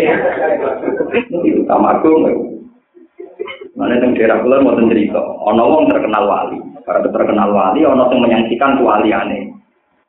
Itu 1.11 1.63
utama 1.63 1.99
aku. 1.99 2.23
Mana 3.77 4.01
yang 4.01 4.17
daerah 4.17 4.41
kula 4.41 4.65
mau 4.65 4.73
cerita, 4.89 5.21
ono 5.21 5.63
wong 5.69 5.85
terkenal 5.93 6.25
wali. 6.25 6.57
Para 6.87 7.03
terkenal 7.03 7.51
wali, 7.51 7.83
ono 7.83 8.07
yang 8.07 8.23
menyaksikan 8.23 8.79
wali 8.79 9.11
aneh. 9.11 9.51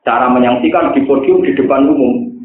Cara 0.07 0.31
menyaksikan 0.31 0.95
di 0.95 1.03
podium 1.03 1.43
di 1.43 1.51
depan 1.51 1.91
umum. 1.91 2.39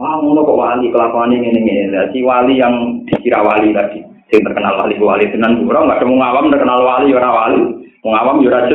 Wah, 0.00 0.24
ngono 0.24 0.40
kok 0.40 0.56
wali 0.56 0.88
kelakuan 0.88 1.36
ini 1.36 1.52
ini 1.52 1.92
Si 2.16 2.24
wali 2.24 2.56
yang 2.56 3.04
dikira 3.04 3.44
wali 3.44 3.76
tadi, 3.76 4.00
yang 4.32 4.40
terkenal 4.48 4.80
wali 4.80 4.96
wali 4.96 5.28
tenan 5.28 5.68
pura 5.68 5.84
nggak 5.84 6.00
mau 6.00 6.16
ngawam 6.16 6.48
terkenal 6.48 6.80
wali 6.80 7.12
ora 7.12 7.28
wali, 7.28 7.60
mau 8.00 8.16
ngawam 8.16 8.40
yo 8.40 8.48
jelas. 8.48 8.72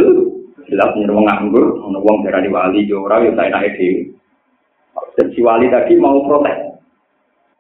Jelas 0.70 0.94
nyuruh 0.94 1.26
nganggur, 1.26 1.66
ono 1.82 1.98
wong 1.98 2.22
di 2.22 2.50
wali 2.54 2.86
yo 2.86 3.02
ora 3.02 3.26
yo 3.26 3.34
saya 3.34 3.50
naik 3.50 3.82
Dan 5.18 5.34
si 5.34 5.42
wali 5.42 5.74
tadi 5.74 5.98
mau 5.98 6.22
protes. 6.22 6.78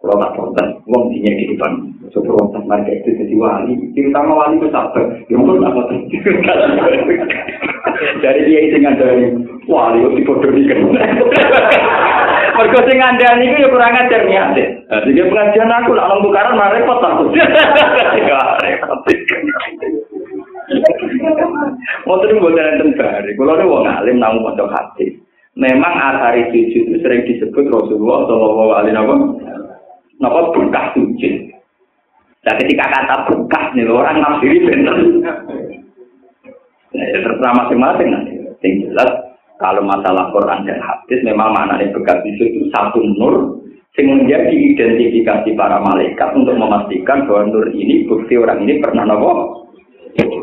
Kalau 0.05 0.21
protes, 0.37 0.69
wong 0.85 1.09
dinya 1.09 1.33
di 1.33 1.49
depan. 1.49 1.96
So 2.15 2.23
protes 2.23 2.63
mereka 2.63 3.03
itu 3.03 3.19
jadi 3.19 3.35
wali. 3.35 3.73
Terutama 3.91 4.31
wali 4.47 4.59
itu 4.59 4.67
sabar. 4.71 5.05
Yang 5.27 5.41
pun 5.43 5.57
protes. 5.59 5.99
Dari 8.23 8.41
dia 8.47 8.59
itu 8.69 8.77
dari 8.79 9.25
wali 9.67 9.97
itu 10.03 10.09
dipodomikan. 10.21 10.79
Mereka 12.57 12.79
sing 12.89 12.97
ngandani 12.97 13.43
itu 13.53 13.57
ya 13.61 13.69
kurang 13.69 13.93
ajar 13.93 14.21
niat. 14.25 14.57
Jadi 14.89 15.21
pengajian 15.29 15.69
aku 15.69 15.93
lah 15.93 16.09
nang 16.09 16.25
tukaran 16.25 16.57
malah 16.57 16.73
repot 16.73 16.99
aku. 17.03 17.23
Ya 18.17 18.41
repot. 18.65 18.99
Mau 22.09 22.17
terus 22.23 22.41
buat 22.41 22.57
enten 22.57 22.97
bari. 22.97 23.31
Kalau 23.37 23.53
ada 23.55 23.65
wong 23.67 23.85
alim 23.85 24.17
namun 24.17 24.41
mau 24.41 24.67
hadis. 24.73 25.13
Memang 25.57 25.89
asari 25.89 26.53
sujud 26.53 26.85
itu 26.85 26.97
sering 27.01 27.25
disebut 27.25 27.65
Rasulullah 27.73 28.29
Shallallahu 28.29 28.71
Alaihi 28.77 28.93
Wasallam 28.93 29.21
Napa 30.21 30.53
bekas 30.53 30.93
sujud. 30.93 31.56
Nah 32.47 32.55
ketika 32.55 32.87
kata 32.87 33.15
bekas 33.27 33.75
nih 33.75 33.91
orang 33.91 34.23
nafsiri 34.23 34.63
bener. 34.63 34.95
Nah, 36.95 37.05
ya 37.11 37.19
terserah 37.19 37.53
masing-masing 37.59 38.07
nanti. 38.07 38.33
Yang 38.63 38.87
jelas 38.87 39.11
kalau 39.59 39.83
masalah 39.83 40.31
Quran 40.31 40.63
dan 40.63 40.79
hadis 40.79 41.19
memang 41.27 41.51
maknanya 41.51 41.91
bekas 41.91 42.23
sujud 42.23 42.47
itu 42.47 42.71
satu 42.71 43.03
nur 43.19 43.59
yang 43.99 44.23
menjadi 44.23 44.55
identifikasi 44.55 45.57
para 45.59 45.83
malaikat 45.83 46.29
untuk 46.39 46.55
memastikan 46.55 47.27
bahwa 47.27 47.51
nur 47.51 47.67
ini 47.75 48.07
bukti 48.07 48.39
orang 48.39 48.63
ini 48.63 48.79
pernah 48.79 49.03
nopo 49.03 49.67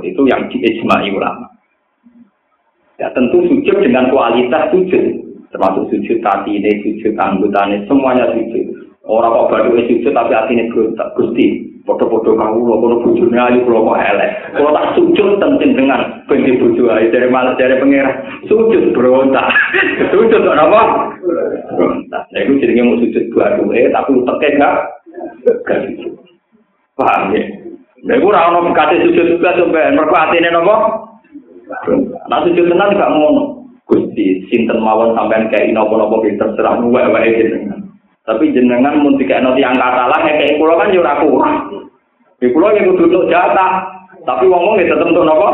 itu 0.05 0.23
yang 0.29 0.45
diijmai 0.53 1.09
ulama. 1.09 1.49
Ya 3.01 3.09
tentu 3.17 3.49
sujud 3.49 3.81
dengan 3.81 4.13
kualitas 4.13 4.71
sujud, 4.71 5.05
termasuk 5.51 5.89
sujud 5.89 6.21
kaki 6.21 6.61
ini, 6.61 6.85
sujud 6.85 7.17
anggotanya, 7.17 7.81
semuanya 7.89 8.29
sujud. 8.37 8.93
Orang 9.09 9.33
kok 9.33 9.49
baru 9.51 9.81
sujud 9.89 10.13
tapi 10.13 10.33
hati 10.37 10.53
ini 10.53 10.71
gusti. 11.17 11.74
Foto-foto 11.85 12.33
kamu 12.33 12.65
loh, 12.65 12.81
kalau 12.81 12.97
bujurnya 13.05 13.45
ayu 13.45 13.61
kalau 13.69 13.93
mau 13.93 14.01
elek. 14.01 14.57
Kalau 14.57 14.73
tak 14.73 14.97
sujud 14.97 15.37
tentu 15.37 15.69
dengan 15.69 16.25
benci 16.25 16.57
bujuk 16.57 16.89
ayu 16.89 17.13
dari 17.13 17.29
malas 17.29 17.61
dari 17.61 17.77
pengira. 17.77 18.25
Sujud 18.49 18.97
berontak, 18.97 19.53
sujud 20.17 20.49
apa? 20.49 20.81
Berontak. 21.77 22.23
Nah 22.33 22.41
itu 22.41 22.57
jadinya 22.57 22.89
mau 22.89 22.97
sujud 22.97 23.25
dua 23.29 23.61
dua, 23.61 23.93
tapi 23.93 24.11
uteknya 24.17 24.49
enggak, 24.57 24.75
enggak. 25.45 25.79
Paham 26.97 27.37
ya? 27.37 27.43
Nah 28.05 28.15
itu 28.17 28.27
orang 28.33 28.73
kasih 28.73 28.99
sujud 29.05 29.27
juga 29.37 29.53
sampai 29.53 30.41
ini 30.41 30.49
nopo. 30.57 30.75
Nah 32.33 32.39
sujud 32.49 32.65
tenang 32.65 32.97
gak 32.97 33.13
ngono. 33.13 33.61
Gusti, 33.85 34.41
sinten 34.49 34.81
mawon 34.81 35.13
sampean 35.13 35.53
kayak 35.53 35.77
nopo-nopo 35.77 36.25
terserah 36.25 36.81
wae-wae 36.81 37.37
jenengan. 37.37 37.85
Tapi 38.25 38.57
jenengan 38.57 39.05
mun 39.05 39.21
dikekno 39.21 39.53
tiyang 39.53 39.77
katalah 39.77 40.25
kayak 40.25 40.57
kula 40.57 40.81
kan 40.81 40.97
yo 40.97 41.05
kurang. 41.05 41.57
Di 42.45 42.53
kula 42.53 42.77
yang 42.77 42.93
kudu 42.93 43.25
jatah, 43.33 43.89
tapi 44.29 44.45
wong-wong 44.53 44.77
ya 44.77 44.93
tetep 44.93 45.09
untuk 45.09 45.25
nopo? 45.25 45.49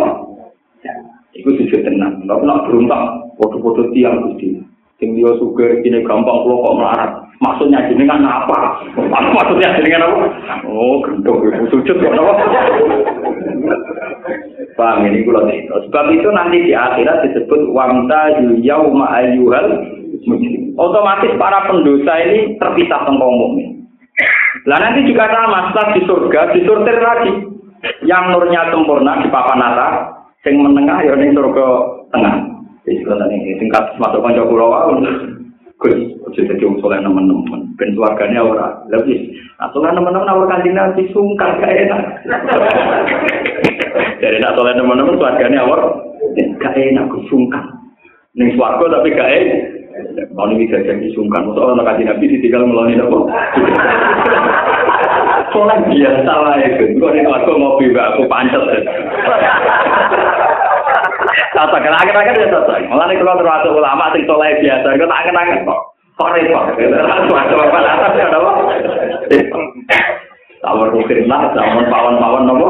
Iku 1.38 1.54
sujud 1.54 1.86
tenang, 1.86 2.26
nggak 2.26 2.42
nak 2.42 2.66
beruntak, 2.66 3.30
foto-foto 3.38 3.94
tiang 3.94 4.26
gusti. 4.26 4.58
Sing 4.98 5.14
dia 5.14 5.30
suka 5.38 5.78
ini 5.86 6.02
gampang 6.02 6.42
kula 6.42 6.66
kok 6.66 6.76
melarat. 6.82 7.10
Maksudnya 7.38 7.86
jenengan 7.86 8.26
apa? 8.26 8.82
Maksudnya 9.38 9.78
jenengan 9.78 10.02
apa? 10.02 10.26
Oh, 10.66 10.98
gendong 11.06 11.46
ibu 11.46 11.70
sujud 11.70 11.94
kok 11.94 12.10
apa? 12.10 12.32
Paham 14.74 15.06
ini 15.06 15.22
kula 15.22 15.46
cerita. 15.46 15.86
Sebab 15.86 16.10
itu 16.10 16.28
nanti 16.34 16.58
di 16.66 16.74
akhirat 16.74 17.22
disebut 17.30 17.70
wamta 17.70 18.34
yauma 18.66 19.14
ayyuhal. 19.14 19.78
Otomatis 20.74 21.38
para 21.38 21.70
pendosa 21.70 22.18
ini 22.18 22.58
terpisah 22.58 23.06
tentang 23.06 23.30
mukmin. 23.30 23.79
Lah 24.68 24.76
nanti 24.76 25.08
juga 25.08 25.24
sama, 25.32 25.72
setelah 25.72 25.88
di 25.96 26.00
surga 26.04 26.40
disortir 26.52 26.98
lagi. 27.00 27.32
Yang 28.04 28.24
nurnya 28.36 28.68
sempurna 28.68 29.24
di 29.24 29.32
papan 29.32 29.64
atas, 29.64 29.92
yang 30.44 30.60
menengah 30.60 31.00
ya 31.00 31.16
ning 31.16 31.32
surga 31.32 31.66
tengah. 32.12 32.34
Jadi 32.84 33.00
kalau 33.08 33.28
ini 33.32 33.56
tingkat 33.56 33.84
masuk 33.96 34.20
kanca 34.20 34.44
kula 34.44 34.66
wae. 34.68 35.00
Gus, 35.80 35.96
ojo 36.28 36.40
dadi 36.44 36.60
wong 36.68 36.76
saleh 36.84 37.00
nemen-nemen. 37.00 37.72
Ben 37.80 37.96
suargane 37.96 38.36
ora. 38.36 38.84
Lebih. 38.92 39.32
Nah, 39.56 39.72
saleh 39.72 39.96
nemen-nemen 39.96 40.28
awal 40.28 40.44
kanjeng 40.44 40.76
Nabi 40.76 41.08
sungkan 41.08 41.56
gak 41.56 41.72
enak. 41.72 42.00
Jadi 44.20 44.36
nak 44.44 44.60
saleh 44.60 44.76
nemen-nemen 44.76 45.16
suargane 45.16 45.56
awal 45.56 46.04
gak 46.60 46.76
enak 46.76 47.08
sungkan. 47.32 47.64
Ning 48.36 48.52
swarga 48.60 49.00
tapi 49.00 49.08
gak 49.16 49.32
enak. 49.32 49.79
Kalau 49.90 50.46
ini 50.54 50.70
bisa 50.70 50.78
jadi 50.86 51.06
sungkan, 51.18 51.50
masa 51.50 51.66
orang 51.66 51.82
kasih 51.82 52.06
nabi 52.06 52.30
ditinggal 52.30 52.62
melalui 52.62 52.94
apa? 52.94 53.18
Soalnya 55.50 55.82
biasa 55.82 56.30
lah 56.30 56.54
itu, 56.62 56.94
kok 56.94 57.10
ini 57.10 57.26
aku 57.26 57.50
ngopi 57.58 57.90
aku 57.90 58.22
pancet. 58.30 58.86
Tata 61.50 61.76
kan 61.82 61.98
akhir-akhir 61.98 62.38
ya 62.38 62.48
tata. 62.54 62.74
Malah 62.86 63.10
ini 63.10 63.18
kalau 63.18 63.42
termasuk 63.42 63.74
ulama 63.74 64.14
sing 64.14 64.22
soleh 64.30 64.54
biasa, 64.62 64.86
itu 64.94 65.04
tak 65.10 65.20
angen-angen 65.26 65.66
kok. 65.66 65.80
Kok 66.14 66.30
repot? 66.38 66.64
Termasuk 66.78 67.34
apa 67.34 67.78
atas 67.82 68.12
ya 68.14 68.26
apa? 68.30 68.50
Tawar 70.60 70.88
mungkin 70.94 71.26
lah, 71.26 71.50
zaman 71.56 71.90
pawan-pawan 71.90 72.46
nopo. 72.46 72.68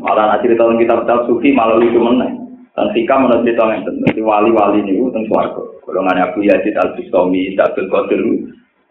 Malah 0.00 0.24
nanti 0.32 0.48
di 0.48 0.56
tahun 0.56 0.80
kitab-kitab 0.80 1.28
sufi 1.28 1.52
malah 1.52 1.76
lucu 1.76 2.00
meneng. 2.00 2.45
Dan 2.76 2.92
Sika 2.92 3.16
menurut 3.16 3.40
cerita 3.40 3.72
yang 3.72 3.88
jadi 3.88 4.20
wali-wali 4.20 4.84
ini 4.84 5.00
teng 5.08 5.24
suarga. 5.32 5.64
Golongan 5.88 6.28
Abu 6.28 6.44
Yazid 6.44 6.76
Al 6.76 6.92
Bistami, 6.92 7.56
Abdul 7.56 7.88
Qadir 7.88 8.20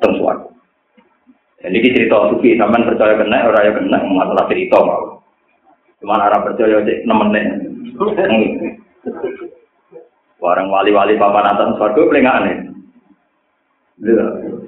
teng 0.01 0.17
suarga. 0.17 0.49
Jadi 1.61 1.77
ini 1.77 1.93
cerita 1.93 2.33
sufi, 2.33 2.57
sampean 2.57 2.89
percaya 2.89 3.13
kena, 3.13 3.45
orang 3.45 3.65
yang 3.65 3.75
kena, 3.77 3.97
masalah 4.09 4.45
cerita 4.49 4.77
mau. 4.81 5.21
Cuma 6.01 6.17
arah 6.17 6.41
percaya 6.41 6.81
cek 6.81 7.05
nemennya. 7.05 7.61
Warang 10.41 10.67
wali-wali 10.73 11.17
papan 11.21 11.45
atas 11.45 11.77
suarga 11.77 12.01
paling 12.09 12.25
aneh. 12.25 12.57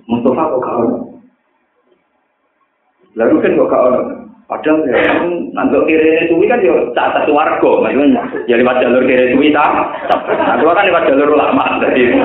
Mustafa 0.05 0.43
kok 0.45 0.61
kau? 0.61 0.85
Lalu 3.17 3.41
kan 3.41 3.57
kok 3.59 3.69
kau? 3.69 4.16
Padahal 4.47 4.79
ya, 4.87 5.27
ngantuk 5.27 5.91
kiri 5.91 6.31
suwi 6.31 6.47
kan 6.47 6.63
ya 6.63 6.71
saat 6.95 7.19
satu 7.19 7.35
warga, 7.35 7.83
maksudnya 7.83 8.23
ya 8.47 8.55
lewat 8.55 8.79
jalur 8.79 9.03
kiri 9.03 9.35
suwi 9.35 9.51
tak. 9.51 9.67
Nah, 9.67 10.55
kan 10.55 10.87
lewat 10.87 11.03
jalur 11.03 11.35
ulama, 11.35 11.83
jadi 11.83 12.15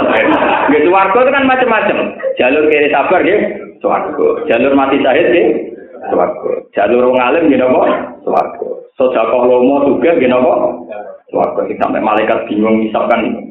gitu 0.71 0.89
warga 0.95 1.19
itu 1.19 1.35
kan 1.35 1.45
macam-macam. 1.51 1.99
Jalur 2.39 2.71
kiri 2.71 2.95
sabar 2.95 3.27
gitu, 3.27 3.87
warga. 3.91 4.29
Jalur 4.47 4.73
mati 4.79 5.03
syahid 5.03 5.35
gitu, 5.35 6.15
warga. 6.15 6.51
Jalur 6.71 7.11
ngalim 7.11 7.51
gitu 7.51 7.65
apa? 7.67 7.81
Warga. 8.23 8.69
Sojakoh 8.95 9.43
lomo 9.43 9.91
juga 9.91 10.15
gitu 10.15 10.31
apa? 10.31 10.55
Warga. 11.35 11.61
Sampai 11.75 12.07
malaikat 12.07 12.47
bingung 12.47 12.87
misalkan 12.87 13.51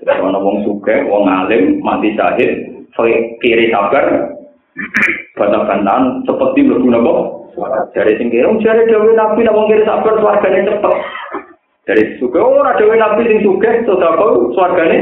Terus 0.00 0.16
ana 0.16 0.40
wong 0.40 0.64
sugih, 0.64 1.04
wong 1.12 1.28
alim, 1.28 1.76
mati 1.84 2.16
syahid, 2.16 2.72
kiri 3.44 3.68
sabar, 3.68 4.32
bantah-bantahan 5.36 6.24
seperti 6.24 6.64
mlebu 6.64 6.88
napa? 6.88 7.39
Dari 7.90 8.12
sing 8.16 8.28
kira, 8.30 8.50
jare 8.62 8.86
dewe 8.86 9.14
nabi 9.14 9.42
nak 9.42 9.54
wong 9.56 9.66
kiri 9.70 9.82
sabar 9.82 10.14
swargane 10.22 10.66
cepet. 10.66 10.94
Dari 11.88 12.02
suka 12.22 12.38
ora 12.38 12.78
dewe 12.78 12.94
nabi 12.94 13.26
sing 13.26 13.38
sugih 13.42 13.82
sedekah 13.82 14.54
swargane 14.54 14.98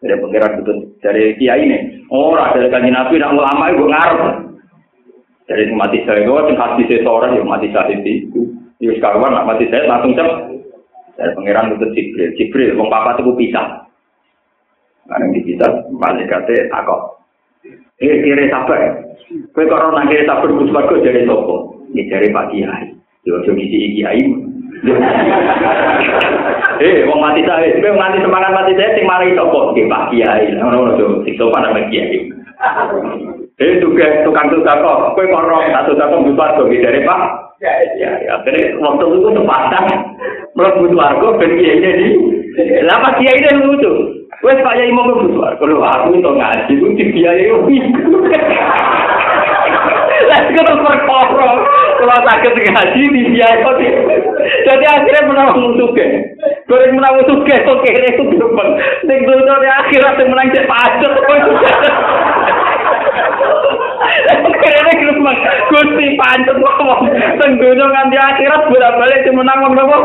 Dari 0.00 0.16
pengiran 0.16 0.56
betul 0.56 0.96
dari 1.04 1.36
kiai 1.36 1.60
ini, 1.60 1.78
ora 2.08 2.56
dari 2.56 2.72
kanji 2.72 2.88
nabi 2.88 3.20
nak 3.20 3.36
ulama 3.36 3.64
itu 3.68 3.84
ngarep. 3.84 4.22
Dari 5.44 5.66
mati 5.74 5.98
saya 6.06 6.24
itu, 6.24 6.30
sing 6.46 6.56
hati 6.56 6.82
saya 6.86 7.02
seorang 7.02 7.34
yang 7.36 7.44
mati 7.44 7.68
saya 7.74 7.90
itu. 7.90 8.54
Yus 8.80 8.96
karuan 9.02 9.34
nak 9.34 9.44
mati 9.50 9.68
saya 9.68 9.84
langsung 9.84 10.16
cepet. 10.16 10.62
Dari 11.20 11.36
pengiran 11.36 11.76
betul 11.76 11.92
Jibril, 11.92 12.32
Jibril, 12.38 12.78
wong 12.80 12.88
papa 12.88 13.20
itu 13.20 13.34
pisah. 13.36 13.84
Karena 15.04 15.26
dipisah, 15.36 15.90
malaikatnya 15.92 16.70
takut. 16.72 17.19
Kiri-kiri 18.00 18.48
sabar. 18.48 18.80
Kowe 19.52 19.68
kok 19.68 19.76
ora 19.76 20.08
kiri 20.08 20.24
sabar 20.24 20.48
Gus 20.48 20.72
Bagus 20.72 21.04
dari 21.04 21.28
sapa? 21.28 21.56
Ya 21.92 22.02
dari 22.08 22.32
Pak 22.32 22.48
Kiai. 22.48 22.96
Yo 23.28 23.36
aja 23.38 23.50
ngisi 23.52 24.00
Kiai. 24.00 24.22
Eh, 26.80 27.04
wong 27.04 27.20
mati 27.20 27.44
sae, 27.44 27.76
kowe 27.76 27.92
nganti 27.92 28.24
semangat 28.24 28.56
mati 28.56 28.72
sae 28.72 28.96
sing 28.96 29.04
mari 29.04 29.36
sapa? 29.36 29.76
Nggih 29.76 29.84
Pak 29.84 30.04
Kiai. 30.08 30.48
Ngono 30.56 30.96
lho, 30.96 31.20
sing 31.28 31.36
sopan 31.36 31.68
nama 31.68 31.84
Kiai. 31.92 32.18
Eh, 33.60 33.76
juga 33.76 34.24
tukang 34.24 34.48
tukang 34.48 34.80
kok, 34.80 35.12
kowe 35.12 35.20
kok 35.20 35.44
ora 35.44 35.68
satu 35.68 35.92
satu 35.92 36.24
Gus 36.24 36.32
Bagus 36.32 36.80
dari 36.80 37.04
Pak 37.04 37.50
Ya, 37.60 37.72
ya, 38.00 38.10
ya. 38.24 38.34
Jadi 38.48 38.80
waktu 38.80 39.04
itu 39.04 39.28
tempatan 39.36 39.84
mlebu 40.56 40.96
warga 40.96 41.28
ben 41.36 41.60
kiai 41.60 41.76
di. 41.76 42.08
Lah 42.58 42.98
Kiai 43.18 43.38
itu 43.38 43.62
lucu. 43.62 43.92
Wes 44.40 44.58
Pak 44.64 44.72
Yai 44.72 44.90
mau 44.94 45.04
mlebu 45.04 45.36
Kalau 45.36 45.84
aku 45.84 46.16
itu 46.16 46.30
ngaji 46.32 46.72
ku 46.80 46.86
dibiayai 46.96 47.52
Lah 50.30 50.40
kita 50.48 50.72
perkara. 50.80 51.50
Kalau 52.00 52.18
sakit 52.24 52.52
ngaji 52.56 53.00
dibiayai. 53.12 53.62
Jadi 54.66 54.84
akhirnya 54.88 55.28
menang 55.28 55.60
musuke. 55.60 56.06
Goreng 56.66 56.96
menang 56.96 57.20
musuke 57.20 57.54
kok 57.54 57.80
kene 57.84 58.08
itu 58.16 58.22
gerbang. 58.34 58.70
Ning 59.06 59.18
dunya 59.28 59.70
akhirat 59.84 60.18
menang 60.24 60.48
cek 60.54 60.66
pacet. 60.66 61.12
Kene 64.60 64.92
gerbang. 65.00 65.38
Gusti 65.70 66.06
pancet 66.18 66.56
ngomong. 66.58 67.00
Teng 67.40 67.52
dunya 67.56 67.86
nganti 67.86 68.16
akhirat 68.18 68.62
bolak-balik 68.68 69.26
menang 69.32 69.58
wong 69.64 69.72
nopo. 69.78 69.96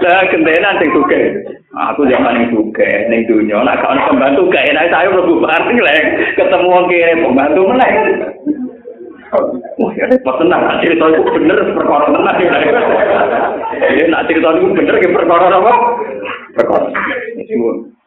Lah 0.00 0.22
kentenan 0.32 0.80
sing 0.80 0.90
suke. 0.96 1.20
Aku 1.70 2.02
zaman 2.02 2.50
yang 2.50 2.50
ning 3.08 3.22
dunya 3.30 3.62
nek 3.62 3.78
ana 3.86 4.10
pembantu 4.10 4.50
gak 4.50 4.66
enak 4.74 4.90
saya 4.90 5.06
mlebu 5.06 5.38
bareng 5.38 5.78
lek 5.78 6.34
ketemu 6.34 6.66
wong 6.66 6.84
kere 6.90 7.14
pembantu 7.22 7.62
meneh. 7.70 7.92
Wah, 9.78 9.90
ya 9.94 10.10
tenang. 10.10 10.82
Cerita 10.82 11.06
itu 11.06 11.22
bener 11.30 11.58
perkara 11.78 12.10
tenang. 12.10 12.36
Ya, 13.94 14.04
nak 14.10 14.26
cerita 14.26 14.50
itu 14.58 14.74
bener 14.74 14.96
perkara 14.98 15.46
apa? 15.54 15.72
Perkara. 16.56 16.88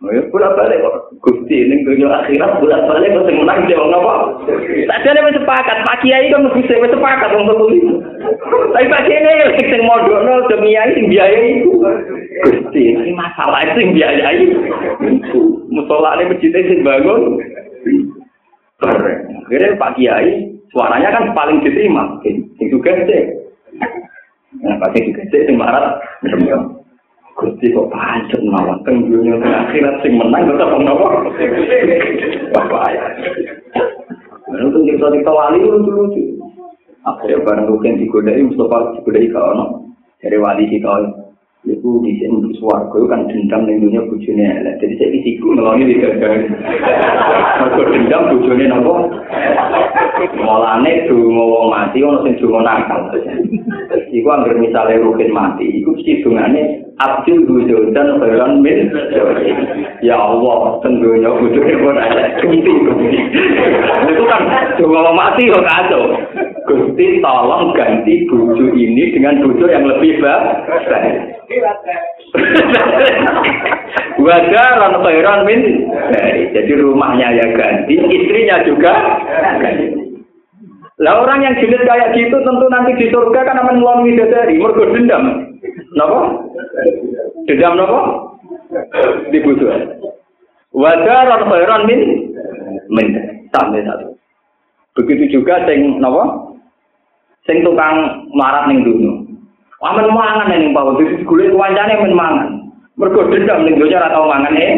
Ya, 0.03 0.19
bolak 0.29 0.59
balik 0.59 0.83
kok. 0.83 1.15
Gusti 1.23 1.63
ini 1.63 1.87
dunia 1.87 2.11
akhirat 2.11 2.59
bolak 2.59 2.83
balik 2.91 3.15
kok 3.15 3.23
yang 3.31 3.39
menang 3.39 3.63
jawab 3.71 3.95
apa? 3.95 4.15
Tadi 4.83 5.07
ada 5.07 5.31
sepakat. 5.31 5.77
Pak 5.87 5.97
Kiai 6.03 6.27
kan 6.27 6.43
mesti 6.43 6.67
saya 6.67 6.91
sepakat 6.91 7.31
untuk 7.39 7.71
itu. 7.71 8.03
Tapi 8.75 8.91
Pak 8.91 9.03
Kiai 9.07 9.23
ini 9.23 9.63
yang 9.63 9.83
modal 9.87 10.27
nol 10.27 10.43
demi 10.51 10.75
yang 10.75 10.91
biayai 10.91 11.63
itu. 11.63 11.71
Gusti 12.43 12.81
ini 12.91 13.15
masalah 13.15 13.63
itu 13.63 13.79
yang 13.79 13.91
biayai. 13.95 14.43
Musola 15.71 16.19
ini 16.19 16.35
masjidnya 16.35 16.67
sing 16.67 16.79
bangun. 16.83 17.21
Akhirnya 18.83 19.79
Pak 19.79 19.95
Kiai 19.95 20.53
Suaranya 20.73 21.13
kan 21.13 21.37
paling 21.37 21.61
diterima. 21.61 22.17
Sing 22.25 22.49
juga 22.73 22.97
sih. 23.05 23.23
Nah, 24.57 24.75
pasti 24.81 25.05
juga 25.05 25.21
sih 25.29 25.45
sing 25.45 25.55
marah. 25.55 26.01
Gusti 27.33 27.73
kok 27.73 27.89
pancet 27.89 28.41
mawon 28.45 28.77
teng 28.85 29.09
dunya 29.09 29.41
akhirat 29.41 30.05
sing 30.05 30.21
menang 30.21 30.53
tetep 30.53 30.69
menapa. 30.69 31.25
Bapak 32.53 32.83
ya. 32.93 33.05
Lalu 34.53 34.67
tuh 34.69 34.81
kita 34.85 35.07
kita 35.17 35.31
wali 35.33 35.59
lucu-lucu. 35.65 36.21
Akhirnya 37.03 37.43
barang 37.43 37.67
rugen 37.67 37.99
digodai, 37.99 38.45
Mustafa 38.45 38.95
digodai 39.01 39.27
ke 39.27 39.39
ono. 39.39 39.65
Dari 40.21 40.37
wali 40.39 40.71
kita 40.71 41.23
Iku 41.63 42.03
di 42.03 42.19
sini 42.19 42.43
untuk 42.43 42.59
suarga 42.59 42.99
kan 43.07 43.23
dendam 43.31 43.63
yang 43.71 43.87
dunia 43.87 44.03
bujune 44.11 44.43
elek. 44.43 44.83
Jadi 44.83 44.99
saya 44.99 45.15
isiku 45.15 45.55
ngelongi 45.55 45.87
di 45.87 45.95
gagal. 45.95 46.51
Mereka 46.51 47.83
dendam 47.87 48.35
bujune 48.35 48.67
nopo. 48.67 49.07
Mulane 50.43 51.07
dungo 51.07 51.43
wong 51.55 51.71
mati 51.71 52.03
ono 52.03 52.19
sing 52.27 52.35
dungo 52.35 52.59
nakal. 52.59 53.15
Iku 54.11 54.27
anggere 54.27 54.59
misale 54.59 54.99
rugen 54.99 55.31
mati, 55.31 55.63
iku 55.79 55.95
mesti 55.95 56.19
dungane 56.19 56.82
Abdul 57.01 57.49
Bujodan 57.49 58.21
Khairan 58.21 58.61
min 58.61 58.93
Ya 60.05 60.13
Allah, 60.13 60.77
tentunya 60.85 61.31
bujune 61.33 61.73
pun 61.81 61.97
elek. 61.97 62.37
Kunti 62.45 62.73
Itu 64.13 64.23
kan 64.29 64.41
wong 64.77 65.15
mati 65.17 65.49
kok 65.49 65.65
kacau. 65.65 66.03
Gusti 66.69 67.19
tolong 67.19 67.73
ganti 67.73 68.23
buju 68.29 68.77
ini 68.77 69.09
dengan 69.09 69.41
buju 69.41 69.65
yang 69.67 69.89
lebih 69.89 70.21
baik. 70.21 71.15
Wajaran 74.21 74.93
khairan 75.01 75.39
min 75.49 75.61
Jadi 76.53 76.71
rumahnya 76.77 77.27
ya 77.41 77.45
ganti, 77.57 77.95
istrinya 77.99 78.61
juga. 78.63 78.93
Lah 81.01 81.19
orang 81.19 81.41
yang 81.41 81.57
julid 81.57 81.83
kayak 81.89 82.13
gitu 82.15 82.37
tentu 82.37 82.65
nanti 82.69 82.95
di 83.01 83.09
surga 83.09 83.39
kan 83.49 83.59
akan 83.59 83.81
melalui 83.81 84.13
dari 84.13 84.61
mergo 84.61 84.87
dendam. 84.93 85.51
Napa? 85.97 86.42
Dendam 87.49 87.75
napa? 87.75 87.99
Di 89.29 89.37
butuh. 89.43 89.69
Wajaran 90.73 91.41
khairan 91.47 91.81
min 91.85 91.99
min 92.89 93.07
sampai 93.53 93.85
satu. 93.85 94.15
Begitu 94.97 95.39
juga 95.41 95.63
sing 95.69 96.01
napa? 96.01 96.53
sing 97.47 97.63
tukang 97.63 98.27
marat 98.31 98.71
ning 98.71 98.83
dunya. 98.87 99.11
Amen 99.83 100.07
mangan 100.15 100.47
ning 100.47 100.71
bawah 100.71 100.95
dadi 100.95 101.19
digolek 101.19 101.51
kancane 101.51 101.93
men 101.99 102.15
mangan. 102.15 102.49
Mergo 102.95 103.27
dendam 103.27 103.67
ning 103.67 103.75
dunya 103.75 103.99
ora 103.99 104.15
tau 104.15 104.31
mangan 104.31 104.55
eh. 104.55 104.73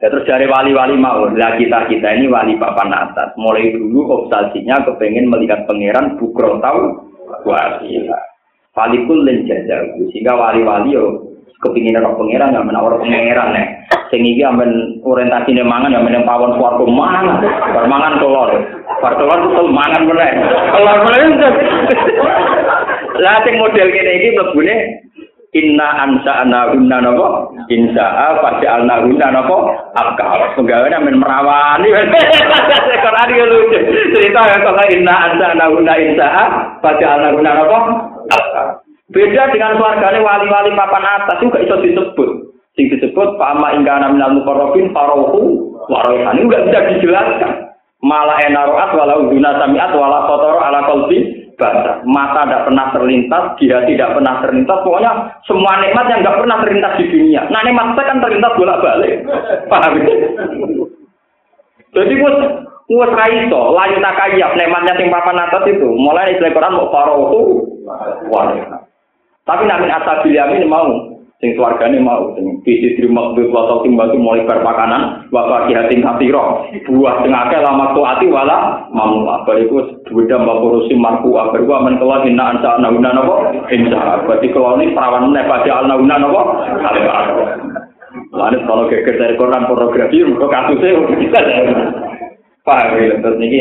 Ya, 0.00 0.08
terus 0.08 0.24
dari 0.24 0.48
wali-wali 0.48 0.96
mau, 0.96 1.28
lah 1.28 1.60
kita 1.60 1.84
kita 1.92 2.08
ini 2.16 2.32
wali 2.32 2.56
papan 2.56 2.88
atas. 2.88 3.36
Mulai 3.36 3.76
dulu 3.76 4.24
obsesinya 4.24 4.80
kepengen 4.88 5.28
melihat 5.28 5.68
pangeran 5.68 6.16
bukro 6.16 6.56
tahu 6.64 7.04
wasila. 7.44 8.29
Falikul 8.70 9.26
lenjajah, 9.26 9.98
sehingga 10.14 10.38
wali-wali 10.38 10.94
yo 10.94 11.30
kepingin 11.58 11.98
roh 12.00 12.14
pangeran 12.16 12.54
yang 12.54 12.64
menawar 12.70 13.02
pangeran 13.02 13.50
nih. 13.50 13.66
Sing 14.10 14.26
iki 14.26 14.42
amen 14.42 14.98
orientasine 15.06 15.62
mangan 15.62 15.94
yang 15.94 16.02
meneng 16.02 16.26
pawon 16.26 16.58
swarga 16.58 16.82
mangan. 16.82 17.46
Bar 17.46 17.86
mangan 17.86 18.18
telur. 18.18 18.50
Bar 18.98 19.14
telur 19.14 19.38
tuh 19.54 19.70
mangan 19.70 20.02
meneh. 20.06 20.30
Telur 20.74 20.98
meneh. 21.06 21.26
Lah 23.22 23.36
sing 23.46 23.54
model 23.58 23.88
kene 23.90 24.10
iki 24.18 24.28
mlebune 24.34 24.76
Inna 25.50 26.06
ansa 26.06 26.46
ana 26.46 26.70
guna 26.70 27.02
napa? 27.02 27.50
Insa 27.74 28.38
pada 28.38 28.66
alna 28.70 29.02
guna 29.02 29.34
napa? 29.34 29.58
Akal. 29.98 30.54
Penggaweane 30.54 31.02
men 31.02 31.18
merawani. 31.18 31.90
Quran 33.02 33.30
iki 33.34 33.44
lucu. 33.50 33.78
Cerita 34.14 34.46
ya 34.46 34.62
kok 34.62 34.78
inna 34.94 35.14
ansa 35.26 35.46
ana 35.58 35.66
guna 35.74 35.94
insa 35.98 36.26
pada 36.78 37.06
alna 37.18 37.34
guna 37.34 37.50
napa? 37.58 37.78
Beda 39.10 39.50
dengan 39.50 39.74
keluarganya 39.74 40.22
wali-wali 40.22 40.70
papan 40.78 41.02
atas 41.02 41.42
juga 41.42 41.58
iso 41.58 41.82
disebut. 41.82 42.30
Sing 42.78 42.86
disebut 42.86 43.34
fama 43.34 43.74
ingkana 43.74 44.14
minal 44.14 44.38
mukarrabin 44.38 44.94
farohu 44.94 45.74
warohan. 45.90 46.38
Ini 46.38 46.46
enggak 46.46 46.64
bisa 46.70 46.80
dijelaskan. 46.94 47.52
Malah 48.00 48.38
enaroat 48.46 48.94
walau 48.96 49.28
guna 49.28 49.60
samiat 49.60 49.92
wala 49.92 50.30
kotoro 50.30 50.62
ala 50.62 50.86
kolbi 50.86 51.50
basah. 51.60 52.00
Mata 52.08 52.48
tidak 52.48 52.64
pernah 52.70 52.86
terlintas, 52.96 53.44
dia 53.60 53.78
tidak 53.84 54.16
pernah 54.16 54.34
terlintas. 54.40 54.78
Pokoknya 54.80 55.12
semua 55.44 55.76
nikmat 55.84 56.06
yang 56.08 56.20
nggak 56.24 56.38
pernah 56.40 56.56
terlintas 56.64 56.92
di 56.96 57.04
dunia. 57.12 57.42
Nah 57.52 57.60
nikmat 57.66 57.92
saya 57.98 58.08
kan 58.14 58.18
terlintas 58.24 58.56
bolak-balik. 58.56 59.14
Paham? 59.68 59.92
Jadi 61.90 62.14
gue 62.90 62.98
gue 62.98 63.06
raiso, 63.14 63.70
layu 63.70 64.02
tak 64.02 64.18
kaya, 64.18 64.50
nikmatnya 64.58 64.98
sing 64.98 65.14
papan 65.14 65.38
atas 65.38 65.62
itu. 65.70 65.86
Mulai 65.86 66.34
dari 66.42 66.50
Quran 66.50 66.74
mau 66.74 66.90
farohu 66.90 67.62
warohan. 68.26 68.82
Tapi 69.46 69.62
namin 69.62 69.94
asabil 69.94 70.34
yamin 70.34 70.66
mau 70.66 70.90
sing 71.40 71.56
swargane 71.56 71.96
mau 72.02 72.36
sing 72.36 72.60
bisi 72.60 73.00
terima 73.00 73.32
makbul 73.32 73.48
wa 73.48 73.64
tautim 73.64 73.96
batu 73.96 74.20
mulai 74.20 74.44
berpakanan 74.44 75.24
wa 75.32 75.48
fakihatin 75.48 76.04
katira 76.04 76.68
buah 76.84 77.14
sing 77.24 77.32
akeh 77.32 77.60
lama 77.64 77.96
ati 77.96 78.28
wala 78.28 78.84
mamu 78.92 79.24
apa 79.24 79.56
iku 79.64 79.80
beda 80.12 80.36
mapurusi 80.36 80.92
marfu 80.92 81.32
abar 81.32 81.64
wa 81.64 81.80
men 81.80 81.96
kala 81.96 82.28
inna 82.28 82.44
anta 82.52 82.76
nauna 82.76 83.10
napa? 83.16 83.56
Insya 83.72 84.20
berarti 84.28 84.52
kalau 84.52 84.76
ini 84.76 84.92
perawan 84.92 85.32
ne 85.32 85.40
pada 85.48 85.88
nauna 85.88 86.16
napa? 86.20 86.42
Lalu 88.30 88.58
kalau 88.66 88.90
geger 88.90 89.14
dari 89.18 89.34
pornografi, 89.38 90.22
kok 90.22 90.50
kasusnya 90.50 91.02
bisa 91.18 91.40
Paham 92.60 93.00
ya, 93.00 93.16
terus 93.24 93.40
ini, 93.40 93.60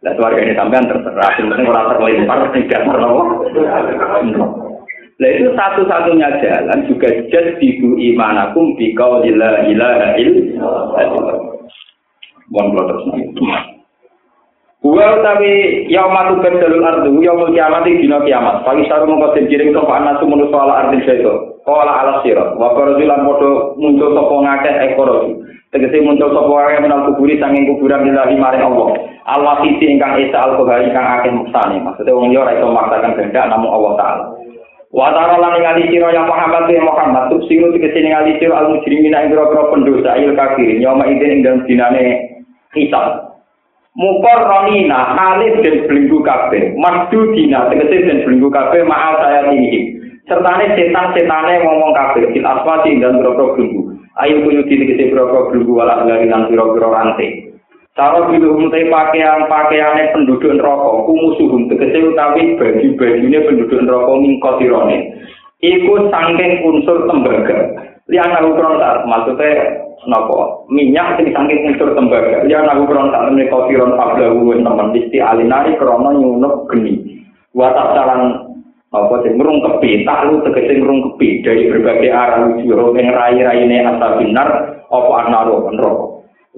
lah 0.00 0.16
keluarga 0.16 0.40
ini 0.40 0.56
sampean 0.56 0.88
terserah, 0.88 1.36
penting 1.36 1.68
orang 1.68 1.92
terlempar, 1.92 2.38
tidak 2.56 2.80
terlalu. 2.88 3.20
Nah 5.20 5.28
itu 5.36 5.52
satu-satunya 5.52 6.40
jalan 6.40 6.88
juga 6.88 7.12
jadiku 7.28 7.92
imanakum 8.00 8.72
di 8.80 8.96
kau 8.96 9.20
ila 9.20 9.68
ila 9.68 10.16
il. 10.16 10.56
Mohon 12.48 12.88
terus 12.88 13.04
Wa 14.80 15.12
tapi 15.20 15.84
yaumatu 15.92 16.40
badalul 16.40 16.80
ardu 16.80 17.20
yaumul 17.20 17.52
kiamat 17.52 17.84
dina 17.84 18.24
kiamat. 18.24 18.64
Pagi 18.64 18.88
saru 18.88 19.12
mongko 19.12 19.36
den 19.36 19.52
kiring 19.52 19.76
sapa 19.76 19.92
anak 19.92 20.24
sumunu 20.24 20.48
ala 20.48 20.88
ardi 20.88 21.04
seto. 21.04 21.60
Kala 21.68 22.00
ala 22.00 22.24
sira. 22.24 22.56
Wa 22.56 22.72
parazilan 22.72 23.28
padha 23.28 23.76
muncul 23.76 24.16
sapa 24.16 24.34
ngakeh 24.40 24.74
ekor. 24.88 25.08
Tegese 25.70 26.02
muncul 26.02 26.34
sapa 26.34 26.50
wae 26.50 26.82
menal 26.82 27.06
kuburi 27.06 27.38
sanging 27.38 27.70
kuburan 27.70 28.02
lillahi 28.02 28.34
maring 28.34 28.66
Allah. 28.66 28.90
Allah 29.22 29.62
sisi 29.62 29.86
ingkang 29.86 30.18
esa 30.18 30.50
al-kohari 30.50 30.90
kang 30.90 31.06
akeh 31.06 31.30
muksane. 31.30 31.78
Maksudnya 31.78 32.10
wong 32.10 32.34
yo 32.34 32.42
ora 32.42 32.58
iso 32.58 32.74
maksakan 32.74 33.14
kehendak 33.14 33.46
namung 33.46 33.70
Allah 33.70 33.92
taala. 33.94 34.24
Wa 34.90 35.14
ta'ala 35.14 35.38
lan 35.38 35.54
ningali 35.54 35.86
sira 35.86 36.10
ya 36.10 36.26
Muhammad 36.26 36.66
ya 36.66 36.82
Muhammad 36.82 37.30
tuh 37.30 37.38
sing 37.46 37.62
tegese 37.70 38.02
ningali 38.02 38.34
sira 38.42 38.58
al 38.58 38.74
mujrimin 38.74 39.14
ing 39.14 39.30
grogro 39.30 39.70
pendosa 39.70 40.18
il 40.18 40.34
kafirin 40.34 40.82
ya 40.82 40.90
ma 40.90 41.06
ide 41.06 41.22
ing 41.30 41.46
dalem 41.46 41.62
dinane 41.70 42.02
hisab. 42.74 43.30
Mukor 43.94 44.50
ronina 44.50 45.14
halid 45.14 45.62
dan 45.62 45.86
belenggu 45.86 46.18
kabeh, 46.26 46.74
masdu 46.74 47.30
dina 47.38 47.70
tegese 47.70 48.10
dan 48.10 48.26
belenggu 48.26 48.50
kabeh 48.50 48.82
ma'al 48.82 49.22
saya 49.22 49.46
tinggi. 49.46 50.02
Sertane 50.26 50.74
setan-setane 50.74 51.62
ngomong 51.62 51.94
kabeh 51.94 52.26
fil 52.34 52.46
aswati 52.46 52.98
dan 52.98 53.22
grogro 53.22 53.54
belenggu. 53.54 53.89
ayu 54.26 54.44
kuyu 54.44 54.62
di 54.68 54.74
tegese 54.80 55.12
broko 55.12 55.52
brugu 55.52 55.72
wala 55.80 56.04
lari 56.04 56.28
nang 56.28 56.48
piro 56.48 56.72
piro 56.76 56.92
rante 56.92 57.56
cara 57.96 58.28
pilu 58.28 58.56
umte 58.56 58.80
pakaian 58.88 59.48
pakaiane 59.48 60.12
penduduk 60.12 60.56
neraka 60.56 60.88
kumusuhum 61.08 61.68
tegese 61.72 61.98
utawi 62.12 62.56
baju 62.56 62.88
bajune 62.96 63.38
penduduk 63.48 63.80
neraka 63.80 64.12
mingko 64.16 64.50
tirone 64.60 64.98
iku 65.60 66.08
sangking 66.08 66.64
unsur 66.64 67.04
tembaga. 67.04 67.56
Liana 68.10 68.42
ukuran 68.42 68.80
tak 68.82 69.06
maksudnya 69.06 69.86
Nopo 70.08 70.64
minyak 70.72 71.20
sing 71.20 71.28
saking 71.28 71.76
unsur 71.76 71.92
tembaga. 71.92 72.48
Ya 72.48 72.64
aku 72.64 72.88
kurang 72.88 73.12
tak 73.12 73.28
nemu 73.28 73.52
kau 73.52 73.68
tiron 73.68 74.00
pabla 74.00 74.32
gue 74.32 74.56
teman 74.64 74.96
disti 74.96 75.20
alinari 75.20 75.76
krono 75.76 76.16
nyunuk 76.16 76.72
geni. 76.72 77.20
Watak 77.52 77.92
salang 77.92 78.49
apa 78.90 79.14
sing 79.22 79.38
ngrungkepi 79.38 80.02
tak 80.02 80.26
lu 80.26 80.42
tegese 80.42 80.82
ngrungkepi 80.82 81.46
dari 81.46 81.70
berbagai 81.70 82.10
arah 82.10 82.50
wujud 82.50 82.98
ing 82.98 83.06
rai-raine 83.14 83.86
asabinar 83.86 84.82
apa 84.90 85.12
anaro 85.26 85.70
neraka. 85.70 86.06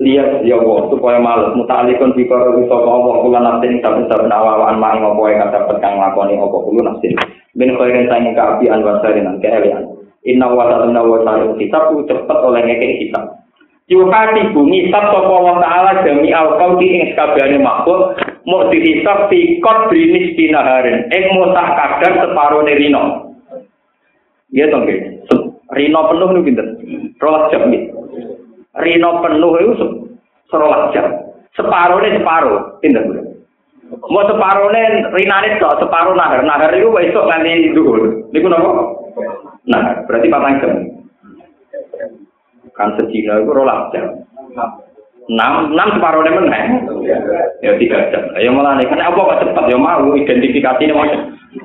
lihat 0.00 0.40
ya 0.48 0.56
Allah 0.56 0.88
supaya 0.88 1.20
males. 1.20 1.52
Mutalikun 1.52 2.16
bikara 2.16 2.56
bisa 2.56 2.72
Allah 2.72 3.14
kula 3.20 3.40
nafsin 3.44 3.84
tapi 3.84 4.08
saben 4.08 4.32
awaan 4.32 4.80
maing 4.80 5.04
apa 5.04 5.22
yang 5.28 5.52
dapat 5.52 5.76
kang 5.84 6.00
lakoni 6.00 6.40
apa 6.40 6.56
kula 6.56 6.80
nafsin 6.88 7.12
bin 7.52 7.76
khairin 7.76 8.08
sange 8.08 8.32
kaapian 8.32 8.80
wa 8.80 9.00
sarinan 9.04 9.36
keelian 9.44 9.84
inna 10.24 10.48
wa 10.48 10.72
ta'ala 10.72 11.00
wa 11.04 11.20
ta'ala 11.20 11.52
kitab 11.60 11.92
cepet 12.08 12.38
oleh 12.40 12.60
ngeke 12.64 12.88
kitab 13.06 13.41
yuhati 13.92 14.56
bumi 14.56 14.88
tab 14.88 15.12
sapa 15.12 15.36
wa 15.36 15.60
taala 15.60 16.00
jami 16.00 16.32
al 16.32 16.56
qauti 16.56 16.86
ing 16.88 17.12
kabehane 17.12 17.60
makhluk 17.60 18.16
mau 18.48 18.66
dihisab 18.72 19.28
di 19.28 19.60
kot 19.60 19.92
brinis 19.92 20.32
binaharin 20.32 21.12
ing 21.12 21.24
mutah 21.36 21.68
kadar 21.76 22.12
separo 22.24 22.64
rino 22.64 23.36
iya 24.48 24.72
to 24.72 24.80
dong 25.28 25.52
rino 25.76 26.00
penuh 26.08 26.28
niku 26.32 26.46
pinter 26.48 26.66
rolas 27.20 27.52
jam 27.52 27.68
nih 27.68 27.92
rino 28.80 29.20
penuh 29.20 29.52
itu 29.60 29.74
serolas 30.48 30.92
jam. 30.92 31.08
Separo 31.52 32.00
nih 32.00 32.16
separo 32.16 32.80
pinter 32.80 33.04
mau 33.92 34.24
separo 34.24 34.72
nih 34.72 35.04
rina 35.12 35.36
nih 35.44 35.60
kok 35.60 35.80
separo 35.84 36.16
nahar. 36.16 36.40
Nahar 36.44 36.72
itu 36.72 36.88
besok 36.88 37.28
nanti 37.28 37.68
itu 37.68 37.76
dulu 37.76 38.28
ini 38.32 38.48
nah 39.68 39.82
berarti 40.08 40.32
patang 40.32 40.60
jam. 40.60 40.72
Kan 42.72 42.96
sedina 42.96 43.40
itu 43.40 43.52
rolas 43.52 43.92
jam. 43.92 44.24
Enam, 45.30 45.70
enam 45.70 45.88
separuhnya 45.94 46.34
meneng. 46.34 46.66
Ya 47.62 47.72
tiga 47.78 48.10
jam. 48.10 48.32
Ya 48.40 48.50
malah 48.50 48.74
nih, 48.80 48.90
karena 48.90 49.12
apa 49.12 49.20
kok 49.20 49.40
cepat 49.44 49.64
ya 49.70 49.78
mau 49.78 50.12
identifikasi 50.18 50.82
ini 50.82 50.92
mau 50.96 51.06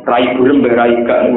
rai 0.06 0.36
burem 0.38 0.62
berai 0.62 0.94
gak 1.08 1.20
nih. 1.26 1.34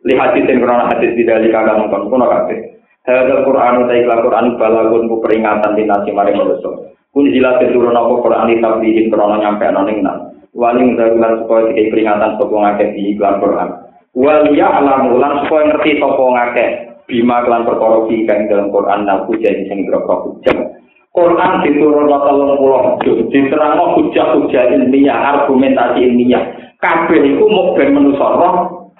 Lihat 0.00 0.32
di 0.32 0.56
krono 0.56 0.88
hadis 0.88 1.12
di 1.12 1.28
dari 1.28 1.52
kagak 1.52 1.76
mungkin 1.76 2.08
kono 2.08 2.24
kafe. 2.24 2.80
Hadal 3.04 3.44
Quran 3.44 3.84
utai 3.84 4.08
Quran 4.08 4.56
balagun 4.56 5.08
ku 5.12 5.20
peringatan 5.20 5.76
di 5.76 5.84
nasi 5.84 6.10
mari 6.12 6.32
manusia. 6.32 6.72
Kun 7.12 7.28
jelas 7.28 7.60
turun 7.60 7.96
apa 7.96 8.12
Quran 8.24 8.48
di 8.48 8.56
tablihin 8.64 9.12
krono 9.12 9.36
nyampe 9.36 9.64
anoning 9.68 10.00
nang. 10.00 10.32
Waling 10.56 10.98
darulan 10.98 11.44
supaya 11.44 11.70
dikai 11.70 11.92
peringatan 11.92 12.34
sopo 12.40 12.56
ngake 12.58 12.96
di 12.96 13.14
iklan 13.14 13.38
Quran. 13.38 13.68
Walia 14.16 14.66
alam 14.66 15.14
ulan 15.14 15.46
supaya 15.46 15.68
ngerti 15.70 16.00
sopo 16.00 16.24
ngake 16.34 16.89
bima 17.10 17.42
kelan 17.42 17.66
perkara 17.66 18.06
kang 18.06 18.40
dalam 18.46 18.70
Quran 18.70 19.00
nang 19.02 19.26
jadi 19.26 19.66
sing 19.66 19.90
grogro 19.90 20.38
hujah. 20.38 20.78
Quran 21.10 21.66
diturunno 21.66 22.54
puluh 22.54 23.02
juz, 23.02 23.26
diterangno 23.34 23.98
hujah-hujah 23.98 24.78
ilmiah, 24.78 25.18
argumentasi 25.34 26.06
ilmiah. 26.06 26.54
Kabeh 26.78 27.18
iku 27.34 27.50
mau 27.50 27.74
ben 27.74 27.92
manusa 27.92 28.30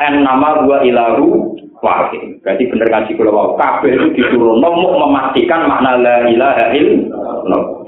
en 0.03 0.27
nama 0.27 0.67
gua 0.67 0.83
ilahu 0.83 1.55
wahid. 1.79 2.43
Berarti 2.43 2.67
bener 2.67 2.91
ngaji 2.91 3.15
kula 3.15 3.31
wau. 3.31 3.55
Kabeh 3.55 3.95
itu 3.95 4.07
diturunno 4.19 4.69
mau 4.75 5.07
memastikan 5.07 5.71
makna 5.71 6.03
la 6.03 6.17
ilaha 6.27 6.65
illallah. 6.75 7.30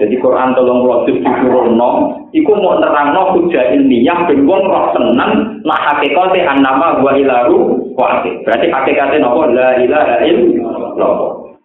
Jadi 0.01 0.15
Quran 0.19 0.57
puluh 0.57 1.05
juz 1.07 1.19
diturunno 1.21 1.91
iku 2.33 2.53
mau 2.59 2.81
nerangno 2.81 3.37
hujah 3.37 3.73
ilmiah 3.77 4.25
ben 4.27 4.49
wong 4.49 4.63
roh 4.67 4.91
tenan 4.97 5.63
nak 5.63 5.81
hakikate 5.89 6.43
an 6.43 6.65
nama 6.65 6.99
gua 6.99 7.15
ilahu 7.15 7.77
wahid. 7.95 8.41
Berarti 8.43 8.73
hakikate 8.73 9.21
napa 9.21 9.49
la 9.53 9.71
ilaha 9.79 10.17
illallah. 10.25 11.13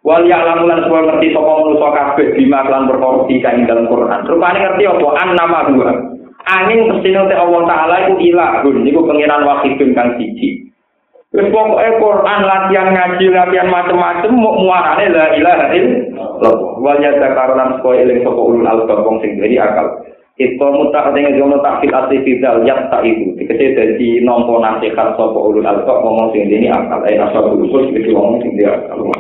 Wal 0.06 0.24
ya'lamu 0.24 0.72
lan 0.72 0.88
semua 0.88 1.04
ngerti 1.04 1.36
sapa 1.36 1.52
manusa 1.52 1.88
kabeh 1.92 2.28
bima 2.38 2.64
lan 2.68 2.88
perkara 2.88 3.28
kang 3.28 3.58
dalam 3.68 3.86
Quran. 3.92 4.20
Rupane 4.24 4.58
ngerti 4.64 4.84
apa 4.88 5.08
an 5.20 5.30
nama 5.36 5.60
dua. 5.68 5.92
Angin 6.48 6.88
mesti 6.88 7.12
te 7.12 7.36
Allah 7.36 7.62
taala 7.68 7.96
iku 8.08 8.16
ilahun 8.16 8.88
niku 8.88 9.04
pengiran 9.04 9.44
wahidun 9.44 9.92
kang 9.92 10.16
siji. 10.16 10.67
Wis 11.36 11.52
pokoke 11.52 12.00
Quran 12.00 12.40
latihan 12.48 12.96
ngaji 12.96 13.26
latihan 13.36 13.68
macam-macam 13.68 14.32
mau 14.32 14.64
muarane 14.64 15.12
la 15.12 15.36
ilaha 15.36 15.66
illallah. 15.76 16.56
Wal 16.80 17.04
yadzakaru 17.04 17.60
lan 17.60 17.76
supaya 17.78 18.08
eling 18.08 18.24
sapa 18.24 18.40
ulul 18.40 18.64
albab 18.64 19.04
wong 19.04 19.20
sing 19.20 19.36
duweni 19.36 19.60
akal. 19.60 20.08
Itu 20.40 20.64
mutak 20.64 21.12
dengan 21.12 21.36
jono 21.36 21.60
takfil 21.60 21.92
asli 21.92 22.24
fidal 22.24 22.64
yak 22.64 22.88
tak 22.88 23.04
itu. 23.04 23.36
Dikasih 23.44 23.76
dari 23.76 24.24
nompo 24.24 24.56
nasihat 24.64 25.20
sopo 25.20 25.52
ulul 25.52 25.68
albab 25.68 26.00
ngomong 26.00 26.32
sing 26.32 26.48
ini 26.48 26.72
akal. 26.72 27.04
Eh 27.04 27.20
asal 27.20 27.60
usul 27.60 27.92
gitu 27.92 28.16
ngomong 28.16 28.40
sing 28.40 28.56
dia 28.56 28.72
akal. 28.72 29.12